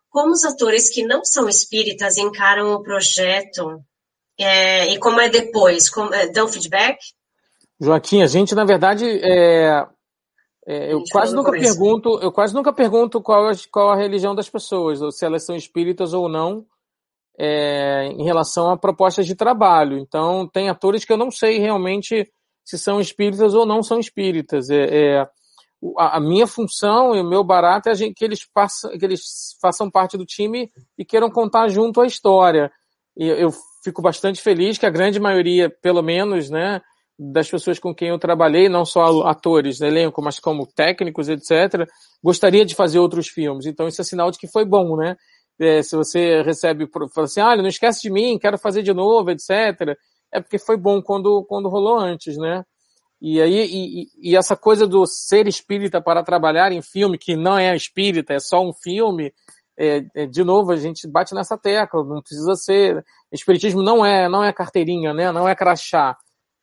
Como 0.08 0.32
os 0.32 0.42
atores 0.44 0.88
que 0.88 1.04
não 1.04 1.22
são 1.22 1.46
espíritas 1.46 2.16
encaram 2.16 2.72
o 2.72 2.82
projeto 2.82 3.84
é, 4.40 4.86
e 4.86 4.98
como 4.98 5.20
é 5.20 5.28
depois? 5.28 5.90
Como, 5.90 6.14
é, 6.14 6.28
dão 6.28 6.48
feedback? 6.48 6.98
Joaquim, 7.78 8.22
a 8.22 8.26
gente, 8.26 8.54
na 8.54 8.64
verdade, 8.64 9.04
é, 9.22 9.86
é, 10.66 10.92
eu 10.94 11.04
quase 11.12 11.34
nunca 11.34 11.50
pergunto, 11.50 12.18
eu 12.22 12.32
quase 12.32 12.54
nunca 12.54 12.72
pergunto 12.72 13.20
qual, 13.20 13.52
qual 13.70 13.90
a 13.90 13.96
religião 13.96 14.34
das 14.34 14.48
pessoas, 14.48 15.02
ou 15.02 15.12
se 15.12 15.26
elas 15.26 15.44
são 15.44 15.54
espíritas 15.54 16.14
ou 16.14 16.30
não 16.30 16.64
é, 17.39 18.06
em 18.06 18.24
relação 18.24 18.70
a 18.70 18.77
propostas 18.77 19.27
de 19.27 19.35
trabalho. 19.35 19.98
Então, 19.98 20.48
tem 20.48 20.69
atores 20.69 21.05
que 21.05 21.12
eu 21.12 21.16
não 21.16 21.31
sei 21.31 21.59
realmente 21.59 22.28
se 22.65 22.77
são 22.77 23.01
espíritas 23.01 23.55
ou 23.55 23.65
não 23.65 23.82
são 23.82 24.01
espíritas. 24.01 24.69
É, 24.69 25.20
é 25.20 25.27
a, 25.97 26.20
minha 26.20 26.47
função 26.47 27.15
e 27.15 27.20
o 27.20 27.28
meu 27.28 27.44
barato 27.44 27.89
é 27.89 27.94
gente, 27.94 28.15
que, 28.15 28.24
eles 28.24 28.44
passam, 28.52 28.90
que 28.98 29.05
eles 29.05 29.23
façam 29.62 29.90
parte 29.90 30.19
do 30.19 30.27
time 30.27 30.69
e 30.98 31.05
queiram 31.05 31.31
contar 31.31 31.69
junto 31.69 32.01
a 32.01 32.06
história. 32.06 32.70
E 33.16 33.27
eu 33.27 33.51
fico 33.85 34.02
bastante 34.02 34.43
feliz 34.43 34.77
que 34.77 34.86
a 34.86 34.90
grande 34.90 35.20
maioria, 35.20 35.70
pelo 35.70 36.02
menos, 36.02 36.51
né, 36.51 36.81
das 37.19 37.48
pessoas 37.48 37.78
com 37.78 37.94
quem 37.94 38.09
eu 38.09 38.19
trabalhei, 38.19 38.69
não 38.69 38.85
só 38.85 39.23
atores, 39.23 39.81
elenco, 39.81 40.23
mas 40.23 40.39
como 40.39 40.66
técnicos, 40.66 41.28
etc., 41.28 41.89
gostaria 42.23 42.65
de 42.65 42.74
fazer 42.74 42.98
outros 42.98 43.28
filmes. 43.28 43.66
Então, 43.66 43.89
isso 43.89 44.01
é 44.01 44.05
sinal 44.05 44.31
de 44.31 44.39
que 44.39 44.47
foi 44.47 44.65
bom, 44.65 44.97
né? 44.97 45.16
É, 45.60 45.82
se 45.82 45.97
você 45.97 46.43
recebe, 46.43 46.89
fala 47.12 47.24
assim, 47.24 47.40
olha, 47.40 47.62
não 47.62 47.68
esquece 47.68 48.02
de 48.02 48.10
mim, 48.10 48.39
quero 48.39 48.59
fazer 48.59 48.82
de 48.82 48.93
novo, 48.93 49.30
etc. 49.30 49.97
É 50.32 50.40
porque 50.40 50.59
foi 50.59 50.76
bom 50.76 51.02
quando, 51.02 51.44
quando 51.44 51.68
rolou 51.68 51.98
antes, 51.98 52.36
né? 52.36 52.64
E 53.20 53.40
aí, 53.40 53.66
e, 53.66 54.30
e, 54.30 54.36
essa 54.36 54.56
coisa 54.56 54.86
do 54.86 55.05
ser 55.05 55.48
espírita 55.48 56.01
para 56.01 56.22
trabalhar 56.22 56.70
em 56.70 56.80
filme, 56.80 57.18
que 57.18 57.35
não 57.35 57.59
é 57.59 57.74
espírita, 57.74 58.32
é 58.32 58.39
só 58.39 58.62
um 58.62 58.72
filme, 58.72 59.32
é, 59.76 60.05
é, 60.14 60.26
de 60.26 60.44
novo, 60.44 60.70
a 60.70 60.76
gente 60.76 61.09
bate 61.09 61.35
nessa 61.35 61.59
tecla, 61.59 62.05
não 62.05 62.22
precisa 62.22 62.55
ser, 62.55 63.05
espiritismo 63.32 63.82
não 63.82 64.06
é, 64.06 64.28
não 64.28 64.44
é 64.44 64.52
carteirinha, 64.52 65.12
né? 65.12 65.32
Não 65.32 65.48
é 65.48 65.55
crachá. 65.55 66.16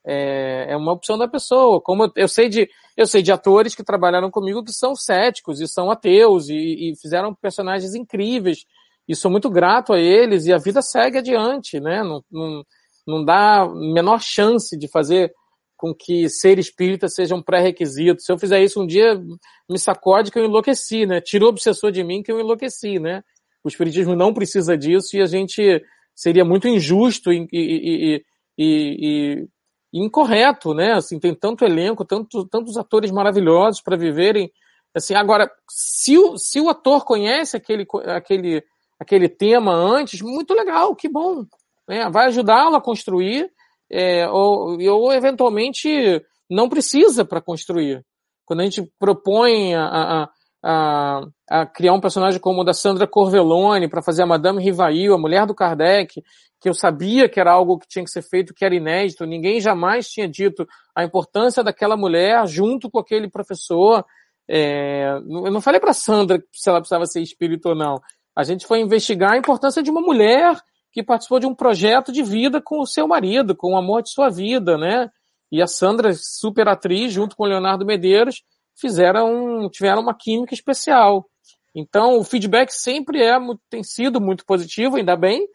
É, 0.06 0.68
é 0.70 0.78
uma 0.78 0.94
opção 0.94 1.18
da 1.18 1.28
pessoa. 1.28 1.82
Como 1.82 2.04
eu, 2.04 2.12
eu, 2.16 2.28
sei 2.28 2.48
de, 2.48 2.70
eu 2.96 3.08
sei 3.08 3.22
de 3.22 3.32
atores 3.32 3.76
que 3.76 3.84
trabalharam 3.84 4.30
comigo 4.32 4.64
que 4.64 4.72
são 4.72 4.96
céticos 4.96 5.60
e 5.60 5.68
são 5.68 5.92
ateus 5.92 6.48
e, 6.48 6.92
e 6.92 6.96
fizeram 7.02 7.34
personagens 7.34 7.96
incríveis 7.96 8.66
e 9.08 9.16
sou 9.16 9.30
muito 9.30 9.50
grato 9.50 9.94
a 9.94 10.00
eles 10.00 10.46
e 10.46 10.54
a 10.54 10.58
vida 10.58 10.82
segue 10.82 11.20
adiante, 11.20 11.80
né? 11.80 12.04
Não, 12.04 12.24
não, 12.32 12.64
não 13.08 13.26
dá 13.26 13.68
menor 13.68 14.22
chance 14.22 14.78
de 14.78 14.88
fazer 14.88 15.32
com 15.78 15.94
que 15.94 16.30
ser 16.30 16.58
espírita 16.58 17.08
seja 17.08 17.36
um 17.36 17.42
pré-requisito. 17.42 18.22
Se 18.22 18.32
eu 18.32 18.40
fizer 18.40 18.64
isso 18.64 18.82
um 18.82 18.88
dia, 18.88 19.22
me 19.70 19.78
sacode 19.78 20.32
que 20.32 20.40
eu 20.40 20.46
enlouqueci, 20.46 21.06
né? 21.06 21.22
Tirou 21.22 21.50
o 21.50 21.52
obsessor 21.52 21.92
de 21.92 22.04
mim 22.04 22.24
que 22.24 22.32
eu 22.32 22.40
enlouqueci, 22.40 22.98
né? 22.98 23.22
O 23.64 23.68
espiritismo 23.68 24.16
não 24.16 24.34
precisa 24.34 24.78
disso 24.78 25.18
e 25.18 25.22
a 25.22 25.26
gente 25.26 25.84
seria 26.16 26.46
muito 26.46 26.68
injusto 26.68 27.32
e, 27.32 27.48
e, 27.52 28.24
e, 28.58 29.48
e 29.94 30.00
incorreto, 30.02 30.74
né? 30.74 30.94
Assim, 30.94 31.20
tem 31.20 31.36
tanto 31.36 31.66
elenco, 31.66 32.06
tanto, 32.06 32.48
tantos 32.48 32.78
atores 32.78 33.12
maravilhosos 33.12 33.82
para 33.82 33.98
viverem. 33.98 34.50
Assim, 34.94 35.14
agora, 35.14 35.52
se 35.70 36.18
o, 36.18 36.38
se 36.38 36.62
o 36.62 36.70
ator 36.70 37.04
conhece 37.04 37.58
aquele, 37.58 37.86
aquele 38.06 38.64
aquele 39.00 39.30
tema 39.30 39.74
antes, 39.74 40.22
muito 40.22 40.54
legal, 40.54 40.96
que 40.96 41.10
bom. 41.10 41.46
Né? 41.88 42.10
Vai 42.10 42.28
ajudá-lo 42.28 42.76
a 42.76 42.82
construir, 42.82 43.52
é, 43.90 44.28
ou, 44.30 44.78
ou 44.82 45.14
eventualmente 45.14 46.22
não 46.50 46.70
precisa 46.70 47.26
para 47.26 47.42
construir. 47.42 48.04
Quando 48.46 48.62
a 48.62 48.64
gente 48.64 48.84
propõe 49.00 49.74
a, 49.74 49.86
a, 49.86 50.30
a, 50.64 51.28
a, 51.50 51.66
criar 51.66 51.94
um 51.94 52.00
personagem 52.00 52.40
como 52.40 52.62
o 52.62 52.64
da 52.64 52.74
Sandra 52.74 53.08
Corvellone 53.08 53.90
para 53.90 54.04
fazer 54.04 54.24
a 54.24 54.28
Madame 54.28 54.64
Rivail, 54.64 55.14
a 55.14 55.18
mulher 55.18 55.46
do 55.46 55.56
Kardec, 55.56 56.22
que 56.60 56.70
eu 56.70 56.74
sabia 56.74 57.28
que 57.28 57.40
era 57.40 57.52
algo 57.52 57.78
que 57.78 57.88
tinha 57.88 58.04
que 58.04 58.12
ser 58.12 58.22
feito, 58.22 58.54
que 58.54 58.66
era 58.66 58.76
inédito, 58.76 59.26
ninguém 59.26 59.60
jamais 59.60 60.08
tinha 60.08 60.28
dito 60.28 60.68
a 60.96 61.04
importância 61.04 61.64
daquela 61.64 61.98
mulher 61.98 62.48
junto 62.48 62.90
com 62.90 63.00
aquele 63.00 63.30
professor. 63.30 64.06
É, 64.48 65.12
eu 65.14 65.52
não 65.52 65.62
falei 65.62 65.80
para 65.80 65.94
Sandra 65.94 66.44
se 66.52 66.70
ela 66.70 66.80
precisava 66.80 67.06
ser 67.06 67.22
espírito 67.22 67.70
ou 67.70 67.76
não. 67.76 68.00
A 68.36 68.44
gente 68.44 68.66
foi 68.68 68.82
investigar 68.82 69.34
a 69.34 69.38
importância 69.38 69.82
de 69.82 69.90
uma 69.90 70.02
mulher 70.02 70.60
que 70.92 71.04
participou 71.04 71.40
de 71.40 71.46
um 71.46 71.56
projeto 71.56 72.12
de 72.12 72.24
vida 72.24 72.62
com 72.62 72.80
o 72.80 72.88
seu 72.88 73.08
marido, 73.08 73.56
com 73.56 73.74
o 73.74 73.78
amor 73.78 74.02
de 74.02 74.12
sua 74.12 74.30
vida, 74.30 74.78
né? 74.78 75.10
E 75.52 75.62
a 75.62 75.68
Sandra, 75.68 76.12
super 76.14 76.68
atriz, 76.68 77.14
junto 77.14 77.36
com 77.36 77.44
o 77.44 77.48
Leonardo 77.48 77.86
Medeiros, 77.86 78.44
fizeram, 78.80 79.70
tiveram 79.70 80.02
uma 80.02 80.14
química 80.14 80.54
especial. 80.54 81.26
Então, 81.74 82.18
o 82.18 82.24
feedback 82.24 82.72
sempre 82.72 83.22
é, 83.22 83.38
tem 83.70 83.84
sido 83.84 84.22
muito 84.22 84.46
positivo, 84.46 84.96
ainda 84.96 85.16
bem. 85.16 85.48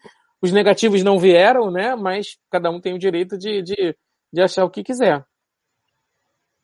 Os 0.43 0.52
negativos 0.52 1.02
não 1.02 1.19
vieram, 1.19 1.70
né? 1.70 1.94
Mas 1.97 2.36
cada 2.51 2.70
um 2.70 2.81
tem 2.81 2.94
o 2.94 2.98
direito 2.98 3.39
de, 3.39 3.62
de, 3.62 3.97
de 4.32 4.43
achar 4.43 4.65
o 4.65 4.70
que 4.70 4.82
quiser. 4.82 5.24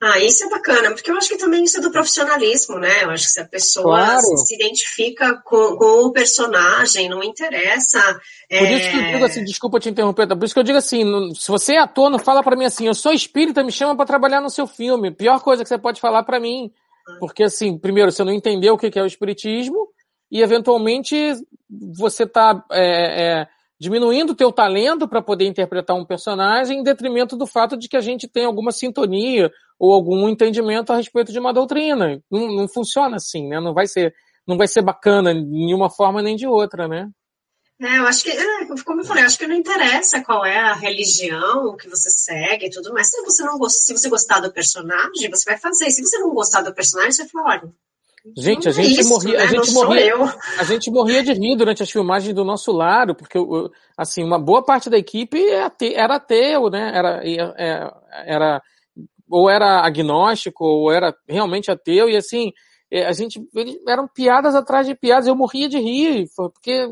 Ah, 0.03 0.21
isso 0.21 0.45
é 0.45 0.51
bacana, 0.51 0.93
porque 0.93 1.11
eu 1.11 1.17
acho 1.17 1.31
que 1.31 1.39
também 1.39 1.65
isso 1.65 1.79
é 1.79 1.81
do 1.81 1.91
profissionalismo, 1.91 2.79
né? 2.79 3.05
Eu 3.05 3.11
acho 3.11 3.25
que 3.25 3.31
se 3.31 3.41
a 3.41 3.49
pessoa 3.49 3.97
claro. 3.97 4.21
se, 4.21 4.47
se, 4.47 4.55
identifica 4.55 5.41
com, 5.43 5.77
com, 5.77 6.07
o 6.07 6.13
personagem, 6.13 7.09
não 7.09 7.23
interessa. 7.23 7.99
Por 8.47 8.57
é... 8.57 8.73
isso 8.75 8.91
que 8.91 8.97
eu 8.99 9.13
digo 9.13 9.25
assim, 9.25 9.45
desculpa 9.45 9.81
te 9.81 9.89
interromper, 9.89 10.29
por 10.29 10.45
isso 10.45 10.53
que 10.53 10.61
eu 10.61 10.65
digo 10.65 10.77
assim, 10.77 11.33
se 11.35 11.51
você 11.51 11.77
é 11.77 11.79
ator, 11.79 12.11
não 12.11 12.19
fala 12.19 12.43
para 12.43 12.57
mim 12.57 12.67
assim, 12.67 12.87
eu 12.87 12.95
sou 12.95 13.11
espírita, 13.11 13.65
me 13.65 13.73
chama 13.73 13.97
para 13.97 14.05
trabalhar 14.05 14.43
no 14.43 14.51
seu 14.51 14.67
filme. 14.67 15.11
Pior 15.11 15.41
coisa 15.41 15.63
que 15.63 15.69
você 15.69 15.79
pode 15.79 15.99
falar 15.99 16.25
para 16.25 16.39
mim. 16.39 16.71
Porque 17.19 17.45
assim, 17.45 17.79
primeiro, 17.79 18.13
você 18.13 18.23
não 18.23 18.33
entendeu 18.33 18.75
o 18.75 18.79
que 18.79 18.99
é 18.99 19.03
o 19.03 19.07
espiritismo, 19.07 19.89
e 20.31 20.43
eventualmente 20.43 21.17
você 21.71 22.27
tá 22.27 22.65
é, 22.71 23.41
é, 23.41 23.49
diminuindo 23.79 24.31
o 24.31 24.37
teu 24.37 24.53
talento 24.53 25.09
para 25.09 25.23
poder 25.23 25.47
interpretar 25.47 25.97
um 25.97 26.05
personagem 26.05 26.81
em 26.81 26.83
detrimento 26.83 27.37
do 27.37 27.47
fato 27.47 27.77
de 27.77 27.89
que 27.89 27.97
a 27.97 28.01
gente 28.01 28.29
tem 28.29 28.45
alguma 28.45 28.73
sintonia 28.73 29.51
ou 29.79 29.93
algum 29.93 30.29
entendimento 30.29 30.93
a 30.93 30.97
respeito 30.97 31.33
de 31.33 31.39
uma 31.39 31.53
doutrina. 31.53 32.21
Não, 32.31 32.49
não 32.49 32.69
funciona 32.69 33.17
assim, 33.17 33.49
né? 33.49 33.61
Não 33.61 33.75
vai 33.75 33.87
ser, 33.87 34.15
não 34.47 34.57
vai 34.57 34.69
ser 34.69 34.83
bacana 34.83 35.35
de 35.35 35.75
uma 35.75 35.91
forma 35.91 36.23
nem 36.23 36.37
de 36.37 36.47
outra, 36.47 36.89
né? 36.89 37.09
É, 37.81 37.99
eu 37.99 38.07
acho 38.07 38.25
que, 38.25 38.31
é, 38.31 38.67
como 38.87 39.03
eu 39.03 39.05
falei, 39.05 39.23
eu 39.23 39.27
acho 39.27 39.39
que 39.39 39.47
não 39.47 39.55
interessa 39.55 40.25
qual 40.25 40.47
é 40.47 40.59
a 40.59 40.73
religião 40.73 41.77
que 41.77 41.91
você 41.91 42.11
segue 42.11 42.67
e 42.67 42.71
tudo 42.71 42.93
mais. 42.93 43.11
Se 43.11 43.23
você 43.23 43.43
não 43.43 43.63
se 43.69 43.93
você 43.93 44.09
gostar 44.09 44.41
do 44.41 44.51
personagem, 44.51 45.31
você 45.31 45.45
vai 45.45 45.59
fazer. 45.59 45.91
Se 45.91 46.03
você 46.03 46.19
não 46.19 46.33
gostar 46.33 46.63
do 46.63 46.75
personagem, 46.75 47.13
você 47.13 47.23
vai 47.25 47.31
falar, 47.31 47.51
olha, 47.51 47.73
Gente, 48.37 48.69
a 48.69 48.73
gente, 48.73 49.01
isso, 49.01 49.11
morria, 49.11 49.39
né? 49.39 49.45
a, 49.45 49.47
gente 49.47 49.73
morria, 49.73 50.15
a 50.59 50.65
gente 50.65 50.91
morria 50.91 51.23
de 51.23 51.33
rir 51.33 51.57
durante 51.57 51.83
as 51.83 51.91
filmagens 51.91 52.35
do 52.35 52.45
nosso 52.45 52.73
lado, 52.73 53.15
porque 53.15 53.39
assim, 53.97 54.25
uma 54.25 54.39
boa 54.39 54.65
parte 54.65 54.91
da 54.91 54.99
equipe 54.99 55.39
é 55.39 55.71
era 55.95 56.17
ateu, 56.17 56.69
né? 56.69 56.91
Era, 56.93 57.21
é, 57.25 57.91
era, 58.27 58.63
ou 59.29 59.51
era 59.51 59.85
agnóstico, 59.85 60.65
ou 60.65 60.93
era 60.93 61.15
realmente 61.29 61.71
ateu, 61.71 62.09
e 62.09 62.17
assim, 62.17 62.53
é, 62.91 63.07
a 63.07 63.13
gente, 63.13 63.41
eram 63.87 64.07
piadas 64.07 64.55
atrás 64.55 64.87
de 64.87 64.95
piadas, 64.95 65.27
eu 65.27 65.35
morria 65.35 65.69
de 65.69 65.79
rir, 65.79 66.29
porque 66.37 66.87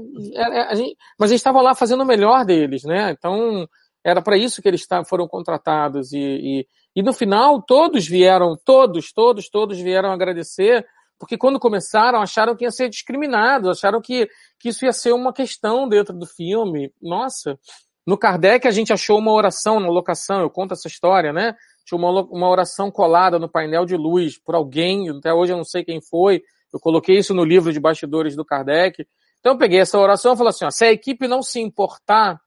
a 0.69 0.75
gente, 0.75 0.97
mas 1.19 1.31
eles 1.31 1.41
estavam 1.41 1.63
lá 1.63 1.75
fazendo 1.75 2.03
o 2.03 2.07
melhor 2.07 2.45
deles, 2.45 2.85
né? 2.85 3.11
Então, 3.11 3.69
era 4.03 4.21
para 4.21 4.37
isso 4.37 4.61
que 4.61 4.69
eles 4.69 4.87
foram 5.07 5.27
contratados, 5.29 6.13
e, 6.13 6.19
e, 6.19 6.67
e 6.97 7.03
no 7.03 7.13
final, 7.13 7.63
todos 7.63 8.07
vieram, 8.07 8.57
todos, 8.65 9.13
todos, 9.13 9.49
todos 9.49 9.81
vieram 9.81 10.11
agradecer, 10.11 10.85
porque 11.19 11.39
quando 11.39 11.61
começaram 11.61 12.21
acharam 12.21 12.57
que 12.57 12.65
ia 12.65 12.71
ser 12.71 12.89
discriminado, 12.89 13.71
acharam 13.71 14.01
que, 14.01 14.29
que 14.59 14.69
isso 14.69 14.85
ia 14.85 14.93
ser 14.93 15.13
uma 15.13 15.33
questão 15.33 15.89
dentro 15.89 16.15
do 16.15 16.27
filme. 16.27 16.93
Nossa, 17.01 17.59
no 18.07 18.19
Kardec 18.19 18.67
a 18.67 18.71
gente 18.71 18.93
achou 18.93 19.19
uma 19.19 19.33
oração 19.33 19.81
na 19.81 19.89
locação, 19.89 20.41
eu 20.41 20.51
conto 20.51 20.75
essa 20.75 20.89
história, 20.89 21.33
né? 21.33 21.55
Tinha 21.85 21.99
uma, 21.99 22.23
uma 22.23 22.49
oração 22.49 22.91
colada 22.91 23.39
no 23.39 23.49
painel 23.49 23.85
de 23.85 23.97
luz 23.97 24.39
por 24.39 24.55
alguém, 24.55 25.11
até 25.11 25.33
hoje 25.33 25.53
eu 25.53 25.57
não 25.57 25.65
sei 25.65 25.85
quem 25.85 26.01
foi, 26.01 26.43
eu 26.73 26.81
coloquei 26.81 27.19
isso 27.19 27.35
no 27.35 27.45
livro 27.45 27.73
de 27.73 27.81
bastidores 27.81 28.35
do 28.35 28.45
Kardec. 28.45 29.07
Então 29.41 29.53
eu 29.53 29.59
peguei 29.59 29.81
essa 29.81 29.99
oração 29.99 30.35
e 30.35 30.37
falei 30.37 30.51
assim, 30.51 30.65
ó, 30.65 30.71
se 30.71 30.85
a 30.85 30.93
equipe 30.93 31.29
não 31.29 31.43
se 31.43 31.61
importar 31.61 32.41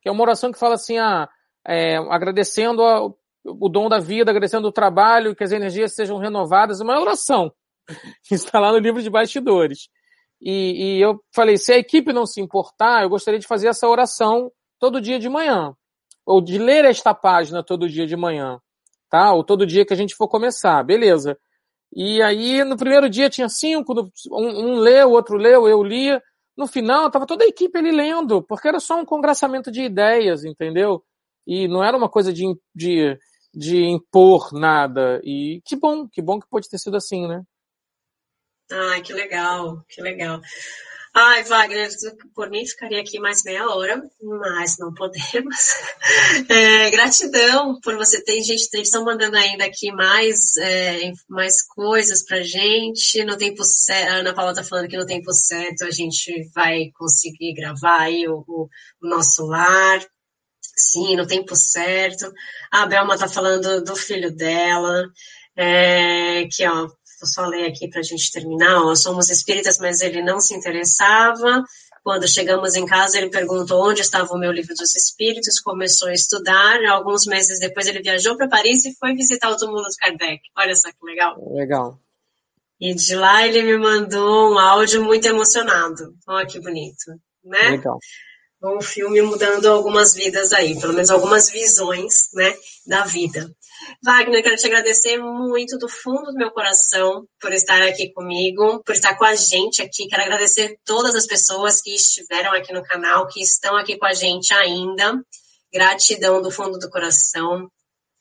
que 0.00 0.08
é 0.08 0.12
uma 0.12 0.22
oração 0.22 0.50
que 0.50 0.58
fala 0.58 0.74
assim, 0.74 0.98
ah, 0.98 1.28
é, 1.66 1.96
agradecendo 1.96 2.82
a, 2.82 3.06
o 3.44 3.68
dom 3.68 3.88
da 3.88 3.98
vida, 3.98 4.30
agradecendo 4.30 4.68
o 4.68 4.72
trabalho, 4.72 5.34
que 5.34 5.44
as 5.44 5.52
energias 5.52 5.94
sejam 5.94 6.18
renovadas, 6.18 6.80
uma 6.80 6.98
oração. 6.98 7.52
Está 8.30 8.58
lá 8.58 8.72
no 8.72 8.78
livro 8.78 9.02
de 9.02 9.10
bastidores. 9.10 9.88
E, 10.40 10.96
e, 10.96 11.00
eu 11.00 11.22
falei, 11.34 11.58
se 11.58 11.72
a 11.72 11.76
equipe 11.76 12.12
não 12.12 12.24
se 12.24 12.40
importar, 12.40 13.02
eu 13.02 13.10
gostaria 13.10 13.38
de 13.38 13.46
fazer 13.46 13.68
essa 13.68 13.86
oração 13.86 14.50
todo 14.78 15.00
dia 15.00 15.18
de 15.18 15.28
manhã. 15.28 15.74
Ou 16.24 16.40
de 16.40 16.58
ler 16.58 16.86
esta 16.86 17.14
página 17.14 17.62
todo 17.62 17.88
dia 17.88 18.06
de 18.06 18.16
manhã. 18.16 18.58
Tá? 19.10 19.32
Ou 19.34 19.44
todo 19.44 19.66
dia 19.66 19.84
que 19.84 19.92
a 19.92 19.96
gente 19.96 20.14
for 20.14 20.28
começar. 20.28 20.82
Beleza. 20.84 21.36
E 21.92 22.22
aí, 22.22 22.62
no 22.64 22.76
primeiro 22.76 23.10
dia 23.10 23.28
tinha 23.28 23.48
cinco, 23.48 23.92
um, 24.30 24.36
um 24.36 24.74
leu, 24.78 25.08
o 25.08 25.12
outro 25.12 25.36
leu, 25.36 25.68
eu 25.68 25.82
lia. 25.82 26.22
No 26.56 26.66
final, 26.66 27.06
estava 27.06 27.26
toda 27.26 27.44
a 27.44 27.48
equipe 27.48 27.76
ali 27.76 27.90
lendo, 27.90 28.42
porque 28.42 28.68
era 28.68 28.78
só 28.78 29.00
um 29.00 29.04
congraçamento 29.04 29.70
de 29.70 29.82
ideias, 29.82 30.44
entendeu? 30.44 31.02
E 31.46 31.66
não 31.66 31.82
era 31.82 31.96
uma 31.96 32.08
coisa 32.08 32.32
de, 32.32 32.44
de, 32.74 33.18
de 33.52 33.84
impor 33.84 34.52
nada. 34.52 35.20
E 35.24 35.60
que 35.64 35.76
bom, 35.76 36.08
que 36.08 36.22
bom 36.22 36.38
que 36.38 36.48
pode 36.48 36.68
ter 36.68 36.78
sido 36.78 36.96
assim, 36.96 37.26
né? 37.26 37.42
Ai, 38.70 39.02
que 39.02 39.12
legal, 39.12 39.82
que 39.88 40.00
legal. 40.00 40.40
Ai, 41.22 41.44
Wagner, 41.44 41.90
por 42.34 42.48
mim 42.48 42.64
ficaria 42.64 42.98
aqui 42.98 43.18
mais 43.18 43.42
meia 43.44 43.68
hora, 43.68 44.02
mas 44.22 44.78
não 44.78 44.92
podemos. 44.94 45.54
É, 46.48 46.90
gratidão 46.90 47.78
por 47.80 47.96
você 47.96 48.22
ter, 48.22 48.42
gente, 48.42 48.68
eles 48.72 48.88
estão 48.88 49.04
mandando 49.04 49.36
ainda 49.36 49.64
aqui 49.64 49.92
mais, 49.92 50.56
é, 50.56 51.12
mais 51.28 51.62
coisas 51.66 52.24
pra 52.24 52.40
gente. 52.42 53.22
No 53.24 53.36
tempo 53.36 53.62
certo, 53.64 54.10
a 54.10 54.14
Ana 54.16 54.34
Paula 54.34 54.54
tá 54.54 54.64
falando 54.64 54.88
que 54.88 54.96
no 54.96 55.06
tempo 55.06 55.32
certo 55.32 55.84
a 55.84 55.90
gente 55.90 56.48
vai 56.54 56.90
conseguir 56.94 57.54
gravar 57.54 58.00
aí 58.02 58.26
o, 58.28 58.44
o, 58.46 58.68
o 59.02 59.08
nosso 59.08 59.46
lar. 59.46 60.00
Sim, 60.76 61.16
no 61.16 61.26
tempo 61.26 61.54
certo. 61.54 62.32
A 62.72 62.86
Belma 62.86 63.18
tá 63.18 63.28
falando 63.28 63.82
do 63.82 63.96
filho 63.96 64.34
dela, 64.34 65.04
é, 65.56 66.46
que 66.50 66.66
ó, 66.66 66.88
vou 67.20 67.28
só 67.28 67.46
ler 67.46 67.66
aqui 67.66 67.88
para 67.88 68.00
a 68.00 68.02
gente 68.02 68.32
terminar. 68.32 68.82
Ó, 68.84 68.94
somos 68.94 69.28
espíritas, 69.28 69.78
mas 69.78 70.00
ele 70.00 70.22
não 70.22 70.40
se 70.40 70.54
interessava. 70.54 71.64
Quando 72.02 72.26
chegamos 72.26 72.74
em 72.74 72.86
casa, 72.86 73.18
ele 73.18 73.28
perguntou 73.28 73.86
onde 73.86 74.00
estava 74.00 74.32
o 74.32 74.38
meu 74.38 74.50
livro 74.50 74.74
dos 74.74 74.94
espíritos, 74.94 75.60
começou 75.60 76.08
a 76.08 76.14
estudar. 76.14 76.82
Alguns 76.86 77.26
meses 77.26 77.60
depois, 77.60 77.86
ele 77.86 78.00
viajou 78.00 78.36
para 78.36 78.48
Paris 78.48 78.84
e 78.86 78.94
foi 78.94 79.14
visitar 79.14 79.50
o 79.50 79.56
túmulo 79.56 79.82
de 79.82 79.96
Kardec. 79.96 80.40
Olha 80.56 80.74
só 80.74 80.88
que 80.90 81.04
legal. 81.04 81.36
Legal. 81.52 81.98
E 82.80 82.94
de 82.94 83.14
lá 83.14 83.46
ele 83.46 83.62
me 83.62 83.76
mandou 83.76 84.54
um 84.54 84.58
áudio 84.58 85.04
muito 85.04 85.26
emocionado. 85.26 86.14
Olha 86.26 86.46
que 86.46 86.58
bonito, 86.58 87.20
né? 87.44 87.70
Legal 87.72 87.98
um 88.62 88.80
filme 88.80 89.22
mudando 89.22 89.66
algumas 89.66 90.14
vidas 90.14 90.52
aí, 90.52 90.78
pelo 90.78 90.92
menos 90.92 91.10
algumas 91.10 91.50
visões, 91.50 92.28
né, 92.34 92.54
da 92.86 93.04
vida. 93.04 93.50
Wagner, 94.02 94.42
quero 94.42 94.56
te 94.56 94.66
agradecer 94.66 95.18
muito 95.18 95.78
do 95.78 95.88
fundo 95.88 96.32
do 96.32 96.38
meu 96.38 96.50
coração 96.50 97.26
por 97.40 97.52
estar 97.52 97.82
aqui 97.82 98.12
comigo, 98.12 98.82
por 98.84 98.94
estar 98.94 99.16
com 99.16 99.24
a 99.24 99.34
gente 99.34 99.82
aqui. 99.82 100.06
Quero 100.08 100.22
agradecer 100.22 100.78
todas 100.84 101.14
as 101.14 101.26
pessoas 101.26 101.80
que 101.80 101.94
estiveram 101.94 102.52
aqui 102.52 102.72
no 102.72 102.82
canal, 102.82 103.26
que 103.26 103.40
estão 103.40 103.76
aqui 103.76 103.96
com 103.98 104.06
a 104.06 104.14
gente 104.14 104.52
ainda. 104.54 105.20
Gratidão 105.72 106.42
do 106.42 106.50
fundo 106.50 106.78
do 106.78 106.90
coração. 106.90 107.70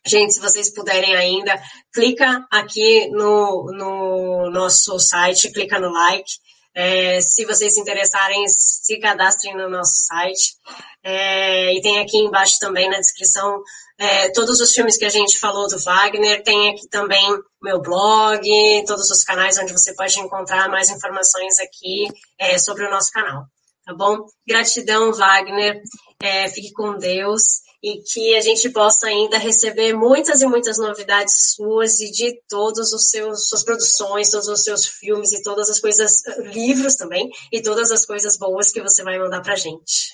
Gente, 0.06 0.34
se 0.34 0.40
vocês 0.40 0.74
puderem 0.74 1.16
ainda, 1.16 1.62
clica 1.94 2.46
aqui 2.52 3.10
no, 3.10 3.72
no 3.72 4.50
nosso 4.50 4.98
site, 5.00 5.52
clica 5.52 5.80
no 5.80 5.92
like 5.92 6.32
é, 6.76 7.20
se 7.22 7.46
vocês 7.46 7.74
se 7.74 7.82
interessarem, 7.82 8.48
se 8.48 9.00
cadastrem 9.00 9.56
no 9.56 9.70
nosso 9.70 10.06
site. 10.06 10.56
É, 11.04 11.74
e 11.74 11.82
tem 11.82 12.00
aqui 12.00 12.18
embaixo 12.18 12.58
também 12.60 12.90
na 12.90 13.00
descrição 13.00 13.62
é, 13.98 14.30
todos 14.32 14.60
os 14.60 14.72
filmes 14.72 14.98
que 14.98 15.06
a 15.06 15.10
gente 15.10 15.40
falou 15.40 15.68
do 15.68 15.80
Wagner. 15.80 16.44
Tem 16.44 16.70
aqui 16.70 16.88
também 16.90 17.26
meu 17.62 17.82
blog, 17.82 18.42
todos 18.86 19.10
os 19.10 19.24
canais 19.24 19.58
onde 19.58 19.74
você 19.74 19.94
pode 19.94 20.20
encontrar 20.20 20.70
mais 20.70 20.90
informações 20.90 21.60
aqui 21.60 22.08
é, 22.38 22.58
sobre 22.58 22.86
o 22.86 22.92
nosso 22.92 23.12
canal. 23.12 23.44
Tá 23.86 23.94
bom? 23.94 24.26
Gratidão, 24.48 25.12
Wagner. 25.12 25.82
É, 26.22 26.48
fique 26.50 26.72
com 26.74 26.98
Deus 26.98 27.69
e 27.82 28.02
que 28.02 28.36
a 28.36 28.42
gente 28.42 28.70
possa 28.70 29.08
ainda 29.08 29.38
receber 29.38 29.94
muitas 29.94 30.42
e 30.42 30.48
muitas 30.48 30.78
novidades 30.78 31.54
suas 31.56 32.00
e 32.00 32.12
de 32.12 32.42
todos 32.48 32.92
os 32.94 33.10
seus 33.10 33.48
suas 33.48 33.64
produções, 33.64 34.30
todos 34.30 34.48
os 34.48 34.64
seus 34.64 34.86
filmes 34.86 35.32
e 35.32 35.42
todas 35.42 35.70
as 35.70 35.80
coisas, 35.80 36.24
livros 36.54 36.96
também, 36.96 37.30
e 37.52 37.62
todas 37.62 37.92
as 37.92 38.06
coisas 38.06 38.38
boas 38.38 38.72
que 38.72 38.82
você 38.82 39.04
vai 39.04 39.18
mandar 39.18 39.42
pra 39.42 39.56
gente. 39.56 40.14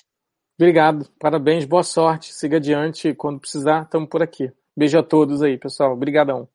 Obrigado, 0.58 1.08
parabéns, 1.18 1.64
boa 1.64 1.82
sorte, 1.82 2.32
siga 2.32 2.56
adiante, 2.56 3.14
quando 3.14 3.40
precisar, 3.40 3.82
estamos 3.82 4.08
por 4.08 4.22
aqui. 4.22 4.50
Beijo 4.76 4.98
a 4.98 5.02
todos 5.02 5.42
aí, 5.42 5.58
pessoal, 5.58 5.92
obrigadão. 5.92 6.48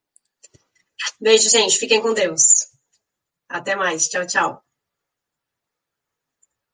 Beijo, 1.20 1.50
gente, 1.50 1.78
fiquem 1.78 2.02
com 2.02 2.14
Deus. 2.14 2.42
Até 3.50 3.76
mais, 3.76 4.08
tchau, 4.08 4.26
tchau. 4.26 4.71